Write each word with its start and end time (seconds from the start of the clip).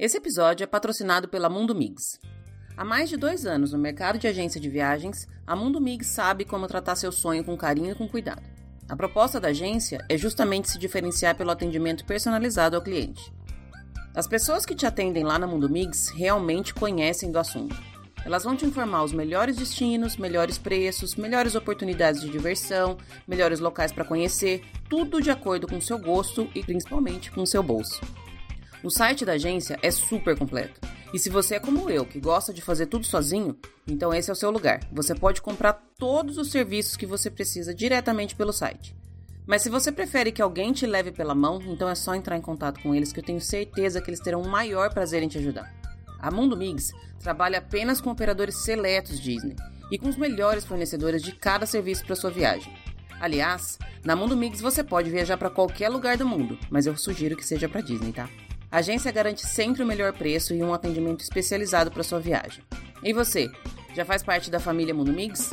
Esse 0.00 0.16
episódio 0.16 0.64
é 0.64 0.66
patrocinado 0.66 1.28
pela 1.28 1.50
Mundo 1.50 1.74
Migs. 1.74 2.18
Há 2.74 2.82
mais 2.82 3.10
de 3.10 3.18
dois 3.18 3.44
anos 3.44 3.74
no 3.74 3.78
mercado 3.78 4.18
de 4.18 4.26
agência 4.26 4.58
de 4.58 4.70
viagens, 4.70 5.28
a 5.46 5.54
Mundo 5.54 5.78
Migs 5.78 6.06
sabe 6.06 6.46
como 6.46 6.66
tratar 6.66 6.96
seu 6.96 7.12
sonho 7.12 7.44
com 7.44 7.54
carinho 7.54 7.92
e 7.92 7.94
com 7.94 8.08
cuidado. 8.08 8.42
A 8.88 8.96
proposta 8.96 9.38
da 9.38 9.48
agência 9.48 10.02
é 10.08 10.16
justamente 10.16 10.70
se 10.70 10.78
diferenciar 10.78 11.36
pelo 11.36 11.50
atendimento 11.50 12.06
personalizado 12.06 12.76
ao 12.76 12.82
cliente. 12.82 13.30
As 14.14 14.26
pessoas 14.26 14.64
que 14.64 14.74
te 14.74 14.86
atendem 14.86 15.22
lá 15.22 15.38
na 15.38 15.46
Mundo 15.46 15.68
Migs 15.68 16.08
realmente 16.08 16.72
conhecem 16.72 17.30
do 17.30 17.38
assunto. 17.38 17.76
Elas 18.24 18.44
vão 18.44 18.56
te 18.56 18.64
informar 18.64 19.04
os 19.04 19.12
melhores 19.12 19.56
destinos, 19.56 20.16
melhores 20.16 20.56
preços, 20.56 21.14
melhores 21.14 21.54
oportunidades 21.54 22.22
de 22.22 22.30
diversão, 22.30 22.96
melhores 23.28 23.60
locais 23.60 23.92
para 23.92 24.06
conhecer, 24.06 24.62
tudo 24.88 25.20
de 25.20 25.30
acordo 25.30 25.68
com 25.68 25.78
seu 25.78 25.98
gosto 25.98 26.48
e 26.54 26.62
principalmente 26.62 27.30
com 27.30 27.44
seu 27.44 27.62
bolso. 27.62 28.00
O 28.82 28.88
site 28.88 29.26
da 29.26 29.32
agência 29.32 29.78
é 29.82 29.90
super 29.90 30.38
completo. 30.38 30.80
E 31.12 31.18
se 31.18 31.28
você 31.28 31.56
é 31.56 31.60
como 31.60 31.90
eu, 31.90 32.06
que 32.06 32.18
gosta 32.18 32.52
de 32.52 32.62
fazer 32.62 32.86
tudo 32.86 33.04
sozinho, 33.04 33.58
então 33.86 34.14
esse 34.14 34.30
é 34.30 34.32
o 34.32 34.36
seu 34.36 34.50
lugar. 34.50 34.80
Você 34.90 35.14
pode 35.14 35.42
comprar 35.42 35.74
todos 35.98 36.38
os 36.38 36.50
serviços 36.50 36.96
que 36.96 37.04
você 37.04 37.30
precisa 37.30 37.74
diretamente 37.74 38.34
pelo 38.34 38.52
site. 38.54 38.96
Mas 39.46 39.60
se 39.60 39.68
você 39.68 39.92
prefere 39.92 40.32
que 40.32 40.40
alguém 40.40 40.72
te 40.72 40.86
leve 40.86 41.12
pela 41.12 41.34
mão, 41.34 41.60
então 41.66 41.90
é 41.90 41.94
só 41.94 42.14
entrar 42.14 42.38
em 42.38 42.40
contato 42.40 42.80
com 42.80 42.94
eles 42.94 43.12
que 43.12 43.20
eu 43.20 43.24
tenho 43.24 43.40
certeza 43.40 44.00
que 44.00 44.08
eles 44.08 44.20
terão 44.20 44.40
o 44.40 44.48
maior 44.48 44.94
prazer 44.94 45.22
em 45.22 45.28
te 45.28 45.36
ajudar. 45.36 45.74
A 46.18 46.30
Mundo 46.30 46.56
Migs 46.56 46.92
trabalha 47.18 47.58
apenas 47.58 48.00
com 48.00 48.10
operadores 48.10 48.62
seletos 48.62 49.20
Disney 49.20 49.56
e 49.90 49.98
com 49.98 50.08
os 50.08 50.16
melhores 50.16 50.64
fornecedores 50.64 51.22
de 51.22 51.32
cada 51.32 51.66
serviço 51.66 52.06
para 52.06 52.16
sua 52.16 52.30
viagem. 52.30 52.72
Aliás, 53.20 53.78
na 54.02 54.16
Mundo 54.16 54.36
Migs 54.36 54.62
você 54.62 54.82
pode 54.82 55.10
viajar 55.10 55.36
para 55.36 55.50
qualquer 55.50 55.90
lugar 55.90 56.16
do 56.16 56.26
mundo, 56.26 56.58
mas 56.70 56.86
eu 56.86 56.96
sugiro 56.96 57.36
que 57.36 57.44
seja 57.44 57.68
para 57.68 57.82
Disney, 57.82 58.12
tá? 58.12 58.28
A 58.70 58.78
agência 58.78 59.10
garante 59.10 59.44
sempre 59.44 59.82
o 59.82 59.86
melhor 59.86 60.12
preço 60.12 60.54
e 60.54 60.62
um 60.62 60.72
atendimento 60.72 61.20
especializado 61.20 61.90
para 61.90 62.04
sua 62.04 62.20
viagem. 62.20 62.62
E 63.02 63.12
você, 63.12 63.50
já 63.96 64.04
faz 64.04 64.22
parte 64.22 64.48
da 64.48 64.60
família 64.60 64.94
Mundo 64.94 65.12
Migs? 65.12 65.50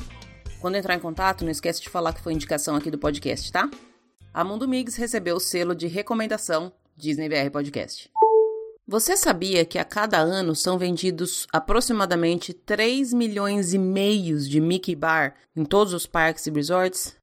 Quando 0.61 0.75
entrar 0.75 0.95
em 0.95 0.99
contato, 0.99 1.43
não 1.43 1.51
esquece 1.51 1.81
de 1.81 1.89
falar 1.89 2.13
que 2.13 2.21
foi 2.21 2.33
indicação 2.33 2.75
aqui 2.75 2.91
do 2.91 2.97
podcast, 2.99 3.51
tá? 3.51 3.69
A 4.31 4.43
Mundo 4.43 4.67
Migs 4.67 4.95
recebeu 4.95 5.37
o 5.37 5.39
selo 5.39 5.73
de 5.73 5.87
recomendação 5.87 6.71
Disney 6.95 7.27
BR 7.27 7.49
Podcast. 7.51 8.11
Você 8.87 9.17
sabia 9.17 9.65
que 9.65 9.79
a 9.79 9.83
cada 9.83 10.19
ano 10.19 10.55
são 10.55 10.77
vendidos 10.77 11.47
aproximadamente 11.51 12.53
3 12.53 13.13
milhões 13.13 13.73
e 13.73 13.79
meios 13.79 14.47
de 14.47 14.61
Mickey 14.61 14.95
Bar 14.95 15.33
em 15.55 15.65
todos 15.65 15.91
os 15.91 16.05
parques 16.05 16.45
e 16.45 16.51
resorts? 16.51 17.16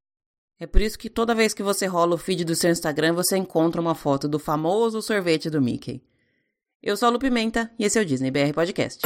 É 0.59 0.65
por 0.65 0.81
isso 0.81 0.97
que 0.97 1.09
toda 1.09 1.35
vez 1.35 1.53
que 1.53 1.61
você 1.61 1.85
rola 1.85 2.15
o 2.15 2.17
feed 2.17 2.45
do 2.45 2.55
seu 2.55 2.71
Instagram, 2.71 3.13
você 3.13 3.35
encontra 3.35 3.81
uma 3.81 3.93
foto 3.93 4.27
do 4.27 4.39
famoso 4.39 5.01
sorvete 5.01 5.49
do 5.49 5.61
Mickey. 5.61 6.01
Eu 6.81 6.95
sou 6.95 7.07
a 7.07 7.11
Lu 7.11 7.19
Pimenta 7.19 7.71
e 7.77 7.83
esse 7.83 7.99
é 7.99 8.01
o 8.01 8.05
Disney 8.05 8.31
BR 8.31 8.53
Podcast. 8.53 9.01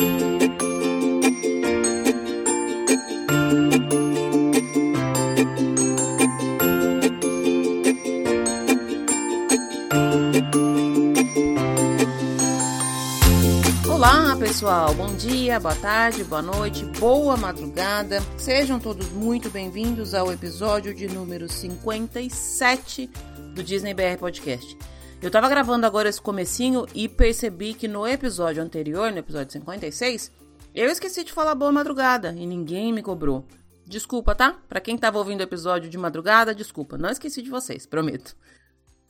Pessoal. 14.49 14.95
Bom 14.95 15.13
dia, 15.13 15.59
boa 15.59 15.75
tarde, 15.75 16.23
boa 16.23 16.41
noite, 16.41 16.83
boa 16.99 17.37
madrugada. 17.37 18.19
Sejam 18.35 18.79
todos 18.79 19.07
muito 19.11 19.47
bem-vindos 19.51 20.15
ao 20.15 20.33
episódio 20.33 20.91
de 20.91 21.07
número 21.07 21.47
57 21.47 23.11
do 23.53 23.63
Disney 23.63 23.93
BR 23.93 24.17
Podcast. 24.17 24.75
Eu 25.21 25.29
tava 25.29 25.47
gravando 25.47 25.85
agora 25.85 26.09
esse 26.09 26.19
comecinho 26.19 26.87
e 26.95 27.07
percebi 27.07 27.75
que 27.75 27.87
no 27.87 28.07
episódio 28.07 28.63
anterior, 28.63 29.11
no 29.11 29.19
episódio 29.19 29.53
56, 29.53 30.31
eu 30.73 30.89
esqueci 30.89 31.23
de 31.23 31.31
falar 31.31 31.53
boa 31.53 31.71
madrugada 31.71 32.33
e 32.35 32.47
ninguém 32.47 32.91
me 32.91 33.03
cobrou. 33.03 33.45
Desculpa, 33.85 34.33
tá? 34.33 34.57
Para 34.67 34.81
quem 34.81 34.97
tava 34.97 35.19
ouvindo 35.19 35.41
o 35.41 35.43
episódio 35.43 35.91
de 35.91 35.97
madrugada, 35.97 36.55
desculpa. 36.55 36.97
Não 36.97 37.11
esqueci 37.11 37.43
de 37.43 37.51
vocês, 37.51 37.85
prometo. 37.85 38.35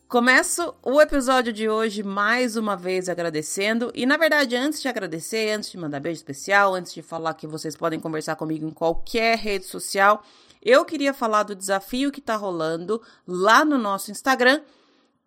Começo 0.09 0.73
o 0.81 0.99
episódio 0.99 1.53
de 1.53 1.69
hoje 1.69 2.01
mais 2.01 2.57
uma 2.57 2.75
vez 2.75 3.07
agradecendo. 3.07 3.91
E 3.93 4.07
na 4.07 4.17
verdade, 4.17 4.55
antes 4.55 4.81
de 4.81 4.87
agradecer, 4.87 5.51
antes 5.51 5.69
de 5.69 5.77
mandar 5.77 5.99
beijo 5.99 6.17
especial, 6.17 6.73
antes 6.73 6.91
de 6.91 7.03
falar 7.03 7.35
que 7.35 7.45
vocês 7.45 7.75
podem 7.75 7.99
conversar 7.99 8.35
comigo 8.35 8.65
em 8.65 8.71
qualquer 8.71 9.37
rede 9.37 9.65
social, 9.65 10.23
eu 10.63 10.83
queria 10.83 11.13
falar 11.13 11.43
do 11.43 11.53
desafio 11.53 12.11
que 12.11 12.21
tá 12.21 12.35
rolando 12.35 12.99
lá 13.27 13.63
no 13.63 13.77
nosso 13.77 14.09
Instagram 14.09 14.61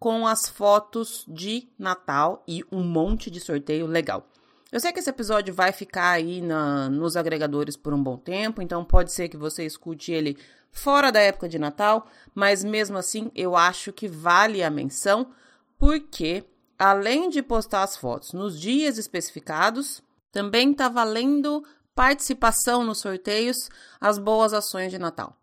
com 0.00 0.26
as 0.26 0.48
fotos 0.48 1.24
de 1.28 1.68
Natal 1.78 2.42
e 2.48 2.64
um 2.72 2.82
monte 2.82 3.30
de 3.30 3.38
sorteio 3.38 3.86
legal. 3.86 4.26
Eu 4.72 4.80
sei 4.80 4.90
que 4.90 4.98
esse 4.98 5.10
episódio 5.10 5.54
vai 5.54 5.70
ficar 5.70 6.10
aí 6.10 6.40
na, 6.40 6.88
nos 6.88 7.16
agregadores 7.16 7.76
por 7.76 7.94
um 7.94 8.02
bom 8.02 8.16
tempo, 8.16 8.60
então 8.60 8.84
pode 8.84 9.12
ser 9.12 9.28
que 9.28 9.36
você 9.36 9.64
escute 9.64 10.10
ele 10.10 10.36
fora 10.72 11.12
da 11.12 11.20
época 11.20 11.48
de 11.48 11.58
Natal, 11.58 12.08
mas 12.34 12.64
mesmo 12.64 12.96
assim 12.96 13.30
eu 13.34 13.54
acho 13.54 13.92
que 13.92 14.08
vale 14.08 14.62
a 14.62 14.70
menção, 14.70 15.30
porque 15.78 16.44
além 16.78 17.28
de 17.28 17.42
postar 17.42 17.82
as 17.82 17.96
fotos 17.96 18.32
nos 18.32 18.58
dias 18.58 18.98
especificados, 18.98 20.02
também 20.32 20.72
está 20.72 20.88
valendo 20.88 21.62
participação 21.94 22.82
nos 22.82 23.00
sorteios, 23.00 23.68
as 24.00 24.18
boas 24.18 24.54
ações 24.54 24.90
de 24.90 24.98
Natal. 24.98 25.36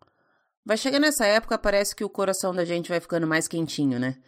Vai 0.64 0.76
chegar 0.76 0.98
nessa 0.98 1.24
época, 1.26 1.56
parece 1.56 1.94
que 1.94 2.04
o 2.04 2.10
coração 2.10 2.54
da 2.54 2.64
gente 2.64 2.88
vai 2.88 3.00
ficando 3.00 3.26
mais 3.26 3.48
quentinho, 3.48 3.98
né? 3.98 4.18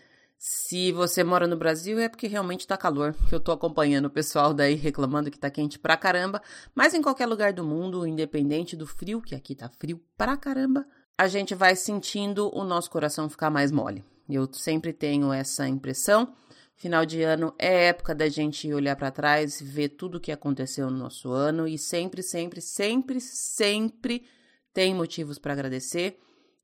Se 0.44 0.90
você 0.90 1.22
mora 1.22 1.46
no 1.46 1.56
Brasil, 1.56 2.00
é 2.00 2.08
porque 2.08 2.26
realmente 2.26 2.66
tá 2.66 2.76
calor, 2.76 3.14
que 3.28 3.32
eu 3.32 3.38
tô 3.38 3.52
acompanhando 3.52 4.06
o 4.06 4.10
pessoal 4.10 4.52
daí 4.52 4.74
reclamando 4.74 5.30
que 5.30 5.38
tá 5.38 5.48
quente 5.48 5.78
pra 5.78 5.96
caramba, 5.96 6.42
mas 6.74 6.94
em 6.94 7.00
qualquer 7.00 7.26
lugar 7.26 7.52
do 7.52 7.62
mundo, 7.62 8.04
independente 8.04 8.74
do 8.74 8.84
frio, 8.84 9.22
que 9.22 9.36
aqui 9.36 9.54
tá 9.54 9.68
frio 9.68 10.02
pra 10.18 10.36
caramba, 10.36 10.84
a 11.16 11.28
gente 11.28 11.54
vai 11.54 11.76
sentindo 11.76 12.50
o 12.52 12.64
nosso 12.64 12.90
coração 12.90 13.30
ficar 13.30 13.50
mais 13.50 13.70
mole. 13.70 14.04
Eu 14.28 14.52
sempre 14.52 14.92
tenho 14.92 15.32
essa 15.32 15.68
impressão. 15.68 16.34
Final 16.74 17.06
de 17.06 17.22
ano 17.22 17.54
é 17.56 17.86
época 17.86 18.12
da 18.12 18.28
gente 18.28 18.74
olhar 18.74 18.96
para 18.96 19.12
trás, 19.12 19.62
ver 19.62 19.90
tudo 19.90 20.16
o 20.16 20.20
que 20.20 20.32
aconteceu 20.32 20.90
no 20.90 20.98
nosso 20.98 21.30
ano 21.30 21.68
e 21.68 21.78
sempre, 21.78 22.20
sempre, 22.20 22.60
sempre, 22.60 23.20
sempre 23.20 24.24
tem 24.74 24.92
motivos 24.92 25.38
para 25.38 25.52
agradecer. 25.52 26.18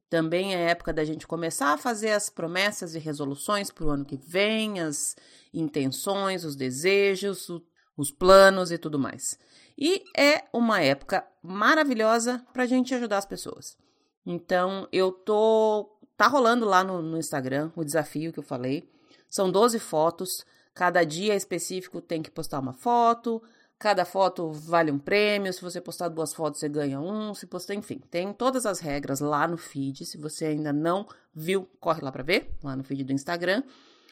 Também 0.09 0.55
é 0.55 0.71
época 0.71 0.93
da 0.93 1.05
gente 1.05 1.27
começar 1.27 1.75
a 1.75 1.79
fazer 1.79 2.13
as 2.13 2.31
promessas 2.31 2.95
e 2.95 2.99
resoluções 2.99 3.71
para 3.71 3.85
o 3.85 3.91
ano 3.91 4.05
que 4.05 4.17
vem, 4.17 4.81
as 4.81 5.15
intenções, 5.53 6.45
os 6.45 6.57
desejos, 6.57 7.51
os 7.97 8.11
planos 8.11 8.71
e 8.71 8.79
tudo 8.79 8.99
mais. 8.99 9.39
E 9.77 10.03
é 10.17 10.45
uma 10.53 10.81
época 10.81 11.27
maravilhosa 11.43 12.45
para 12.53 12.63
a 12.63 12.67
gente 12.67 12.95
ajudar 12.95 13.19
as 13.19 13.27
pessoas. 13.27 13.77
Então, 14.25 14.89
eu 14.93 15.13
tô. 15.13 15.95
Tá 16.17 16.27
rolando 16.27 16.67
lá 16.67 16.83
no, 16.83 17.01
no 17.01 17.17
Instagram 17.17 17.71
o 17.77 17.85
desafio 17.85 18.33
que 18.33 18.39
eu 18.39 18.43
falei. 18.43 18.91
São 19.29 19.51
12 19.51 19.79
fotos. 19.79 20.45
Cada 20.75 21.05
dia 21.05 21.35
específico 21.35 22.01
tem 22.01 22.23
que 22.23 22.31
postar 22.31 22.59
uma 22.59 22.73
foto. 22.73 23.43
Cada 23.79 24.05
foto 24.05 24.51
vale 24.51 24.91
um 24.91 24.99
prêmio. 24.99 25.53
Se 25.53 25.63
você 25.63 25.81
postar 25.81 26.09
duas 26.09 26.35
fotos, 26.35 26.59
você 26.59 26.69
ganha 26.69 26.99
um. 27.01 27.33
Se 27.33 27.47
postar, 27.47 27.75
enfim, 27.75 28.01
tem 28.11 28.33
todas 28.33 28.67
as 28.67 28.81
regras 28.81 29.21
lá 29.21 29.47
no 29.47 29.57
feed. 29.57 30.05
Se 30.05 30.19
você 30.19 30.47
ainda 30.47 30.73
não 30.73 31.07
viu, 31.33 31.69
corre 31.79 32.03
lá 32.03 32.11
para 32.11 32.25
ver, 32.25 32.51
lá 32.63 32.75
no 32.75 32.83
feed 32.83 33.05
do 33.05 33.13
Instagram. 33.13 33.63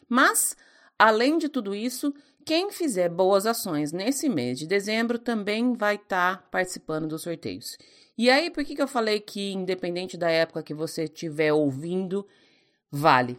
Mas, 0.08 0.56
além 0.96 1.36
de 1.36 1.48
tudo 1.48 1.74
isso, 1.74 2.14
quem 2.44 2.70
fizer 2.70 3.08
boas 3.08 3.44
ações 3.44 3.90
nesse 3.90 4.28
mês 4.28 4.56
de 4.56 4.68
dezembro 4.68 5.18
também 5.18 5.72
vai 5.72 5.96
estar 5.96 6.36
tá 6.36 6.42
participando 6.48 7.08
dos 7.08 7.22
sorteios. 7.22 7.76
E 8.16 8.30
aí, 8.30 8.50
por 8.50 8.64
que, 8.64 8.76
que 8.76 8.82
eu 8.82 8.86
falei 8.86 9.18
que, 9.18 9.52
independente 9.52 10.16
da 10.16 10.30
época 10.30 10.62
que 10.62 10.72
você 10.72 11.04
estiver 11.04 11.52
ouvindo, 11.52 12.24
vale? 12.88 13.36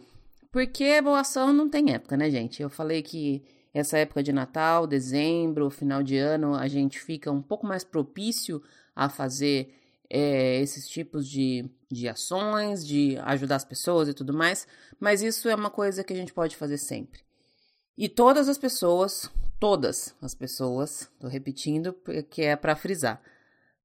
Porque 0.52 1.00
boa 1.00 1.20
ação 1.20 1.54
não 1.54 1.70
tem 1.70 1.94
época, 1.94 2.18
né, 2.18 2.30
gente? 2.30 2.62
Eu 2.62 2.68
falei 2.68 3.02
que 3.02 3.42
essa 3.72 3.98
época 3.98 4.22
de 4.22 4.32
Natal, 4.32 4.86
dezembro, 4.86 5.70
final 5.70 6.02
de 6.02 6.16
ano, 6.16 6.54
a 6.54 6.68
gente 6.68 6.98
fica 6.98 7.30
um 7.30 7.42
pouco 7.42 7.66
mais 7.66 7.84
propício 7.84 8.62
a 8.94 9.08
fazer 9.08 9.74
é, 10.10 10.60
esses 10.60 10.88
tipos 10.88 11.28
de, 11.28 11.68
de 11.90 12.08
ações, 12.08 12.86
de 12.86 13.16
ajudar 13.18 13.56
as 13.56 13.64
pessoas 13.64 14.08
e 14.08 14.14
tudo 14.14 14.32
mais, 14.32 14.66
mas 14.98 15.22
isso 15.22 15.48
é 15.48 15.54
uma 15.54 15.70
coisa 15.70 16.02
que 16.02 16.12
a 16.12 16.16
gente 16.16 16.32
pode 16.32 16.56
fazer 16.56 16.78
sempre. 16.78 17.20
E 17.96 18.08
todas 18.08 18.48
as 18.48 18.58
pessoas, 18.58 19.30
todas 19.58 20.14
as 20.22 20.34
pessoas, 20.34 21.10
tô 21.18 21.28
repetindo 21.28 21.92
porque 21.92 22.42
é 22.42 22.56
para 22.56 22.76
frisar, 22.76 23.20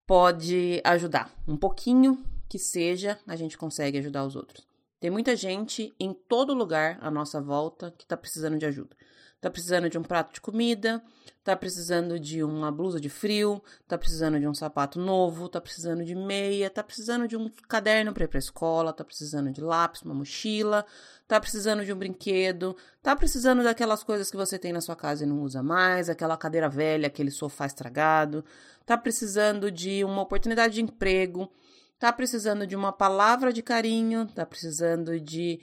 pode 0.05 0.81
ajudar. 0.83 1.33
Um 1.47 1.57
pouquinho 1.57 2.23
que 2.47 2.59
seja, 2.59 3.19
a 3.27 3.35
gente 3.35 3.57
consegue 3.57 3.97
ajudar 3.97 4.25
os 4.25 4.35
outros. 4.35 4.67
Tem 4.99 5.09
muita 5.09 5.35
gente 5.35 5.93
em 5.99 6.13
todo 6.13 6.53
lugar 6.53 6.97
à 7.01 7.11
nossa 7.11 7.41
volta 7.41 7.91
que 7.97 8.05
está 8.05 8.15
precisando 8.15 8.57
de 8.57 8.65
ajuda. 8.65 8.95
Tá 9.43 9.49
precisando 9.49 9.89
de 9.89 9.97
um 9.97 10.03
prato 10.03 10.33
de 10.33 10.39
comida, 10.39 11.03
tá 11.43 11.53
precisando 11.53 12.17
de 12.17 12.41
uma 12.41 12.71
blusa 12.71 12.97
de 12.97 13.09
frio, 13.09 13.61
tá 13.85 13.97
precisando 13.97 14.39
de 14.39 14.47
um 14.47 14.53
sapato 14.53 14.97
novo, 14.97 15.49
tá 15.49 15.59
precisando 15.59 16.05
de 16.05 16.15
meia, 16.15 16.69
tá 16.69 16.81
precisando 16.81 17.27
de 17.27 17.35
um 17.35 17.51
caderno 17.67 18.13
para 18.13 18.23
ir 18.23 18.29
para 18.29 18.39
escola, 18.39 18.93
tá 18.93 19.03
precisando 19.03 19.51
de 19.51 19.59
lápis, 19.59 20.01
uma 20.03 20.13
mochila, 20.13 20.85
tá 21.27 21.41
precisando 21.41 21.83
de 21.83 21.91
um 21.91 21.97
brinquedo, 21.97 22.73
tá 23.01 23.17
precisando 23.17 23.63
daquelas 23.63 24.01
coisas 24.01 24.31
que 24.31 24.37
você 24.37 24.57
tem 24.57 24.71
na 24.71 24.79
sua 24.79 24.95
casa 24.95 25.25
e 25.25 25.27
não 25.27 25.41
usa 25.41 25.61
mais, 25.61 26.09
aquela 26.09 26.37
cadeira 26.37 26.69
velha, 26.69 27.07
aquele 27.07 27.29
sofá 27.29 27.65
estragado, 27.65 28.45
tá 28.85 28.97
precisando 28.97 29.69
de 29.69 30.05
uma 30.05 30.21
oportunidade 30.21 30.75
de 30.75 30.81
emprego, 30.81 31.51
tá 31.99 32.13
precisando 32.13 32.65
de 32.65 32.77
uma 32.77 32.93
palavra 32.93 33.51
de 33.51 33.61
carinho, 33.61 34.25
tá 34.25 34.45
precisando 34.45 35.19
de 35.19 35.59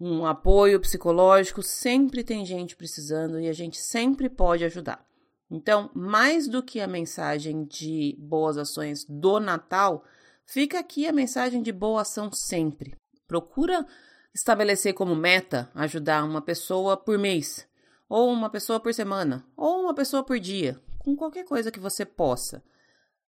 um 0.00 0.26
apoio 0.26 0.80
psicológico, 0.80 1.62
sempre 1.62 2.24
tem 2.24 2.44
gente 2.44 2.76
precisando 2.76 3.40
e 3.40 3.48
a 3.48 3.52
gente 3.52 3.76
sempre 3.76 4.28
pode 4.28 4.64
ajudar. 4.64 5.04
Então, 5.50 5.90
mais 5.94 6.48
do 6.48 6.62
que 6.62 6.80
a 6.80 6.86
mensagem 6.86 7.64
de 7.64 8.16
boas 8.18 8.58
ações 8.58 9.04
do 9.08 9.38
Natal, 9.38 10.04
fica 10.46 10.78
aqui 10.78 11.06
a 11.06 11.12
mensagem 11.12 11.62
de 11.62 11.70
boa 11.70 12.02
ação 12.02 12.32
sempre. 12.32 12.96
Procura 13.26 13.86
estabelecer 14.34 14.94
como 14.94 15.14
meta 15.14 15.70
ajudar 15.74 16.24
uma 16.24 16.42
pessoa 16.42 16.96
por 16.96 17.18
mês, 17.18 17.66
ou 18.08 18.30
uma 18.30 18.50
pessoa 18.50 18.80
por 18.80 18.92
semana, 18.92 19.46
ou 19.56 19.82
uma 19.82 19.94
pessoa 19.94 20.24
por 20.24 20.40
dia, 20.40 20.80
com 20.98 21.14
qualquer 21.14 21.44
coisa 21.44 21.70
que 21.70 21.80
você 21.80 22.04
possa. 22.04 22.62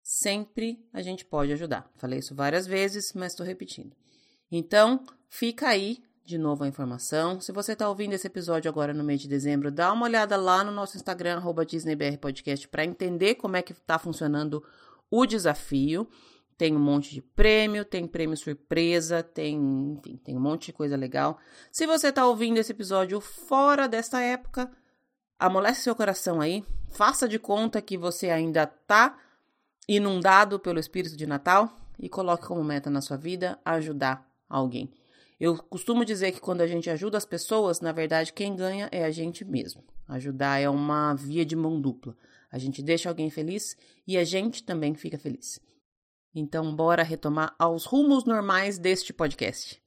Sempre 0.03 0.87
a 0.93 1.03
gente 1.03 1.25
pode 1.25 1.53
ajudar. 1.53 1.91
Falei 1.97 2.19
isso 2.19 2.35
várias 2.35 2.67
vezes, 2.67 3.13
mas 3.15 3.33
estou 3.33 3.45
repetindo. 3.45 3.97
Então, 4.53 5.03
fica 5.29 5.69
aí 5.69 6.03
de 6.25 6.39
novo 6.39 6.65
a 6.65 6.69
informação. 6.69 7.39
Se 7.41 7.53
você 7.53 7.73
está 7.73 7.89
ouvindo 7.89 8.15
esse 8.15 8.27
episódio 8.27 8.69
agora 8.69 8.95
no 8.95 9.05
mês 9.05 9.21
de 9.21 9.29
dezembro, 9.29 9.71
dá 9.71 9.93
uma 9.93 10.07
olhada 10.07 10.37
lá 10.37 10.65
no 10.65 10.73
nosso 10.73 10.97
Instagram, 10.97 11.43
DisneyBRPodcast, 11.67 12.67
para 12.69 12.85
entender 12.85 13.35
como 13.35 13.57
é 13.57 13.63
que 13.63 13.73
está 13.73 13.99
funcionando 13.99 14.65
o 15.11 15.27
desafio. 15.27 16.09
Tem 16.57 16.75
um 16.75 16.81
monte 16.81 17.13
de 17.13 17.21
prêmio, 17.21 17.85
tem 17.85 18.07
prêmio 18.07 18.37
surpresa, 18.37 19.23
tem, 19.23 19.57
enfim, 19.99 20.17
tem 20.17 20.37
um 20.37 20.41
monte 20.41 20.67
de 20.67 20.73
coisa 20.73 20.97
legal. 20.97 21.39
Se 21.71 21.87
você 21.87 22.09
está 22.09 22.27
ouvindo 22.27 22.59
esse 22.59 22.73
episódio 22.73 23.21
fora 23.21 23.87
desta 23.87 24.21
época, 24.21 24.71
amolece 25.39 25.83
seu 25.83 25.95
coração 25.95 26.41
aí, 26.41 26.65
faça 26.89 27.29
de 27.29 27.39
conta 27.39 27.83
que 27.83 27.99
você 27.99 28.31
ainda 28.31 28.63
está 28.63 29.19
inundado 29.87 30.59
pelo 30.59 30.79
espírito 30.79 31.17
de 31.17 31.27
Natal 31.27 31.69
e 31.99 32.09
coloque 32.09 32.47
como 32.47 32.65
meta 32.65 32.89
na 32.89 33.03
sua 33.03 33.17
vida 33.17 33.59
ajudar 33.65 34.27
alguém. 34.49 34.91
Eu 35.39 35.57
costumo 35.57 36.05
dizer 36.05 36.33
que 36.33 36.41
quando 36.41 36.61
a 36.61 36.67
gente 36.67 36.89
ajuda 36.89 37.19
as 37.19 37.25
pessoas, 37.25 37.81
na 37.81 37.93
verdade, 37.93 38.33
quem 38.33 38.55
ganha 38.55 38.89
é 38.93 39.05
a 39.05 39.11
gente 39.11 39.45
mesmo. 39.45 39.83
Ajudar 40.09 40.61
é 40.61 40.69
uma 40.69 41.15
via 41.15 41.45
de 41.45 41.57
mão 41.57 41.81
dupla. 41.81 42.17
A 42.51 42.59
gente 42.59 42.83
deixa 42.83 43.09
alguém 43.09 43.31
feliz 43.31 43.77
e 44.07 44.17
a 44.17 44.25
gente 44.25 44.63
também 44.63 44.95
fica 44.95 45.19
feliz. 45.19 45.59
Então, 46.35 46.75
bora 46.75 47.03
retomar 47.03 47.55
aos 47.59 47.85
rumos 47.85 48.25
normais 48.25 48.79
deste 48.79 49.13
podcast. 49.13 49.84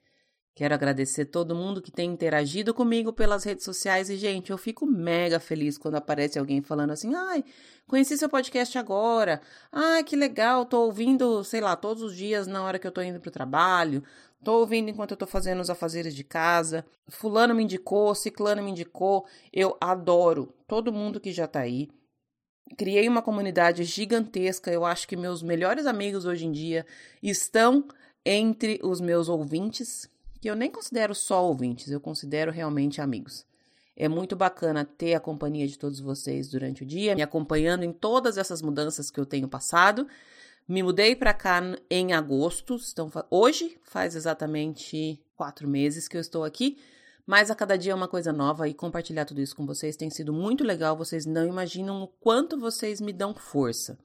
Quero 0.57 0.73
agradecer 0.73 1.25
todo 1.25 1.53
mundo 1.53 1.83
que 1.83 1.91
tem 1.91 2.09
interagido 2.09 2.73
comigo 2.73 3.13
pelas 3.13 3.43
redes 3.43 3.63
sociais 3.63 4.09
e, 4.09 4.17
gente, 4.17 4.49
eu 4.49 4.57
fico 4.57 4.87
mega 4.87 5.39
feliz 5.39 5.77
quando 5.77 5.97
aparece 5.97 6.39
alguém 6.39 6.63
falando 6.63 6.89
assim: 6.89 7.13
ai, 7.13 7.45
conheci 7.85 8.17
seu 8.17 8.27
podcast 8.27 8.75
agora. 8.75 9.39
Ai, 9.71 10.03
que 10.03 10.15
legal, 10.15 10.65
tô 10.65 10.85
ouvindo, 10.85 11.43
sei 11.43 11.61
lá, 11.61 11.75
todos 11.75 12.01
os 12.01 12.15
dias 12.15 12.47
na 12.47 12.63
hora 12.63 12.79
que 12.79 12.87
eu 12.87 12.91
tô 12.91 13.03
indo 13.03 13.19
pro 13.19 13.29
trabalho. 13.29 14.03
Tô 14.43 14.53
ouvindo 14.61 14.89
enquanto 14.89 15.11
eu 15.11 15.17
tô 15.17 15.27
fazendo 15.27 15.59
os 15.59 15.69
afazeres 15.69 16.15
de 16.15 16.23
casa. 16.23 16.83
Fulano 17.07 17.53
me 17.53 17.61
indicou, 17.61 18.15
Ciclano 18.15 18.63
me 18.63 18.71
indicou. 18.71 19.27
Eu 19.53 19.77
adoro 19.79 20.51
todo 20.65 20.91
mundo 20.91 21.19
que 21.19 21.31
já 21.31 21.45
tá 21.45 21.59
aí. 21.59 21.87
Criei 22.75 23.07
uma 23.07 23.21
comunidade 23.21 23.83
gigantesca. 23.83 24.71
Eu 24.71 24.83
acho 24.83 25.07
que 25.07 25.15
meus 25.15 25.43
melhores 25.43 25.85
amigos 25.85 26.25
hoje 26.25 26.47
em 26.47 26.51
dia 26.51 26.83
estão 27.21 27.87
entre 28.25 28.79
os 28.81 28.99
meus 28.99 29.29
ouvintes 29.29 30.09
que 30.39 30.49
eu 30.49 30.55
nem 30.55 30.69
considero 30.69 31.13
só 31.15 31.45
ouvintes, 31.45 31.91
eu 31.91 31.99
considero 31.99 32.51
realmente 32.51 33.01
amigos. 33.01 33.45
É 33.95 34.07
muito 34.07 34.35
bacana 34.35 34.85
ter 34.85 35.15
a 35.15 35.19
companhia 35.19 35.67
de 35.67 35.77
todos 35.77 35.99
vocês 35.99 36.49
durante 36.49 36.83
o 36.83 36.85
dia, 36.85 37.15
me 37.15 37.23
acompanhando 37.23 37.83
em 37.83 37.91
todas 37.91 38.37
essas 38.37 38.61
mudanças 38.61 39.09
que 39.09 39.19
eu 39.19 39.25
tenho 39.25 39.47
passado. 39.47 40.07
Me 40.67 40.83
mudei 40.83 41.15
para 41.15 41.33
cá 41.33 41.61
em 41.89 42.13
agosto, 42.13 42.77
então 42.91 43.09
hoje 43.31 43.77
faz 43.83 44.15
exatamente 44.15 45.19
quatro 45.35 45.67
meses 45.67 46.07
que 46.07 46.15
eu 46.15 46.21
estou 46.21 46.43
aqui, 46.43 46.77
mas 47.25 47.49
a 47.49 47.55
cada 47.55 47.77
dia 47.77 47.91
é 47.91 47.95
uma 47.95 48.07
coisa 48.07 48.31
nova 48.31 48.67
e 48.67 48.73
compartilhar 48.73 49.25
tudo 49.25 49.41
isso 49.41 49.55
com 49.55 49.65
vocês 49.65 49.95
tem 49.95 50.09
sido 50.09 50.31
muito 50.31 50.63
legal. 50.63 50.95
Vocês 50.95 51.25
não 51.25 51.47
imaginam 51.47 52.03
o 52.03 52.07
quanto 52.07 52.59
vocês 52.59 53.01
me 53.01 53.11
dão 53.11 53.33
força. 53.33 53.97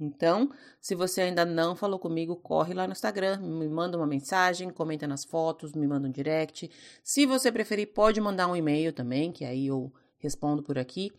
Então, 0.00 0.48
se 0.80 0.94
você 0.94 1.22
ainda 1.22 1.44
não 1.44 1.74
falou 1.74 1.98
comigo, 1.98 2.36
corre 2.36 2.72
lá 2.72 2.86
no 2.86 2.92
Instagram, 2.92 3.40
me 3.40 3.68
manda 3.68 3.96
uma 3.96 4.06
mensagem, 4.06 4.70
comenta 4.70 5.08
nas 5.08 5.24
fotos, 5.24 5.72
me 5.72 5.88
manda 5.88 6.06
um 6.06 6.10
direct. 6.10 6.70
Se 7.02 7.26
você 7.26 7.50
preferir, 7.50 7.92
pode 7.92 8.20
mandar 8.20 8.46
um 8.46 8.54
e-mail 8.54 8.92
também, 8.92 9.32
que 9.32 9.44
aí 9.44 9.66
eu 9.66 9.92
respondo 10.18 10.62
por 10.62 10.78
aqui. 10.78 11.10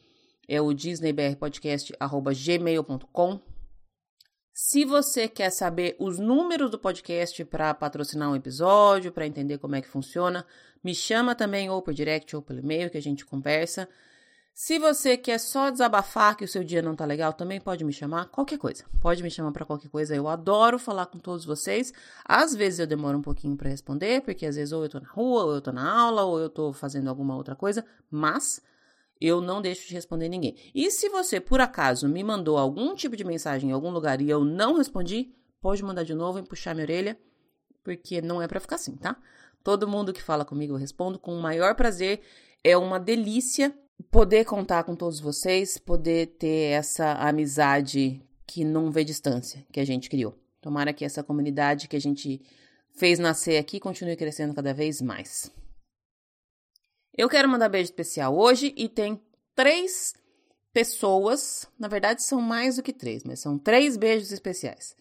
É 0.48 0.62
o 0.62 0.74
disneybrpodcast@gmail.com. 0.74 3.42
Se 4.54 4.84
você 4.84 5.28
quer 5.28 5.52
saber 5.52 5.96
os 6.00 6.18
números 6.20 6.70
do 6.70 6.80
podcast 6.80 7.44
para 7.46 7.74
patrocinar 7.74 8.30
um 8.30 8.36
episódio, 8.36 9.12
para 9.12 9.28
entender 9.28 9.58
como 9.58 9.76
é 9.76 9.82
que 9.82 9.88
funciona, 9.88 10.46
me 10.84 10.96
chama 10.96 11.36
também 11.36 11.70
ou 11.70 11.82
por 11.82 11.94
direct 11.94 12.36
ou 12.36 12.42
pelo 12.42 12.60
e-mail 12.60 12.90
que 12.90 12.98
a 12.98 13.02
gente 13.02 13.26
conversa. 13.26 13.88
Se 14.62 14.78
você 14.78 15.16
quer 15.16 15.40
só 15.40 15.70
desabafar 15.70 16.36
que 16.36 16.44
o 16.44 16.48
seu 16.48 16.66
dia 16.66 16.82
não 16.82 16.94
tá 16.94 17.06
legal, 17.06 17.32
também 17.32 17.62
pode 17.62 17.86
me 17.86 17.94
chamar, 17.94 18.26
qualquer 18.26 18.58
coisa. 18.58 18.84
Pode 19.00 19.24
me 19.24 19.32
chamar 19.32 19.54
para 19.54 19.64
qualquer 19.64 19.88
coisa. 19.88 20.14
Eu 20.14 20.28
adoro 20.28 20.78
falar 20.78 21.06
com 21.06 21.18
todos 21.18 21.46
vocês. 21.46 21.94
Às 22.26 22.54
vezes 22.54 22.80
eu 22.80 22.86
demoro 22.86 23.18
um 23.18 23.22
pouquinho 23.22 23.56
para 23.56 23.70
responder, 23.70 24.22
porque 24.22 24.46
às 24.46 24.58
vezes 24.58 24.74
ou 24.74 24.84
eu 24.84 24.90
tô 24.90 25.00
na 25.00 25.08
rua, 25.08 25.46
ou 25.46 25.54
eu 25.54 25.62
tô 25.62 25.72
na 25.72 25.90
aula, 25.90 26.24
ou 26.26 26.38
eu 26.42 26.50
tô 26.50 26.74
fazendo 26.74 27.10
alguma 27.10 27.38
outra 27.38 27.56
coisa, 27.56 27.86
mas 28.12 28.62
eu 29.22 29.40
não 29.40 29.62
deixo 29.62 29.88
de 29.88 29.94
responder 29.94 30.28
ninguém. 30.28 30.58
E 30.76 30.92
se 30.92 31.08
você 31.08 31.40
por 31.40 31.62
acaso 31.62 32.10
me 32.10 32.22
mandou 32.22 32.58
algum 32.58 32.94
tipo 32.96 33.16
de 33.16 33.24
mensagem 33.24 33.70
em 33.70 33.72
algum 33.72 33.92
lugar 33.92 34.20
e 34.20 34.30
eu 34.30 34.44
não 34.44 34.76
respondi, 34.76 35.34
pode 35.62 35.82
mandar 35.82 36.04
de 36.04 36.14
novo 36.14 36.38
e 36.38 36.44
puxar 36.44 36.76
minha 36.76 36.84
orelha, 36.84 37.18
porque 37.82 38.22
não 38.22 38.42
é 38.42 38.48
para 38.48 38.60
ficar 38.60 38.76
assim, 38.76 38.98
tá? 38.98 39.16
Todo 39.64 39.88
mundo 39.88 40.12
que 40.12 40.22
fala 40.22 40.44
comigo 40.44 40.74
eu 40.74 40.78
respondo 40.78 41.18
com 41.18 41.34
o 41.34 41.42
maior 41.42 41.76
prazer. 41.76 42.20
É 42.62 42.76
uma 42.76 43.00
delícia 43.00 43.74
poder 44.04 44.46
contar 44.46 44.84
com 44.84 44.96
todos 44.96 45.20
vocês, 45.20 45.78
poder 45.78 46.28
ter 46.38 46.72
essa 46.72 47.14
amizade 47.14 48.22
que 48.48 48.64
não 48.64 48.92
vê 48.92 49.04
distância 49.04 49.66
que 49.72 49.80
a 49.80 49.86
gente 49.86 50.10
criou. 50.10 50.36
Tomara 50.62 50.94
que 50.94 51.06
essa 51.06 51.24
comunidade 51.24 51.88
que 51.88 51.96
a 51.96 52.02
gente 52.02 52.42
fez 52.96 53.20
nascer 53.20 53.58
aqui 53.58 53.80
continue 53.80 54.16
crescendo 54.16 54.54
cada 54.54 54.74
vez 54.74 55.02
mais. 55.02 55.52
Eu 57.16 57.30
quero 57.30 57.50
mandar 57.50 57.70
beijo 57.70 57.86
especial 57.86 58.38
hoje 58.38 58.74
e 58.76 58.88
tem 58.88 59.22
três 59.56 60.14
pessoas, 60.74 61.68
na 61.78 61.88
verdade 61.88 62.24
são 62.24 62.42
mais 62.42 62.78
do 62.78 62.84
que 62.84 62.94
três, 62.94 63.24
mas 63.24 63.40
são 63.40 63.58
três 63.58 63.98
beijos 63.98 64.32
especiais. 64.32 64.96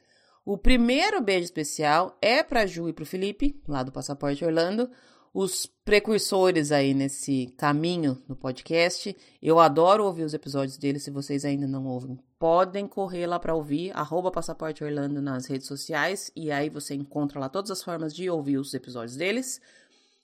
O 0.45 0.57
primeiro 0.57 1.21
beijo 1.21 1.45
especial 1.45 2.17
é 2.23 2.43
para 2.43 2.67
Ju 2.67 2.89
e 2.89 2.93
para 2.93 3.03
o 3.03 3.07
Felipe, 3.07 3.61
lá 3.69 3.83
do 3.83 3.93
Passaporte 3.93 4.45
Orlando 4.45 4.91
os 5.33 5.67
precursores 5.85 6.73
aí 6.73 6.95
nesse 6.95 7.55
caminho 7.57 8.23
no 8.29 8.37
podcast. 8.37 9.17
Eu 9.41 9.59
adoro 9.59 10.05
ouvir 10.05 10.25
os 10.25 10.35
episódios 10.35 10.77
deles, 10.77 11.05
se 11.05 11.11
vocês 11.11 11.45
ainda 11.45 11.67
não 11.67 11.87
ouvem. 11.87 12.19
Podem 12.39 12.87
correr 12.87 13.27
lá 13.27 13.39
para 13.39 13.55
ouvir, 13.55 13.91
arroba 13.97 14.31
Passaporte 14.31 14.85
Orlando 14.85 15.21
nas 15.21 15.47
redes 15.47 15.67
sociais, 15.67 16.31
e 16.37 16.51
aí 16.51 16.69
você 16.69 16.95
encontra 16.95 17.41
lá 17.41 17.49
todas 17.49 17.71
as 17.71 17.83
formas 17.83 18.15
de 18.15 18.31
ouvir 18.31 18.59
os 18.59 18.73
episódios 18.75 19.17
deles. 19.17 19.61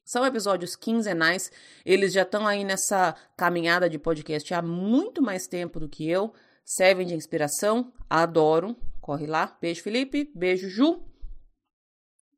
São 0.04 0.25
episódios 0.25 0.76
quinzenais, 0.76 1.50
eles 1.84 2.12
já 2.12 2.23
estão 2.23 2.46
aí 2.46 2.62
nessa 2.62 3.16
caminhada 3.37 3.88
de 3.88 3.99
podcast 3.99 4.52
há 4.52 4.61
muito 4.61 5.23
mais 5.23 5.46
tempo 5.46 5.80
do 5.80 5.88
que 5.88 6.08
eu, 6.08 6.32
servem 6.64 7.06
de 7.06 7.14
inspiração, 7.14 7.92
adoro. 8.08 8.76
Corre 9.00 9.26
lá. 9.26 9.54
Beijo, 9.61 9.82
Felipe. 9.82 10.30
Beijo, 10.34 10.68
Ju. 10.68 11.02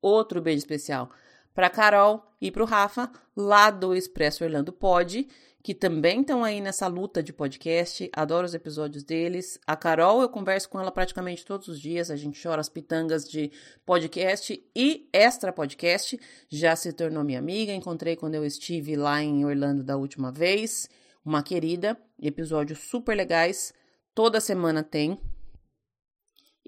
Outro 0.03 0.41
beijo 0.41 0.59
especial 0.59 1.11
para 1.57 1.71
Carol 1.71 2.23
e 2.39 2.51
para 2.51 2.63
o 2.63 2.67
Rafa, 2.67 3.11
lá 3.35 3.71
do 3.71 3.95
Expresso 3.95 4.45
Orlando 4.45 4.75
Pod, 4.75 5.27
que 5.63 5.75
também 5.75 6.21
estão 6.21 6.45
aí 6.45 6.61
nessa 6.61 6.87
luta 6.87 7.23
de 7.23 7.33
podcast. 7.33 8.11
Adoro 8.13 8.45
os 8.45 8.53
episódios 8.53 9.03
deles. 9.03 9.59
A 9.67 9.75
Carol, 9.75 10.21
eu 10.21 10.29
converso 10.29 10.69
com 10.69 10.79
ela 10.79 10.93
praticamente 10.93 11.47
todos 11.47 11.67
os 11.69 11.81
dias. 11.81 12.11
A 12.11 12.15
gente 12.15 12.41
chora 12.41 12.61
as 12.61 12.69
pitangas 12.69 13.27
de 13.27 13.51
podcast 13.87 14.63
e 14.77 15.09
extra 15.15 15.51
podcast. 15.51 16.21
Já 16.47 16.77
se 16.77 16.93
tornou 16.93 17.25
minha 17.25 17.39
amiga. 17.39 17.73
Encontrei 17.73 18.17
quando 18.17 18.35
eu 18.35 18.45
estive 18.45 18.95
lá 18.95 19.23
em 19.23 19.47
Orlando 19.47 19.83
da 19.83 19.97
última 19.97 20.31
vez. 20.31 20.91
Uma 21.25 21.43
querida. 21.43 21.97
Episódios 22.21 22.81
super 22.81 23.17
legais. 23.17 23.73
Toda 24.15 24.41
semana 24.41 24.85
tem. 24.85 25.19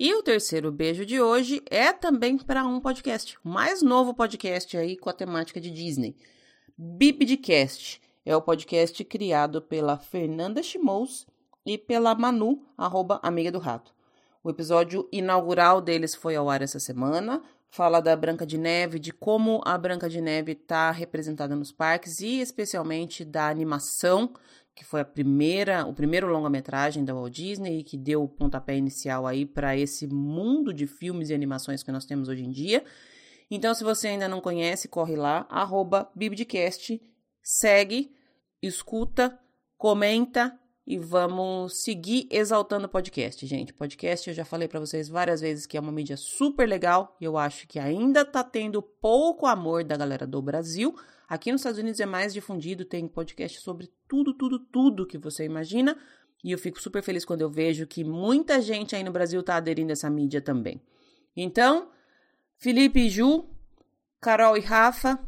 E 0.00 0.14
o 0.14 0.22
terceiro 0.22 0.70
beijo 0.70 1.04
de 1.04 1.20
hoje 1.20 1.60
é 1.68 1.92
também 1.92 2.38
para 2.38 2.64
um 2.64 2.80
podcast, 2.80 3.36
o 3.44 3.48
mais 3.48 3.82
novo 3.82 4.14
podcast 4.14 4.76
aí 4.76 4.96
com 4.96 5.10
a 5.10 5.12
temática 5.12 5.60
de 5.60 5.72
Disney. 5.72 6.14
Bibdcast. 6.78 8.00
é 8.24 8.36
o 8.36 8.40
podcast 8.40 9.04
criado 9.04 9.60
pela 9.60 9.98
Fernanda 9.98 10.62
Chimous 10.62 11.26
e 11.66 11.76
pela 11.76 12.14
Manu, 12.14 12.64
arroba 12.76 13.18
amiga 13.24 13.50
do 13.50 13.58
rato. 13.58 13.92
O 14.40 14.50
episódio 14.50 15.08
inaugural 15.10 15.80
deles 15.80 16.14
foi 16.14 16.36
ao 16.36 16.48
ar 16.48 16.62
essa 16.62 16.78
semana. 16.78 17.42
Fala 17.68 18.00
da 18.00 18.14
Branca 18.14 18.46
de 18.46 18.56
Neve, 18.56 19.00
de 19.00 19.12
como 19.12 19.60
a 19.64 19.76
Branca 19.76 20.08
de 20.08 20.20
Neve 20.20 20.52
está 20.52 20.92
representada 20.92 21.56
nos 21.56 21.72
parques 21.72 22.20
e 22.20 22.38
especialmente 22.38 23.24
da 23.24 23.48
animação, 23.48 24.32
que 24.78 24.84
foi 24.84 25.00
a 25.00 25.04
primeira, 25.04 25.84
o 25.84 25.92
primeiro 25.92 26.28
longa-metragem 26.28 27.04
da 27.04 27.12
Walt 27.12 27.32
Disney 27.32 27.80
e 27.80 27.82
que 27.82 27.98
deu 27.98 28.22
o 28.22 28.28
pontapé 28.28 28.76
inicial 28.76 29.26
aí 29.26 29.44
para 29.44 29.76
esse 29.76 30.06
mundo 30.06 30.72
de 30.72 30.86
filmes 30.86 31.30
e 31.30 31.34
animações 31.34 31.82
que 31.82 31.90
nós 31.90 32.04
temos 32.04 32.28
hoje 32.28 32.44
em 32.44 32.50
dia. 32.52 32.84
Então, 33.50 33.74
se 33.74 33.82
você 33.82 34.06
ainda 34.06 34.28
não 34.28 34.40
conhece, 34.40 34.86
corre 34.86 35.16
lá, 35.16 35.48
arroba 35.50 36.08
Bibdcast, 36.14 37.02
segue, 37.42 38.14
escuta, 38.62 39.36
comenta 39.76 40.56
e 40.86 40.96
vamos 40.96 41.82
seguir 41.82 42.28
exaltando 42.30 42.86
o 42.86 42.88
podcast, 42.88 43.44
gente. 43.48 43.74
Podcast 43.74 44.30
eu 44.30 44.34
já 44.34 44.44
falei 44.44 44.68
para 44.68 44.78
vocês 44.78 45.08
várias 45.08 45.40
vezes 45.40 45.66
que 45.66 45.76
é 45.76 45.80
uma 45.80 45.90
mídia 45.90 46.16
super 46.16 46.68
legal 46.68 47.16
e 47.20 47.24
eu 47.24 47.36
acho 47.36 47.66
que 47.66 47.80
ainda 47.80 48.24
tá 48.24 48.44
tendo 48.44 48.80
pouco 48.80 49.44
amor 49.44 49.82
da 49.82 49.96
galera 49.96 50.24
do 50.24 50.40
Brasil. 50.40 50.94
Aqui 51.28 51.52
nos 51.52 51.60
Estados 51.60 51.78
Unidos 51.78 52.00
é 52.00 52.06
mais 52.06 52.32
difundido, 52.32 52.86
tem 52.86 53.06
podcast 53.06 53.60
sobre 53.60 53.92
tudo, 54.08 54.32
tudo, 54.32 54.58
tudo 54.58 55.06
que 55.06 55.18
você 55.18 55.44
imagina. 55.44 55.94
E 56.42 56.52
eu 56.52 56.58
fico 56.58 56.80
super 56.80 57.02
feliz 57.02 57.22
quando 57.22 57.42
eu 57.42 57.50
vejo 57.50 57.86
que 57.86 58.02
muita 58.02 58.62
gente 58.62 58.96
aí 58.96 59.04
no 59.04 59.12
Brasil 59.12 59.42
tá 59.42 59.56
aderindo 59.56 59.90
a 59.90 59.92
essa 59.92 60.08
mídia 60.08 60.40
também. 60.40 60.80
Então, 61.36 61.90
Felipe 62.56 63.00
e 63.00 63.10
Ju, 63.10 63.44
Carol 64.22 64.56
e 64.56 64.60
Rafa, 64.60 65.18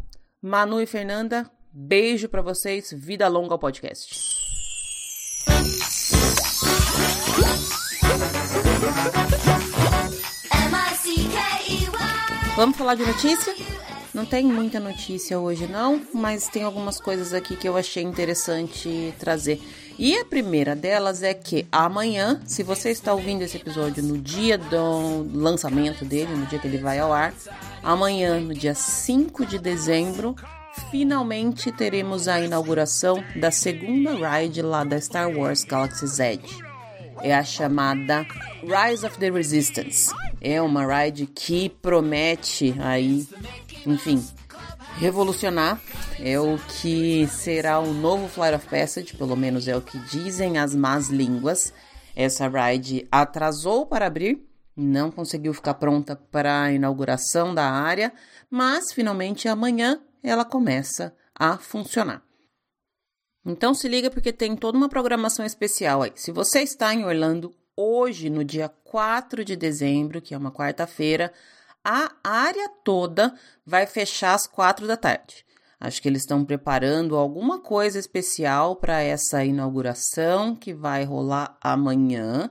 Manu 0.40 0.80
e 0.80 0.86
Fernanda, 0.86 1.50
beijo 1.70 2.30
para 2.30 2.40
vocês, 2.40 2.90
vida 2.96 3.28
longa 3.28 3.52
ao 3.52 3.58
podcast. 3.58 4.40
Vamos 12.56 12.76
falar 12.76 12.94
de 12.94 13.04
notícia? 13.04 13.54
Não 14.12 14.26
tem 14.26 14.44
muita 14.44 14.80
notícia 14.80 15.38
hoje 15.38 15.68
não, 15.68 16.00
mas 16.12 16.48
tem 16.48 16.64
algumas 16.64 17.00
coisas 17.00 17.32
aqui 17.32 17.54
que 17.56 17.68
eu 17.68 17.76
achei 17.76 18.02
interessante 18.02 19.14
trazer. 19.18 19.60
E 19.96 20.16
a 20.18 20.24
primeira 20.24 20.74
delas 20.74 21.22
é 21.22 21.32
que 21.32 21.66
amanhã, 21.70 22.40
se 22.44 22.62
você 22.62 22.90
está 22.90 23.12
ouvindo 23.12 23.42
esse 23.42 23.56
episódio 23.56 24.02
no 24.02 24.18
dia 24.18 24.58
do 24.58 25.28
lançamento 25.32 26.04
dele, 26.04 26.34
no 26.34 26.46
dia 26.46 26.58
que 26.58 26.66
ele 26.66 26.78
vai 26.78 26.98
ao 26.98 27.12
ar, 27.12 27.32
amanhã, 27.82 28.40
no 28.40 28.54
dia 28.54 28.74
5 28.74 29.46
de 29.46 29.58
dezembro, 29.58 30.34
finalmente 30.90 31.70
teremos 31.70 32.26
a 32.26 32.40
inauguração 32.40 33.22
da 33.36 33.50
segunda 33.50 34.12
ride 34.14 34.62
lá 34.62 34.82
da 34.84 35.00
Star 35.00 35.30
Wars 35.30 35.62
Galaxy's 35.64 36.18
Edge. 36.18 36.64
É 37.22 37.34
a 37.34 37.44
chamada 37.44 38.26
Rise 38.62 39.04
of 39.04 39.18
the 39.18 39.30
Resistance. 39.30 40.12
É 40.40 40.60
uma 40.62 40.86
ride 40.86 41.26
que 41.26 41.68
promete 41.68 42.74
aí, 42.78 43.28
enfim, 43.86 44.22
revolucionar. 44.98 45.80
É 46.18 46.38
o 46.38 46.58
que 46.80 47.26
será 47.28 47.78
o 47.80 47.92
novo 47.92 48.28
Flight 48.28 48.56
of 48.56 48.66
Passage, 48.68 49.16
pelo 49.16 49.36
menos 49.36 49.66
é 49.66 49.76
o 49.76 49.80
que 49.80 49.98
dizem 49.98 50.58
as 50.58 50.74
más 50.74 51.08
línguas. 51.08 51.72
Essa 52.14 52.48
ride 52.48 53.06
atrasou 53.10 53.86
para 53.86 54.06
abrir, 54.06 54.46
não 54.76 55.10
conseguiu 55.10 55.54
ficar 55.54 55.74
pronta 55.74 56.14
para 56.16 56.64
a 56.64 56.72
inauguração 56.72 57.54
da 57.54 57.70
área, 57.70 58.12
mas 58.50 58.92
finalmente 58.92 59.48
amanhã 59.48 60.00
ela 60.22 60.44
começa 60.44 61.14
a 61.34 61.56
funcionar. 61.56 62.22
Então 63.46 63.72
se 63.72 63.88
liga 63.88 64.10
porque 64.10 64.32
tem 64.32 64.54
toda 64.54 64.76
uma 64.76 64.88
programação 64.88 65.46
especial 65.46 66.02
aí. 66.02 66.12
Se 66.14 66.30
você 66.30 66.60
está 66.60 66.92
em 66.92 67.04
Orlando 67.04 67.54
hoje, 67.74 68.28
no 68.28 68.44
dia 68.44 68.68
4 68.68 69.42
de 69.42 69.56
dezembro, 69.56 70.20
que 70.20 70.34
é 70.34 70.38
uma 70.38 70.52
quarta-feira, 70.52 71.32
a 71.84 72.12
área 72.22 72.68
toda 72.84 73.34
vai 73.64 73.86
fechar 73.86 74.34
às 74.34 74.46
4 74.46 74.86
da 74.86 74.96
tarde. 74.96 75.44
Acho 75.80 76.02
que 76.02 76.08
eles 76.08 76.22
estão 76.22 76.44
preparando 76.44 77.16
alguma 77.16 77.58
coisa 77.58 77.98
especial 77.98 78.76
para 78.76 79.00
essa 79.00 79.42
inauguração 79.44 80.54
que 80.54 80.74
vai 80.74 81.04
rolar 81.04 81.56
amanhã. 81.60 82.50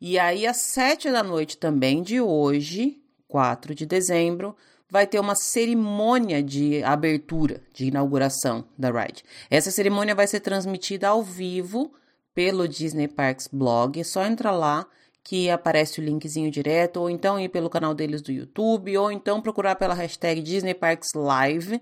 E 0.00 0.16
aí, 0.18 0.46
às 0.46 0.58
7 0.58 1.10
da 1.10 1.24
noite 1.24 1.58
também 1.58 2.02
de 2.02 2.20
hoje, 2.20 3.02
4 3.26 3.74
de 3.74 3.84
dezembro, 3.84 4.56
vai 4.88 5.06
ter 5.06 5.18
uma 5.18 5.34
cerimônia 5.34 6.42
de 6.42 6.84
abertura, 6.84 7.62
de 7.72 7.86
inauguração 7.86 8.64
da 8.78 8.90
ride. 8.90 9.24
Essa 9.50 9.70
cerimônia 9.70 10.14
vai 10.14 10.26
ser 10.26 10.40
transmitida 10.40 11.08
ao 11.08 11.22
vivo 11.22 11.92
pelo 12.34 12.68
Disney 12.68 13.08
Parks 13.08 13.48
blog. 13.50 13.98
É 13.98 14.04
só 14.04 14.24
entrar 14.24 14.52
lá 14.52 14.86
que 15.24 15.50
aparece 15.50 16.00
o 16.00 16.04
linkzinho 16.04 16.50
direto, 16.50 16.98
ou 16.98 17.08
então 17.08 17.38
ir 17.38 17.48
pelo 17.48 17.70
canal 17.70 17.94
deles 17.94 18.22
do 18.22 18.32
YouTube, 18.32 18.96
ou 18.98 19.10
então 19.10 19.40
procurar 19.40 19.76
pela 19.76 19.94
hashtag 19.94 20.42
Disney 20.42 20.74
Parks 20.74 21.12
Live. 21.14 21.80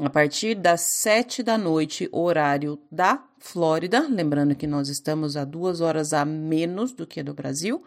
A 0.00 0.10
partir 0.10 0.54
das 0.54 0.82
7 0.82 1.42
da 1.42 1.58
noite, 1.58 2.08
horário 2.12 2.78
da 2.90 3.24
Flórida, 3.40 4.06
lembrando 4.08 4.54
que 4.54 4.66
nós 4.66 4.88
estamos 4.88 5.36
a 5.36 5.44
duas 5.44 5.80
horas 5.80 6.12
a 6.12 6.24
menos 6.24 6.92
do 6.92 7.06
que 7.06 7.22
do 7.22 7.34
Brasil 7.34 7.82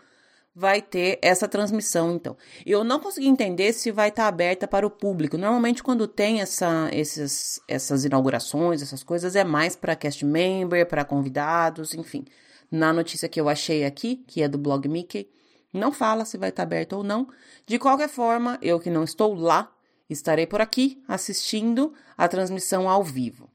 vai 0.53 0.81
ter 0.81 1.17
essa 1.21 1.47
transmissão, 1.47 2.13
então. 2.13 2.35
Eu 2.65 2.83
não 2.83 2.99
consegui 2.99 3.27
entender 3.27 3.71
se 3.73 3.91
vai 3.91 4.09
estar 4.09 4.27
aberta 4.27 4.67
para 4.67 4.85
o 4.85 4.89
público. 4.89 5.37
Normalmente, 5.37 5.81
quando 5.81 6.07
tem 6.07 6.41
essa, 6.41 6.89
esses, 6.91 7.61
essas 7.67 8.03
inaugurações, 8.03 8.81
essas 8.81 9.03
coisas, 9.03 9.35
é 9.35 9.43
mais 9.43 9.75
para 9.75 9.95
cast 9.95 10.25
member, 10.25 10.85
para 10.85 11.05
convidados, 11.05 11.93
enfim. 11.93 12.25
Na 12.71 12.93
notícia 12.93 13.27
que 13.27 13.39
eu 13.39 13.49
achei 13.49 13.83
aqui, 13.83 14.23
que 14.27 14.41
é 14.41 14.47
do 14.47 14.57
blog 14.57 14.87
Mickey, 14.87 15.29
não 15.73 15.91
fala 15.91 16.23
se 16.23 16.37
vai 16.37 16.49
estar 16.49 16.63
aberta 16.63 16.95
ou 16.95 17.03
não. 17.03 17.27
De 17.67 17.77
qualquer 17.77 18.09
forma, 18.09 18.57
eu 18.61 18.79
que 18.79 18.89
não 18.89 19.03
estou 19.03 19.35
lá, 19.35 19.71
estarei 20.09 20.47
por 20.47 20.61
aqui 20.61 21.03
assistindo 21.07 21.93
a 22.17 22.27
transmissão 22.27 22.89
ao 22.89 23.03
vivo. 23.03 23.49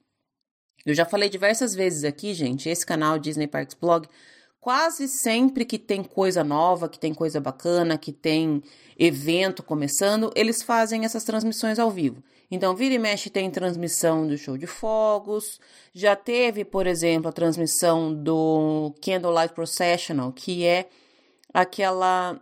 Eu 0.85 0.95
já 0.95 1.05
falei 1.05 1.29
diversas 1.29 1.75
vezes 1.75 2.05
aqui, 2.05 2.33
gente, 2.33 2.69
esse 2.69 2.87
canal 2.87 3.19
Disney 3.19 3.47
Parks 3.49 3.75
Blog 3.75 4.07
quase 4.67 5.07
sempre 5.07 5.65
que 5.65 5.79
tem 5.79 6.03
coisa 6.03 6.43
nova, 6.43 6.89
que 6.89 6.99
tem 6.99 7.15
coisa 7.15 7.41
bacana, 7.41 7.97
que 7.97 8.11
tem 8.11 8.61
evento 8.99 9.63
começando, 9.63 10.33
eles 10.35 10.61
fazem 10.61 11.05
essas 11.05 11.23
transmissões 11.23 11.79
ao 11.79 11.89
vivo. 11.89 12.21
Então, 12.51 12.75
vira 12.75 12.93
e 12.93 12.99
mexe 12.99 13.31
tem 13.31 13.49
transmissão 13.49 14.27
do 14.27 14.37
show 14.37 14.59
de 14.59 14.67
fogos. 14.67 15.61
Já 15.95 16.17
teve, 16.17 16.65
por 16.65 16.85
exemplo, 16.85 17.29
a 17.29 17.33
transmissão 17.33 18.13
do 18.13 18.93
Candlelight 19.01 19.55
Processional, 19.55 20.33
que 20.33 20.67
é 20.67 20.89
aquela 21.55 22.41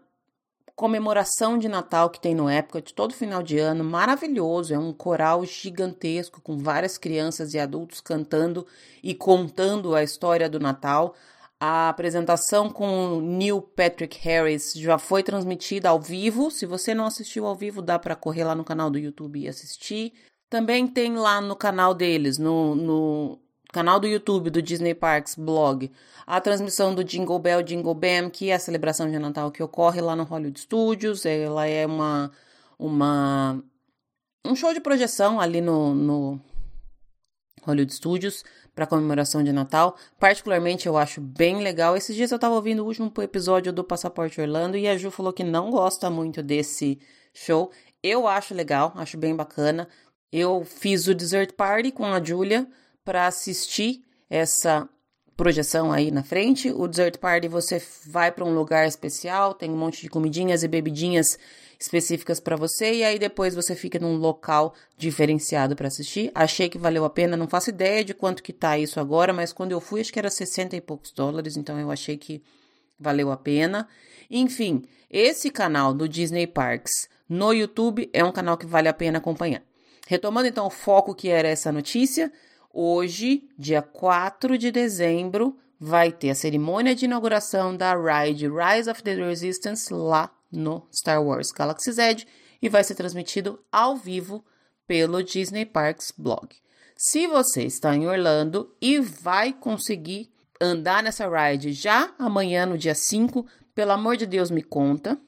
comemoração 0.75 1.59
de 1.59 1.69
Natal 1.69 2.09
que 2.09 2.19
tem 2.19 2.35
no 2.35 2.49
época 2.49 2.81
de 2.81 2.95
todo 2.95 3.13
final 3.13 3.43
de 3.43 3.59
ano, 3.59 3.85
maravilhoso, 3.85 4.73
é 4.73 4.79
um 4.79 4.95
coral 4.95 5.45
gigantesco 5.45 6.41
com 6.41 6.57
várias 6.57 6.97
crianças 6.97 7.53
e 7.53 7.59
adultos 7.59 8.01
cantando 8.01 8.67
e 9.03 9.15
contando 9.15 9.95
a 9.95 10.03
história 10.03 10.49
do 10.49 10.59
Natal. 10.59 11.15
A 11.61 11.89
apresentação 11.89 12.69
com 12.69 13.21
Neil 13.21 13.63
Patrick 13.63 14.19
Harris 14.19 14.73
já 14.75 14.99
foi 14.99 15.23
transmitida 15.23 15.89
ao 15.89 16.01
vivo. 16.01 16.51
Se 16.51 16.67
você 16.67 16.95
não 16.95 17.07
assistiu 17.07 17.47
ao 17.47 17.55
vivo, 17.55 17.81
dá 17.81 17.99
para 17.99 18.17
correr 18.17 18.45
lá 18.45 18.55
no 18.55 18.65
canal 18.65 18.91
do 18.91 18.99
YouTube 18.99 19.41
e 19.41 19.49
assistir. 19.49 20.13
Também 20.51 20.87
tem 20.87 21.17
lá 21.17 21.41
no 21.41 21.57
canal 21.57 21.95
deles, 21.95 22.39
no, 22.39 22.75
no 22.75 23.39
canal 23.73 23.99
do 23.99 24.07
YouTube 24.07 24.51
do 24.51 24.63
Disney 24.63 24.95
Parks 24.95 25.35
blog, 25.35 25.91
a 26.25 26.41
transmissão 26.41 26.95
do 26.95 27.03
Jingle 27.03 27.39
Bell 27.39 27.63
Jingle 27.63 27.95
Bam, 27.95 28.31
que 28.31 28.51
é 28.51 28.55
a 28.55 28.59
celebração 28.59 29.11
de 29.11 29.19
Natal 29.19 29.51
que 29.51 29.63
ocorre 29.63 30.01
lá 30.01 30.15
no 30.15 30.23
Hollywood 30.23 30.61
Studios. 30.61 31.27
Ela 31.27 31.67
é 31.67 31.85
uma, 31.85 32.31
uma 32.79 33.61
um 34.47 34.55
show 34.55 34.73
de 34.73 34.81
projeção 34.81 35.41
ali 35.41 35.61
no, 35.61 35.95
no 35.95 36.41
Hollywood 37.63 37.93
Studios 37.93 38.45
para 38.75 38.87
comemoração 38.87 39.43
de 39.43 39.53
Natal. 39.53 39.97
Particularmente 40.19 40.87
eu 40.87 40.97
acho 40.97 41.21
bem 41.21 41.63
legal. 41.63 41.97
Esses 41.97 42.17
dias 42.17 42.31
eu 42.31 42.37
estava 42.37 42.55
ouvindo 42.55 42.83
o 42.83 42.87
último 42.87 43.13
episódio 43.23 43.73
do 43.73 43.85
Passaporte 43.85 44.41
Orlando 44.41 44.77
e 44.77 44.89
a 44.89 44.97
Ju 44.97 45.11
falou 45.11 45.33
que 45.33 45.45
não 45.45 45.71
gosta 45.71 46.11
muito 46.11 46.43
desse 46.43 46.99
show. 47.33 47.71
Eu 48.03 48.27
acho 48.27 48.55
legal, 48.55 48.93
acho 48.97 49.17
bem 49.17 49.35
bacana. 49.35 49.89
Eu 50.33 50.65
fiz 50.65 51.07
o 51.07 51.15
Dessert 51.15 51.53
Party 51.53 51.93
com 51.93 52.05
a 52.05 52.23
Julia 52.23 52.67
para 53.05 53.27
assistir 53.27 54.03
essa 54.29 54.89
projeção 55.37 55.93
aí 55.93 56.11
na 56.11 56.23
frente. 56.23 56.71
O 56.71 56.89
Dessert 56.89 57.19
Party 57.19 57.49
você 57.49 57.83
vai 58.07 58.33
para 58.33 58.45
um 58.45 58.55
lugar 58.55 58.87
especial, 58.87 59.55
tem 59.55 59.71
um 59.71 59.77
monte 59.77 60.03
de 60.03 60.09
comidinhas 60.09 60.63
e 60.63 60.69
bebidinhas 60.69 61.39
específicas 61.85 62.41
para 62.41 62.57
você 62.57 62.95
e 62.95 63.05
aí 63.05 63.19
depois 63.19 63.55
você 63.55 63.75
fica 63.75 63.99
num 63.99 64.17
local 64.17 64.75
diferenciado 64.97 65.77
para 65.77 65.89
assistir. 65.89 66.31
Achei 66.35 66.69
que 66.69 66.79
valeu 66.79 67.05
a 67.05 67.11
pena, 67.11 67.37
não 67.37 67.47
faço 67.47 67.71
ideia 67.71 68.05
de 68.05 68.15
quanto 68.15 68.43
que 68.43 68.53
tá 68.53 68.77
isso 68.79 68.99
agora, 68.99 69.33
mas 69.33 69.53
quando 69.53 69.73
eu 69.73 69.81
fui 69.81 70.01
acho 70.01 70.13
que 70.13 70.19
era 70.19 70.31
60 70.31 70.77
e 70.77 70.81
poucos 70.81 71.13
dólares, 71.13 71.57
então 71.57 71.79
eu 71.79 71.91
achei 71.91 72.17
que 72.17 72.43
valeu 72.99 73.31
a 73.31 73.37
pena. 73.37 73.89
Enfim, 74.31 74.83
esse 75.11 75.51
canal 75.51 75.93
do 75.93 76.09
Disney 76.09 76.47
Parks 76.47 77.09
no 77.29 77.53
YouTube 77.53 78.09
é 78.13 78.25
um 78.25 78.33
canal 78.33 78.57
que 78.57 78.67
vale 78.67 78.89
a 78.89 78.95
pena 78.95 79.19
acompanhar. 79.19 79.63
Retomando 80.07 80.49
então 80.49 80.67
o 80.67 80.71
foco 80.71 81.15
que 81.15 81.29
era 81.29 81.49
essa 81.49 81.71
notícia, 81.73 82.31
Hoje, 82.77 83.49
dia 83.57 83.81
4 83.81 84.59
de 84.59 84.73
dezembro, 84.73 85.57
vai 85.79 86.11
ter 86.11 86.31
a 86.31 86.35
cerimônia 86.35 86.93
de 86.93 87.05
inauguração 87.05 87.77
da 87.77 87.95
ride 87.95 88.49
Rise 88.49 88.91
of 88.91 89.01
the 89.01 89.15
Resistance 89.15 89.95
lá 89.95 90.29
no 90.55 90.89
Star 90.93 91.23
Wars 91.23 91.51
Galaxy 91.51 91.93
Z 91.93 92.27
e 92.63 92.69
vai 92.69 92.83
ser 92.83 92.95
transmitido 92.95 93.63
ao 93.71 93.97
vivo 93.97 94.45
pelo 94.87 95.23
Disney 95.23 95.67
Parks 95.67 96.13
blog. 96.17 96.49
Se 96.97 97.27
você 97.27 97.65
está 97.65 97.95
em 97.95 98.07
Orlando 98.07 98.75
e 98.81 99.01
vai 99.01 99.53
conseguir 99.53 100.31
andar 100.61 101.03
nessa 101.03 101.29
ride 101.29 101.73
já 101.73 102.15
amanhã, 102.19 102.65
no 102.65 102.79
dia 102.79 102.95
5, 102.95 103.47
pelo 103.75 103.93
amor 103.93 104.17
de 104.17 104.27
Deus, 104.27 104.51
me 104.51 104.63
conta. 104.63 105.19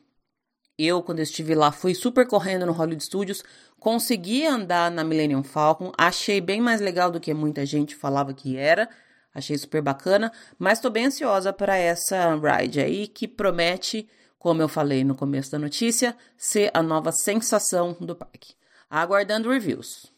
Eu, 0.78 1.02
quando 1.02 1.20
estive 1.20 1.54
lá, 1.54 1.72
fui 1.72 1.94
super 1.94 2.26
correndo 2.26 2.66
no 2.66 2.72
Hollywood 2.72 3.02
Studios, 3.02 3.42
consegui 3.80 4.46
andar 4.46 4.90
na 4.90 5.02
Millennium 5.02 5.42
Falcon, 5.42 5.90
achei 5.96 6.40
bem 6.40 6.60
mais 6.60 6.80
legal 6.80 7.10
do 7.10 7.20
que 7.20 7.32
muita 7.34 7.66
gente 7.66 7.96
falava 7.96 8.32
que 8.32 8.56
era. 8.56 8.88
Achei 9.34 9.58
super 9.58 9.82
bacana, 9.82 10.32
mas 10.58 10.78
estou 10.78 10.90
bem 10.90 11.06
ansiosa 11.06 11.52
para 11.52 11.76
essa 11.76 12.34
ride 12.36 12.80
aí 12.80 13.06
que 13.06 13.28
promete, 13.28 14.08
como 14.38 14.62
eu 14.62 14.68
falei 14.68 15.04
no 15.04 15.14
começo 15.14 15.50
da 15.50 15.58
notícia, 15.58 16.16
ser 16.36 16.70
a 16.72 16.82
nova 16.82 17.12
sensação 17.12 17.96
do 18.00 18.14
parque. 18.14 18.54
Aguardando 18.88 19.50
reviews. 19.50 20.12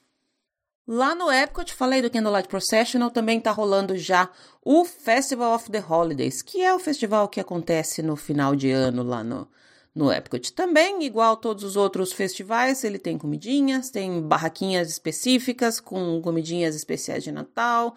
Lá 0.91 1.15
no 1.15 1.31
Epcot, 1.31 1.75
falei 1.75 2.01
do 2.01 2.11
Candlelight 2.11 2.49
Processional, 2.49 3.11
também 3.11 3.37
está 3.37 3.51
rolando 3.51 3.95
já 3.95 4.31
o 4.65 4.87
Festival 4.87 5.55
of 5.55 5.71
the 5.71 5.85
Holidays, 5.87 6.41
que 6.41 6.63
é 6.63 6.75
o 6.75 6.79
festival 6.79 7.29
que 7.29 7.41
acontece 7.41 8.01
no 8.03 8.17
final 8.17 8.57
de 8.57 8.71
ano 8.71 9.03
lá 9.03 9.23
no, 9.23 9.47
no 9.95 10.11
Epcot. 10.11 10.51
Também, 10.55 11.05
igual 11.05 11.37
todos 11.37 11.63
os 11.63 11.77
outros 11.77 12.13
festivais, 12.13 12.85
ele 12.85 12.99
tem 12.99 13.19
comidinhas, 13.19 13.91
tem 13.91 14.23
barraquinhas 14.23 14.89
específicas 14.89 15.79
com 15.79 16.23
comidinhas 16.23 16.75
especiais 16.75 17.23
de 17.23 17.33
Natal, 17.33 17.95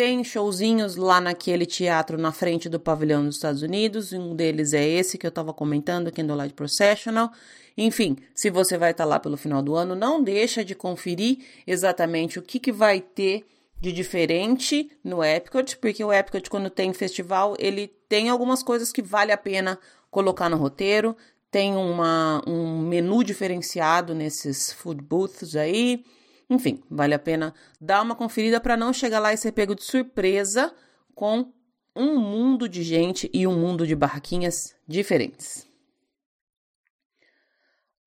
tem 0.00 0.24
showzinhos 0.24 0.96
lá 0.96 1.20
naquele 1.20 1.66
teatro 1.66 2.16
na 2.16 2.32
frente 2.32 2.70
do 2.70 2.80
pavilhão 2.80 3.22
dos 3.22 3.34
Estados 3.34 3.60
Unidos. 3.60 4.14
Um 4.14 4.34
deles 4.34 4.72
é 4.72 4.82
esse 4.82 5.18
que 5.18 5.26
eu 5.26 5.28
estava 5.28 5.52
comentando, 5.52 6.10
Candlelight 6.10 6.54
Processional. 6.54 7.30
Enfim, 7.76 8.16
se 8.34 8.48
você 8.48 8.78
vai 8.78 8.92
estar 8.92 9.04
tá 9.04 9.10
lá 9.10 9.20
pelo 9.20 9.36
final 9.36 9.60
do 9.60 9.74
ano, 9.74 9.94
não 9.94 10.22
deixa 10.22 10.64
de 10.64 10.74
conferir 10.74 11.40
exatamente 11.66 12.38
o 12.38 12.42
que, 12.42 12.58
que 12.58 12.72
vai 12.72 12.98
ter 12.98 13.44
de 13.78 13.92
diferente 13.92 14.90
no 15.04 15.22
Epcot, 15.22 15.76
porque 15.76 16.02
o 16.02 16.10
Epcot, 16.10 16.48
quando 16.48 16.70
tem 16.70 16.94
festival, 16.94 17.54
ele 17.58 17.86
tem 18.08 18.30
algumas 18.30 18.62
coisas 18.62 18.90
que 18.90 19.02
vale 19.02 19.32
a 19.32 19.36
pena 19.36 19.78
colocar 20.10 20.48
no 20.48 20.56
roteiro. 20.56 21.14
Tem 21.50 21.76
uma, 21.76 22.42
um 22.46 22.78
menu 22.78 23.22
diferenciado 23.22 24.14
nesses 24.14 24.72
food 24.72 25.02
booths 25.02 25.54
aí. 25.54 26.02
Enfim, 26.50 26.82
vale 26.90 27.14
a 27.14 27.18
pena 27.18 27.54
dar 27.80 28.02
uma 28.02 28.16
conferida 28.16 28.60
para 28.60 28.76
não 28.76 28.92
chegar 28.92 29.20
lá 29.20 29.32
e 29.32 29.36
ser 29.36 29.52
pego 29.52 29.72
de 29.72 29.84
surpresa 29.84 30.74
com 31.14 31.52
um 31.94 32.18
mundo 32.18 32.68
de 32.68 32.82
gente 32.82 33.30
e 33.32 33.46
um 33.46 33.56
mundo 33.56 33.86
de 33.86 33.94
barraquinhas 33.94 34.74
diferentes. 34.86 35.68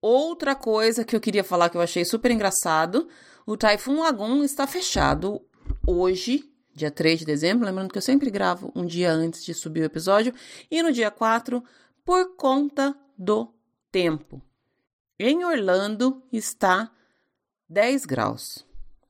Outra 0.02 0.54
coisa 0.54 1.06
que 1.06 1.16
eu 1.16 1.22
queria 1.22 1.44
falar 1.46 1.70
que 1.70 1.78
eu 1.78 1.82
achei 1.82 2.04
super 2.04 2.32
engraçado: 2.32 3.08
o 3.46 3.56
Typhoon 3.56 4.02
Lagoon 4.02 4.44
está 4.44 4.68
fechado 4.68 5.42
hoje, 5.88 6.44
dia 6.76 6.92
3 6.92 7.20
de 7.20 7.26
dezembro. 7.26 7.66
Lembrando 7.66 7.94
que 7.94 7.98
eu 7.98 8.02
sempre 8.02 8.30
gravo 8.30 8.74
um 8.76 8.86
dia 8.86 9.10
antes 9.10 9.46
de 9.46 9.54
subir 9.54 9.80
o 9.80 9.86
episódio, 9.86 10.34
e 10.70 10.84
no 10.84 10.92
dia 10.92 11.10
4, 11.10 11.64
por 12.04 12.36
conta 12.36 12.94
do 13.18 13.54
tempo. 13.90 14.42
Em 15.18 15.46
Orlando 15.46 16.22
está 16.30 16.92
10 17.74 18.06
graus. 18.06 18.64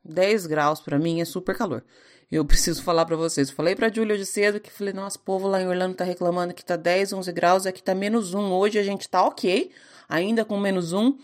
10 0.06 0.48
graus 0.48 0.80
para 0.80 0.98
mim 0.98 1.20
é 1.20 1.26
super 1.26 1.56
calor. 1.56 1.84
Eu 2.32 2.46
preciso 2.46 2.82
falar 2.82 3.06
para 3.06 3.18
vocês. 3.18 3.50
Falei 3.50 3.76
pra 3.76 3.92
Júlia 3.92 4.18
de 4.18 4.26
cedo 4.26 4.60
que 4.60 4.72
falei, 4.72 4.94
nossa, 4.94 5.20
povo 5.20 5.50
lá 5.50 5.62
em 5.62 5.68
Orlando 5.68 5.96
tá 5.96 6.06
reclamando 6.06 6.54
que 6.54 6.64
tá 6.64 6.78
10, 6.78 7.12
11 7.12 7.32
graus, 7.34 7.66
aqui 7.66 7.84
tá 7.84 7.94
menos 7.94 8.34
1. 8.34 8.54
Hoje 8.54 8.80
a 8.80 8.84
gente 8.84 9.10
tá 9.10 9.22
ok, 9.22 9.70
ainda 10.08 10.46
com 10.46 10.58
menos 10.58 10.94
1. 10.94 11.18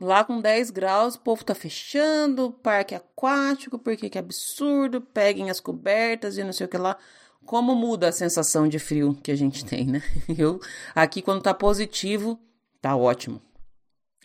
Lá 0.00 0.24
com 0.24 0.40
10 0.40 0.70
graus, 0.70 1.16
o 1.16 1.20
povo 1.20 1.44
tá 1.44 1.54
fechando, 1.54 2.52
parque 2.62 2.94
aquático, 2.94 3.76
porque 3.76 4.08
que 4.08 4.18
absurdo, 4.18 5.00
peguem 5.00 5.50
as 5.50 5.58
cobertas 5.58 6.38
e 6.38 6.44
não 6.44 6.52
sei 6.52 6.66
o 6.66 6.68
que 6.68 6.78
lá. 6.78 6.96
Como 7.44 7.74
muda 7.74 8.08
a 8.08 8.12
sensação 8.12 8.68
de 8.68 8.78
frio 8.78 9.18
que 9.20 9.32
a 9.32 9.36
gente 9.36 9.64
tem, 9.64 9.84
né? 9.86 10.02
Eu, 10.38 10.60
aqui 10.94 11.20
quando 11.20 11.42
tá 11.42 11.52
positivo, 11.52 12.38
tá 12.80 12.94
ótimo. 12.96 13.42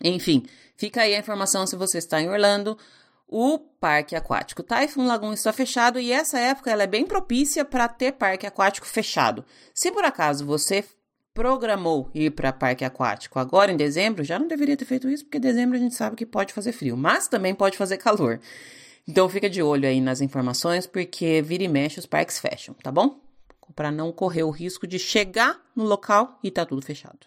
Enfim, 0.04 0.46
fica 0.76 1.02
aí 1.02 1.16
a 1.16 1.20
informação 1.20 1.66
se 1.68 1.76
você 1.76 1.98
está 1.98 2.22
em 2.22 2.30
Orlando. 2.30 2.78
O 3.28 3.60
parque 3.60 4.16
aquático 4.16 4.64
Typhoon 4.64 5.06
Lagoon 5.06 5.34
está 5.34 5.54
fechado 5.54 6.00
e 6.00 6.12
essa 6.12 6.40
época 6.40 6.72
ela 6.72 6.84
é 6.84 6.88
bem 6.88 7.06
propícia 7.06 7.64
para 7.64 7.88
ter 7.88 8.14
parque 8.14 8.48
aquático 8.48 8.88
fechado. 8.88 9.46
Se 9.74 9.92
por 9.92 10.04
acaso 10.04 10.46
você 10.46 10.84
programou 11.32 12.10
ir 12.14 12.32
para 12.32 12.52
parque 12.52 12.84
aquático 12.84 13.38
agora 13.38 13.72
em 13.72 13.78
dezembro, 13.78 14.24
já 14.24 14.40
não 14.40 14.48
deveria 14.48 14.76
ter 14.76 14.86
feito 14.86 15.08
isso, 15.08 15.26
porque 15.26 15.38
em 15.38 15.42
dezembro 15.42 15.78
a 15.78 15.80
gente 15.80 15.94
sabe 15.94 16.16
que 16.16 16.26
pode 16.26 16.54
fazer 16.54 16.72
frio, 16.72 16.98
mas 16.98 17.28
também 17.28 17.54
pode 17.54 17.78
fazer 17.78 17.98
calor. 17.98 18.40
Então 19.08 19.30
fica 19.30 19.50
de 19.50 19.62
olho 19.62 19.88
aí 19.88 20.02
nas 20.02 20.22
informações, 20.22 20.86
porque 20.86 21.42
vira 21.42 21.64
e 21.64 21.68
mexe 21.68 22.00
os 22.00 22.06
parques 22.06 22.40
fecham, 22.40 22.76
tá 22.76 22.92
bom? 22.92 23.20
Para 23.76 23.92
não 23.92 24.12
correr 24.12 24.44
o 24.44 24.50
risco 24.50 24.88
de 24.88 24.98
chegar 24.98 25.62
no 25.76 25.84
local 25.84 26.40
e 26.44 26.50
tá 26.50 26.66
tudo 26.66 26.82
fechado. 26.82 27.20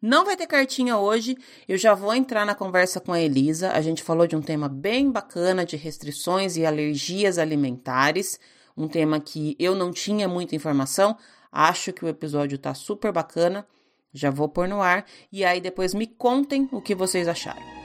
Não 0.00 0.24
vai 0.24 0.36
ter 0.36 0.46
cartinha 0.46 0.96
hoje, 0.96 1.36
eu 1.66 1.76
já 1.76 1.92
vou 1.92 2.14
entrar 2.14 2.46
na 2.46 2.54
conversa 2.54 3.00
com 3.00 3.12
a 3.12 3.20
Elisa. 3.20 3.72
A 3.72 3.80
gente 3.80 4.02
falou 4.02 4.28
de 4.28 4.36
um 4.36 4.40
tema 4.40 4.68
bem 4.68 5.10
bacana 5.10 5.66
de 5.66 5.76
restrições 5.76 6.56
e 6.56 6.64
alergias 6.64 7.36
alimentares, 7.36 8.38
um 8.76 8.86
tema 8.86 9.18
que 9.18 9.56
eu 9.58 9.74
não 9.74 9.90
tinha 9.90 10.28
muita 10.28 10.54
informação. 10.54 11.16
Acho 11.50 11.92
que 11.92 12.04
o 12.04 12.08
episódio 12.08 12.56
tá 12.58 12.74
super 12.74 13.10
bacana. 13.10 13.66
Já 14.12 14.30
vou 14.30 14.48
pôr 14.48 14.68
no 14.68 14.80
ar 14.80 15.04
e 15.32 15.44
aí 15.44 15.60
depois 15.60 15.92
me 15.94 16.06
contem 16.06 16.68
o 16.70 16.80
que 16.80 16.94
vocês 16.94 17.26
acharam. 17.26 17.77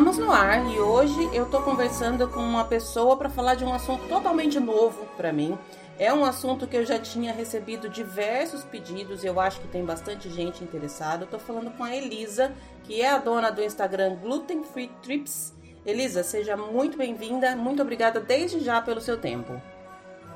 Estamos 0.00 0.16
no 0.16 0.32
ar 0.32 0.66
e 0.72 0.80
hoje 0.80 1.28
eu 1.30 1.44
tô 1.44 1.60
conversando 1.60 2.26
com 2.26 2.40
uma 2.40 2.64
pessoa 2.64 3.18
para 3.18 3.28
falar 3.28 3.54
de 3.54 3.66
um 3.66 3.74
assunto 3.74 4.08
totalmente 4.08 4.58
novo 4.58 5.04
para 5.14 5.30
mim. 5.30 5.58
É 5.98 6.10
um 6.10 6.24
assunto 6.24 6.66
que 6.66 6.74
eu 6.74 6.86
já 6.86 6.98
tinha 6.98 7.34
recebido 7.34 7.86
diversos 7.86 8.64
pedidos, 8.64 9.22
eu 9.24 9.38
acho 9.38 9.60
que 9.60 9.68
tem 9.68 9.84
bastante 9.84 10.30
gente 10.30 10.64
interessada. 10.64 11.24
Eu 11.24 11.28
tô 11.28 11.38
falando 11.38 11.70
com 11.76 11.84
a 11.84 11.94
Elisa, 11.94 12.50
que 12.84 13.02
é 13.02 13.10
a 13.10 13.18
dona 13.18 13.52
do 13.52 13.62
Instagram 13.62 14.14
Gluten 14.14 14.64
Free 14.64 14.90
Trips. 15.02 15.52
Elisa, 15.84 16.22
seja 16.22 16.56
muito 16.56 16.96
bem-vinda. 16.96 17.54
Muito 17.54 17.82
obrigada 17.82 18.20
desde 18.20 18.58
já 18.60 18.80
pelo 18.80 19.02
seu 19.02 19.18
tempo. 19.18 19.60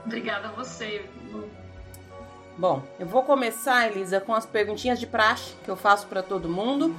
Obrigada 0.04 0.48
a 0.48 0.52
você. 0.52 1.06
Bom, 2.58 2.82
eu 3.00 3.06
vou 3.06 3.22
começar, 3.22 3.90
Elisa, 3.90 4.20
com 4.20 4.34
as 4.34 4.44
perguntinhas 4.44 5.00
de 5.00 5.06
praxe 5.06 5.54
que 5.64 5.70
eu 5.70 5.76
faço 5.76 6.06
para 6.06 6.22
todo 6.22 6.50
mundo. 6.50 6.94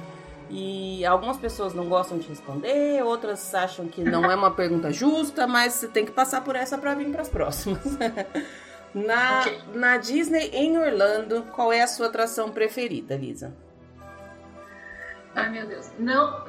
E 0.48 1.04
algumas 1.04 1.36
pessoas 1.36 1.74
não 1.74 1.88
gostam 1.88 2.18
de 2.18 2.28
responder, 2.28 3.02
outras 3.02 3.52
acham 3.54 3.88
que 3.88 4.02
não 4.02 4.30
é 4.30 4.34
uma 4.34 4.50
pergunta 4.50 4.92
justa, 4.92 5.46
mas 5.46 5.72
você 5.74 5.88
tem 5.88 6.04
que 6.04 6.12
passar 6.12 6.42
por 6.42 6.54
essa 6.54 6.78
para 6.78 6.94
vir 6.94 7.10
para 7.10 7.22
as 7.22 7.28
próximas. 7.28 7.82
na, 8.94 9.40
okay. 9.40 9.60
na 9.74 9.96
Disney 9.96 10.50
em 10.52 10.78
Orlando, 10.78 11.42
qual 11.52 11.72
é 11.72 11.82
a 11.82 11.86
sua 11.86 12.06
atração 12.06 12.50
preferida, 12.50 13.16
Lisa? 13.16 13.52
Ai 15.34 15.50
meu 15.50 15.66
Deus, 15.66 15.90
não, 15.98 16.44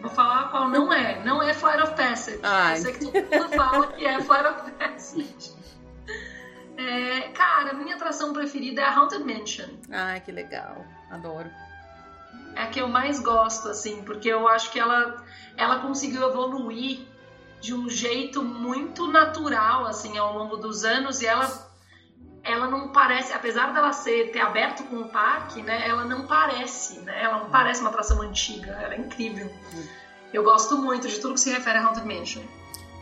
vou 0.00 0.10
falar 0.10 0.50
qual 0.50 0.68
não 0.68 0.92
é. 0.92 1.22
Não 1.22 1.42
é 1.42 1.52
Flight 1.52 1.82
of 1.82 1.94
Passage. 1.94 2.40
Ai. 2.42 2.78
Eu 2.78 2.82
sei 2.82 2.92
que 2.94 2.98
todo 2.98 3.14
mundo 3.14 3.48
fala 3.54 3.86
que 3.88 4.06
é 4.06 4.20
Flight 4.22 4.46
of 4.46 4.70
Passage. 4.72 5.54
É, 6.76 7.28
cara, 7.28 7.74
minha 7.74 7.94
atração 7.94 8.32
preferida 8.32 8.80
é 8.80 8.84
a 8.84 8.92
Haunted 8.92 9.22
Mansion. 9.22 9.68
Ai, 9.90 10.20
que 10.20 10.32
legal. 10.32 10.84
Adoro 11.10 11.48
é 12.54 12.62
a 12.62 12.66
que 12.66 12.80
eu 12.80 12.88
mais 12.88 13.20
gosto, 13.20 13.68
assim, 13.68 14.02
porque 14.02 14.28
eu 14.28 14.46
acho 14.48 14.70
que 14.70 14.78
ela, 14.78 15.22
ela 15.56 15.80
conseguiu 15.80 16.28
evoluir 16.28 17.00
de 17.60 17.74
um 17.74 17.88
jeito 17.88 18.42
muito 18.42 19.06
natural, 19.06 19.86
assim, 19.86 20.18
ao 20.18 20.36
longo 20.36 20.56
dos 20.56 20.84
anos 20.84 21.22
e 21.22 21.26
ela 21.26 21.72
ela 22.44 22.68
não 22.68 22.88
parece, 22.88 23.32
apesar 23.32 23.72
dela 23.72 23.90
ser 23.94 24.30
ter 24.30 24.40
aberto 24.40 24.84
com 24.84 24.96
o 24.96 25.08
parque, 25.08 25.62
né, 25.62 25.88
ela 25.88 26.04
não 26.04 26.26
parece, 26.26 26.98
né, 27.00 27.22
ela 27.22 27.38
não 27.38 27.48
parece 27.48 27.80
uma 27.80 27.88
atração 27.88 28.20
antiga, 28.20 28.70
ela 28.82 28.94
é 28.94 28.98
incrível. 28.98 29.50
Eu 30.30 30.44
gosto 30.44 30.76
muito 30.76 31.08
de 31.08 31.18
tudo 31.20 31.34
que 31.34 31.40
se 31.40 31.50
refere 31.50 31.78
a 31.78 31.86
Haunted 31.86 32.06
Mansion. 32.06 32.42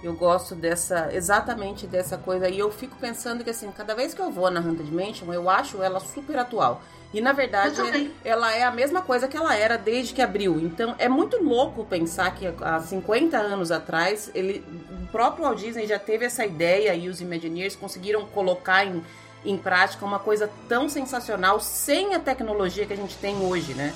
Eu 0.02 0.14
gosto 0.14 0.54
dessa, 0.54 1.12
exatamente 1.14 1.86
dessa 1.86 2.18
coisa. 2.18 2.48
E 2.48 2.58
eu 2.58 2.70
fico 2.70 2.96
pensando 2.96 3.42
que, 3.42 3.50
assim, 3.50 3.70
cada 3.72 3.94
vez 3.94 4.12
que 4.12 4.20
eu 4.20 4.30
vou 4.30 4.50
na 4.50 4.60
Haunted 4.60 4.92
Mansion, 4.92 5.32
eu 5.32 5.48
acho 5.48 5.82
ela 5.82 5.98
super 5.98 6.36
atual. 6.38 6.82
E 7.12 7.20
na 7.20 7.33
verdade, 7.33 8.11
ela 8.25 8.55
é 8.55 8.62
a 8.62 8.70
mesma 8.70 9.03
coisa 9.03 9.29
que 9.29 9.37
ela 9.37 9.55
era 9.55 9.77
desde 9.77 10.14
que 10.14 10.22
abriu. 10.22 10.59
Então 10.59 10.94
é 10.98 11.09
muito 11.09 11.42
louco 11.42 11.85
pensar 11.85 12.35
que 12.35 12.46
há 12.61 12.81
50 12.81 13.37
anos 13.37 13.70
atrás, 13.70 14.31
ele, 14.35 14.64
o 15.03 15.07
próprio 15.09 15.44
Walt 15.44 15.59
Disney 15.59 15.87
já 15.87 15.98
teve 15.98 16.25
essa 16.25 16.44
ideia 16.46 16.94
e 16.94 17.09
os 17.09 17.20
Imagineers 17.20 17.77
conseguiram 17.77 18.25
colocar 18.27 18.87
em, 18.87 19.05
em 19.44 19.59
prática 19.59 20.07
uma 20.07 20.18
coisa 20.18 20.51
tão 20.66 20.88
sensacional 20.88 21.61
sem 21.61 22.14
a 22.14 22.18
tecnologia 22.18 22.87
que 22.87 22.94
a 22.94 22.96
gente 22.96 23.16
tem 23.18 23.37
hoje, 23.37 23.75
né? 23.75 23.94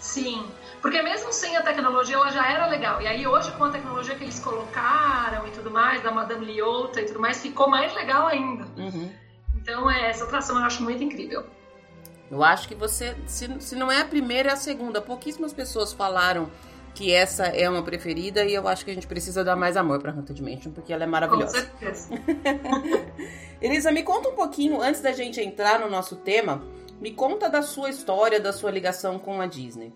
Sim. 0.00 0.44
Porque 0.82 1.00
mesmo 1.00 1.32
sem 1.32 1.56
a 1.56 1.62
tecnologia, 1.62 2.16
ela 2.16 2.30
já 2.30 2.46
era 2.46 2.66
legal. 2.66 3.00
E 3.00 3.06
aí 3.06 3.26
hoje, 3.26 3.50
com 3.52 3.64
a 3.64 3.70
tecnologia 3.70 4.14
que 4.16 4.24
eles 4.24 4.38
colocaram 4.38 5.46
e 5.46 5.50
tudo 5.52 5.70
mais, 5.70 6.02
da 6.02 6.10
Madame 6.10 6.44
Liotta 6.44 7.00
e 7.00 7.06
tudo 7.06 7.20
mais, 7.20 7.40
ficou 7.40 7.70
mais 7.70 7.94
legal 7.94 8.26
ainda. 8.26 8.66
Uhum. 8.76 9.10
Então, 9.54 9.90
é, 9.90 10.10
essa 10.10 10.24
atração 10.24 10.58
eu 10.58 10.64
acho 10.64 10.82
muito 10.82 11.02
incrível. 11.02 11.46
Eu 12.30 12.42
acho 12.42 12.66
que 12.66 12.74
você, 12.74 13.16
se, 13.26 13.48
se 13.60 13.76
não 13.76 13.90
é 13.90 14.00
a 14.00 14.04
primeira, 14.04 14.50
é 14.50 14.52
a 14.52 14.56
segunda. 14.56 15.00
Pouquíssimas 15.00 15.52
pessoas 15.52 15.92
falaram 15.92 16.50
que 16.94 17.12
essa 17.12 17.46
é 17.46 17.68
uma 17.68 17.82
preferida 17.82 18.44
e 18.44 18.54
eu 18.54 18.66
acho 18.68 18.84
que 18.84 18.90
a 18.90 18.94
gente 18.94 19.06
precisa 19.06 19.42
dar 19.42 19.56
mais 19.56 19.76
amor 19.76 20.00
para 20.00 20.12
Haunted 20.12 20.40
Mansion, 20.42 20.72
porque 20.72 20.92
ela 20.92 21.04
é 21.04 21.06
maravilhosa. 21.06 21.62
Com 21.62 21.78
certeza. 21.78 22.08
Elisa, 23.60 23.90
me 23.90 24.02
conta 24.02 24.28
um 24.28 24.34
pouquinho, 24.34 24.80
antes 24.80 25.00
da 25.00 25.12
gente 25.12 25.40
entrar 25.40 25.80
no 25.80 25.90
nosso 25.90 26.16
tema, 26.16 26.62
me 27.00 27.12
conta 27.12 27.48
da 27.48 27.62
sua 27.62 27.90
história, 27.90 28.40
da 28.40 28.52
sua 28.52 28.70
ligação 28.70 29.18
com 29.18 29.40
a 29.40 29.46
Disney 29.46 29.92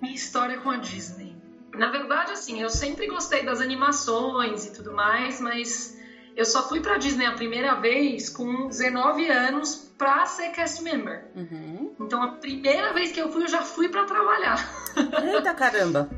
minha 0.00 0.14
história 0.14 0.58
com 0.58 0.70
a 0.70 0.76
Disney. 0.76 1.36
Na 1.74 1.90
verdade, 1.90 2.32
assim, 2.32 2.60
eu 2.60 2.70
sempre 2.70 3.06
gostei 3.06 3.44
das 3.44 3.60
animações 3.60 4.66
e 4.66 4.72
tudo 4.72 4.92
mais, 4.92 5.40
mas 5.40 5.96
eu 6.38 6.44
só 6.44 6.68
fui 6.68 6.80
pra 6.80 6.96
Disney 6.98 7.26
a 7.26 7.32
primeira 7.32 7.74
vez 7.74 8.30
com 8.30 8.68
19 8.68 9.28
anos 9.28 9.92
pra 9.98 10.24
ser 10.24 10.50
cast 10.50 10.80
member. 10.84 11.24
Uhum. 11.34 11.92
Então, 11.98 12.22
a 12.22 12.28
primeira 12.28 12.92
vez 12.92 13.10
que 13.10 13.20
eu 13.20 13.28
fui, 13.32 13.42
eu 13.42 13.48
já 13.48 13.62
fui 13.62 13.88
pra 13.88 14.04
trabalhar. 14.04 14.56
Eita 15.34 15.52
caramba! 15.52 16.08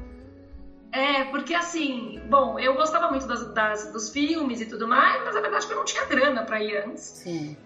É, 0.93 1.25
porque 1.25 1.55
assim, 1.55 2.21
bom, 2.29 2.59
eu 2.59 2.75
gostava 2.75 3.09
muito 3.09 3.27
das, 3.27 3.55
das, 3.55 3.93
dos 3.93 4.11
filmes 4.11 4.61
e 4.61 4.67
tudo 4.67 4.87
mais, 4.87 5.25
mas 5.25 5.35
a 5.35 5.41
verdade 5.41 5.65
é 5.65 5.69
que 5.69 5.73
eu 5.73 5.79
não 5.79 5.85
tinha 5.87 6.05
grana 6.05 6.43
pra 6.43 6.63
ir 6.63 6.77
antes. 6.77 7.03
Sim. 7.03 7.57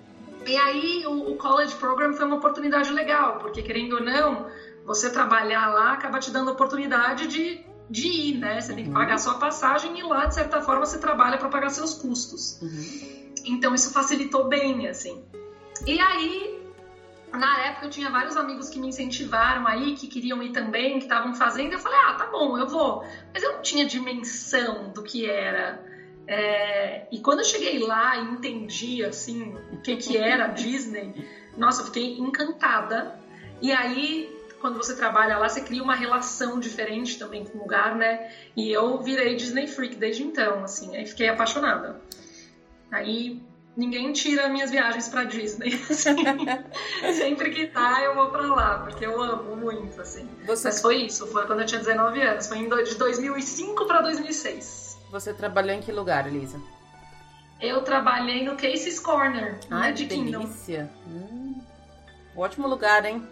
E 0.47 0.57
aí, 0.57 1.05
o, 1.09 1.33
o 1.33 1.37
College 1.37 1.75
Program 1.75 2.13
foi 2.13 2.25
uma 2.25 2.37
oportunidade 2.37 2.93
legal, 2.93 3.39
porque 3.39 3.63
querendo 3.63 3.95
ou 3.97 4.01
não, 4.05 4.47
você 4.85 5.11
trabalhar 5.11 5.71
lá 5.71 5.95
acaba 5.95 6.21
te 6.21 6.31
dando 6.31 6.53
oportunidade 6.53 7.27
de, 7.27 7.67
de 7.89 8.09
ir, 8.09 8.39
né? 8.39 8.61
Você 8.61 8.75
tem 8.75 8.85
que 8.85 8.91
uhum. 8.91 8.97
pagar 8.97 9.19
sua 9.19 9.35
passagem 9.35 9.99
e 9.99 10.03
lá, 10.03 10.27
de 10.27 10.35
certa 10.35 10.61
forma, 10.63 10.87
você 10.87 10.99
trabalha 10.99 11.39
para 11.39 11.49
pagar 11.49 11.71
seus 11.71 11.95
custos. 11.95 12.61
Uhum. 12.63 13.33
Então, 13.47 13.75
isso 13.75 13.93
facilitou 13.93 14.49
bem, 14.49 14.89
assim. 14.89 15.23
E 15.87 16.01
aí, 16.01 16.63
na 17.33 17.61
época, 17.67 17.87
eu 17.87 17.91
tinha 17.91 18.11
vários 18.11 18.37
amigos 18.37 18.69
que 18.69 18.79
me 18.79 18.89
incentivaram 18.89 19.67
aí, 19.67 19.95
que 19.95 20.07
queriam 20.07 20.43
ir 20.43 20.51
também, 20.53 20.99
que 20.99 21.05
estavam 21.05 21.35
fazendo. 21.35 21.73
Eu 21.73 21.79
falei, 21.79 21.99
ah, 22.07 22.15
tá 22.15 22.27
bom, 22.27 22.57
eu 22.57 22.67
vou. 22.67 23.05
Mas 23.33 23.43
eu 23.43 23.53
não 23.53 23.63
tinha 23.63 23.85
dimensão 23.85 24.91
do 24.91 25.03
que 25.03 25.29
era. 25.29 25.85
É... 26.27 27.07
E 27.13 27.21
quando 27.21 27.41
eu 27.41 27.45
cheguei 27.45 27.79
lá 27.81 28.17
e 28.17 28.31
entendi, 28.31 29.05
assim, 29.05 29.55
o 29.73 29.83
que, 29.83 29.97
que 29.97 30.17
era 30.17 30.47
a 30.47 30.49
Disney, 30.49 31.29
nossa, 31.57 31.83
eu 31.83 31.87
fiquei 31.87 32.19
encantada. 32.19 33.19
E 33.61 33.73
aí 33.73 34.34
quando 34.65 34.79
você 34.79 34.97
trabalha 34.97 35.37
lá, 35.37 35.47
você 35.47 35.61
cria 35.61 35.83
uma 35.83 35.95
relação 35.95 36.59
diferente 36.59 37.19
também 37.19 37.45
com 37.45 37.59
o 37.59 37.61
lugar, 37.61 37.95
né? 37.95 38.31
E 38.57 38.73
eu 38.73 39.03
virei 39.03 39.37
Disney 39.37 39.67
Freak 39.67 39.97
desde 39.97 40.23
então, 40.23 40.65
assim, 40.65 40.97
aí 40.97 41.05
fiquei 41.05 41.29
apaixonada. 41.29 42.01
Aí 42.91 43.43
ninguém 43.77 44.11
tira 44.15 44.49
minhas 44.49 44.71
viagens 44.71 45.07
para 45.07 45.25
Disney. 45.25 45.75
Assim. 45.91 46.17
Sempre 47.13 47.51
que 47.51 47.67
tá, 47.67 48.01
eu 48.05 48.15
vou 48.15 48.31
para 48.31 48.47
lá, 48.47 48.79
porque 48.79 49.05
eu 49.05 49.21
amo 49.21 49.55
muito, 49.55 50.01
assim. 50.01 50.27
Você... 50.47 50.69
Mas 50.69 50.81
foi 50.81 50.97
isso, 51.03 51.27
foi 51.27 51.47
quando 51.47 51.61
eu 51.61 51.67
tinha 51.67 51.81
19 51.81 52.23
anos, 52.23 52.47
foi 52.47 52.67
de 52.85 52.95
2005 52.95 53.85
para 53.85 54.01
2006. 54.01 54.99
Você 55.11 55.35
trabalhou 55.35 55.73
em 55.77 55.83
que 55.83 55.93
lugar, 55.93 56.27
Elisa? 56.27 56.59
Eu 57.61 57.83
trabalhei 57.83 58.43
no 58.43 58.53
Casey's 58.53 58.99
Corner, 58.99 59.61
ah, 59.71 59.91
de 59.91 60.07
que 60.07 60.15
Kingdom. 60.15 60.39
delícia. 60.39 60.91
Hum, 61.07 61.61
ótimo 62.35 62.67
lugar, 62.67 63.05
hein? 63.05 63.29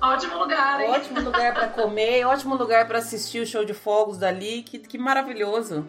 Ótimo 0.00 0.38
lugar, 0.38 0.80
hein? 0.80 0.90
Ótimo 0.90 1.20
lugar 1.20 1.54
para 1.54 1.68
comer, 1.68 2.24
ótimo 2.26 2.54
lugar 2.54 2.86
para 2.86 2.98
assistir 2.98 3.40
o 3.40 3.46
show 3.46 3.64
de 3.64 3.74
fogos 3.74 4.18
dali. 4.18 4.62
Que, 4.62 4.78
que 4.78 4.98
maravilhoso. 4.98 5.86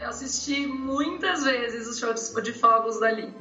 Eu 0.00 0.08
assisti 0.08 0.66
muitas 0.66 1.44
vezes 1.44 1.86
o 1.86 1.98
show 1.98 2.12
de, 2.12 2.42
de 2.42 2.52
fogos 2.58 2.98
dali. 2.98 3.32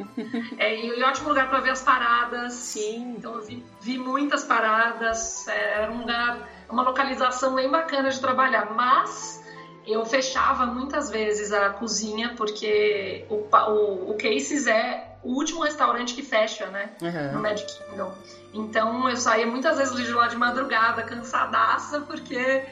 é, 0.60 0.86
e, 0.86 1.04
ótimo 1.04 1.30
lugar 1.30 1.50
para 1.50 1.60
ver 1.60 1.72
as 1.72 1.82
paradas. 1.82 2.54
Sim. 2.54 3.16
Então 3.18 3.36
eu 3.36 3.42
vi, 3.42 3.66
vi 3.82 3.98
muitas 3.98 4.44
paradas. 4.44 5.48
É, 5.48 5.82
era 5.82 5.92
um 5.92 6.00
lugar, 6.02 6.48
uma 6.70 6.84
localização 6.84 7.56
bem 7.56 7.70
bacana 7.70 8.10
de 8.10 8.20
trabalhar. 8.20 8.74
Mas 8.76 9.44
eu 9.88 10.06
fechava 10.06 10.66
muitas 10.68 11.10
vezes 11.10 11.52
a 11.52 11.72
cozinha 11.72 12.36
porque 12.36 13.26
o, 13.30 13.36
o, 13.36 14.12
o 14.12 14.18
Cases 14.18 14.68
é 14.68 15.18
o 15.24 15.34
último 15.34 15.62
restaurante 15.64 16.14
que 16.14 16.22
fecha, 16.22 16.68
né? 16.68 16.92
Uhum. 17.02 17.34
No 17.34 17.42
Magic 17.42 17.72
Kingdom. 17.74 18.14
Então 18.54 19.10
eu 19.10 19.18
saía 19.18 19.48
muitas 19.48 19.78
vezes 19.78 19.96
de 19.96 20.12
lá 20.12 20.28
de 20.28 20.36
madrugada, 20.36 21.04
cansadaça, 21.04 22.02
porque 22.02 22.66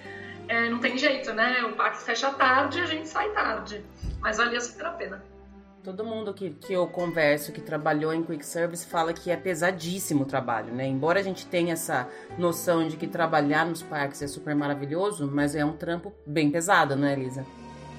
é, 0.48 0.70
não 0.70 0.80
tem 0.80 0.98
jeito, 0.98 1.34
né? 1.34 1.64
O 1.64 1.76
parque 1.76 2.02
fecha 2.04 2.32
tarde 2.32 2.80
e 2.80 2.82
a 2.82 2.86
gente 2.86 3.08
sai 3.08 3.30
tarde. 3.30 3.86
Mas 4.20 4.38
valia 4.38 4.60
super 4.60 4.86
a 4.88 4.92
pena. 4.92 5.24
Todo 5.84 6.04
mundo 6.04 6.34
que, 6.34 6.50
que 6.50 6.74
eu 6.74 6.86
converso, 6.88 7.54
que 7.54 7.62
trabalhou 7.62 8.14
em 8.14 8.22
Quick 8.22 8.46
Service, 8.46 8.86
fala 8.86 9.14
que 9.14 9.32
é 9.32 9.38
pesadíssimo 9.38 10.24
o 10.24 10.26
trabalho, 10.26 10.74
né? 10.74 10.86
Embora 10.86 11.22
a 11.22 11.24
gente 11.24 11.48
tenha 11.48 11.72
essa 11.72 12.08
noção 12.38 12.86
de 12.86 12.98
que 12.98 13.08
trabalhar 13.08 13.66
nos 13.66 13.82
parques 13.82 14.22
é 14.22 14.28
super 14.28 14.54
maravilhoso, 14.54 15.30
mas 15.32 15.56
é 15.56 15.64
um 15.64 15.72
trampo 15.72 16.14
bem 16.28 16.52
pesado, 16.52 16.98
né, 16.98 17.14
Elisa? 17.14 17.46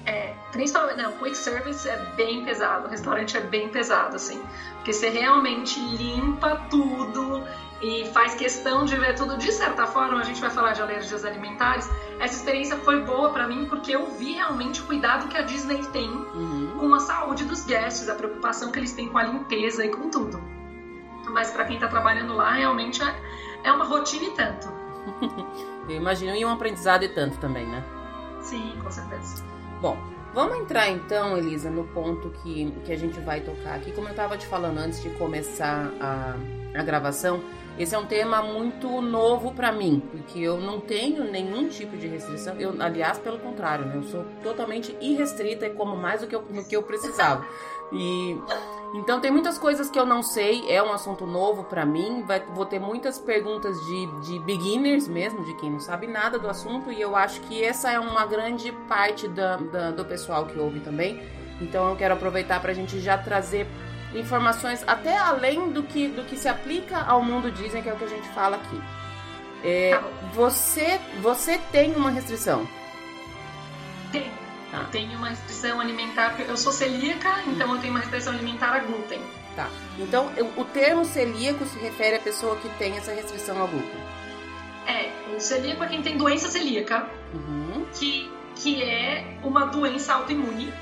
É, 0.05 0.33
principalmente, 0.51 0.97
não, 0.97 1.11
quick 1.13 1.35
service 1.35 1.87
é 1.87 1.95
bem 2.15 2.43
pesado, 2.43 2.87
o 2.87 2.89
restaurante 2.89 3.37
é 3.37 3.41
bem 3.41 3.69
pesado, 3.69 4.15
assim, 4.15 4.41
porque 4.75 4.93
você 4.93 5.09
realmente 5.09 5.79
limpa 5.79 6.55
tudo 6.69 7.43
e 7.81 8.05
faz 8.13 8.35
questão 8.35 8.85
de 8.85 8.95
ver 8.95 9.15
tudo. 9.15 9.37
De 9.37 9.51
certa 9.51 9.85
forma, 9.87 10.19
a 10.19 10.23
gente 10.23 10.39
vai 10.39 10.49
falar 10.49 10.73
de 10.73 10.81
alergias 10.81 11.25
alimentares. 11.25 11.89
Essa 12.19 12.35
experiência 12.35 12.77
foi 12.77 13.01
boa 13.01 13.31
para 13.31 13.47
mim 13.47 13.65
porque 13.65 13.95
eu 13.95 14.05
vi 14.11 14.33
realmente 14.33 14.81
o 14.81 14.85
cuidado 14.85 15.27
que 15.27 15.37
a 15.37 15.41
Disney 15.41 15.83
tem 15.87 16.09
uhum. 16.09 16.77
com 16.79 16.93
a 16.93 16.99
saúde 16.99 17.45
dos 17.45 17.65
guests, 17.65 18.07
a 18.07 18.15
preocupação 18.15 18.71
que 18.71 18.79
eles 18.79 18.93
têm 18.93 19.09
com 19.09 19.17
a 19.17 19.23
limpeza 19.23 19.85
e 19.85 19.89
com 19.89 20.09
tudo. 20.09 20.41
Mas 21.29 21.51
para 21.51 21.65
quem 21.65 21.79
tá 21.79 21.87
trabalhando 21.87 22.33
lá, 22.33 22.51
realmente 22.51 23.01
é, 23.01 23.15
é 23.63 23.71
uma 23.71 23.85
rotina 23.85 24.25
e 24.25 24.31
tanto. 24.31 24.67
eu 25.89 25.95
imagino 25.95 26.35
e 26.35 26.45
um 26.45 26.51
aprendizado 26.51 27.03
e 27.03 27.09
tanto 27.09 27.37
também, 27.37 27.65
né? 27.67 27.83
Sim, 28.41 28.79
com 28.83 28.91
certeza. 28.91 29.43
Bom, 29.81 29.97
vamos 30.31 30.59
entrar 30.59 30.89
então, 30.91 31.35
Elisa, 31.35 31.67
no 31.67 31.85
ponto 31.85 32.29
que, 32.29 32.69
que 32.85 32.93
a 32.93 32.95
gente 32.95 33.19
vai 33.19 33.41
tocar 33.41 33.77
aqui. 33.77 33.91
Como 33.91 34.07
eu 34.07 34.11
estava 34.11 34.37
te 34.37 34.45
falando 34.45 34.77
antes 34.77 35.01
de 35.01 35.09
começar 35.09 35.91
a, 35.99 36.35
a 36.75 36.83
gravação, 36.83 37.41
esse 37.79 37.95
é 37.95 37.97
um 37.97 38.05
tema 38.05 38.43
muito 38.43 39.01
novo 39.01 39.55
para 39.55 39.71
mim, 39.71 40.03
porque 40.11 40.39
eu 40.39 40.61
não 40.61 40.79
tenho 40.79 41.23
nenhum 41.23 41.67
tipo 41.67 41.97
de 41.97 42.05
restrição. 42.05 42.55
Eu, 42.59 42.75
aliás, 42.79 43.17
pelo 43.17 43.39
contrário, 43.39 43.85
né? 43.85 43.95
eu 43.95 44.03
sou 44.03 44.23
totalmente 44.43 44.95
irrestrita 45.01 45.65
e 45.65 45.71
como 45.71 45.95
mais 45.95 46.21
do 46.21 46.27
que 46.27 46.35
eu, 46.35 46.43
do 46.43 46.63
que 46.63 46.75
eu 46.75 46.83
precisava. 46.83 47.43
E 47.91 48.39
então 48.93 49.21
tem 49.21 49.31
muitas 49.31 49.57
coisas 49.57 49.89
que 49.89 49.97
eu 49.97 50.05
não 50.05 50.21
sei, 50.21 50.69
é 50.69 50.83
um 50.83 50.91
assunto 50.91 51.25
novo 51.25 51.63
para 51.63 51.85
mim. 51.85 52.23
Vai, 52.23 52.41
vou 52.53 52.65
ter 52.65 52.79
muitas 52.79 53.17
perguntas 53.17 53.79
de, 53.85 54.05
de 54.21 54.39
beginners 54.39 55.07
mesmo, 55.07 55.45
de 55.45 55.53
quem 55.55 55.71
não 55.71 55.79
sabe 55.79 56.07
nada 56.07 56.37
do 56.37 56.49
assunto, 56.49 56.91
e 56.91 56.99
eu 56.99 57.15
acho 57.15 57.39
que 57.41 57.63
essa 57.63 57.89
é 57.89 57.99
uma 57.99 58.25
grande 58.25 58.71
parte 58.89 59.27
da, 59.27 59.55
da 59.55 59.91
do 59.91 60.03
pessoal 60.03 60.45
que 60.45 60.59
ouve 60.59 60.81
também. 60.81 61.21
Então 61.61 61.89
eu 61.89 61.95
quero 61.95 62.15
aproveitar 62.15 62.59
para 62.59 62.71
a 62.71 62.75
gente 62.75 62.99
já 62.99 63.17
trazer 63.17 63.65
informações 64.13 64.83
até 64.85 65.17
além 65.17 65.69
do 65.71 65.83
que, 65.83 66.09
do 66.09 66.23
que 66.23 66.35
se 66.35 66.49
aplica 66.49 67.01
ao 67.01 67.23
mundo 67.23 67.49
Disney, 67.49 67.81
que 67.81 67.89
é 67.89 67.93
o 67.93 67.97
que 67.97 68.03
a 68.03 68.09
gente 68.09 68.27
fala 68.29 68.57
aqui. 68.57 68.81
É, 69.63 69.97
você, 70.33 70.99
você 71.21 71.57
tem 71.71 71.95
uma 71.95 72.09
restrição? 72.09 72.67
Tá. 74.71 74.77
Eu 74.77 74.85
tenho 74.85 75.17
uma 75.17 75.29
restrição 75.29 75.81
alimentar, 75.81 76.39
eu 76.39 76.55
sou 76.55 76.71
celíaca, 76.71 77.43
então 77.45 77.75
eu 77.75 77.81
tenho 77.81 77.93
uma 77.93 77.99
restrição 77.99 78.31
alimentar 78.31 78.73
a 78.73 78.79
glúten. 78.79 79.21
Tá. 79.55 79.69
Então, 79.99 80.31
o 80.55 80.63
termo 80.63 81.03
celíaco 81.03 81.65
se 81.65 81.77
refere 81.77 82.15
à 82.15 82.19
pessoa 82.19 82.55
que 82.55 82.69
tem 82.77 82.95
essa 82.95 83.13
restrição 83.13 83.59
ao 83.59 83.67
glúten. 83.67 83.99
É, 84.87 85.11
o 85.35 85.39
celíaco 85.41 85.83
é 85.83 85.87
quem 85.87 86.01
tem 86.01 86.17
doença 86.17 86.49
celíaca, 86.49 87.05
uhum. 87.33 87.85
que, 87.93 88.31
que 88.55 88.81
é 88.81 89.37
uma 89.43 89.65
doença 89.65 90.13
autoimune 90.13 90.73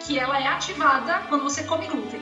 que 0.00 0.18
ela 0.18 0.40
é 0.40 0.46
ativada 0.46 1.22
quando 1.28 1.44
você 1.44 1.62
come 1.64 1.86
glúten. 1.86 2.20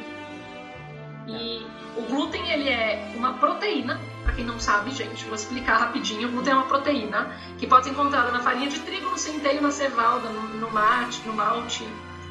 E 1.27 1.67
o 1.97 2.03
glúten 2.03 2.51
ele 2.51 2.69
é 2.69 3.13
uma 3.15 3.35
proteína, 3.35 4.01
quem 4.37 4.45
não 4.45 4.61
sabe, 4.61 4.91
gente, 4.91 5.25
vou 5.25 5.35
explicar 5.35 5.79
rapidinho. 5.79 6.29
O 6.29 6.33
glúten 6.33 6.53
é 6.53 6.57
uma 6.57 6.67
proteína 6.67 7.35
que 7.59 7.67
pode 7.67 7.87
ser 7.87 7.93
encontrada 7.93 8.31
na 8.31 8.41
farinha 8.41 8.69
de 8.69 8.79
trigo, 8.81 9.09
no 9.09 9.19
centeio, 9.19 9.63
na 9.63 9.71
cevada, 9.71 10.29
no, 10.29 10.43
no 10.59 10.71
mate, 10.71 11.27
no 11.27 11.33
malte. 11.33 11.83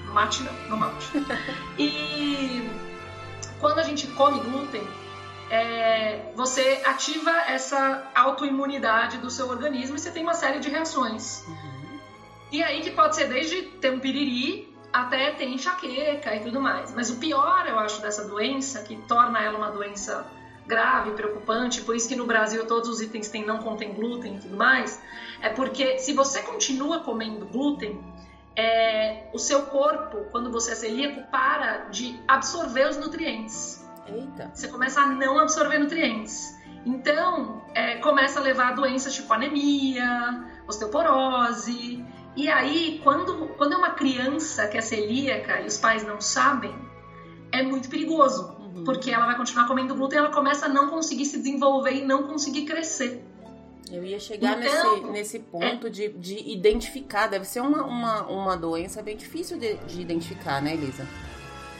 No 0.06 0.14
mate 0.14 0.44
não, 0.44 0.54
no 0.70 0.78
malte. 0.78 1.10
e 1.80 2.70
quando 3.60 3.80
a 3.80 3.84
gente 3.84 4.06
come 4.08 4.40
glúten, 4.40 4.88
é, 5.50 6.32
você 6.36 6.82
ativa 6.86 7.32
essa 7.48 8.04
autoimunidade 8.14 9.18
do 9.18 9.30
seu 9.30 9.50
organismo 9.50 9.96
e 9.96 10.00
você 10.00 10.12
tem 10.12 10.22
uma 10.22 10.36
série 10.36 10.60
de 10.60 10.70
reações. 10.70 11.44
Uhum. 11.48 12.00
E 12.52 12.64
aí 12.64 12.82
que 12.82 12.92
pode 12.92 13.16
ser 13.16 13.28
desde 13.28 13.64
ter 13.64 13.92
um 13.92 14.00
piriri 14.00 14.74
até 14.94 15.32
ter 15.32 15.46
enxaqueca 15.46 16.36
e 16.36 16.40
tudo 16.40 16.62
mais. 16.62 16.94
Mas 16.94 17.10
o 17.10 17.18
pior, 17.18 17.66
eu 17.68 17.78
acho, 17.80 18.00
dessa 18.02 18.24
doença, 18.26 18.84
que 18.84 18.96
torna 19.08 19.42
ela 19.42 19.58
uma 19.58 19.72
doença 19.72 20.26
grave, 20.66 21.12
preocupante, 21.12 21.82
por 21.82 21.96
isso 21.96 22.08
que 22.08 22.16
no 22.16 22.26
Brasil 22.26 22.66
todos 22.66 22.90
os 22.90 23.02
itens 23.02 23.30
têm 23.30 23.46
não 23.46 23.60
contém 23.60 23.94
glúten 23.94 24.36
e 24.36 24.40
tudo 24.40 24.58
mais, 24.58 25.02
é 25.42 25.50
porque 25.50 26.00
se 26.00 26.14
você 26.14 26.42
continua 26.42 27.00
comendo 27.00 27.46
glúten, 27.46 28.04
é, 28.56 29.30
o 29.34 29.38
seu 29.40 29.64
corpo, 29.64 30.26
quando 30.32 30.52
você 30.52 30.72
é 30.72 30.76
celíaco, 30.76 31.30
para 31.30 31.90
de 31.90 32.20
absorver 32.28 32.88
os 32.88 32.98
nutrientes. 32.98 33.86
Eita. 34.08 34.52
Você 34.54 34.68
começa 34.68 35.02
a 35.02 35.08
não 35.08 35.40
absorver 35.40 35.78
nutrientes. 35.80 36.56
Então, 36.86 37.64
é, 37.74 37.96
começa 37.96 38.40
a 38.40 38.44
levar 38.44 38.70
a 38.70 38.72
doenças 38.74 39.14
tipo 39.14 39.34
anemia, 39.34 40.46
osteoporose. 40.68 42.06
E 42.36 42.48
aí, 42.48 43.02
quando, 43.04 43.48
quando 43.58 43.74
é 43.74 43.78
uma 43.78 43.92
criança 43.92 44.68
que 44.68 44.78
é 44.78 44.82
celíaca 44.82 45.62
e 45.62 45.66
os 45.66 45.78
pais 45.78 46.06
não 46.06 46.22
sabem, 46.22 46.74
é 47.52 47.64
muito 47.64 47.90
perigoso. 47.90 48.55
Uhum. 48.76 48.84
Porque 48.84 49.10
ela 49.10 49.26
vai 49.26 49.38
continuar 49.38 49.68
comendo 49.68 49.96
glúten 49.96 50.18
e 50.18 50.20
ela 50.20 50.32
começa 50.32 50.66
a 50.66 50.70
não 50.70 50.90
conseguir 50.90 51.26
se 51.26 51.38
desenvolver 51.38 51.94
e 51.94 52.06
não 52.06 52.24
conseguir 52.24 52.66
crescer. 52.66 53.24
Eu 53.90 54.04
ia 54.04 54.20
chegar 54.20 54.60
então, 54.60 55.02
nesse, 55.02 55.12
nesse 55.12 55.40
ponto 55.40 55.88
é, 55.88 55.90
de, 55.90 56.10
de 56.10 56.52
identificar. 56.52 57.28
Deve 57.28 57.46
ser 57.46 57.62
uma, 57.62 57.84
uma, 57.84 58.28
uma 58.28 58.58
doença 58.58 59.02
bem 59.02 59.16
difícil 59.16 59.58
de, 59.58 59.76
de 59.76 60.02
identificar, 60.02 60.62
né, 60.62 60.74
Elisa? 60.74 61.08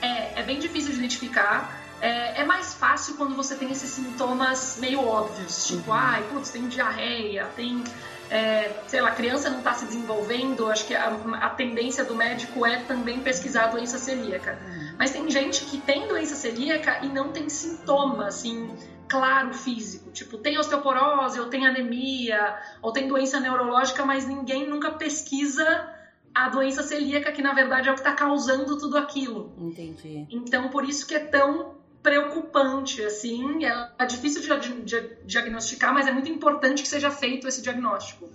É, 0.00 0.40
é 0.40 0.42
bem 0.42 0.58
difícil 0.58 0.92
de 0.92 0.98
identificar. 0.98 1.84
É, 2.00 2.40
é, 2.40 2.44
mais 2.44 2.74
fácil 2.74 3.16
quando 3.16 3.34
você 3.34 3.56
tem 3.56 3.70
esses 3.70 3.90
sintomas 3.90 4.76
meio 4.80 5.00
óbvios, 5.00 5.66
tipo, 5.66 5.90
uhum. 5.90 5.96
ai, 5.96 6.22
putz, 6.30 6.50
tem 6.50 6.68
diarreia, 6.68 7.46
tem, 7.56 7.82
é, 8.30 8.82
sei 8.86 9.00
lá, 9.00 9.08
a 9.08 9.14
criança 9.14 9.50
não 9.50 9.58
está 9.58 9.74
se 9.74 9.86
desenvolvendo, 9.86 10.68
acho 10.68 10.86
que 10.86 10.94
a, 10.94 11.08
a, 11.40 11.50
tendência 11.50 12.04
do 12.04 12.14
médico 12.14 12.66
é 12.66 12.80
também 12.80 13.20
pesquisar 13.20 13.64
a 13.64 13.68
doença 13.68 13.98
celíaca. 13.98 14.58
Uhum. 14.64 14.94
Mas 14.98 15.10
tem 15.10 15.30
gente 15.30 15.64
que 15.64 15.78
tem 15.78 16.08
doença 16.08 16.34
celíaca 16.34 17.04
e 17.04 17.08
não 17.08 17.30
tem 17.30 17.48
sintoma, 17.48 18.26
assim, 18.26 18.70
claro 19.08 19.54
físico, 19.54 20.10
tipo, 20.10 20.38
tem 20.38 20.58
osteoporose, 20.58 21.38
ou 21.38 21.46
tem 21.46 21.66
anemia, 21.66 22.56
ou 22.82 22.92
tem 22.92 23.06
doença 23.06 23.38
neurológica, 23.38 24.04
mas 24.04 24.26
ninguém 24.26 24.68
nunca 24.68 24.90
pesquisa 24.90 25.92
a 26.34 26.48
doença 26.48 26.82
celíaca, 26.82 27.32
que 27.32 27.40
na 27.40 27.54
verdade 27.54 27.88
é 27.88 27.92
o 27.92 27.94
que 27.94 28.00
está 28.00 28.12
causando 28.12 28.76
tudo 28.76 28.98
aquilo. 28.98 29.54
Entendi. 29.58 30.26
Então, 30.30 30.68
por 30.68 30.84
isso 30.84 31.06
que 31.06 31.14
é 31.14 31.20
tão 31.20 31.76
preocupante, 32.06 33.02
assim. 33.04 33.64
É, 33.64 33.88
é 33.98 34.06
difícil 34.06 34.40
de, 34.40 34.82
de, 34.82 35.16
diagnosticar, 35.24 35.92
mas 35.92 36.06
é 36.06 36.12
muito 36.12 36.30
importante 36.30 36.80
que 36.80 36.88
seja 36.88 37.10
feito 37.10 37.48
esse 37.48 37.60
diagnóstico. 37.60 38.30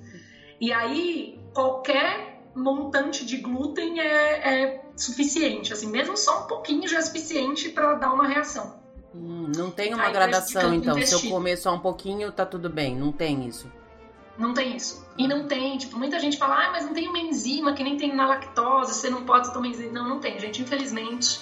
E 0.60 0.74
aí, 0.74 1.40
qualquer 1.54 2.44
montante 2.54 3.26
de 3.26 3.38
glúten 3.38 4.02
é, 4.02 4.64
é 4.64 4.86
suficiente, 4.98 5.72
assim, 5.72 5.88
mesmo 5.90 6.18
só 6.18 6.44
um 6.44 6.48
pouquinho 6.48 6.86
já 6.86 6.98
é 6.98 7.02
suficiente 7.02 7.70
para 7.70 7.94
dar 7.94 8.12
uma 8.14 8.28
reação. 8.28 8.78
Hum, 9.16 9.50
não 9.56 9.72
tem 9.72 9.94
uma 9.94 10.08
aí, 10.08 10.12
gradação, 10.12 10.74
então. 10.74 11.02
Se 11.02 11.14
eu 11.14 11.32
comer 11.32 11.56
só 11.56 11.74
um 11.74 11.80
pouquinho, 11.80 12.30
tá 12.30 12.46
tudo 12.46 12.70
bem. 12.70 12.98
Não 12.98 13.14
tem 13.14 13.48
isso. 13.48 13.72
Não 14.38 14.54
tem 14.54 14.76
isso. 14.76 15.06
E 15.18 15.30
não 15.30 15.48
tem, 15.48 15.78
tipo, 15.78 15.98
muita 15.98 16.20
gente 16.20 16.38
fala, 16.38 16.66
ah, 16.66 16.72
mas 16.72 16.86
não 16.86 16.94
tem 16.94 17.08
uma 17.08 17.20
enzima 17.20 17.74
que 17.74 17.84
nem 17.84 17.96
tem 17.96 18.14
na 18.14 18.28
lactose, 18.28 18.96
você 18.96 19.10
não 19.10 19.24
pode 19.24 19.54
tomar 19.54 19.68
enzima. 19.68 19.94
Não, 19.94 20.10
não 20.10 20.20
tem, 20.20 20.38
gente. 20.40 20.62
Infelizmente, 20.62 21.40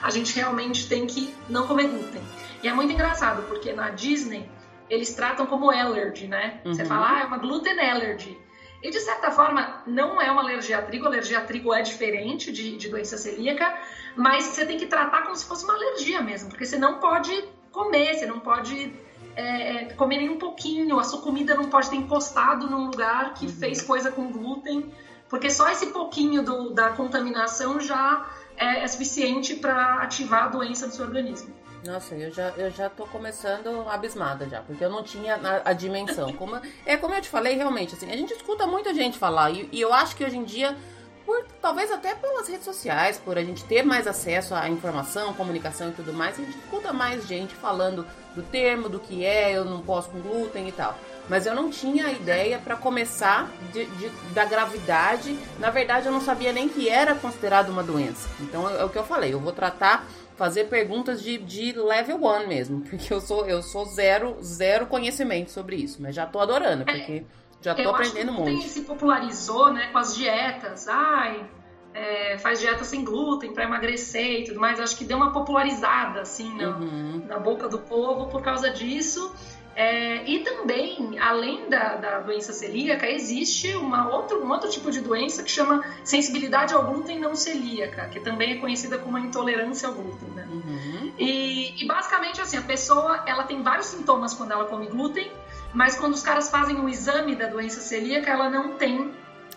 a 0.00 0.10
gente 0.10 0.34
realmente 0.34 0.88
tem 0.88 1.06
que 1.06 1.34
não 1.48 1.66
comer 1.66 1.88
glúten. 1.88 2.22
E 2.62 2.68
é 2.68 2.72
muito 2.72 2.92
engraçado, 2.92 3.42
porque 3.48 3.72
na 3.72 3.90
Disney 3.90 4.48
eles 4.88 5.14
tratam 5.14 5.46
como 5.46 5.70
allergy, 5.70 6.26
né? 6.26 6.60
Uhum. 6.64 6.74
Você 6.74 6.84
fala, 6.84 7.16
ah, 7.16 7.20
é 7.20 7.24
uma 7.24 7.38
gluten 7.38 7.78
allergy. 7.80 8.38
E 8.82 8.90
de 8.90 9.00
certa 9.00 9.30
forma, 9.30 9.82
não 9.86 10.20
é 10.20 10.30
uma 10.30 10.42
alergia 10.42 10.78
a 10.78 10.82
trigo, 10.82 11.04
a 11.06 11.08
alergia 11.08 11.38
a 11.38 11.42
trigo 11.42 11.72
é 11.72 11.82
diferente 11.82 12.50
de, 12.50 12.76
de 12.76 12.88
doença 12.88 13.16
celíaca, 13.16 13.72
mas 14.16 14.44
você 14.44 14.66
tem 14.66 14.76
que 14.76 14.86
tratar 14.86 15.22
como 15.22 15.36
se 15.36 15.44
fosse 15.46 15.64
uma 15.64 15.74
alergia 15.74 16.20
mesmo, 16.20 16.48
porque 16.48 16.66
você 16.66 16.76
não 16.76 16.98
pode 16.98 17.32
comer, 17.70 18.14
você 18.14 18.26
não 18.26 18.40
pode 18.40 18.92
é, 19.36 19.84
é 19.84 19.84
comer 19.94 20.18
nem 20.18 20.30
um 20.30 20.38
pouquinho, 20.38 20.98
a 20.98 21.04
sua 21.04 21.22
comida 21.22 21.54
não 21.54 21.70
pode 21.70 21.90
ter 21.90 21.96
encostado 21.96 22.68
num 22.68 22.86
lugar 22.86 23.34
que 23.34 23.46
uhum. 23.46 23.52
fez 23.52 23.80
coisa 23.80 24.10
com 24.10 24.30
glúten, 24.32 24.92
porque 25.28 25.48
só 25.48 25.70
esse 25.70 25.86
pouquinho 25.86 26.42
do, 26.42 26.70
da 26.70 26.90
contaminação 26.90 27.80
já 27.80 28.28
é, 28.56 28.80
é 28.80 28.88
suficiente 28.88 29.54
para 29.54 30.02
ativar 30.02 30.44
a 30.44 30.48
doença 30.48 30.86
do 30.86 30.94
seu 30.94 31.04
organismo. 31.04 31.54
Nossa, 31.84 32.14
eu 32.14 32.30
já, 32.30 32.50
eu 32.50 32.70
já 32.70 32.88
tô 32.88 33.06
começando 33.06 33.88
abismada 33.88 34.48
já, 34.48 34.60
porque 34.62 34.84
eu 34.84 34.90
não 34.90 35.02
tinha 35.02 35.34
a, 35.34 35.70
a 35.70 35.72
dimensão. 35.72 36.32
Como, 36.34 36.60
é 36.86 36.96
como 36.96 37.14
eu 37.14 37.20
te 37.20 37.28
falei, 37.28 37.56
realmente, 37.56 37.94
assim, 37.94 38.10
a 38.10 38.16
gente 38.16 38.32
escuta 38.32 38.66
muita 38.66 38.94
gente 38.94 39.18
falar, 39.18 39.50
e, 39.50 39.68
e 39.72 39.80
eu 39.80 39.92
acho 39.92 40.14
que 40.14 40.24
hoje 40.24 40.36
em 40.36 40.44
dia 40.44 40.76
por, 41.24 41.44
talvez 41.60 41.90
até 41.90 42.14
pelas 42.14 42.48
redes 42.48 42.64
sociais, 42.64 43.18
por 43.18 43.38
a 43.38 43.44
gente 43.44 43.64
ter 43.64 43.82
mais 43.84 44.06
acesso 44.06 44.54
à 44.54 44.68
informação, 44.68 45.32
comunicação 45.34 45.88
e 45.88 45.92
tudo 45.92 46.12
mais, 46.12 46.38
a 46.38 46.42
gente 46.42 46.58
escuta 46.58 46.92
mais 46.92 47.26
gente 47.26 47.54
falando 47.54 48.06
do 48.34 48.42
termo, 48.42 48.88
do 48.88 48.98
que 48.98 49.24
é, 49.24 49.56
eu 49.56 49.64
não 49.64 49.80
posso 49.80 50.10
com 50.10 50.20
glúten 50.20 50.68
e 50.68 50.72
tal. 50.72 50.98
Mas 51.28 51.46
eu 51.46 51.54
não 51.54 51.70
tinha 51.70 52.06
a 52.06 52.12
ideia 52.12 52.58
para 52.58 52.76
começar 52.76 53.50
de, 53.72 53.86
de, 53.86 54.08
da 54.34 54.44
gravidade. 54.44 55.38
Na 55.58 55.70
verdade, 55.70 56.06
eu 56.06 56.12
não 56.12 56.20
sabia 56.20 56.52
nem 56.52 56.68
que 56.68 56.88
era 56.88 57.14
considerado 57.14 57.70
uma 57.70 57.82
doença. 57.82 58.28
Então 58.40 58.68
é, 58.68 58.80
é 58.80 58.84
o 58.84 58.88
que 58.88 58.98
eu 58.98 59.04
falei, 59.04 59.32
eu 59.32 59.40
vou 59.40 59.52
tratar, 59.52 60.06
fazer 60.36 60.64
perguntas 60.64 61.22
de, 61.22 61.38
de 61.38 61.72
level 61.72 62.24
1 62.24 62.48
mesmo, 62.48 62.80
porque 62.88 63.12
eu 63.12 63.20
sou, 63.20 63.46
eu 63.46 63.62
sou 63.62 63.84
zero, 63.84 64.36
zero 64.42 64.86
conhecimento 64.86 65.50
sobre 65.50 65.76
isso. 65.76 66.02
Mas 66.02 66.14
já 66.14 66.26
tô 66.26 66.40
adorando, 66.40 66.84
porque. 66.84 67.24
Já 67.60 67.76
tô 67.76 67.82
eu 67.82 67.90
aprendendo 67.90 68.32
acho 68.32 68.42
que 68.42 68.50
muito. 68.50 68.68
se 68.68 68.80
popularizou, 68.80 69.72
né, 69.72 69.90
com 69.92 69.98
as 69.98 70.16
dietas. 70.16 70.88
Ai, 70.88 71.48
é, 71.94 72.38
faz 72.38 72.58
dieta 72.58 72.84
sem 72.84 73.04
glúten 73.04 73.52
para 73.52 73.64
emagrecer 73.64 74.40
e 74.40 74.44
tudo 74.44 74.58
mais. 74.58 74.80
Acho 74.80 74.96
que 74.96 75.04
deu 75.04 75.16
uma 75.16 75.32
popularizada, 75.32 76.22
assim, 76.22 76.54
na, 76.56 76.76
uhum. 76.76 77.24
na 77.26 77.38
boca 77.38 77.68
do 77.68 77.78
povo 77.78 78.26
por 78.26 78.42
causa 78.42 78.70
disso. 78.70 79.32
É, 79.74 80.24
e 80.28 80.40
também, 80.40 81.18
além 81.18 81.68
da, 81.68 81.96
da, 81.96 82.18
doença 82.20 82.52
celíaca, 82.52 83.08
existe 83.08 83.74
uma 83.74 84.08
outro, 84.08 84.44
um 84.44 84.50
outro 84.50 84.68
tipo 84.68 84.90
de 84.90 85.00
doença 85.00 85.42
que 85.42 85.50
chama 85.50 85.82
sensibilidade 86.04 86.74
ao 86.74 86.84
glúten 86.84 87.18
não 87.18 87.34
celíaca, 87.34 88.06
que 88.08 88.20
também 88.20 88.52
é 88.52 88.56
conhecida 88.56 88.98
como 88.98 89.16
intolerância 89.18 89.88
ao 89.88 89.94
glúten. 89.94 90.28
Né? 90.30 90.46
Uhum. 90.50 91.12
E, 91.18 91.82
e, 91.82 91.86
basicamente, 91.86 92.40
assim, 92.40 92.58
a 92.58 92.62
pessoa 92.62 93.22
ela 93.26 93.44
tem 93.44 93.62
vários 93.62 93.86
sintomas 93.86 94.34
quando 94.34 94.52
ela 94.52 94.66
come 94.66 94.86
glúten, 94.86 95.32
mas 95.72 95.96
quando 95.96 96.12
os 96.12 96.22
caras 96.22 96.50
fazem 96.50 96.76
o 96.78 96.88
exame 96.88 97.34
da 97.34 97.46
doença 97.46 97.80
celíaca, 97.80 98.30
ela 98.30 98.50
não 98.50 98.74
tem 98.74 99.10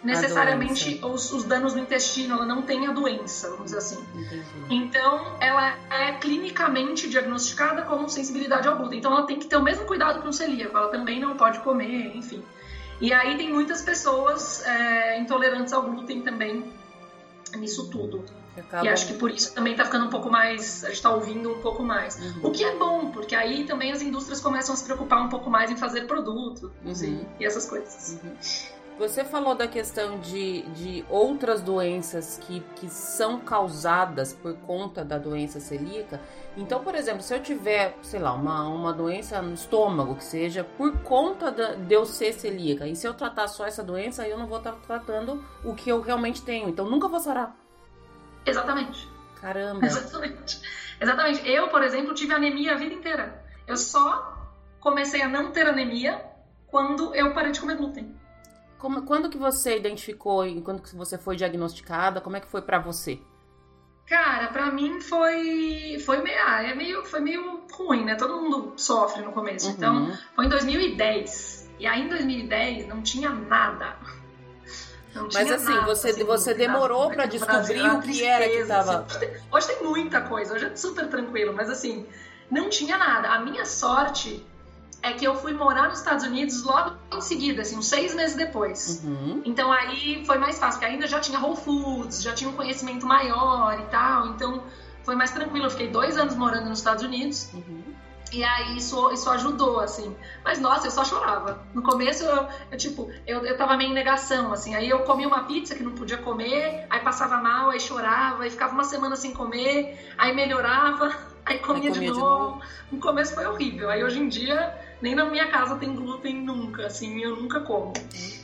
necessariamente 0.06 1.00
os, 1.04 1.32
os, 1.32 1.44
danos 1.44 1.74
no 1.74 1.82
intestino, 1.82 2.36
ela 2.36 2.46
não 2.46 2.62
tem 2.62 2.88
a 2.88 2.92
doença, 2.92 3.50
vamos 3.50 3.66
dizer 3.66 3.78
assim. 3.78 4.06
Entendi. 4.16 4.44
Então, 4.70 5.36
ela 5.40 5.76
é 5.90 6.14
clinicamente 6.14 7.10
diagnosticada 7.10 7.82
como 7.84 8.08
sensibilidade 8.08 8.68
ao 8.68 8.78
glúten. 8.78 9.00
Então, 9.00 9.12
ela 9.12 9.26
tem 9.26 9.40
que 9.40 9.48
ter 9.48 9.58
o 9.58 9.64
mesmo 9.64 9.86
cuidado 9.86 10.22
com 10.22 10.30
o 10.30 10.34
celíaco, 10.34 10.78
ela 10.78 10.90
também 10.90 11.20
não 11.20 11.36
pode 11.36 11.60
comer, 11.60 12.16
enfim. 12.16 12.44
E 13.02 13.12
aí 13.12 13.36
tem 13.36 13.52
muitas 13.52 13.82
pessoas 13.82 14.66
é, 14.66 15.20
intolerantes 15.20 15.74
ao 15.74 15.84
glúten 15.84 16.22
também 16.22 16.64
nisso 17.58 17.90
tudo. 17.90 18.24
E 18.84 18.88
acho 18.88 19.08
que 19.08 19.14
por 19.16 19.30
isso 19.30 19.54
também 19.54 19.74
está 19.74 19.84
ficando 19.84 20.06
um 20.06 20.10
pouco 20.10 20.30
mais, 20.30 20.84
a 20.84 20.88
gente 20.88 20.98
está 20.98 21.14
ouvindo 21.14 21.52
um 21.52 21.60
pouco 21.60 21.84
mais. 21.84 22.18
Uhum. 22.18 22.48
O 22.48 22.52
que 22.52 22.64
é 22.64 22.74
bom, 22.76 23.12
porque 23.12 23.36
aí 23.36 23.66
também 23.66 23.92
as 23.92 24.02
indústrias 24.02 24.40
começam 24.40 24.74
a 24.74 24.78
se 24.78 24.86
preocupar 24.86 25.22
um 25.22 25.28
pouco 25.28 25.50
mais 25.50 25.70
em 25.70 25.76
fazer 25.76 26.08
produto 26.08 26.72
uhum. 26.86 27.26
e, 27.38 27.46
essas 27.46 27.66
coisas. 27.66 28.18
Uhum. 28.24 28.36
Você 28.98 29.26
falou 29.26 29.56
da 29.56 29.68
questão 29.68 30.20
de, 30.20 30.62
de 30.70 31.06
outras 31.10 31.62
doenças 31.62 32.40
que, 32.42 32.62
que 32.78 32.90
são 32.90 33.42
causadas 33.42 34.32
por 34.32 34.56
conta 34.60 35.04
da 35.04 35.18
doença 35.18 35.60
celíaca. 35.60 36.22
Então, 36.56 36.82
por 36.82 36.96
exemplo, 36.96 37.22
se 37.22 37.36
eu 37.36 37.42
tiver, 37.42 37.98
sei 38.02 38.22
lá, 38.22 38.32
uma, 38.34 38.66
uma 38.70 38.94
doença 38.94 39.42
no 39.42 39.54
estômago, 39.54 40.16
que 40.16 40.24
seja 40.24 40.64
por 40.64 40.98
conta 41.00 41.52
de 41.52 41.94
eu 41.94 42.06
ser 42.06 42.32
celíaca, 42.32 42.88
e 42.88 42.96
se 42.96 43.06
eu 43.06 43.14
tratar 43.14 43.50
só 43.50 43.66
essa 43.66 43.84
doença, 43.84 44.24
aí 44.24 44.32
eu 44.32 44.38
não 44.38 44.48
vou 44.48 44.60
estar 44.60 44.72
tratando 44.88 45.44
o 45.62 45.76
que 45.76 45.90
eu 45.90 46.00
realmente 46.00 46.42
tenho. 46.42 46.70
Então, 46.70 46.90
nunca 46.90 47.10
vou 47.10 47.20
sarar. 47.20 47.54
Exatamente. 48.46 49.10
Caramba. 49.42 49.84
Exatamente. 49.86 50.62
Exatamente. 51.02 51.50
Eu, 51.50 51.68
por 51.68 51.84
exemplo, 51.84 52.14
tive 52.14 52.34
anemia 52.34 52.72
a 52.72 52.78
vida 52.78 52.94
inteira. 52.94 53.44
Eu 53.68 53.76
só 53.76 54.50
comecei 54.80 55.22
a 55.22 55.28
não 55.28 55.52
ter 55.52 55.68
anemia 55.68 56.24
quando 56.68 57.14
eu 57.14 57.34
parei 57.34 57.52
de 57.52 57.60
comer 57.60 57.76
glúten. 57.76 58.15
Como, 58.86 59.02
quando 59.02 59.32
que 59.32 59.38
você 59.40 59.78
identificou 59.78 60.46
e 60.46 60.62
quando 60.62 60.80
que 60.80 60.96
você 60.96 61.18
foi 61.18 61.36
diagnosticada? 61.36 62.22
Como 62.22 62.38
é 62.38 62.40
que 62.40 62.46
foi 62.46 62.62
para 62.62 62.78
você? 62.78 63.20
Cara, 64.06 64.50
pra 64.50 64.70
mim 64.70 65.02
foi 65.02 65.98
foi 66.06 66.22
meio, 66.22 66.38
ah, 66.46 66.62
é 66.62 66.76
meio 66.76 67.04
foi 67.04 67.20
meio 67.20 67.64
ruim, 67.72 68.06
né? 68.06 68.14
Todo 68.14 68.40
mundo 68.40 68.74
sofre 68.78 69.24
no 69.24 69.32
começo. 69.32 69.70
Uhum. 69.70 69.74
Então, 69.74 70.18
foi 70.36 70.46
em 70.46 70.50
2010. 70.50 71.68
E 71.80 71.88
aí 71.88 72.04
em 72.04 72.10
2010 72.10 72.88
não 72.88 73.02
tinha 73.02 73.32
nada. 73.32 73.98
Não 75.16 75.24
Mas 75.24 75.34
tinha 75.34 75.56
assim, 75.56 75.74
nada, 75.74 75.86
você, 75.88 76.10
assim, 76.10 76.24
você 76.24 76.54
demorou 76.54 77.10
no 77.10 77.28
descobrir 77.28 77.90
o 77.90 78.02
que 78.02 78.24
era 78.24 78.44
que 78.44 78.52
tristeza, 78.52 78.68
tava. 78.76 79.06
assim. 79.10 79.28
Hoje 79.52 79.68
tem 79.68 79.84
muita 79.84 80.22
coisa, 80.22 80.54
hoje 80.54 80.66
é 80.66 80.76
super 80.76 81.08
tranquilo, 81.10 81.56
mas 81.56 81.72
assim, 81.72 82.06
não 82.52 82.70
tinha 82.70 83.00
nada. 83.00 83.30
A 83.30 83.40
minha 83.40 83.66
sorte 83.66 84.46
é 85.06 85.14
que 85.14 85.24
eu 85.24 85.36
fui 85.36 85.54
morar 85.54 85.88
nos 85.90 86.00
Estados 86.00 86.26
Unidos 86.26 86.64
logo 86.64 86.96
em 87.14 87.22
seguida, 87.22 87.62
assim, 87.62 87.78
uns 87.78 87.88
seis 87.88 88.16
meses 88.16 88.36
depois. 88.36 89.04
Uhum. 89.04 89.42
Então 89.46 89.72
aí 89.72 90.24
foi 90.26 90.40
mais 90.40 90.58
fácil, 90.58 90.80
porque 90.80 90.92
ainda 90.94 91.06
já 91.06 91.20
tinha 91.20 91.40
Whole 91.40 91.56
Foods, 91.58 92.24
já 92.24 92.34
tinha 92.34 92.50
um 92.50 92.54
conhecimento 92.54 93.06
maior 93.06 93.80
e 93.80 93.84
tal, 93.84 94.28
então 94.30 94.64
foi 95.04 95.16
mais 95.16 95.30
tranquilo. 95.30 95.68
Eu 95.68 95.70
fiquei 95.70 95.90
dois 95.90 96.18
anos 96.18 96.36
morando 96.36 96.70
nos 96.70 96.80
Estados 96.80 97.04
Unidos 97.04 97.52
Uhum. 97.54 97.84
e 98.34 98.44
aí 98.44 98.78
isso, 98.78 99.12
isso 99.12 99.30
ajudou, 99.30 99.80
assim. 99.80 100.16
Mas 100.44 100.60
nossa, 100.60 100.88
eu 100.88 100.92
só 100.92 101.06
chorava. 101.06 101.60
No 101.72 101.84
começo 101.84 102.24
eu, 102.24 102.48
eu, 102.72 102.78
tipo, 102.78 103.12
eu, 103.28 103.46
eu 103.46 103.56
tava 103.56 103.78
meio 103.78 103.92
em 103.92 103.94
negação, 103.94 104.52
assim. 104.52 104.74
Aí 104.74 104.90
eu 104.90 105.02
comia 105.02 105.28
uma 105.28 105.44
pizza 105.44 105.76
que 105.76 105.84
não 105.84 105.92
podia 105.92 106.18
comer, 106.18 106.88
aí 106.90 107.00
passava 107.02 107.38
mal, 107.38 107.70
aí 107.70 107.80
chorava, 107.80 108.44
aí 108.44 108.50
ficava 108.50 108.74
uma 108.74 108.84
semana 108.84 109.16
sem 109.16 109.32
comer, 109.34 110.14
aí 110.18 110.34
melhorava, 110.34 111.16
aí 111.46 111.60
comia, 111.60 111.92
comia 111.92 111.92
de, 111.92 112.00
de 112.00 112.08
novo. 112.08 112.60
No 112.92 113.00
começo 113.00 113.36
foi 113.36 113.46
horrível. 113.46 113.92
Aí 113.92 114.04
hoje 114.04 114.20
em 114.20 114.28
dia, 114.28 114.74
nem 115.02 115.16
na 115.16 115.26
minha 115.26 115.48
casa 115.48 115.76
tem 115.76 115.96
glúten 115.96 116.42
nunca, 116.42 116.88
assim, 116.88 117.22
eu 117.22 117.36
nunca 117.36 117.60
como. 117.62 117.94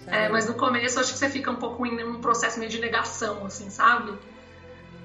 É, 0.07 0.29
mas 0.29 0.47
no 0.47 0.55
começo 0.55 0.99
acho 0.99 1.13
que 1.13 1.19
você 1.19 1.29
fica 1.29 1.51
um 1.51 1.55
pouco 1.55 1.85
em 1.85 2.03
um 2.03 2.19
processo 2.19 2.59
meio 2.59 2.69
de 2.69 2.79
negação, 2.79 3.45
assim, 3.45 3.69
sabe? 3.69 4.13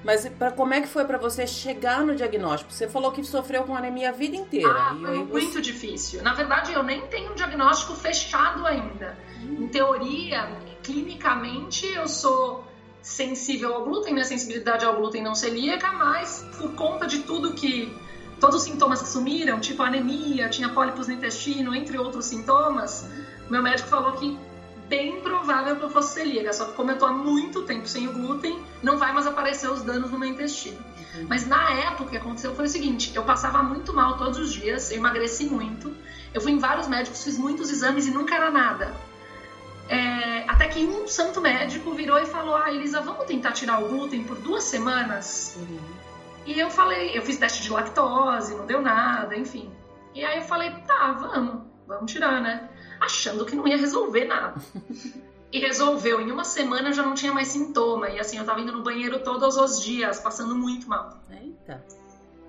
Mas 0.05 0.29
pra, 0.29 0.53
como 0.53 0.73
é 0.73 0.81
que 0.81 0.87
foi 0.87 1.05
pra 1.05 1.19
você 1.19 1.47
chegar 1.47 2.05
no 2.05 2.15
diagnóstico? 2.15 2.73
Você 2.73 2.89
falou 2.89 3.11
que 3.11 3.25
sofreu 3.25 3.65
com 3.65 3.75
anemia 3.75 4.11
a 4.11 4.13
vida 4.13 4.37
inteira. 4.37 4.73
Ah, 4.73 4.97
foi 5.01 5.19
muito 5.25 5.55
você... 5.55 5.61
difícil. 5.61 6.23
Na 6.23 6.33
verdade, 6.33 6.73
eu 6.73 6.83
nem 6.83 7.05
tenho 7.09 7.33
um 7.33 7.35
diagnóstico 7.35 7.95
fechado 7.95 8.65
ainda. 8.65 9.19
Em 9.43 9.67
teoria, 9.67 10.49
clinicamente, 10.83 11.87
eu 11.87 12.07
sou 12.07 12.65
sensível 13.03 13.75
ao 13.75 13.85
glúten, 13.85 14.13
minha 14.13 14.25
sensibilidade 14.25 14.85
ao 14.85 14.97
glúten 14.97 15.23
não 15.23 15.35
celíaca, 15.35 15.93
mas 15.93 16.45
por 16.59 16.73
conta 16.75 17.07
de 17.07 17.21
tudo 17.21 17.55
que. 17.55 17.93
Todos 18.41 18.57
os 18.57 18.63
sintomas 18.63 19.01
que 19.01 19.09
sumiram, 19.09 19.59
tipo 19.61 19.83
anemia, 19.83 20.49
tinha 20.49 20.69
pólipos 20.69 21.07
no 21.07 21.15
intestino, 21.15 21.75
entre 21.75 21.97
outros 21.99 22.27
sintomas, 22.27 23.05
meu 23.49 23.63
médico 23.63 23.89
falou 23.89 24.13
que 24.13 24.37
bem 24.89 25.21
provável 25.21 25.77
que 25.77 25.83
eu 25.83 25.91
fosse 25.91 26.15
celíaca. 26.15 26.53
Só 26.53 26.67
que 26.67 26.75
como 26.75 26.91
eu 26.91 26.99
tô 26.99 27.07
há 27.07 27.13
muito 27.13 27.63
tempo 27.63 27.89
sem 27.89 28.07
o 28.07 28.13
glúten, 28.13 28.59
não 28.83 28.97
vai 28.97 29.13
mais 29.13 29.27
aparecer 29.27 29.71
os 29.71 29.83
danos 29.83 30.11
no 30.11 30.19
meu 30.19 30.29
intestino. 30.29 30.79
Mas 31.29 31.47
na 31.47 31.71
época 31.73 32.05
o 32.05 32.11
que 32.11 32.17
aconteceu 32.17 32.55
foi 32.55 32.67
o 32.67 32.69
seguinte: 32.69 33.11
eu 33.15 33.23
passava 33.23 33.63
muito 33.63 33.93
mal 33.95 34.17
todos 34.17 34.39
os 34.39 34.53
dias, 34.53 34.91
eu 34.91 34.97
emagreci 34.97 35.45
muito, 35.45 35.93
eu 36.35 36.41
fui 36.41 36.53
em 36.53 36.59
vários 36.59 36.87
médicos, 36.87 37.23
fiz 37.23 37.39
muitos 37.39 37.71
exames 37.71 38.07
e 38.07 38.11
nunca 38.11 38.35
era 38.35 38.51
nada. 38.51 38.95
É, 39.89 40.45
até 40.49 40.67
que 40.67 40.85
um 40.85 41.07
santo 41.07 41.41
médico 41.41 41.93
virou 41.93 42.19
e 42.19 42.27
falou: 42.27 42.55
Ah, 42.55 42.71
Elisa, 42.71 43.01
vamos 43.01 43.25
tentar 43.25 43.53
tirar 43.53 43.79
o 43.79 43.87
glúten 43.87 44.23
por 44.23 44.37
duas 44.37 44.65
semanas? 44.65 45.55
Uhum. 45.57 46.06
E 46.47 46.59
eu 46.59 46.71
falei: 46.71 47.17
Eu 47.17 47.23
fiz 47.23 47.37
teste 47.37 47.63
de 47.63 47.71
lactose, 47.71 48.55
não 48.55 48.67
deu 48.67 48.81
nada, 48.81 49.37
enfim. 49.37 49.71
E 50.15 50.25
aí 50.25 50.39
eu 50.39 50.45
falei: 50.45 50.71
Tá, 50.87 51.13
vamos, 51.13 51.63
vamos 51.87 52.11
tirar, 52.11 52.41
né? 52.41 52.69
Achando 53.01 53.45
que 53.45 53.55
não 53.55 53.67
ia 53.67 53.77
resolver 53.77 54.25
nada. 54.25 54.55
E 55.53 55.61
resolveu. 55.61 56.21
Em 56.21 56.31
uma 56.31 56.43
semana 56.45 56.89
eu 56.89 56.93
já 56.93 57.05
não 57.05 57.15
tinha 57.15 57.33
mais 57.33 57.49
sintoma. 57.49 58.11
E 58.11 58.19
assim, 58.19 58.37
eu 58.37 58.45
tava 58.45 58.61
indo 58.61 58.73
no 58.73 58.83
banheiro 58.83 59.21
todos 59.21 59.57
os 59.57 59.81
dias, 59.81 60.19
passando 60.19 60.57
muito 60.57 60.89
mal. 60.89 61.21
Eita. 61.31 61.83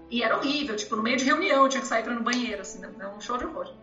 E 0.10 0.24
era 0.24 0.38
horrível, 0.38 0.76
tipo, 0.76 0.96
no 0.96 1.04
meio 1.04 1.18
de 1.18 1.26
reunião 1.26 1.64
eu 1.64 1.70
tinha 1.70 1.82
que 1.82 1.88
sair 1.88 2.04
pra 2.04 2.14
ir 2.14 2.16
no 2.16 2.24
banheiro, 2.24 2.62
assim, 2.62 2.82
é 2.84 3.08
um 3.08 3.20
show 3.20 3.38
de 3.38 3.46
horror. 3.46 3.74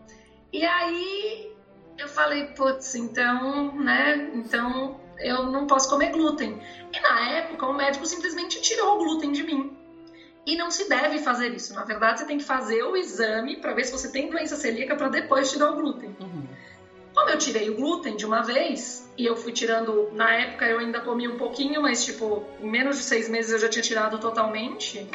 E 0.51 0.65
aí 0.65 1.51
eu 1.97 2.07
falei, 2.07 2.45
putz, 2.47 2.95
então, 2.95 3.75
né, 3.75 4.31
então 4.33 4.99
eu 5.19 5.43
não 5.51 5.67
posso 5.67 5.89
comer 5.89 6.11
glúten. 6.11 6.59
E 6.91 6.99
na 6.99 7.29
época 7.29 7.65
o 7.67 7.73
médico 7.73 8.05
simplesmente 8.05 8.59
tirou 8.61 8.95
o 8.95 8.97
glúten 8.97 9.31
de 9.31 9.43
mim. 9.43 9.75
E 10.45 10.55
não 10.55 10.69
se 10.69 10.87
deve 10.87 11.19
fazer 11.19 11.53
isso. 11.53 11.73
Na 11.73 11.83
verdade, 11.83 12.19
você 12.19 12.25
tem 12.25 12.37
que 12.37 12.43
fazer 12.43 12.83
o 12.83 12.95
exame 12.95 13.57
pra 13.57 13.73
ver 13.73 13.85
se 13.85 13.91
você 13.91 14.07
tem 14.07 14.29
doença 14.29 14.55
celíaca 14.55 14.95
pra 14.95 15.07
depois 15.07 15.51
tirar 15.51 15.69
o 15.69 15.75
glúten. 15.75 16.15
Uhum. 16.19 16.47
Como 17.15 17.29
eu 17.29 17.37
tirei 17.37 17.69
o 17.69 17.73
glúten 17.73 18.15
de 18.15 18.25
uma 18.25 18.41
vez, 18.41 19.07
e 19.17 19.25
eu 19.25 19.35
fui 19.35 19.51
tirando, 19.51 20.09
na 20.11 20.33
época 20.33 20.67
eu 20.67 20.79
ainda 20.79 20.99
comia 20.99 21.29
um 21.29 21.37
pouquinho, 21.37 21.81
mas 21.81 22.03
tipo, 22.03 22.43
em 22.59 22.69
menos 22.69 22.97
de 22.97 23.03
seis 23.03 23.29
meses 23.29 23.51
eu 23.53 23.57
já 23.57 23.69
tinha 23.69 23.81
tirado 23.81 24.19
totalmente, 24.19 25.07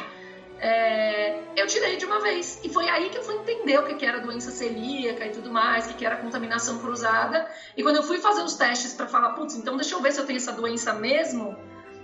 é, 0.59 1.33
eu 1.55 1.65
tirei 1.65 1.97
de 1.97 2.05
uma 2.05 2.19
vez. 2.19 2.59
E 2.63 2.69
foi 2.69 2.87
aí 2.87 3.09
que 3.09 3.17
eu 3.17 3.23
fui 3.23 3.35
entender 3.35 3.77
o 3.79 3.83
que 3.83 3.95
que 3.95 4.05
era 4.05 4.19
doença 4.19 4.51
celíaca 4.51 5.25
e 5.25 5.31
tudo 5.31 5.51
mais, 5.51 5.85
o 5.85 5.87
que 5.89 5.93
que 5.95 6.05
era 6.05 6.15
contaminação 6.15 6.77
cruzada. 6.77 7.47
E 7.75 7.81
quando 7.81 7.95
eu 7.95 8.03
fui 8.03 8.19
fazer 8.19 8.43
os 8.43 8.53
testes 8.53 8.93
para 8.93 9.07
falar, 9.07 9.29
putz, 9.29 9.55
então 9.55 9.75
deixa 9.75 9.95
eu 9.95 9.99
ver 9.99 10.11
se 10.11 10.19
eu 10.19 10.25
tenho 10.25 10.37
essa 10.37 10.51
doença 10.51 10.93
mesmo, 10.93 11.55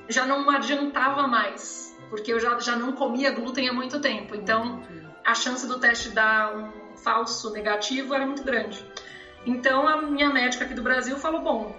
já 0.09 0.25
não 0.25 0.49
adiantava 0.49 1.27
mais, 1.27 1.86
porque 2.09 2.31
eu 2.31 2.39
já, 2.39 2.59
já 2.59 2.75
não 2.75 2.93
comia 2.93 3.31
glúten 3.31 3.67
há 3.67 3.73
muito 3.73 3.99
tempo. 3.99 4.35
Então 4.35 4.81
a 5.23 5.33
chance 5.33 5.67
do 5.67 5.77
teste 5.77 6.09
dar 6.09 6.55
um 6.55 6.95
falso 6.97 7.51
negativo 7.51 8.13
era 8.13 8.25
muito 8.25 8.43
grande. 8.43 8.83
Então 9.45 9.87
a 9.87 9.97
minha 9.97 10.29
médica 10.29 10.63
aqui 10.63 10.73
do 10.73 10.81
Brasil 10.81 11.17
falou: 11.17 11.41
bom, 11.41 11.75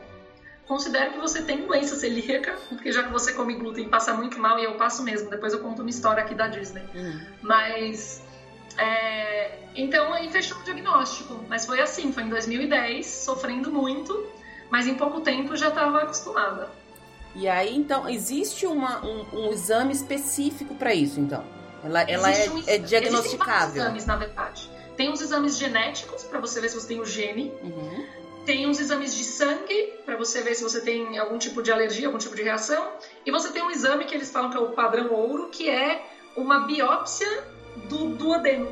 considero 0.67 1.12
que 1.12 1.19
você 1.19 1.41
tem 1.43 1.67
doença 1.67 1.95
celíaca, 1.97 2.57
porque 2.69 2.93
já 2.93 3.03
que 3.03 3.11
você 3.11 3.33
come 3.33 3.55
glúten 3.55 3.87
e 3.87 3.88
passa 3.88 4.12
muito 4.12 4.38
mal, 4.38 4.59
e 4.59 4.64
eu 4.64 4.75
passo 4.75 5.03
mesmo, 5.03 5.31
depois 5.31 5.53
eu 5.53 5.59
conto 5.59 5.81
uma 5.81 5.91
história 5.91 6.23
aqui 6.23 6.35
da 6.35 6.47
Disney. 6.47 6.85
Uhum. 6.95 7.21
Mas. 7.43 8.23
é, 8.77 9.59
então 9.75 10.12
aí 10.12 10.29
fechou 10.29 10.59
o 10.59 10.64
diagnóstico. 10.64 11.43
Mas 11.49 11.64
foi 11.64 11.81
assim, 11.81 12.12
foi 12.12 12.25
em 12.25 12.29
2010, 12.29 13.07
sofrendo 13.07 13.71
muito, 13.71 14.27
mas 14.71 14.87
em 14.87 14.95
pouco 14.95 15.21
tempo 15.21 15.57
já 15.57 15.69
estava 15.69 16.03
acostumada. 16.03 16.69
E 17.35 17.47
aí, 17.49 17.77
então, 17.77 18.09
existe 18.09 18.67
uma, 18.67 19.05
um, 19.05 19.27
um 19.33 19.53
exame 19.53 19.93
específico 19.93 20.75
pra 20.75 20.95
isso, 20.95 21.21
então? 21.21 21.45
Ela, 21.85 22.03
ela 22.03 22.31
é, 22.33 22.51
um- 22.51 22.62
é 22.67 22.79
diagnosticável. 22.79 23.83
exames, 23.83 24.07
na 24.07 24.17
verdade. 24.17 24.69
Tem 24.97 25.09
uns 25.11 25.21
exames 25.21 25.57
genéticos 25.57 26.25
para 26.25 26.41
você 26.41 26.61
ver 26.61 26.69
se 26.71 26.75
você 26.75 26.88
tem 26.88 27.01
o 27.01 27.05
gene. 27.05 27.53
Uhum. 27.62 28.05
Tem 28.45 28.67
uns 28.67 28.81
exames 28.81 29.14
de 29.14 29.23
sangue 29.25 29.93
para 30.05 30.17
você 30.17 30.41
ver 30.43 30.55
se 30.55 30.62
você 30.62 30.81
tem 30.81 31.19
algum 31.19 31.38
tipo 31.38 31.62
de 31.62 31.71
alergia, 31.71 32.07
algum 32.09 32.19
tipo 32.19 32.35
de 32.35 32.43
reação. 32.43 32.93
E 33.25 33.31
você 33.31 33.51
tem 33.53 33.62
um 33.62 33.71
exame 33.71 34.07
que 34.07 34.14
eles 34.14 34.31
falam 34.31 34.51
que 34.51 34.57
é 34.57 34.61
o 34.61 34.71
padrão 34.71 35.12
ouro, 35.12 35.51
que 35.51 35.69
é 35.69 36.03
uma 36.37 36.61
biópsia 36.61 37.45
do 37.88 38.09
duodeno. 38.14 38.67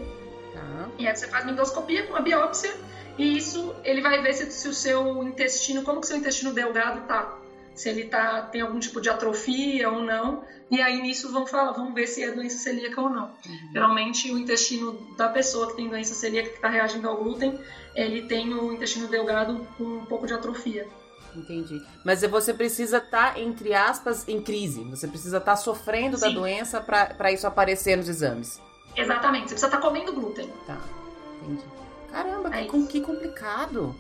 Tá. 0.52 0.88
E 0.98 1.06
aí 1.06 1.14
você 1.14 1.28
faz 1.28 1.44
uma 1.44 1.52
endoscopia 1.52 2.04
com 2.06 2.14
uma 2.14 2.22
biópsia 2.22 2.74
e 3.18 3.36
isso 3.36 3.74
ele 3.84 4.00
vai 4.00 4.20
ver 4.22 4.32
se, 4.34 4.50
se 4.50 4.66
o 4.66 4.74
seu 4.74 5.22
intestino, 5.22 5.82
como 5.82 6.00
que 6.00 6.06
seu 6.06 6.16
intestino 6.16 6.52
delgado 6.52 7.06
tá. 7.06 7.36
Se 7.76 7.88
ele 7.88 8.04
tá, 8.04 8.42
tem 8.42 8.62
algum 8.62 8.80
tipo 8.80 9.00
de 9.00 9.08
atrofia 9.08 9.88
ou 9.90 10.00
não. 10.02 10.42
E 10.70 10.80
aí 10.82 11.00
nisso 11.00 11.30
vão 11.30 11.46
falar, 11.46 11.70
vão 11.72 11.94
ver 11.94 12.08
se 12.08 12.24
é 12.24 12.32
doença 12.32 12.58
celíaca 12.58 13.00
ou 13.00 13.08
não. 13.08 13.26
Uhum. 13.46 13.70
Geralmente 13.72 14.32
o 14.32 14.38
intestino 14.38 14.94
da 15.16 15.28
pessoa 15.28 15.68
que 15.68 15.76
tem 15.76 15.88
doença 15.88 16.14
celíaca 16.14 16.48
que 16.48 16.56
está 16.56 16.68
reagindo 16.68 17.06
ao 17.08 17.16
glúten, 17.22 17.60
ele 17.94 18.22
tem 18.22 18.52
o 18.52 18.72
intestino 18.72 19.06
delgado 19.06 19.64
com 19.78 19.84
um 19.84 20.06
pouco 20.06 20.26
de 20.26 20.32
atrofia. 20.34 20.88
Entendi. 21.36 21.80
Mas 22.02 22.22
você 22.22 22.52
precisa 22.54 22.96
estar, 22.96 23.38
entre 23.38 23.74
aspas, 23.74 24.26
em 24.26 24.40
crise. 24.40 24.82
Você 24.84 25.06
precisa 25.06 25.36
estar 25.36 25.54
sofrendo 25.56 26.18
da 26.18 26.28
Sim. 26.28 26.34
doença 26.34 26.80
pra 26.80 27.06
pra 27.06 27.30
isso 27.30 27.46
aparecer 27.46 27.94
nos 27.96 28.08
exames. 28.08 28.60
Exatamente, 28.96 29.42
você 29.48 29.54
precisa 29.54 29.66
estar 29.66 29.78
comendo 29.80 30.12
glúten. 30.14 30.50
Tá. 30.66 30.78
Entendi. 31.42 31.62
Caramba, 32.10 32.48
É 32.56 32.62
que, 32.62 32.68
com- 32.68 32.86
que 32.86 33.00
complicado. 33.02 33.94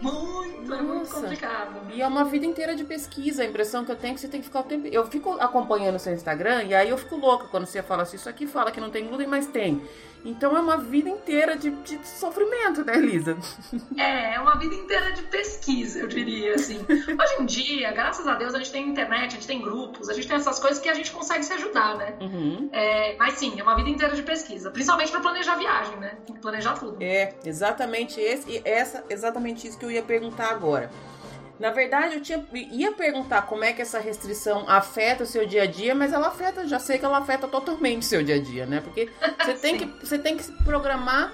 Muito, 0.00 0.74
é 0.74 0.82
muito 0.82 0.98
Nossa. 0.98 1.20
complicado. 1.20 1.92
E 1.92 2.02
é 2.02 2.06
uma 2.06 2.24
vida 2.24 2.44
inteira 2.46 2.74
de 2.74 2.84
pesquisa. 2.84 3.42
A 3.42 3.46
impressão 3.46 3.84
que 3.84 3.92
eu 3.92 3.96
tenho 3.96 4.12
é 4.12 4.14
que 4.14 4.20
você 4.20 4.28
tem 4.28 4.40
que 4.40 4.46
ficar 4.46 4.60
o 4.60 4.64
tempo. 4.64 4.86
Eu 4.86 5.06
fico 5.06 5.32
acompanhando 5.32 5.96
o 5.96 5.98
seu 5.98 6.12
Instagram 6.12 6.64
e 6.64 6.74
aí 6.74 6.90
eu 6.90 6.98
fico 6.98 7.16
louca 7.16 7.46
quando 7.48 7.66
você 7.66 7.82
fala 7.82 8.02
assim: 8.02 8.16
isso 8.16 8.28
aqui 8.28 8.46
fala 8.46 8.70
que 8.70 8.80
não 8.80 8.90
tem 8.90 9.06
glúten, 9.06 9.26
mas 9.26 9.46
tem. 9.46 9.82
Então 10.24 10.56
é 10.56 10.60
uma 10.60 10.78
vida 10.78 11.08
inteira 11.08 11.56
de, 11.56 11.70
de 11.70 12.00
sofrimento, 12.06 12.84
né, 12.84 12.96
Elisa? 12.96 13.36
É, 13.96 14.34
é 14.34 14.40
uma 14.40 14.58
vida 14.58 14.74
inteira 14.74 15.12
de 15.12 15.22
pesquisa, 15.22 16.00
eu 16.00 16.08
diria, 16.08 16.54
assim. 16.54 16.78
Hoje 16.88 17.34
em 17.42 17.46
dia, 17.46 17.92
graças 17.92 18.26
a 18.26 18.34
Deus, 18.34 18.54
a 18.54 18.58
gente 18.58 18.72
tem 18.72 18.88
internet, 18.88 19.26
a 19.26 19.30
gente 19.30 19.46
tem 19.46 19.60
grupos, 19.60 20.08
a 20.08 20.14
gente 20.14 20.26
tem 20.26 20.36
essas 20.36 20.58
coisas 20.58 20.80
que 20.80 20.88
a 20.88 20.94
gente 20.94 21.10
consegue 21.10 21.44
se 21.44 21.52
ajudar, 21.52 21.96
né? 21.96 22.14
Uhum. 22.20 22.68
É, 22.72 23.14
mas 23.16 23.34
sim, 23.34 23.58
é 23.58 23.62
uma 23.62 23.76
vida 23.76 23.88
inteira 23.88 24.14
de 24.14 24.22
pesquisa. 24.22 24.70
Principalmente 24.70 25.10
para 25.10 25.20
planejar 25.20 25.56
viagem, 25.56 25.96
né? 25.96 26.16
Tem 26.26 26.34
que 26.34 26.42
planejar 26.42 26.74
tudo. 26.74 26.96
É, 27.00 27.34
exatamente 27.44 28.20
esse, 28.20 28.50
e 28.50 28.62
essa, 28.64 29.04
exatamente 29.08 29.66
isso 29.66 29.78
que 29.78 29.84
eu 29.84 29.90
ia 29.90 30.02
perguntar 30.02 30.50
agora. 30.50 30.90
Na 31.58 31.70
verdade, 31.70 32.16
eu 32.16 32.20
tinha, 32.22 32.44
ia 32.52 32.90
perguntar 32.92 33.42
como 33.42 33.62
é 33.62 33.72
que 33.72 33.80
essa 33.80 34.00
restrição 34.00 34.68
afeta 34.68 35.22
o 35.22 35.26
seu 35.26 35.46
dia 35.46 35.62
a 35.62 35.66
dia, 35.66 35.94
mas 35.94 36.12
ela 36.12 36.26
afeta, 36.28 36.66
já 36.66 36.80
sei 36.80 36.98
que 36.98 37.04
ela 37.04 37.18
afeta 37.18 37.46
totalmente 37.46 38.02
o 38.02 38.04
seu 38.06 38.24
dia 38.24 38.34
a 38.36 38.40
dia, 38.40 38.66
né? 38.66 38.80
Porque 38.80 39.08
você 39.40 39.54
tem 39.58 39.78
que, 39.78 39.84
você 40.04 40.18
tem 40.18 40.36
que 40.36 40.42
se 40.42 40.52
programar 40.64 41.32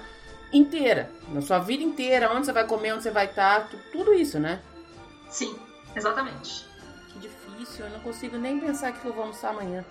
inteira, 0.53 1.09
na 1.29 1.41
sua 1.41 1.57
vida 1.59 1.81
inteira, 1.83 2.31
onde 2.31 2.45
você 2.45 2.51
vai 2.53 2.67
comer, 2.67 2.93
onde 2.93 3.03
você 3.03 3.09
vai 3.11 3.25
estar, 3.25 3.67
tu- 3.69 3.77
tudo 3.91 4.13
isso, 4.13 4.39
né? 4.39 4.59
Sim, 5.29 5.57
exatamente. 5.95 6.67
Que 7.13 7.19
difícil, 7.19 7.85
eu 7.85 7.91
não 7.91 7.99
consigo 8.01 8.37
nem 8.37 8.59
pensar 8.59 8.91
que 8.91 9.03
eu 9.03 9.13
vou 9.13 9.23
almoçar 9.23 9.49
amanhã. 9.49 9.83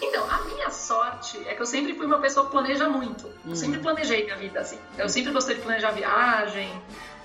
Então, 0.00 0.24
a 0.30 0.38
minha 0.44 0.70
sorte 0.70 1.38
é 1.46 1.54
que 1.54 1.60
eu 1.60 1.66
sempre 1.66 1.94
fui 1.94 2.06
uma 2.06 2.18
pessoa 2.18 2.46
que 2.46 2.52
planeja 2.52 2.88
muito. 2.88 3.26
Eu 3.44 3.52
Hum. 3.52 3.56
sempre 3.56 3.80
planejei 3.80 4.24
minha 4.24 4.36
vida 4.36 4.60
assim. 4.60 4.78
Eu 4.96 5.08
sempre 5.08 5.32
gostei 5.32 5.56
de 5.56 5.62
planejar 5.62 5.90
viagem, 5.90 6.70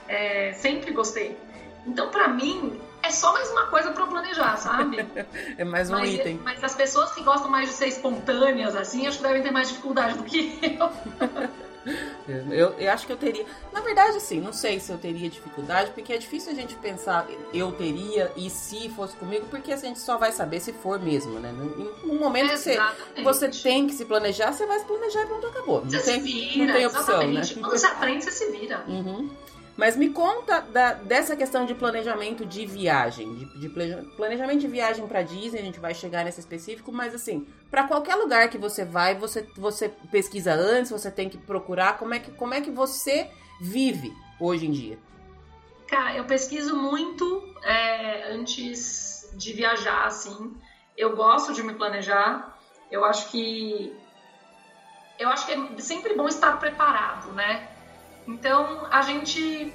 é, 0.08 0.54
sempre 0.54 0.92
gostei. 0.92 1.38
Então, 1.86 2.10
pra 2.10 2.28
mim, 2.28 2.80
é 3.04 3.10
só 3.10 3.34
mais 3.34 3.50
uma 3.50 3.68
coisa 3.68 3.92
pra 3.92 4.04
eu 4.04 4.08
planejar, 4.08 4.58
sabe? 4.58 5.06
É 5.58 5.64
mais 5.64 5.90
um 5.90 5.94
mas, 5.94 6.14
item. 6.14 6.40
mas 6.44 6.64
as 6.64 6.76
pessoas 6.76 7.12
que 7.14 7.24
gostam 7.24 7.50
mais 7.50 7.70
de 7.70 7.76
ser 7.76 7.88
espontâneas, 7.88 8.76
assim, 8.76 9.08
acho 9.08 9.18
que 9.18 9.24
devem 9.24 9.42
ter 9.42 9.52
mais 9.52 9.70
dificuldade 9.70 10.18
do 10.18 10.24
que 10.24 10.60
eu. 10.80 10.90
Eu, 12.28 12.74
eu 12.78 12.92
acho 12.92 13.08
que 13.08 13.12
eu 13.12 13.18
teria. 13.18 13.44
Na 13.74 13.82
verdade, 13.82 14.18
assim, 14.18 14.40
não 14.40 14.54
sei 14.54 14.80
se 14.80 14.92
eu 14.92 14.98
teria 14.98 15.28
dificuldade, 15.30 15.92
porque 15.92 16.14
é 16.14 16.18
difícil 16.18 16.52
a 16.52 16.56
gente 16.56 16.76
pensar 16.76 17.28
eu 17.54 17.72
teria 17.72 18.32
e 18.36 18.50
se 18.50 18.88
fosse 18.90 19.16
comigo, 19.16 19.48
porque 19.50 19.74
a 19.74 19.78
gente 19.78 20.00
só 20.00 20.18
vai 20.18 20.32
saber 20.32 20.60
se 20.60 20.72
for 20.72 21.00
mesmo, 21.00 21.40
né? 21.40 21.52
Em 21.52 22.10
um 22.10 22.20
momento 22.20 22.52
que 22.52 22.58
você, 22.58 22.78
você 23.24 23.50
tem 23.50 23.88
que 23.88 23.94
se 23.94 24.06
planejar, 24.06 24.52
você 24.52 24.66
vai 24.66 24.78
se 24.80 24.86
planejar 24.86 25.24
e 25.24 25.26
pronto, 25.26 25.48
acabou. 25.48 25.82
Não 25.82 25.90
Você 25.90 26.00
tem, 26.04 26.22
se 26.22 26.32
vira, 26.32 26.66
não 26.68 26.74
tem 26.74 26.86
opção, 26.86 27.02
né? 27.02 27.40
exatamente. 27.42 27.56
Quando 27.56 27.72
você 27.72 27.86
aprende, 27.88 28.24
você 28.26 28.32
se 28.32 28.52
vira. 28.52 28.86
Uhum. 28.88 29.30
Mas 29.78 29.96
me 29.96 30.10
conta 30.10 30.60
da- 30.62 30.94
dessa 30.94 31.36
questão 31.36 31.66
de 31.66 31.74
planejamento 31.74 32.46
de 32.46 32.66
viagem, 32.66 33.34
de, 33.36 33.60
de 33.60 33.70
planeja- 33.70 34.04
planejamento 34.18 34.60
de 34.60 34.68
viagem 34.68 35.08
pra 35.08 35.22
Disney, 35.22 35.60
a 35.60 35.64
gente 35.64 35.80
vai 35.80 35.94
chegar 35.94 36.26
nesse 36.26 36.40
específico, 36.40 36.92
mas 36.92 37.16
assim, 37.16 37.48
pra 37.70 37.88
qualquer 37.88 38.16
lugar 38.16 38.50
que 38.50 38.58
você 38.58 38.84
vai, 38.84 39.16
você, 39.16 39.48
você 39.56 39.90
pesquisa 40.12 40.54
antes, 40.54 40.92
você 40.92 41.10
tem 41.10 41.30
que 41.30 41.38
procurar, 41.38 41.98
como 41.98 42.14
é 42.14 42.20
que, 42.20 42.32
como 42.32 42.54
é 42.54 42.62
que 42.62 42.70
você 42.70 43.30
vive 43.62 44.14
hoje 44.40 44.68
em 44.68 44.72
dia? 44.72 45.00
Cara, 45.88 46.16
eu 46.16 46.26
pesquiso 46.26 46.76
muito 46.76 47.54
é, 47.64 48.32
antes 48.34 49.30
de 49.34 49.54
viajar, 49.54 50.06
assim. 50.06 50.56
Eu 50.98 51.16
gosto 51.16 51.54
de 51.54 51.64
me 51.64 51.74
planejar. 51.74 52.58
Eu 52.90 53.04
acho 53.06 53.30
que 53.30 53.94
eu 55.20 55.30
acho 55.30 55.46
que 55.46 55.52
é 55.54 55.80
sempre 55.80 56.16
bom 56.16 56.28
estar 56.28 56.58
preparado, 56.60 57.32
né? 57.34 57.70
Então, 58.28 58.88
a 58.90 59.02
gente 59.02 59.74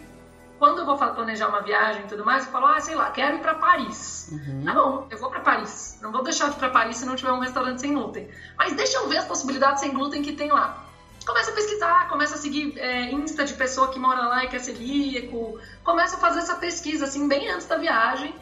quando 0.59 0.79
eu 0.79 0.87
vou 0.87 0.97
planejar 0.97 1.49
uma 1.49 1.61
viagem 1.61 2.03
e 2.03 2.07
tudo 2.07 2.25
mais, 2.25 2.47
eu 2.47 2.53
falo, 2.53 2.67
ah, 2.67 2.81
sei 2.81 2.95
lá, 2.95 3.11
quero 3.11 3.37
ir 3.37 3.41
pra 3.41 3.55
Paris. 3.55 4.31
Uhum. 4.33 4.65
Tá 4.65 4.73
bom, 4.73 5.07
eu 5.11 5.19
vou 5.19 5.31
pra 5.31 5.41
Paris. 5.41 5.99
Não 6.01 6.11
vou 6.11 6.23
deixar 6.23 6.49
de 6.49 6.57
ir 6.57 6.59
pra 6.59 6.71
Paris 6.71 6.97
se 6.97 7.07
não 7.07 7.15
tiver 7.15 7.33
um 7.33 7.41
restaurante 7.41 7.81
sem 7.81 7.93
glúten. 7.93 8.29
Mas 8.57 8.75
deixa 8.75 8.99
eu 8.99 9.09
ver 9.09 9.19
as 9.19 9.27
possibilidades 9.27 9.81
sem 9.81 9.93
glúten 9.93 10.23
que 10.23 10.33
tem 10.33 10.51
lá. 10.51 10.87
Começa 11.27 11.51
a 11.51 11.55
pesquisar, 11.55 12.09
começa 12.09 12.37
a 12.37 12.39
seguir 12.39 12.79
é, 12.79 13.11
Insta 13.11 13.45
de 13.45 13.53
pessoa 13.55 13.89
que 13.89 13.99
mora 13.99 14.29
lá 14.29 14.45
e 14.45 14.49
quer 14.49 14.61
celíaco. 14.61 15.59
Começa 15.83 16.17
a 16.17 16.19
fazer 16.21 16.39
essa 16.39 16.55
pesquisa, 16.55 17.05
assim, 17.05 17.29
bem 17.29 17.51
antes 17.51 17.67
da 17.67 17.77
viagem. 17.77 18.35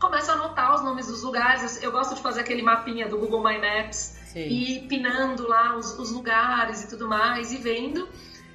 Começa 0.00 0.32
a 0.32 0.34
anotar 0.34 0.74
os 0.74 0.82
nomes 0.82 1.06
dos 1.06 1.22
lugares. 1.22 1.80
Eu 1.82 1.92
gosto 1.92 2.14
de 2.14 2.22
fazer 2.22 2.40
aquele 2.40 2.62
mapinha 2.62 3.06
do 3.08 3.18
Google 3.18 3.44
My 3.44 3.58
Maps 3.58 4.16
Sim. 4.32 4.40
e 4.40 4.78
ir 4.78 4.88
pinando 4.88 5.46
lá 5.46 5.76
os, 5.76 5.98
os 5.98 6.10
lugares 6.10 6.82
e 6.82 6.88
tudo 6.88 7.06
mais 7.06 7.52
e 7.52 7.58
vendo. 7.58 8.08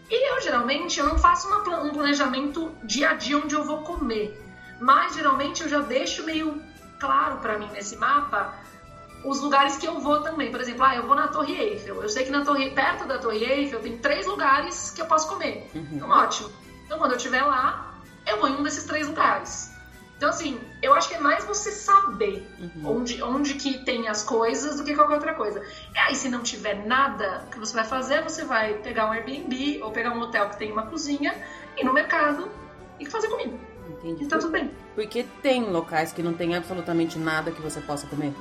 E 0.09 0.31
eu 0.31 0.41
geralmente 0.41 0.99
eu 0.99 1.05
não 1.05 1.17
faço 1.17 1.47
uma 1.47 1.59
um 1.83 1.91
planejamento 1.91 2.71
dia 2.83 3.09
a 3.09 3.13
dia 3.13 3.37
onde 3.37 3.55
eu 3.55 3.63
vou 3.63 3.81
comer, 3.81 4.39
mas 4.79 5.15
geralmente 5.15 5.63
eu 5.63 5.69
já 5.69 5.79
deixo 5.79 6.23
meio 6.23 6.61
claro 6.99 7.37
pra 7.37 7.57
mim 7.57 7.69
nesse 7.71 7.95
mapa 7.97 8.53
os 9.23 9.41
lugares 9.41 9.75
que 9.77 9.87
eu 9.87 9.99
vou 9.99 10.21
também. 10.21 10.51
Por 10.51 10.61
exemplo, 10.61 10.83
ah, 10.83 10.95
eu 10.95 11.07
vou 11.07 11.15
na 11.15 11.27
Torre 11.27 11.53
Eiffel. 11.53 12.01
Eu 12.01 12.09
sei 12.09 12.23
que 12.23 12.31
na 12.31 12.45
Torre 12.45 12.69
perto 12.69 13.05
da 13.05 13.17
Torre 13.17 13.43
Eiffel 13.43 13.81
tem 13.81 13.97
três 13.97 14.27
lugares 14.27 14.91
que 14.91 15.01
eu 15.01 15.07
posso 15.07 15.27
comer. 15.27 15.69
Uhum. 15.73 15.87
Então 15.93 16.09
ótimo. 16.09 16.49
Então 16.85 16.99
quando 16.99 17.11
eu 17.11 17.17
estiver 17.17 17.43
lá, 17.43 17.95
eu 18.27 18.39
vou 18.39 18.47
em 18.47 18.55
um 18.55 18.63
desses 18.63 18.83
três 18.83 19.07
lugares. 19.07 19.74
Então 20.17 20.29
assim, 20.29 20.59
eu 20.81 20.93
acho 20.93 21.09
que 21.09 21.15
é 21.15 21.19
mais 21.19 21.43
você 21.43 21.71
saber 21.71 22.47
Uhum. 22.59 22.97
onde, 22.97 23.21
onde 23.21 23.53
que 23.55 23.79
tem 23.83 24.07
as 24.07 24.23
coisas 24.23 24.77
do 24.77 24.83
que 24.83 24.95
qualquer 24.95 25.15
outra 25.15 25.33
coisa. 25.33 25.61
E 25.93 25.97
aí, 25.97 26.15
se 26.15 26.29
não 26.29 26.41
tiver 26.41 26.85
nada, 26.85 27.43
o 27.47 27.49
que 27.51 27.59
você 27.59 27.73
vai 27.73 27.83
fazer? 27.83 28.21
Você 28.23 28.45
vai 28.45 28.75
pegar 28.75 29.07
um 29.07 29.11
Airbnb 29.11 29.81
ou 29.83 29.91
pegar 29.91 30.11
um 30.11 30.21
hotel 30.21 30.49
que 30.49 30.57
tem 30.57 30.71
uma 30.71 30.83
cozinha, 30.83 31.35
ir 31.77 31.83
no 31.83 31.93
mercado 31.93 32.49
e 32.99 33.05
fazer 33.05 33.27
comida. 33.27 33.57
Entendi. 33.89 34.23
E 34.23 34.27
tá 34.27 34.37
tudo 34.39 34.51
bem. 34.51 34.71
Porque 34.95 35.25
tem 35.41 35.63
locais 35.65 36.13
que 36.13 36.23
não 36.23 36.33
tem 36.33 36.55
absolutamente 36.55 37.19
nada 37.19 37.51
que 37.51 37.61
você 37.61 37.81
possa 37.81 38.07
comer. 38.07 38.33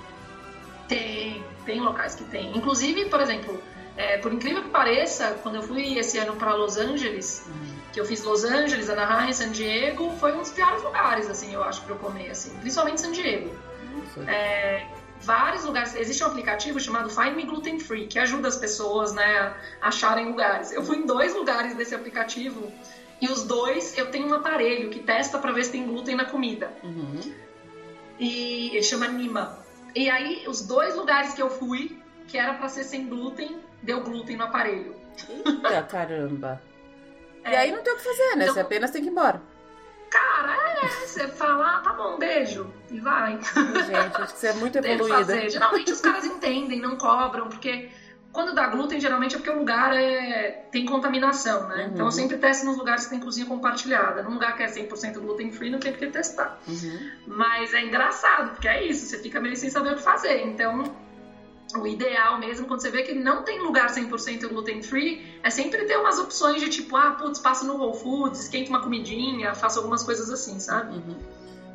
Tem, 0.89 1.43
tem 1.65 1.81
locais 1.81 2.15
que 2.15 2.25
tem. 2.25 2.57
Inclusive, 2.57 3.07
por 3.07 3.21
exemplo, 3.21 3.61
é, 3.97 4.19
por 4.19 4.33
incrível 4.33 4.63
que 4.63 4.71
pareça, 4.71 5.39
quando 5.43 5.57
eu 5.57 5.63
fui 5.63 5.97
esse 5.99 6.19
ano 6.19 6.35
para 6.37 6.55
Los 6.55 6.77
Angeles, 6.77 7.47
que 7.93 8.01
eu 8.01 8.05
fiz 8.05 8.23
Los 8.25 8.45
Angeles, 8.45 8.91
Anaheim, 8.91 9.33
San 9.33 9.51
Diego, 9.51 10.11
foi 10.19 10.33
um 10.33 10.41
dos 10.41 10.51
piores 10.51 10.83
lugares, 10.83 11.31
assim, 11.31 11.55
eu 11.55 11.63
acho, 11.63 11.83
para 11.83 11.95
eu 11.95 11.99
comer, 11.99 12.31
assim. 12.31 12.51
Principalmente 12.59 13.01
San 13.01 13.13
Diego. 13.13 13.55
É, 14.27 14.87
vários 15.21 15.65
lugares. 15.65 15.95
Existe 15.95 16.23
um 16.23 16.27
aplicativo 16.27 16.79
chamado 16.81 17.09
Find 17.11 17.35
Me 17.35 17.45
Gluten 17.45 17.79
Free 17.79 18.07
que 18.07 18.19
ajuda 18.19 18.49
as 18.49 18.57
pessoas 18.57 19.13
né, 19.13 19.55
a 19.81 19.89
acharem 19.89 20.27
lugares. 20.27 20.73
Eu 20.73 20.85
fui 20.85 20.99
em 20.99 21.07
dois 21.07 21.35
lugares 21.35 21.75
desse 21.75 21.95
aplicativo 21.95 22.73
e 23.21 23.29
os 23.29 23.45
dois 23.45 23.97
eu 23.97 24.11
tenho 24.11 24.29
um 24.29 24.35
aparelho 24.35 24.91
que 24.91 25.01
testa 25.01 25.39
para 25.39 25.53
ver 25.53 25.65
se 25.65 25.73
tem 25.73 25.87
glúten 25.87 26.15
na 26.15 26.25
comida. 26.25 26.73
Uhum. 26.83 27.21
E 28.19 28.71
ele 28.71 28.83
chama 28.83 29.09
Nima. 29.09 29.59
E 29.95 30.11
aí, 30.11 30.45
os 30.49 30.63
dois 30.63 30.97
lugares 30.97 31.35
que 31.35 31.43
eu 31.43 31.49
fui, 31.49 31.99
que 32.27 32.37
era 32.37 32.55
para 32.55 32.69
ser 32.69 32.85
sem 32.85 33.07
glúten, 33.07 33.61
deu 33.85 34.01
glúten 34.03 34.37
no 34.37 34.45
aparelho. 34.45 34.95
Eita 35.29 35.83
caramba. 35.89 36.61
E 37.45 37.49
É. 37.49 37.59
aí 37.59 37.73
não 37.73 37.83
tem 37.83 37.93
o 37.93 37.97
que 37.97 38.03
fazer, 38.05 38.37
né? 38.37 38.45
Então- 38.45 38.55
Você 38.55 38.61
apenas 38.61 38.91
tem 38.91 39.03
que 39.03 39.09
ir 39.09 39.13
embora. 39.13 39.41
Cara, 40.11 40.55
é, 40.83 40.87
você 40.89 41.27
fala, 41.29 41.77
ah, 41.77 41.81
tá 41.81 41.93
bom, 41.93 42.17
beijo, 42.19 42.73
e 42.91 43.01
vai. 43.01 43.33
Gente, 43.33 44.23
acho 44.23 44.33
que 44.35 44.39
você 44.39 44.47
é 44.49 44.53
muito 44.55 44.79
evoluída. 44.85 45.17
fazer. 45.17 45.51
Geralmente 45.51 45.91
os 45.91 46.01
caras 46.01 46.25
entendem, 46.25 46.81
não 46.81 46.97
cobram, 46.97 47.49
porque 47.49 47.91
quando 48.33 48.55
dá 48.55 48.69
glúten, 48.69 49.01
geralmente 49.01 49.35
é 49.35 49.39
porque 49.39 49.51
o 49.51 49.59
lugar 49.59 49.93
é... 49.97 50.67
tem 50.71 50.87
contaminação, 50.87 51.67
né? 51.69 51.87
Uhum. 51.87 51.91
Então 51.95 52.07
eu 52.07 52.13
sempre 52.13 52.37
testo 52.39 52.65
nos 52.65 52.77
lugares 52.77 53.05
que 53.05 53.11
tem 53.11 53.19
cozinha 53.21 53.47
compartilhada. 53.47 54.23
Num 54.23 54.35
lugar 54.35 54.57
que 54.57 54.63
é 54.63 54.67
100% 54.67 55.15
gluten 55.19 55.51
free, 55.51 55.71
não 55.71 55.81
tem 55.81 55.91
por 55.93 55.99
que 55.99 56.07
testar. 56.07 56.59
Uhum. 56.69 57.11
Mas 57.27 57.75
é 57.75 57.83
engraçado, 57.83 58.51
porque 58.53 58.69
é 58.69 58.85
isso, 58.87 59.07
você 59.07 59.19
fica 59.19 59.41
meio 59.41 59.57
sem 59.57 59.69
saber 59.69 59.93
o 59.93 59.97
que 59.97 60.03
fazer. 60.03 60.43
Então, 60.47 60.95
o 61.77 61.87
ideal 61.87 62.39
mesmo, 62.39 62.67
quando 62.67 62.81
você 62.81 62.91
vê 62.91 63.03
que 63.03 63.15
não 63.15 63.43
tem 63.43 63.61
lugar 63.61 63.89
100% 63.89 64.49
gluten 64.49 64.83
free, 64.83 65.25
é 65.43 65.51
sempre 65.51 65.85
ter 65.85 65.97
umas 65.97 66.19
opções 66.19 66.61
de 66.61 66.69
tipo, 66.69 66.97
ah, 66.97 67.13
putz, 67.13 67.39
passa 67.39 67.65
no 67.67 67.77
Whole 67.77 67.99
Foods, 67.99 68.41
esquenta 68.41 68.71
uma 68.71 68.81
comidinha, 68.81 69.55
faça 69.55 69.79
algumas 69.79 70.03
coisas 70.03 70.31
assim, 70.31 70.59
sabe? 70.61 70.97
Uhum. 70.97 71.17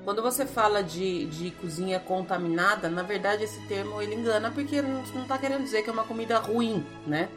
Quando 0.04 0.22
você 0.22 0.45
fala 0.45 0.82
de, 0.82 1.26
de 1.26 1.52
cozinha 1.52 2.00
contaminada, 2.00 2.89
na 2.89 3.04
verdade 3.04 3.43
esse 3.43 3.60
termo 3.68 4.02
ele 4.02 4.16
engana 4.16 4.50
porque 4.50 4.82
não, 4.82 5.04
não 5.14 5.26
tá 5.26 5.38
querendo 5.38 5.64
dizer 5.64 5.84
que 5.84 5.89
é 5.89 5.93
uma 5.93 6.06
comida 6.06 6.39
ruim, 6.39 6.86
né? 7.06 7.30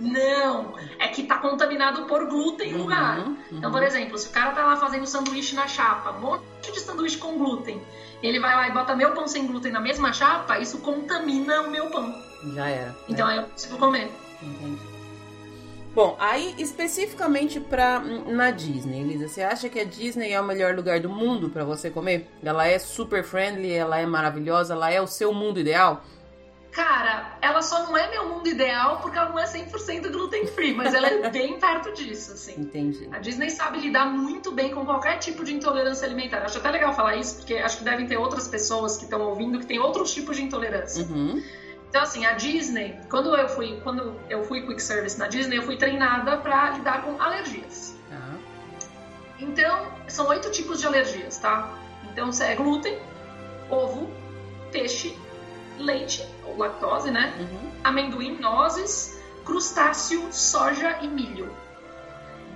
Não, 0.00 0.74
é 0.98 1.08
que 1.08 1.24
tá 1.24 1.36
contaminado 1.36 2.06
por 2.06 2.26
glúten 2.26 2.72
no 2.72 2.78
lugar. 2.78 3.18
Uhum, 3.18 3.36
Então, 3.52 3.70
uhum. 3.70 3.76
por 3.76 3.82
exemplo, 3.82 4.16
se 4.16 4.28
o 4.28 4.30
cara 4.32 4.52
tá 4.52 4.64
lá 4.64 4.76
fazendo 4.76 5.06
sanduíche 5.06 5.54
na 5.54 5.68
chapa, 5.68 6.12
um 6.12 6.20
monte 6.20 6.72
de 6.72 6.80
sanduíche 6.80 7.18
com 7.18 7.36
glúten, 7.36 7.80
ele 8.22 8.40
vai 8.40 8.56
lá 8.56 8.68
e 8.68 8.72
bota 8.72 8.96
meu 8.96 9.12
pão 9.12 9.28
sem 9.28 9.46
glúten 9.46 9.70
na 9.70 9.80
mesma 9.80 10.12
chapa, 10.12 10.58
isso 10.58 10.78
contamina 10.78 11.62
o 11.62 11.70
meu 11.70 11.90
pão. 11.90 12.14
Já 12.54 12.68
era. 12.68 12.96
Então 13.08 13.26
né? 13.26 13.34
aí 13.34 13.38
eu 13.40 13.44
consigo 13.44 13.76
comer. 13.76 14.10
Entendi. 14.42 14.78
Bom, 15.94 16.16
aí 16.20 16.54
especificamente 16.56 17.58
pra, 17.58 17.98
na 17.98 18.52
Disney, 18.52 19.00
Elisa, 19.00 19.28
você 19.28 19.42
acha 19.42 19.68
que 19.68 19.80
a 19.80 19.84
Disney 19.84 20.32
é 20.32 20.40
o 20.40 20.44
melhor 20.44 20.74
lugar 20.76 21.00
do 21.00 21.08
mundo 21.08 21.50
pra 21.50 21.64
você 21.64 21.90
comer? 21.90 22.28
Ela 22.42 22.66
é 22.66 22.78
super 22.78 23.24
friendly, 23.24 23.72
ela 23.72 23.98
é 23.98 24.06
maravilhosa, 24.06 24.74
ela 24.74 24.90
é 24.90 25.00
o 25.00 25.06
seu 25.06 25.34
mundo 25.34 25.58
ideal? 25.58 26.04
Cara, 26.72 27.36
ela 27.42 27.62
só 27.62 27.84
não 27.84 27.96
é 27.96 28.08
meu 28.10 28.28
mundo 28.28 28.48
ideal 28.48 29.00
porque 29.00 29.18
ela 29.18 29.28
não 29.28 29.38
é 29.38 29.44
100% 29.44 30.10
gluten 30.10 30.46
free, 30.46 30.72
mas 30.72 30.94
ela 30.94 31.08
é 31.08 31.28
bem 31.30 31.58
perto 31.58 31.92
disso, 31.92 32.32
assim. 32.32 32.60
Entendi. 32.60 33.08
A 33.10 33.18
Disney 33.18 33.50
sabe 33.50 33.80
lidar 33.80 34.06
muito 34.06 34.52
bem 34.52 34.72
com 34.72 34.84
qualquer 34.84 35.18
tipo 35.18 35.44
de 35.44 35.52
intolerância 35.52 36.06
alimentar. 36.06 36.42
Acho 36.44 36.58
até 36.58 36.70
legal 36.70 36.94
falar 36.94 37.16
isso, 37.16 37.36
porque 37.36 37.54
acho 37.54 37.78
que 37.78 37.84
devem 37.84 38.06
ter 38.06 38.16
outras 38.16 38.46
pessoas 38.46 38.96
que 38.96 39.04
estão 39.04 39.20
ouvindo 39.20 39.58
que 39.58 39.66
têm 39.66 39.80
outros 39.80 40.12
tipos 40.14 40.36
de 40.36 40.44
intolerância. 40.44 41.04
Uhum. 41.04 41.42
Então, 41.88 42.02
assim, 42.02 42.24
a 42.24 42.34
Disney, 42.34 42.96
quando 43.10 43.34
eu 43.34 43.48
fui, 43.48 43.80
quando 43.82 44.14
eu 44.28 44.44
fui 44.44 44.64
quick 44.64 44.80
service 44.80 45.18
na 45.18 45.26
Disney, 45.26 45.58
eu 45.58 45.62
fui 45.62 45.76
treinada 45.76 46.36
para 46.36 46.70
lidar 46.70 47.02
com 47.02 47.20
alergias. 47.20 47.96
Tá. 48.08 48.38
Então, 49.40 49.88
são 50.06 50.28
oito 50.28 50.52
tipos 50.52 50.78
de 50.78 50.86
alergias, 50.86 51.38
tá? 51.38 51.76
Então, 52.04 52.30
é 52.40 52.54
glúten, 52.54 52.96
ovo, 53.68 54.08
peixe, 54.70 55.18
leite, 55.80 56.24
ou 56.50 56.58
lactose, 56.58 57.10
né? 57.10 57.34
Uhum. 57.38 57.70
Amendoim, 57.84 58.38
nozes, 58.38 59.20
crustáceo, 59.44 60.28
soja 60.32 60.98
e 61.00 61.08
milho. 61.08 61.50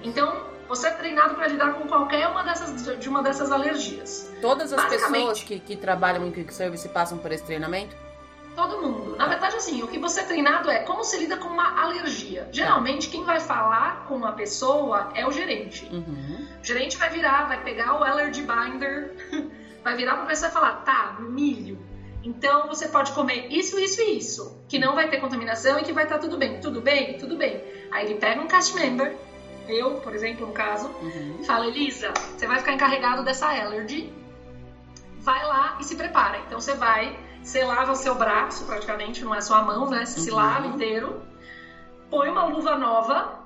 Então, 0.03 0.45
você 0.69 0.89
é 0.89 0.91
treinado 0.91 1.35
para 1.35 1.47
lidar 1.49 1.75
com 1.75 1.87
qualquer 1.87 2.29
uma 2.29 2.43
dessas, 2.43 2.99
de 2.99 3.09
uma 3.09 3.23
dessas 3.23 3.51
alergias. 3.51 4.33
Todas 4.41 4.73
as 4.73 4.85
pessoas 4.85 5.43
que, 5.43 5.59
que 5.59 5.77
trabalham 5.77 6.27
em 6.27 6.33
quick 6.33 6.53
service 6.53 6.89
passam 6.89 7.19
por 7.19 7.33
esse 7.33 7.45
treinamento? 7.45 7.95
Todo 8.55 8.81
mundo. 8.81 9.17
Na 9.17 9.27
verdade, 9.27 9.57
assim, 9.57 9.83
o 9.83 9.89
que 9.89 9.99
você 9.99 10.21
é 10.21 10.25
treinado 10.25 10.71
é 10.71 10.81
como 10.81 11.03
se 11.03 11.19
lida 11.19 11.37
com 11.37 11.49
uma 11.49 11.83
alergia. 11.83 12.49
Geralmente, 12.53 13.09
quem 13.09 13.25
vai 13.25 13.41
falar 13.41 14.07
com 14.07 14.15
uma 14.15 14.33
pessoa 14.33 15.11
é 15.15 15.27
o 15.27 15.33
gerente. 15.33 15.89
Uhum. 15.93 16.47
O 16.63 16.65
gerente 16.65 16.97
vai 16.97 17.11
virar, 17.11 17.49
vai 17.49 17.63
pegar 17.65 17.99
o 17.99 18.05
allergy 18.05 18.43
binder, 18.43 19.13
vai 19.83 19.97
virar 19.97 20.17
pra 20.17 20.27
pessoa 20.27 20.51
e 20.51 20.53
falar, 20.53 20.85
tá, 20.85 21.17
milho. 21.19 21.79
Então 22.25 22.67
você 22.67 22.89
pode 22.89 23.13
comer 23.13 23.49
isso, 23.53 23.79
isso 23.79 24.01
e 24.01 24.17
isso, 24.17 24.65
que 24.67 24.79
não 24.79 24.95
vai 24.95 25.09
ter 25.09 25.21
contaminação 25.21 25.79
e 25.79 25.83
que 25.83 25.93
vai 25.93 26.05
estar 26.05 26.19
tudo 26.19 26.39
bem. 26.39 26.59
Tudo 26.59 26.81
bem? 26.81 27.19
Tudo 27.19 27.37
bem. 27.37 27.63
Aí 27.93 28.07
ele 28.07 28.15
pega 28.15 28.41
um 28.41 28.49
cast 28.49 28.75
member, 28.75 29.15
eu, 29.69 29.97
por 30.01 30.15
exemplo, 30.15 30.47
no 30.47 30.53
caso, 30.53 30.89
uhum. 31.03 31.45
fala, 31.45 31.67
Elisa, 31.67 32.13
você 32.37 32.47
vai 32.47 32.59
ficar 32.59 32.73
encarregado 32.73 33.23
dessa 33.23 33.49
allergy, 33.49 34.11
vai 35.21 35.45
lá 35.45 35.77
e 35.79 35.85
se 35.85 35.97
prepara. 35.97 36.39
Então 36.47 36.59
você 36.59 36.75
vai, 36.75 37.19
você 37.43 37.63
lava 37.63 37.93
o 37.93 37.97
seu 37.97 38.15
braço 38.15 38.65
praticamente, 38.65 39.23
não 39.23 39.35
é 39.35 39.43
só 39.43 39.57
a 39.57 39.63
mão, 39.63 39.91
né? 39.91 40.07
Você 40.07 40.19
uhum. 40.19 40.25
se 40.25 40.31
lava 40.31 40.67
inteiro, 40.67 41.23
põe 42.11 42.31
uma 42.31 42.47
luva 42.47 42.77
nova 42.77 43.44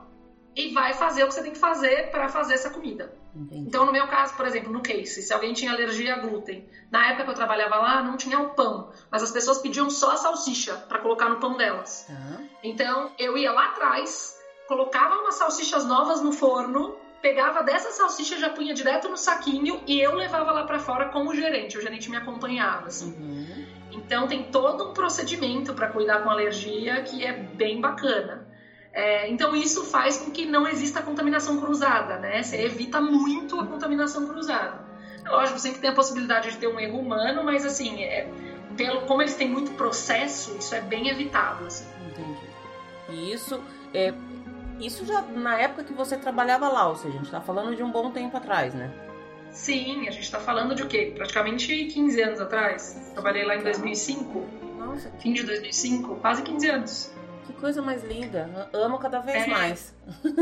e 0.58 0.72
vai 0.72 0.92
fazer 0.92 1.22
o 1.22 1.28
que 1.28 1.34
você 1.34 1.42
tem 1.42 1.52
que 1.52 1.58
fazer 1.58 2.10
para 2.10 2.28
fazer 2.28 2.54
essa 2.54 2.68
comida. 2.68 3.12
Entendi. 3.32 3.68
Então, 3.68 3.86
no 3.86 3.92
meu 3.92 4.08
caso, 4.08 4.34
por 4.34 4.44
exemplo, 4.44 4.72
no 4.72 4.82
case, 4.82 5.22
se 5.22 5.32
alguém 5.32 5.52
tinha 5.52 5.70
alergia 5.70 6.14
a 6.14 6.18
glúten, 6.18 6.68
na 6.90 7.06
época 7.06 7.22
que 7.22 7.30
eu 7.30 7.34
trabalhava 7.34 7.76
lá, 7.76 8.02
não 8.02 8.16
tinha 8.16 8.40
o 8.40 8.48
pão, 8.48 8.90
mas 9.08 9.22
as 9.22 9.30
pessoas 9.30 9.58
pediam 9.58 9.88
só 9.88 10.10
a 10.10 10.16
salsicha 10.16 10.74
para 10.88 10.98
colocar 10.98 11.28
no 11.28 11.36
pão 11.36 11.56
delas. 11.56 12.04
Uhum. 12.08 12.48
Então, 12.64 13.12
eu 13.16 13.38
ia 13.38 13.52
lá 13.52 13.66
atrás, 13.66 14.36
colocava 14.66 15.14
umas 15.14 15.36
salsichas 15.36 15.84
novas 15.84 16.20
no 16.20 16.32
forno, 16.32 16.96
pegava 17.22 17.62
dessa 17.62 17.92
salsicha, 17.92 18.36
já 18.36 18.50
punha 18.50 18.74
direto 18.74 19.08
no 19.08 19.16
saquinho 19.16 19.80
e 19.86 20.00
eu 20.00 20.16
levava 20.16 20.50
lá 20.50 20.64
para 20.64 20.80
fora 20.80 21.06
como 21.06 21.32
gerente. 21.36 21.78
O 21.78 21.80
gerente 21.80 22.10
me 22.10 22.16
acompanhava, 22.16 22.88
assim. 22.88 23.12
Uhum. 23.12 23.66
Então, 23.92 24.26
tem 24.26 24.50
todo 24.50 24.90
um 24.90 24.92
procedimento 24.92 25.72
para 25.72 25.86
cuidar 25.86 26.24
com 26.24 26.30
alergia 26.30 27.00
que 27.02 27.24
é 27.24 27.32
bem 27.32 27.80
bacana. 27.80 28.57
É, 28.92 29.30
então 29.30 29.54
isso 29.54 29.84
faz 29.84 30.18
com 30.18 30.30
que 30.30 30.46
não 30.46 30.66
exista 30.66 31.02
contaminação 31.02 31.60
cruzada, 31.60 32.18
né? 32.18 32.42
Você 32.42 32.62
evita 32.62 33.00
muito 33.00 33.60
a 33.60 33.66
contaminação 33.66 34.26
cruzada. 34.26 34.86
É 35.24 35.28
lógico, 35.28 35.58
sempre 35.58 35.80
tem 35.80 35.90
a 35.90 35.94
possibilidade 35.94 36.50
de 36.50 36.56
ter 36.56 36.68
um 36.68 36.80
erro 36.80 36.98
humano, 36.98 37.44
mas 37.44 37.64
assim, 37.64 38.02
é, 38.02 38.28
pelo, 38.76 39.02
como 39.02 39.22
eles 39.22 39.34
têm 39.34 39.48
muito 39.48 39.72
processo, 39.72 40.56
isso 40.58 40.74
é 40.74 40.80
bem 40.80 41.08
evitado. 41.08 41.66
Assim. 41.66 41.86
Entendi. 42.08 42.48
E 43.10 43.32
isso 43.32 43.62
é, 43.92 44.12
isso 44.80 45.04
já 45.04 45.22
na 45.22 45.58
época 45.58 45.84
que 45.84 45.92
você 45.92 46.16
trabalhava 46.16 46.68
lá, 46.68 46.88
ou 46.88 46.96
seja, 46.96 47.08
a 47.08 47.16
gente 47.16 47.26
está 47.26 47.40
falando 47.40 47.74
de 47.74 47.82
um 47.82 47.90
bom 47.90 48.10
tempo 48.10 48.36
atrás, 48.36 48.74
né? 48.74 48.90
Sim, 49.50 50.06
a 50.06 50.10
gente 50.10 50.24
está 50.24 50.38
falando 50.38 50.74
de 50.74 50.82
o 50.82 50.86
quê? 50.86 51.12
Praticamente 51.16 51.86
15 51.86 52.22
anos 52.22 52.40
atrás. 52.40 53.10
Trabalhei 53.12 53.44
lá 53.44 53.56
em 53.56 53.62
2005. 53.62 54.46
Nossa. 54.78 55.10
Fim 55.18 55.32
de 55.32 55.42
2005, 55.42 56.16
quase 56.16 56.42
15 56.42 56.68
anos. 56.68 57.12
Que 57.48 57.54
coisa 57.54 57.80
mais 57.80 58.04
linda. 58.04 58.68
Amo 58.74 58.98
cada 58.98 59.20
vez 59.20 59.44
é. 59.44 59.46
mais. 59.46 59.96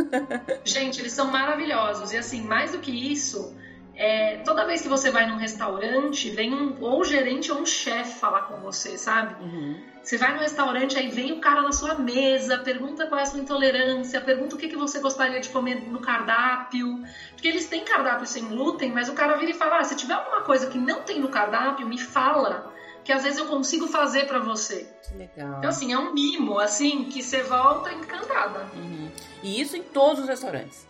Gente, 0.65 1.01
eles 1.01 1.13
são 1.13 1.31
maravilhosos. 1.31 2.13
E 2.13 2.17
assim, 2.17 2.43
mais 2.43 2.73
do 2.73 2.79
que 2.79 2.91
isso, 2.91 3.57
é, 3.95 4.39
toda 4.39 4.67
vez 4.67 4.83
que 4.83 4.89
você 4.89 5.13
vai 5.13 5.25
num 5.25 5.37
restaurante, 5.37 6.29
vem 6.31 6.53
um, 6.53 6.77
ou 6.81 7.01
um 7.01 7.05
gerente 7.05 7.53
ou 7.53 7.61
um 7.61 7.65
chefe 7.65 8.19
falar 8.19 8.43
com 8.43 8.57
você, 8.57 8.99
sabe? 8.99 9.41
Uhum. 9.41 9.81
Você 10.03 10.19
vai 10.19 10.35
no 10.35 10.41
restaurante, 10.41 10.99
aí 10.99 11.09
vem 11.09 11.31
o 11.31 11.41
cara 11.41 11.63
na 11.63 11.71
sua 11.71 11.95
mesa, 11.95 12.59
pergunta 12.59 13.07
qual 13.07 13.21
é 13.21 13.23
a 13.23 13.27
sua 13.27 13.39
intolerância, 13.39 14.21
pergunta 14.21 14.57
o 14.57 14.59
que, 14.59 14.67
que 14.67 14.77
você 14.77 14.99
gostaria 14.99 15.39
de 15.39 15.49
comer 15.49 15.89
no 15.89 16.01
cardápio. 16.01 17.05
Porque 17.35 17.47
eles 17.47 17.69
têm 17.69 17.85
cardápio 17.85 18.27
sem 18.27 18.49
glúten, 18.49 18.91
mas 18.91 19.09
o 19.09 19.15
cara 19.15 19.37
vira 19.37 19.53
e 19.53 19.55
fala: 19.55 19.79
ah, 19.79 19.85
se 19.85 19.95
tiver 19.95 20.15
alguma 20.15 20.41
coisa 20.41 20.67
que 20.67 20.79
não 20.79 21.03
tem 21.03 21.21
no 21.21 21.29
cardápio, 21.29 21.87
me 21.87 21.99
fala 21.99 22.75
que 23.07 23.13
às 23.13 23.23
vezes 23.23 23.39
eu 23.39 23.47
consigo 23.47 23.87
fazer 23.87 24.27
para 24.27 24.41
você. 24.41 24.85
Legal. 25.15 25.59
Então, 25.59 25.71
assim, 25.71 25.93
é 25.93 25.99
um 25.99 26.13
mimo, 26.13 26.59
assim, 26.59 27.05
que 27.05 27.23
você 27.23 27.41
volta 27.45 27.93
encantada. 27.93 28.67
Uhum. 28.75 29.09
E 29.45 29.61
isso 29.61 29.77
em 29.77 29.83
todos 29.85 30.25
os 30.25 30.29
restaurantes? 30.29 30.85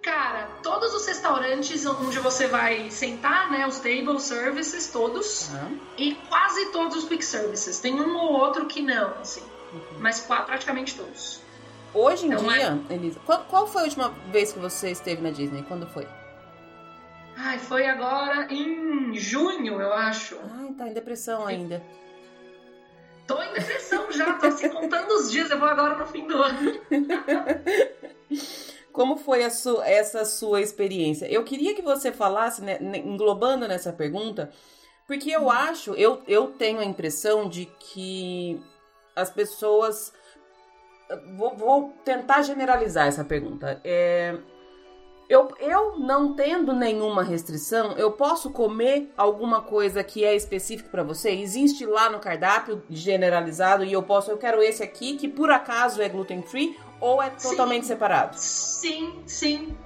Cara, 0.00 0.48
todos 0.62 0.94
os 0.94 1.06
restaurantes 1.06 1.84
onde 1.84 2.18
você 2.20 2.46
vai 2.46 2.90
sentar, 2.90 3.50
né, 3.50 3.66
os 3.66 3.80
table 3.80 4.18
services, 4.18 4.88
todos, 4.88 5.50
uhum. 5.50 5.78
e 5.98 6.14
quase 6.28 6.72
todos 6.72 6.96
os 6.96 7.04
quick 7.04 7.24
services. 7.24 7.78
Tem 7.78 8.00
um 8.00 8.16
ou 8.16 8.32
outro 8.32 8.64
que 8.64 8.80
não, 8.80 9.10
assim, 9.20 9.42
uhum. 9.74 9.98
mas 9.98 10.20
praticamente 10.20 10.94
todos. 10.94 11.40
Hoje 11.92 12.26
em 12.26 12.32
então, 12.32 12.48
dia, 12.48 12.80
é... 12.88 12.94
Elisa, 12.94 13.20
qual, 13.26 13.44
qual 13.44 13.66
foi 13.66 13.82
a 13.82 13.84
última 13.84 14.08
vez 14.32 14.52
que 14.52 14.58
você 14.58 14.90
esteve 14.90 15.20
na 15.20 15.30
Disney? 15.30 15.62
Quando 15.64 15.86
foi? 15.86 16.06
Ai, 17.36 17.58
foi 17.58 17.86
agora 17.86 18.48
em 18.50 19.14
junho, 19.14 19.80
eu 19.80 19.92
acho. 19.92 20.38
Ai, 20.58 20.72
tá 20.72 20.88
em 20.88 20.92
depressão 20.92 21.46
ainda. 21.46 21.82
Tô 23.26 23.40
em 23.42 23.52
depressão 23.52 24.10
já, 24.10 24.34
tô 24.34 24.46
assim 24.46 24.68
contando 24.68 25.10
os 25.12 25.30
dias, 25.30 25.50
eu 25.50 25.58
vou 25.58 25.68
agora 25.68 25.98
no 25.98 26.06
fim 26.06 26.26
do 26.26 26.42
ano. 26.42 26.80
Como 28.92 29.18
foi 29.18 29.42
essa 29.42 30.24
sua 30.24 30.62
experiência? 30.62 31.26
Eu 31.26 31.44
queria 31.44 31.74
que 31.74 31.82
você 31.82 32.10
falasse, 32.10 32.62
né, 32.62 32.78
englobando 32.80 33.68
nessa 33.68 33.92
pergunta, 33.92 34.50
porque 35.06 35.30
eu 35.30 35.50
acho, 35.50 35.92
eu, 35.94 36.22
eu 36.26 36.52
tenho 36.52 36.78
a 36.78 36.84
impressão 36.84 37.48
de 37.48 37.66
que 37.78 38.60
as 39.14 39.30
pessoas. 39.30 40.12
Vou, 41.36 41.56
vou 41.56 41.92
tentar 42.04 42.42
generalizar 42.42 43.06
essa 43.06 43.24
pergunta. 43.24 43.80
É, 43.84 44.36
eu, 45.28 45.48
eu 45.58 45.98
não 45.98 46.34
tendo 46.34 46.72
nenhuma 46.72 47.22
restrição, 47.22 47.92
eu 47.92 48.12
posso 48.12 48.50
comer 48.50 49.12
alguma 49.16 49.60
coisa 49.60 50.04
que 50.04 50.24
é 50.24 50.36
específica 50.36 50.88
para 50.88 51.02
você? 51.02 51.30
Existe 51.30 51.84
lá 51.84 52.08
no 52.08 52.20
cardápio 52.20 52.82
generalizado 52.88 53.84
e 53.84 53.92
eu 53.92 54.02
posso, 54.02 54.30
eu 54.30 54.38
quero 54.38 54.62
esse 54.62 54.82
aqui 54.82 55.16
que 55.16 55.28
por 55.28 55.50
acaso 55.50 56.00
é 56.00 56.08
gluten 56.08 56.42
free 56.42 56.78
ou 57.00 57.20
é 57.20 57.30
totalmente 57.30 57.82
sim, 57.82 57.88
separado? 57.88 58.36
Sim, 58.38 59.22
sim. 59.26 59.76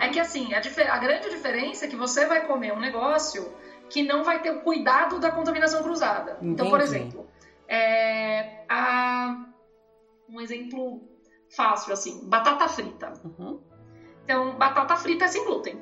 É 0.00 0.08
que 0.08 0.18
assim, 0.18 0.52
a, 0.54 0.58
a 0.58 0.98
grande 0.98 1.30
diferença 1.30 1.84
é 1.84 1.88
que 1.88 1.96
você 1.96 2.26
vai 2.26 2.46
comer 2.46 2.72
um 2.72 2.80
negócio 2.80 3.52
que 3.88 4.02
não 4.02 4.24
vai 4.24 4.42
ter 4.42 4.50
o 4.50 4.60
cuidado 4.60 5.20
da 5.20 5.30
contaminação 5.30 5.82
cruzada. 5.82 6.32
Entendi. 6.32 6.52
Então, 6.52 6.70
por 6.70 6.80
exemplo, 6.80 7.28
é, 7.68 8.64
a, 8.68 9.36
um 10.28 10.40
exemplo 10.40 11.08
fácil 11.48 11.92
assim, 11.92 12.28
batata 12.28 12.68
frita. 12.68 13.12
Uhum 13.24 13.69
então, 14.30 14.52
batata 14.52 14.94
frita 14.94 15.24
é 15.24 15.28
sem 15.28 15.44
glúten. 15.44 15.76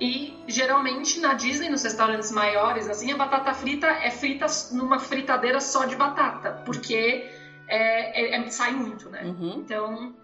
E 0.00 0.38
geralmente 0.46 1.18
na 1.18 1.34
Disney, 1.34 1.68
nos 1.68 1.82
restaurantes 1.82 2.30
maiores, 2.30 2.88
assim, 2.88 3.10
a 3.10 3.16
batata 3.16 3.52
frita 3.54 3.88
é 3.88 4.10
frita 4.10 4.46
numa 4.70 5.00
fritadeira 5.00 5.60
só 5.60 5.84
de 5.84 5.96
batata, 5.96 6.62
porque 6.64 7.28
é, 7.66 8.36
é, 8.36 8.36
é, 8.36 8.50
sai 8.50 8.70
muito, 8.72 9.08
né? 9.08 9.22
Uhum. 9.24 9.54
Então, 9.56 10.14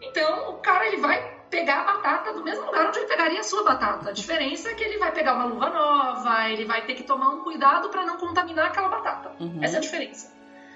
então 0.00 0.50
o 0.50 0.54
cara 0.54 0.86
ele 0.86 0.98
vai 0.98 1.34
pegar 1.50 1.80
a 1.80 1.84
batata 1.84 2.32
do 2.32 2.42
mesmo 2.42 2.64
lugar 2.64 2.88
onde 2.88 3.00
ele 3.00 3.08
pegaria 3.08 3.40
a 3.40 3.44
sua 3.44 3.62
batata. 3.62 4.08
A 4.08 4.12
diferença 4.12 4.70
é 4.70 4.74
que 4.74 4.82
ele 4.82 4.96
vai 4.96 5.12
pegar 5.12 5.34
uma 5.34 5.44
luva 5.44 5.68
nova, 5.68 6.48
ele 6.48 6.64
vai 6.64 6.86
ter 6.86 6.94
que 6.94 7.02
tomar 7.02 7.28
um 7.28 7.42
cuidado 7.42 7.90
para 7.90 8.06
não 8.06 8.16
contaminar 8.16 8.68
aquela 8.68 8.88
batata. 8.88 9.32
Uhum. 9.38 9.58
Essa 9.60 9.76
é 9.76 9.78
a 9.78 9.82
diferença. 9.82 10.32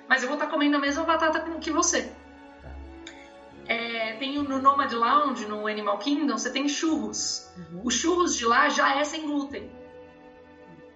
Mas 0.07 0.23
eu 0.23 0.29
vou 0.29 0.37
estar 0.37 0.49
comendo 0.51 0.77
a 0.77 0.81
mesma 0.81 1.05
batata 1.05 1.41
que 1.59 1.71
você. 1.71 2.11
É, 3.69 4.15
tem 4.15 4.43
no 4.43 4.63
Nomad 4.63 4.91
Lounge, 4.93 5.45
no 5.47 5.67
Animal 5.67 5.99
Kingdom, 5.99 6.39
você 6.39 6.51
tem 6.51 6.67
churros. 6.67 7.51
Uhum. 7.57 7.83
Os 7.85 7.95
churros 7.95 8.35
de 8.35 8.47
lá 8.47 8.71
já 8.71 8.99
é 8.99 9.05
sem 9.05 9.27
glúten. 9.27 9.71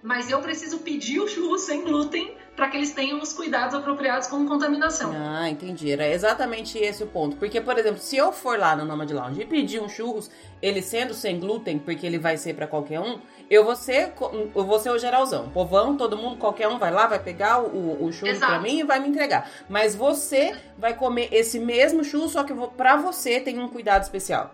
Mas 0.01 0.29
eu 0.29 0.41
preciso 0.41 0.79
pedir 0.79 1.19
o 1.19 1.27
churro 1.27 1.57
sem 1.57 1.83
glúten 1.83 2.35
para 2.55 2.67
que 2.69 2.77
eles 2.77 2.91
tenham 2.91 3.21
os 3.21 3.31
cuidados 3.31 3.73
apropriados 3.73 4.27
com 4.27 4.45
contaminação. 4.45 5.11
Ah, 5.15 5.49
entendi. 5.49 5.91
Era 5.91 6.07
exatamente 6.07 6.77
esse 6.77 7.03
o 7.03 7.07
ponto. 7.07 7.37
Porque, 7.37 7.61
por 7.61 7.77
exemplo, 7.77 7.99
se 7.99 8.17
eu 8.17 8.31
for 8.31 8.57
lá 8.59 8.75
no 8.75 8.85
Nomad 8.85 9.09
Lounge 9.09 9.41
e 9.41 9.45
pedir 9.45 9.81
um 9.81 9.87
churros, 9.87 10.29
ele 10.61 10.81
sendo 10.81 11.13
sem 11.13 11.39
glúten, 11.39 11.79
porque 11.79 12.05
ele 12.05 12.19
vai 12.19 12.37
ser 12.37 12.53
para 12.53 12.67
qualquer 12.67 12.99
um, 12.99 13.19
eu 13.49 13.63
vou 13.63 13.75
ser, 13.75 14.13
eu 14.55 14.65
vou 14.65 14.79
ser 14.79 14.89
o 14.89 14.97
geralzão. 14.97 15.49
Povão, 15.49 15.97
todo 15.97 16.17
mundo, 16.17 16.37
qualquer 16.37 16.67
um 16.67 16.77
vai 16.77 16.91
lá, 16.91 17.07
vai 17.07 17.19
pegar 17.19 17.61
o, 17.61 18.03
o 18.03 18.11
churro 18.11 18.37
para 18.39 18.59
mim 18.59 18.79
e 18.79 18.83
vai 18.83 18.99
me 18.99 19.09
entregar. 19.09 19.49
Mas 19.69 19.95
você 19.95 20.55
vai 20.77 20.93
comer 20.93 21.29
esse 21.31 21.59
mesmo 21.59 22.03
churro, 22.03 22.29
só 22.29 22.43
que 22.43 22.53
para 22.75 22.97
você 22.97 23.39
tem 23.39 23.59
um 23.59 23.67
cuidado 23.67 24.03
especial. 24.03 24.53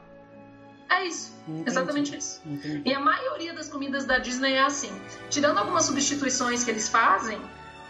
É 0.90 1.06
isso. 1.06 1.38
Entendi. 1.48 1.70
Exatamente 1.70 2.18
isso. 2.18 2.42
Entendi. 2.46 2.82
E 2.86 2.94
a 2.94 3.00
maioria 3.00 3.54
das 3.54 3.70
comidas 3.70 4.06
da 4.06 4.18
Disney 4.18 4.54
é 4.54 4.64
assim. 4.64 4.92
Tirando 5.30 5.60
algumas 5.60 5.86
substituições 5.86 6.64
que 6.64 6.72
eles 6.72 6.90
fazem, 6.90 7.40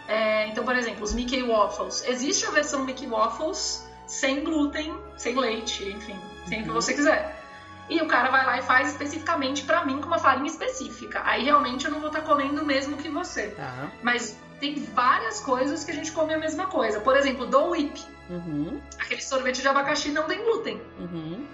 é, 0.06 0.48
então, 0.48 0.64
por 0.64 0.76
exemplo, 0.76 1.02
os 1.02 1.14
Mickey 1.14 1.42
Waffles. 1.42 2.04
Existe 2.06 2.46
a 2.46 2.50
versão 2.50 2.84
Mickey 2.84 3.06
Waffles 3.06 3.88
sem 4.06 4.42
glúten, 4.42 4.94
sem 5.16 5.38
leite, 5.38 5.84
enfim, 5.88 6.18
sem 6.46 6.60
o 6.60 6.64
que 6.64 6.68
uhum. 6.68 6.74
você 6.74 6.94
quiser. 6.94 7.39
E 7.90 8.00
o 8.00 8.06
cara 8.06 8.30
vai 8.30 8.46
lá 8.46 8.58
e 8.58 8.62
faz 8.62 8.90
especificamente 8.90 9.64
para 9.64 9.84
mim 9.84 10.00
com 10.00 10.06
uma 10.06 10.18
farinha 10.18 10.46
específica. 10.46 11.20
Aí 11.24 11.44
realmente 11.44 11.84
eu 11.84 11.90
não 11.90 11.98
vou 11.98 12.08
estar 12.08 12.20
tá 12.20 12.26
comendo 12.26 12.62
o 12.62 12.64
mesmo 12.64 12.96
que 12.96 13.08
você. 13.08 13.48
Tá. 13.48 13.90
Mas 14.00 14.38
tem 14.60 14.84
várias 14.94 15.40
coisas 15.40 15.84
que 15.84 15.90
a 15.90 15.94
gente 15.94 16.12
come 16.12 16.32
a 16.32 16.38
mesma 16.38 16.66
coisa. 16.66 17.00
Por 17.00 17.16
exemplo, 17.16 17.46
do 17.46 17.70
Whip. 17.70 18.00
Uhum. 18.30 18.80
Aquele 18.96 19.20
sorvete 19.20 19.60
de 19.60 19.66
abacaxi 19.66 20.12
não 20.12 20.22
tem 20.28 20.40
glúten. 20.44 20.80
Uhum. 21.00 21.44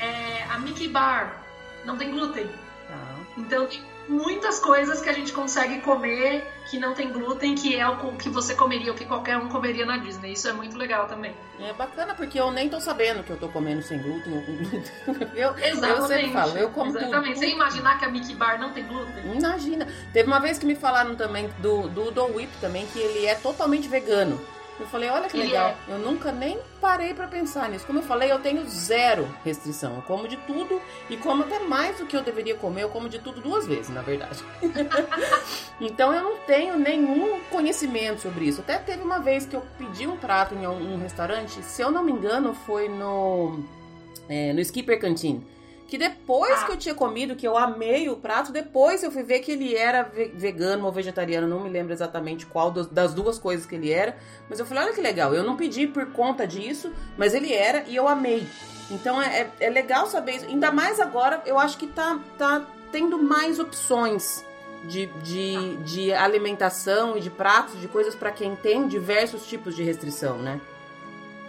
É, 0.00 0.42
a 0.50 0.58
Mickey 0.58 0.88
Bar 0.88 1.40
não 1.84 1.96
tem 1.96 2.10
glúten. 2.10 2.50
Ah. 2.90 3.16
Então 3.38 3.66
tem 3.66 3.80
muitas 4.10 4.58
coisas 4.58 5.00
que 5.00 5.08
a 5.08 5.12
gente 5.12 5.32
consegue 5.32 5.80
comer 5.80 6.44
que 6.68 6.78
não 6.78 6.94
tem 6.94 7.12
glúten, 7.12 7.54
que 7.54 7.76
é 7.76 7.88
o 7.88 8.12
que 8.16 8.28
você 8.28 8.54
comeria, 8.54 8.92
o 8.92 8.94
que 8.94 9.04
qualquer 9.04 9.36
um 9.36 9.48
comeria 9.48 9.86
na 9.86 9.96
Disney. 9.98 10.32
Isso 10.32 10.48
é 10.48 10.52
muito 10.52 10.76
legal 10.76 11.06
também. 11.06 11.32
É 11.60 11.72
bacana, 11.72 12.14
porque 12.14 12.38
eu 12.38 12.50
nem 12.50 12.68
tô 12.68 12.80
sabendo 12.80 13.22
que 13.22 13.30
eu 13.30 13.36
tô 13.36 13.48
comendo 13.48 13.82
sem 13.82 13.98
glúten 13.98 14.36
ou 14.36 14.42
com 14.42 14.56
glúten. 14.56 14.82
Eu, 15.34 15.56
Exatamente. 15.56 16.00
eu 16.00 16.06
sempre 16.06 16.32
falo, 16.32 16.58
eu 16.58 16.70
como 16.70 16.90
Exatamente. 16.90 17.34
Tudo. 17.34 17.38
Sem 17.38 17.52
imaginar 17.52 17.98
que 17.98 18.04
a 18.04 18.08
Mickey 18.08 18.34
Bar 18.34 18.58
não 18.58 18.72
tem 18.72 18.84
glúten? 18.84 19.32
Imagina. 19.32 19.86
Teve 20.12 20.26
uma 20.26 20.40
vez 20.40 20.58
que 20.58 20.66
me 20.66 20.74
falaram 20.74 21.14
também 21.14 21.48
do, 21.58 21.88
do 21.88 22.10
Do 22.10 22.24
Whip 22.34 22.50
também, 22.60 22.86
que 22.86 22.98
ele 22.98 23.26
é 23.26 23.34
totalmente 23.34 23.88
vegano. 23.88 24.40
Eu 24.80 24.86
falei, 24.86 25.10
olha 25.10 25.28
que 25.28 25.36
legal. 25.36 25.76
É. 25.88 25.92
Eu 25.92 25.98
nunca 25.98 26.32
nem 26.32 26.58
parei 26.80 27.12
para 27.12 27.26
pensar 27.26 27.68
nisso. 27.68 27.86
Como 27.86 27.98
eu 27.98 28.02
falei, 28.02 28.32
eu 28.32 28.38
tenho 28.38 28.66
zero 28.68 29.28
restrição. 29.44 29.96
Eu 29.96 30.02
como 30.02 30.26
de 30.26 30.36
tudo 30.38 30.80
e 31.08 31.16
como 31.16 31.42
até 31.42 31.58
mais 31.58 31.98
do 31.98 32.06
que 32.06 32.16
eu 32.16 32.22
deveria 32.22 32.54
comer. 32.54 32.84
Eu 32.84 32.88
como 32.88 33.08
de 33.08 33.18
tudo 33.18 33.40
duas 33.40 33.66
vezes, 33.66 33.90
na 33.90 34.02
verdade. 34.02 34.42
então 35.80 36.14
eu 36.14 36.22
não 36.22 36.38
tenho 36.38 36.78
nenhum 36.78 37.40
conhecimento 37.50 38.22
sobre 38.22 38.46
isso. 38.46 38.60
Até 38.60 38.78
teve 38.78 39.02
uma 39.02 39.18
vez 39.18 39.44
que 39.44 39.54
eu 39.54 39.62
pedi 39.76 40.06
um 40.06 40.16
prato 40.16 40.54
em 40.54 40.66
um 40.66 40.98
restaurante, 40.98 41.62
se 41.62 41.82
eu 41.82 41.90
não 41.90 42.02
me 42.02 42.12
engano, 42.12 42.54
foi 42.54 42.88
no, 42.88 43.60
é, 44.28 44.52
no 44.52 44.60
Skipper 44.60 44.98
Canteen. 44.98 45.44
Que 45.90 45.98
depois 45.98 46.52
ah. 46.52 46.66
que 46.66 46.72
eu 46.72 46.76
tinha 46.76 46.94
comido, 46.94 47.34
que 47.34 47.46
eu 47.46 47.58
amei 47.58 48.08
o 48.08 48.14
prato, 48.14 48.52
depois 48.52 49.02
eu 49.02 49.10
fui 49.10 49.24
ver 49.24 49.40
que 49.40 49.50
ele 49.50 49.74
era 49.74 50.04
vegano 50.34 50.86
ou 50.86 50.92
vegetariano, 50.92 51.48
não 51.48 51.58
me 51.58 51.68
lembro 51.68 51.92
exatamente 51.92 52.46
qual 52.46 52.70
das 52.70 53.12
duas 53.12 53.40
coisas 53.40 53.66
que 53.66 53.74
ele 53.74 53.90
era. 53.90 54.16
Mas 54.48 54.60
eu 54.60 54.64
falei, 54.64 54.84
olha 54.84 54.92
que 54.92 55.00
legal, 55.00 55.34
eu 55.34 55.42
não 55.42 55.56
pedi 55.56 55.88
por 55.88 56.06
conta 56.12 56.46
disso, 56.46 56.92
mas 57.18 57.34
ele 57.34 57.52
era 57.52 57.82
e 57.88 57.96
eu 57.96 58.06
amei. 58.06 58.46
Então 58.88 59.20
é, 59.20 59.40
é, 59.40 59.50
é 59.66 59.68
legal 59.68 60.06
saber 60.06 60.36
isso. 60.36 60.46
Ainda 60.46 60.70
mais 60.70 61.00
agora, 61.00 61.42
eu 61.44 61.58
acho 61.58 61.76
que 61.76 61.88
tá, 61.88 62.20
tá 62.38 62.64
tendo 62.92 63.20
mais 63.20 63.58
opções 63.58 64.44
de, 64.84 65.06
de, 65.24 65.76
de 65.78 66.12
alimentação 66.12 67.16
e 67.16 67.20
de 67.20 67.30
pratos, 67.30 67.80
de 67.80 67.88
coisas 67.88 68.14
para 68.14 68.30
quem 68.30 68.54
tem 68.54 68.86
diversos 68.86 69.44
tipos 69.44 69.74
de 69.74 69.82
restrição, 69.82 70.38
né? 70.38 70.60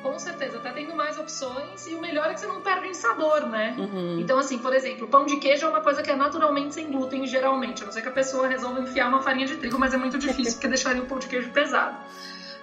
Com 0.01 0.17
certeza, 0.19 0.59
tá 0.59 0.71
tendo 0.71 0.95
mais 0.95 1.17
opções 1.17 1.87
e 1.87 1.95
o 1.95 2.01
melhor 2.01 2.29
é 2.29 2.33
que 2.33 2.39
você 2.39 2.47
não 2.47 2.61
perde 2.61 2.87
em 2.87 2.93
sabor, 2.93 3.47
né? 3.47 3.75
Uhum. 3.77 4.19
Então, 4.19 4.37
assim, 4.37 4.57
por 4.57 4.73
exemplo, 4.73 5.07
pão 5.07 5.25
de 5.25 5.37
queijo 5.37 5.65
é 5.65 5.69
uma 5.69 5.81
coisa 5.81 6.01
que 6.01 6.09
é 6.09 6.15
naturalmente 6.15 6.73
sem 6.73 6.91
glúten, 6.91 7.25
geralmente. 7.27 7.83
A 7.83 7.85
não 7.85 7.93
ser 7.93 8.01
que 8.01 8.09
a 8.09 8.11
pessoa 8.11 8.47
resolva 8.47 8.81
enfiar 8.81 9.07
uma 9.07 9.21
farinha 9.21 9.45
de 9.45 9.57
trigo, 9.57 9.77
mas 9.79 9.93
é 9.93 9.97
muito 9.97 10.17
difícil 10.17 10.53
porque 10.55 10.67
deixaria 10.67 11.01
o 11.01 11.05
pão 11.05 11.19
de 11.19 11.27
queijo 11.27 11.51
pesado. 11.51 11.97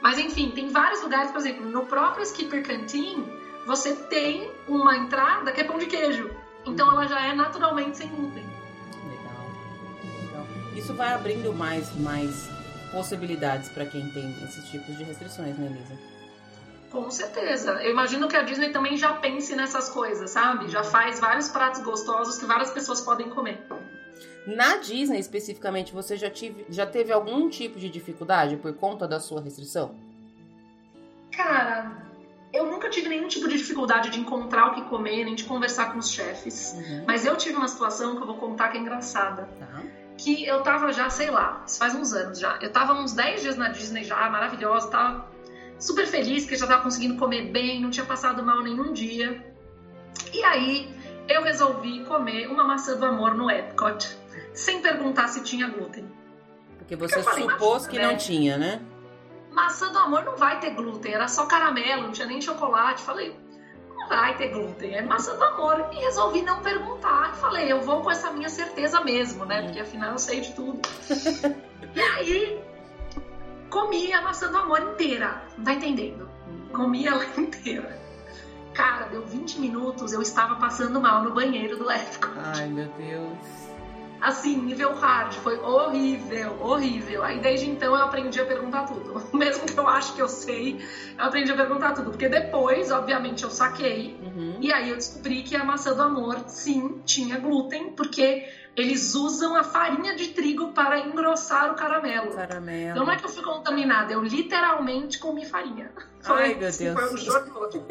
Mas, 0.00 0.18
enfim, 0.18 0.50
tem 0.50 0.68
vários 0.68 1.02
lugares, 1.02 1.30
por 1.30 1.38
exemplo, 1.38 1.68
no 1.68 1.86
próprio 1.86 2.24
Skipper 2.24 2.64
Canteen, 2.64 3.24
você 3.66 3.94
tem 3.94 4.50
uma 4.66 4.96
entrada 4.96 5.52
que 5.52 5.60
é 5.60 5.64
pão 5.64 5.78
de 5.78 5.86
queijo. 5.86 6.30
Então, 6.64 6.90
ela 6.90 7.06
já 7.06 7.20
é 7.26 7.34
naturalmente 7.34 7.96
sem 7.96 8.08
glúten. 8.08 8.44
Legal. 9.08 9.50
Legal. 10.22 10.46
Isso 10.74 10.94
vai 10.94 11.12
abrindo 11.12 11.52
mais, 11.52 11.94
mais 11.96 12.48
possibilidades 12.90 13.68
para 13.68 13.86
quem 13.86 14.08
tem 14.10 14.30
esses 14.44 14.68
tipos 14.70 14.96
de 14.96 15.04
restrições, 15.04 15.56
né, 15.58 15.66
Elisa? 15.66 16.17
Com 16.90 17.10
certeza. 17.10 17.82
Eu 17.82 17.90
imagino 17.90 18.28
que 18.28 18.36
a 18.36 18.42
Disney 18.42 18.70
também 18.70 18.96
já 18.96 19.12
pense 19.14 19.54
nessas 19.54 19.90
coisas, 19.90 20.30
sabe? 20.30 20.68
Já 20.68 20.82
faz 20.82 21.20
vários 21.20 21.48
pratos 21.48 21.82
gostosos 21.82 22.38
que 22.38 22.46
várias 22.46 22.70
pessoas 22.70 23.00
podem 23.00 23.28
comer. 23.28 23.62
Na 24.46 24.76
Disney, 24.78 25.18
especificamente, 25.18 25.92
você 25.92 26.16
já, 26.16 26.30
tive, 26.30 26.64
já 26.70 26.86
teve 26.86 27.12
algum 27.12 27.50
tipo 27.50 27.78
de 27.78 27.90
dificuldade 27.90 28.56
por 28.56 28.72
conta 28.72 29.06
da 29.06 29.20
sua 29.20 29.42
restrição? 29.42 29.94
Cara, 31.30 31.92
eu 32.52 32.66
nunca 32.66 32.88
tive 32.88 33.10
nenhum 33.10 33.28
tipo 33.28 33.46
de 33.46 33.58
dificuldade 33.58 34.08
de 34.08 34.18
encontrar 34.18 34.68
o 34.68 34.74
que 34.74 34.82
comer, 34.88 35.24
nem 35.24 35.34
de 35.34 35.44
conversar 35.44 35.92
com 35.92 35.98
os 35.98 36.10
chefes. 36.10 36.72
Uhum. 36.72 37.04
Mas 37.06 37.26
eu 37.26 37.36
tive 37.36 37.56
uma 37.56 37.68
situação 37.68 38.16
que 38.16 38.22
eu 38.22 38.26
vou 38.26 38.36
contar 38.36 38.70
que 38.70 38.78
é 38.78 38.80
engraçada. 38.80 39.46
Tá. 39.58 39.82
Que 40.16 40.46
eu 40.46 40.62
tava 40.62 40.92
já, 40.92 41.10
sei 41.10 41.30
lá, 41.30 41.62
isso 41.66 41.78
faz 41.78 41.94
uns 41.94 42.14
anos 42.14 42.38
já. 42.38 42.58
Eu 42.62 42.72
tava 42.72 42.94
uns 42.94 43.12
10 43.12 43.42
dias 43.42 43.56
na 43.56 43.68
Disney 43.68 44.02
já, 44.02 44.28
maravilhosa, 44.30 44.88
tava 44.88 45.28
super 45.78 46.06
feliz 46.06 46.44
que 46.44 46.56
já 46.56 46.64
estava 46.64 46.82
conseguindo 46.82 47.16
comer 47.16 47.50
bem, 47.50 47.80
não 47.80 47.90
tinha 47.90 48.04
passado 48.06 48.42
mal 48.42 48.62
nenhum 48.62 48.92
dia. 48.92 49.44
E 50.32 50.42
aí 50.44 50.92
eu 51.28 51.42
resolvi 51.42 52.04
comer 52.04 52.46
uma 52.48 52.64
maçã 52.64 52.96
do 52.96 53.04
amor 53.04 53.34
no 53.34 53.50
Epcot, 53.50 54.16
sem 54.54 54.80
perguntar 54.80 55.28
se 55.28 55.42
tinha 55.42 55.68
glúten. 55.68 56.10
Porque 56.78 56.96
você 56.96 57.22
Porque 57.22 57.42
supôs 57.42 57.86
que 57.86 57.98
né? 57.98 58.06
não 58.06 58.16
tinha, 58.16 58.56
né? 58.56 58.80
Maçã 59.52 59.92
do 59.92 59.98
amor 59.98 60.24
não 60.24 60.36
vai 60.36 60.60
ter 60.60 60.70
glúten, 60.70 61.12
era 61.12 61.28
só 61.28 61.46
caramelo, 61.46 62.04
não 62.04 62.12
tinha 62.12 62.26
nem 62.26 62.40
chocolate. 62.40 63.02
Falei, 63.02 63.36
não 63.94 64.08
vai 64.08 64.36
ter 64.36 64.48
glúten, 64.48 64.94
é 64.94 65.02
maçã 65.02 65.34
do 65.36 65.44
amor. 65.44 65.88
E 65.92 65.96
resolvi 65.96 66.42
não 66.42 66.62
perguntar. 66.62 67.34
Falei, 67.36 67.70
eu 67.70 67.80
vou 67.80 68.02
com 68.02 68.10
essa 68.10 68.30
minha 68.30 68.48
certeza 68.48 69.00
mesmo, 69.02 69.44
né? 69.44 69.60
Hum. 69.60 69.64
Porque 69.66 69.80
afinal 69.80 70.12
eu 70.12 70.18
sei 70.18 70.40
de 70.40 70.52
tudo. 70.52 70.80
e 71.94 72.00
aí 72.00 72.67
comi 73.68 74.12
a 74.12 74.22
maçã 74.22 74.50
do 74.50 74.58
amor 74.58 74.80
inteira. 74.80 75.42
Não 75.56 75.64
tá 75.64 75.74
entendendo? 75.74 76.28
Comi 76.72 77.06
ela 77.06 77.24
inteira. 77.36 77.98
Cara, 78.74 79.06
deu 79.06 79.26
20 79.26 79.58
minutos, 79.58 80.12
eu 80.12 80.22
estava 80.22 80.54
passando 80.56 81.00
mal 81.00 81.22
no 81.24 81.32
banheiro 81.32 81.76
do 81.76 81.90
Epcot. 81.90 82.32
Ai, 82.36 82.68
meu 82.68 82.86
Deus. 82.96 83.68
Assim, 84.20 84.56
nível 84.56 84.94
hard, 84.94 85.32
foi 85.34 85.58
horrível, 85.58 86.60
horrível. 86.60 87.22
Aí 87.22 87.40
desde 87.40 87.70
então 87.70 87.94
eu 87.94 88.02
aprendi 88.02 88.40
a 88.40 88.44
perguntar 88.44 88.84
tudo. 88.84 89.22
Mesmo 89.36 89.64
que 89.66 89.78
eu 89.78 89.86
acho 89.86 90.14
que 90.14 90.22
eu 90.22 90.28
sei, 90.28 90.80
eu 91.16 91.24
aprendi 91.24 91.52
a 91.52 91.56
perguntar 91.56 91.92
tudo. 91.92 92.10
Porque 92.10 92.28
depois, 92.28 92.90
obviamente, 92.90 93.44
eu 93.44 93.50
saquei. 93.50 94.18
Uhum. 94.22 94.56
E 94.60 94.72
aí 94.72 94.90
eu 94.90 94.96
descobri 94.96 95.42
que 95.42 95.54
a 95.54 95.64
maçã 95.64 95.94
do 95.94 96.02
amor, 96.02 96.44
sim, 96.48 97.00
tinha 97.04 97.38
glúten, 97.38 97.92
porque 97.92 98.48
eles 98.80 99.14
usam 99.14 99.56
a 99.56 99.64
farinha 99.64 100.14
de 100.14 100.28
trigo 100.28 100.72
para 100.72 101.00
engrossar 101.00 101.72
o 101.72 101.74
caramelo. 101.74 102.30
Caramelo. 102.30 102.90
Então 102.90 103.04
não 103.04 103.12
é 103.12 103.16
que 103.16 103.24
eu 103.24 103.28
fui 103.28 103.42
contaminada, 103.42 104.12
eu 104.12 104.22
literalmente 104.22 105.18
comi 105.18 105.44
farinha. 105.44 105.90
Foi, 106.20 106.42
Ai, 106.42 106.54
meu 106.54 106.68
assim, 106.68 106.84
Deus. 106.84 107.26
Foi 107.26 107.40
um 107.40 107.52
todo. 107.52 107.86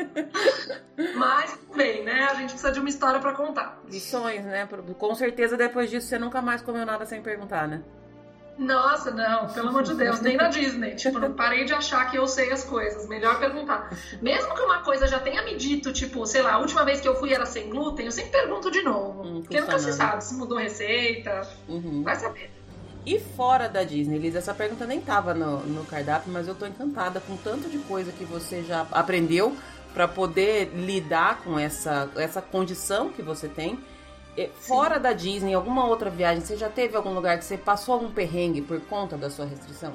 Mas, 1.16 1.60
bem, 1.76 2.04
né? 2.06 2.28
A 2.32 2.36
gente 2.36 2.52
precisa 2.52 2.72
de 2.72 2.80
uma 2.80 2.90
história 2.90 3.20
para 3.20 3.34
contar. 3.34 3.82
Lições, 3.90 4.46
né? 4.46 4.68
Com 4.98 5.14
certeza 5.14 5.58
depois 5.58 5.90
disso 5.90 6.08
você 6.08 6.18
nunca 6.18 6.42
mais 6.42 6.62
comeu 6.62 6.86
nada 6.86 7.06
sem 7.06 7.22
perguntar, 7.22 7.68
né? 7.68 7.84
Nossa, 8.58 9.12
não, 9.12 9.48
pelo 9.48 9.70
amor 9.70 9.84
de 9.84 9.94
Deus, 9.94 10.20
nem 10.20 10.36
na 10.36 10.48
Disney. 10.50 10.96
Tipo, 10.96 11.30
parei 11.32 11.66
de 11.66 11.74
achar 11.74 12.10
que 12.10 12.18
eu 12.18 12.28
sei 12.28 12.52
as 12.52 12.64
coisas. 12.64 13.08
Melhor 13.08 13.40
perguntar. 13.40 13.90
Mesmo 14.22 14.56
que 14.56 14.62
uma 14.62 14.80
coisa 14.80 15.08
já 15.08 15.20
tenha 15.20 15.44
me 15.44 15.56
dito, 15.56 15.94
tipo, 15.94 16.26
sei 16.26 16.42
lá, 16.42 16.54
a 16.54 16.60
última 16.60 16.84
vez 16.84 17.00
que 17.00 17.08
eu 17.08 17.16
fui 17.16 17.34
era 17.34 17.46
sem 17.46 17.70
glúten, 17.70 18.06
eu 18.06 18.12
sempre 18.12 18.32
pergunto 18.32 18.72
de 18.72 18.82
novo. 18.82 19.22
Hum, 19.24 19.42
porque 19.42 19.62
nunca 19.62 19.78
se 19.78 19.94
sabe 19.94 20.24
se 20.24 20.34
mudou 20.36 20.58
receita. 20.58 21.42
Uhum. 21.68 22.04
Vai 22.04 22.16
saber. 22.16 22.52
E 23.06 23.20
fora 23.20 23.70
da 23.70 23.84
Disney, 23.84 24.18
Liz, 24.18 24.36
essa 24.36 24.54
pergunta 24.54 24.86
nem 24.86 25.00
tava 25.00 25.34
no, 25.34 25.60
no 25.60 25.86
cardápio, 25.86 26.30
mas 26.32 26.48
eu 26.48 26.54
tô 26.54 26.66
encantada 26.66 27.22
com 27.22 27.38
tanto 27.38 27.70
de 27.70 27.78
coisa 27.78 28.12
que 28.12 28.26
você 28.26 28.64
já 28.64 28.86
aprendeu 28.92 29.56
para 29.94 30.08
poder 30.08 30.72
lidar 30.76 31.42
com 31.42 31.58
essa, 31.58 32.10
essa 32.18 32.42
condição 32.42 33.10
que 33.10 33.22
você 33.22 33.48
tem 33.48 33.80
Fora 34.60 34.96
Sim. 34.96 35.02
da 35.02 35.14
Disney, 35.14 35.54
alguma 35.54 35.86
outra 35.86 36.10
viagem, 36.10 36.42
você 36.42 36.56
já 36.56 36.70
teve 36.70 36.96
algum 36.96 37.14
lugar 37.14 37.38
que 37.40 37.46
você 37.46 37.58
passou 37.58 37.96
algum 37.96 38.12
perrengue 38.12 38.62
por 38.62 38.80
conta 38.82 39.18
da 39.18 39.30
sua 39.30 39.46
restrição? 39.46 39.94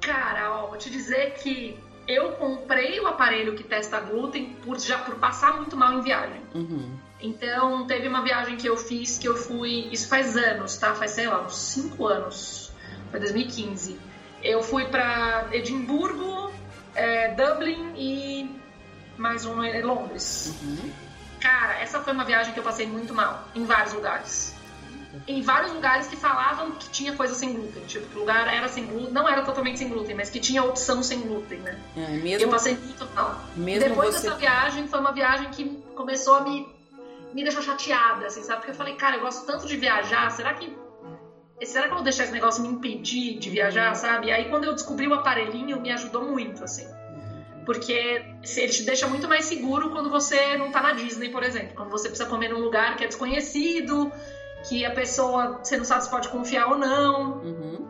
Cara, 0.00 0.52
ó, 0.52 0.66
vou 0.66 0.76
te 0.76 0.90
dizer 0.90 1.34
que 1.34 1.78
eu 2.08 2.32
comprei 2.32 2.98
o 2.98 3.06
aparelho 3.06 3.54
que 3.54 3.62
testa 3.62 4.00
glúten 4.00 4.56
por 4.64 4.80
já 4.80 4.98
por 4.98 5.14
passar 5.16 5.56
muito 5.56 5.76
mal 5.76 5.92
em 5.92 6.00
viagem. 6.00 6.40
Uhum. 6.54 6.96
Então, 7.20 7.86
teve 7.86 8.08
uma 8.08 8.22
viagem 8.22 8.56
que 8.56 8.66
eu 8.66 8.76
fiz 8.76 9.18
que 9.18 9.28
eu 9.28 9.36
fui. 9.36 9.88
Isso 9.92 10.08
faz 10.08 10.36
anos, 10.36 10.76
tá? 10.76 10.94
Faz, 10.94 11.12
sei 11.12 11.28
lá, 11.28 11.42
uns 11.42 11.56
5 11.56 12.06
anos. 12.06 12.72
Foi 13.10 13.20
2015. 13.20 13.98
Eu 14.42 14.62
fui 14.62 14.86
para 14.86 15.48
Edimburgo, 15.52 16.50
é, 16.94 17.34
Dublin 17.34 17.92
e 17.94 18.50
mais 19.18 19.44
um 19.44 19.62
em 19.62 19.82
Londres. 19.82 20.58
Uhum. 20.62 21.09
Cara, 21.40 21.80
essa 21.80 22.00
foi 22.00 22.12
uma 22.12 22.24
viagem 22.24 22.52
que 22.52 22.60
eu 22.60 22.64
passei 22.64 22.86
muito 22.86 23.14
mal, 23.14 23.48
em 23.54 23.64
vários 23.64 23.92
lugares. 23.94 24.54
Em 25.26 25.42
vários 25.42 25.72
lugares 25.72 26.06
que 26.06 26.16
falavam 26.16 26.72
que 26.72 26.88
tinha 26.90 27.14
coisa 27.16 27.34
sem 27.34 27.52
glúten. 27.52 27.82
Tipo, 27.84 28.06
que 28.06 28.16
o 28.16 28.20
lugar 28.20 28.46
era 28.46 28.68
sem 28.68 28.86
glúten, 28.86 29.12
não 29.12 29.28
era 29.28 29.42
totalmente 29.42 29.78
sem 29.78 29.88
glúten, 29.88 30.14
mas 30.14 30.30
que 30.30 30.38
tinha 30.38 30.62
opção 30.62 31.02
sem 31.02 31.20
glúten, 31.20 31.58
né? 31.58 31.78
É, 31.96 32.08
mesmo, 32.18 32.46
eu 32.46 32.48
passei 32.50 32.76
muito 32.76 33.06
mal. 33.14 33.40
Mesmo 33.56 33.88
Depois 33.88 34.14
você... 34.14 34.28
dessa 34.28 34.38
viagem, 34.38 34.86
foi 34.86 35.00
uma 35.00 35.12
viagem 35.12 35.50
que 35.50 35.64
começou 35.96 36.36
a 36.36 36.40
me, 36.42 36.68
me 37.34 37.42
deixar 37.42 37.62
chateada, 37.62 38.26
assim, 38.26 38.42
sabe? 38.42 38.58
Porque 38.58 38.70
eu 38.70 38.76
falei, 38.76 38.94
cara, 38.94 39.16
eu 39.16 39.20
gosto 39.20 39.44
tanto 39.46 39.66
de 39.66 39.76
viajar, 39.76 40.30
será 40.30 40.54
que 40.54 40.78
será 41.66 41.84
que 41.84 41.90
eu 41.90 41.96
vou 41.96 42.04
deixar 42.04 42.24
esse 42.24 42.32
negócio 42.32 42.62
me 42.62 42.68
impedir 42.68 43.38
de 43.38 43.50
viajar, 43.50 43.94
sabe? 43.94 44.28
E 44.28 44.32
aí 44.32 44.48
quando 44.48 44.64
eu 44.64 44.72
descobri 44.72 45.06
o 45.06 45.12
aparelhinho, 45.14 45.80
me 45.80 45.90
ajudou 45.90 46.24
muito, 46.24 46.64
assim. 46.64 46.86
Porque 47.70 47.92
ele 47.92 48.72
te 48.72 48.82
deixa 48.82 49.06
muito 49.06 49.28
mais 49.28 49.44
seguro 49.44 49.90
quando 49.90 50.10
você 50.10 50.56
não 50.56 50.72
tá 50.72 50.82
na 50.82 50.90
Disney, 50.90 51.28
por 51.28 51.44
exemplo. 51.44 51.76
Quando 51.76 51.88
você 51.88 52.08
precisa 52.08 52.28
comer 52.28 52.48
num 52.48 52.58
lugar 52.58 52.96
que 52.96 53.04
é 53.04 53.06
desconhecido, 53.06 54.10
que 54.68 54.84
a 54.84 54.90
pessoa, 54.90 55.60
você 55.62 55.76
não 55.76 55.84
sabe 55.84 56.02
se 56.02 56.10
pode 56.10 56.28
confiar 56.30 56.66
ou 56.66 56.76
não. 56.76 57.34
Uhum. 57.34 57.88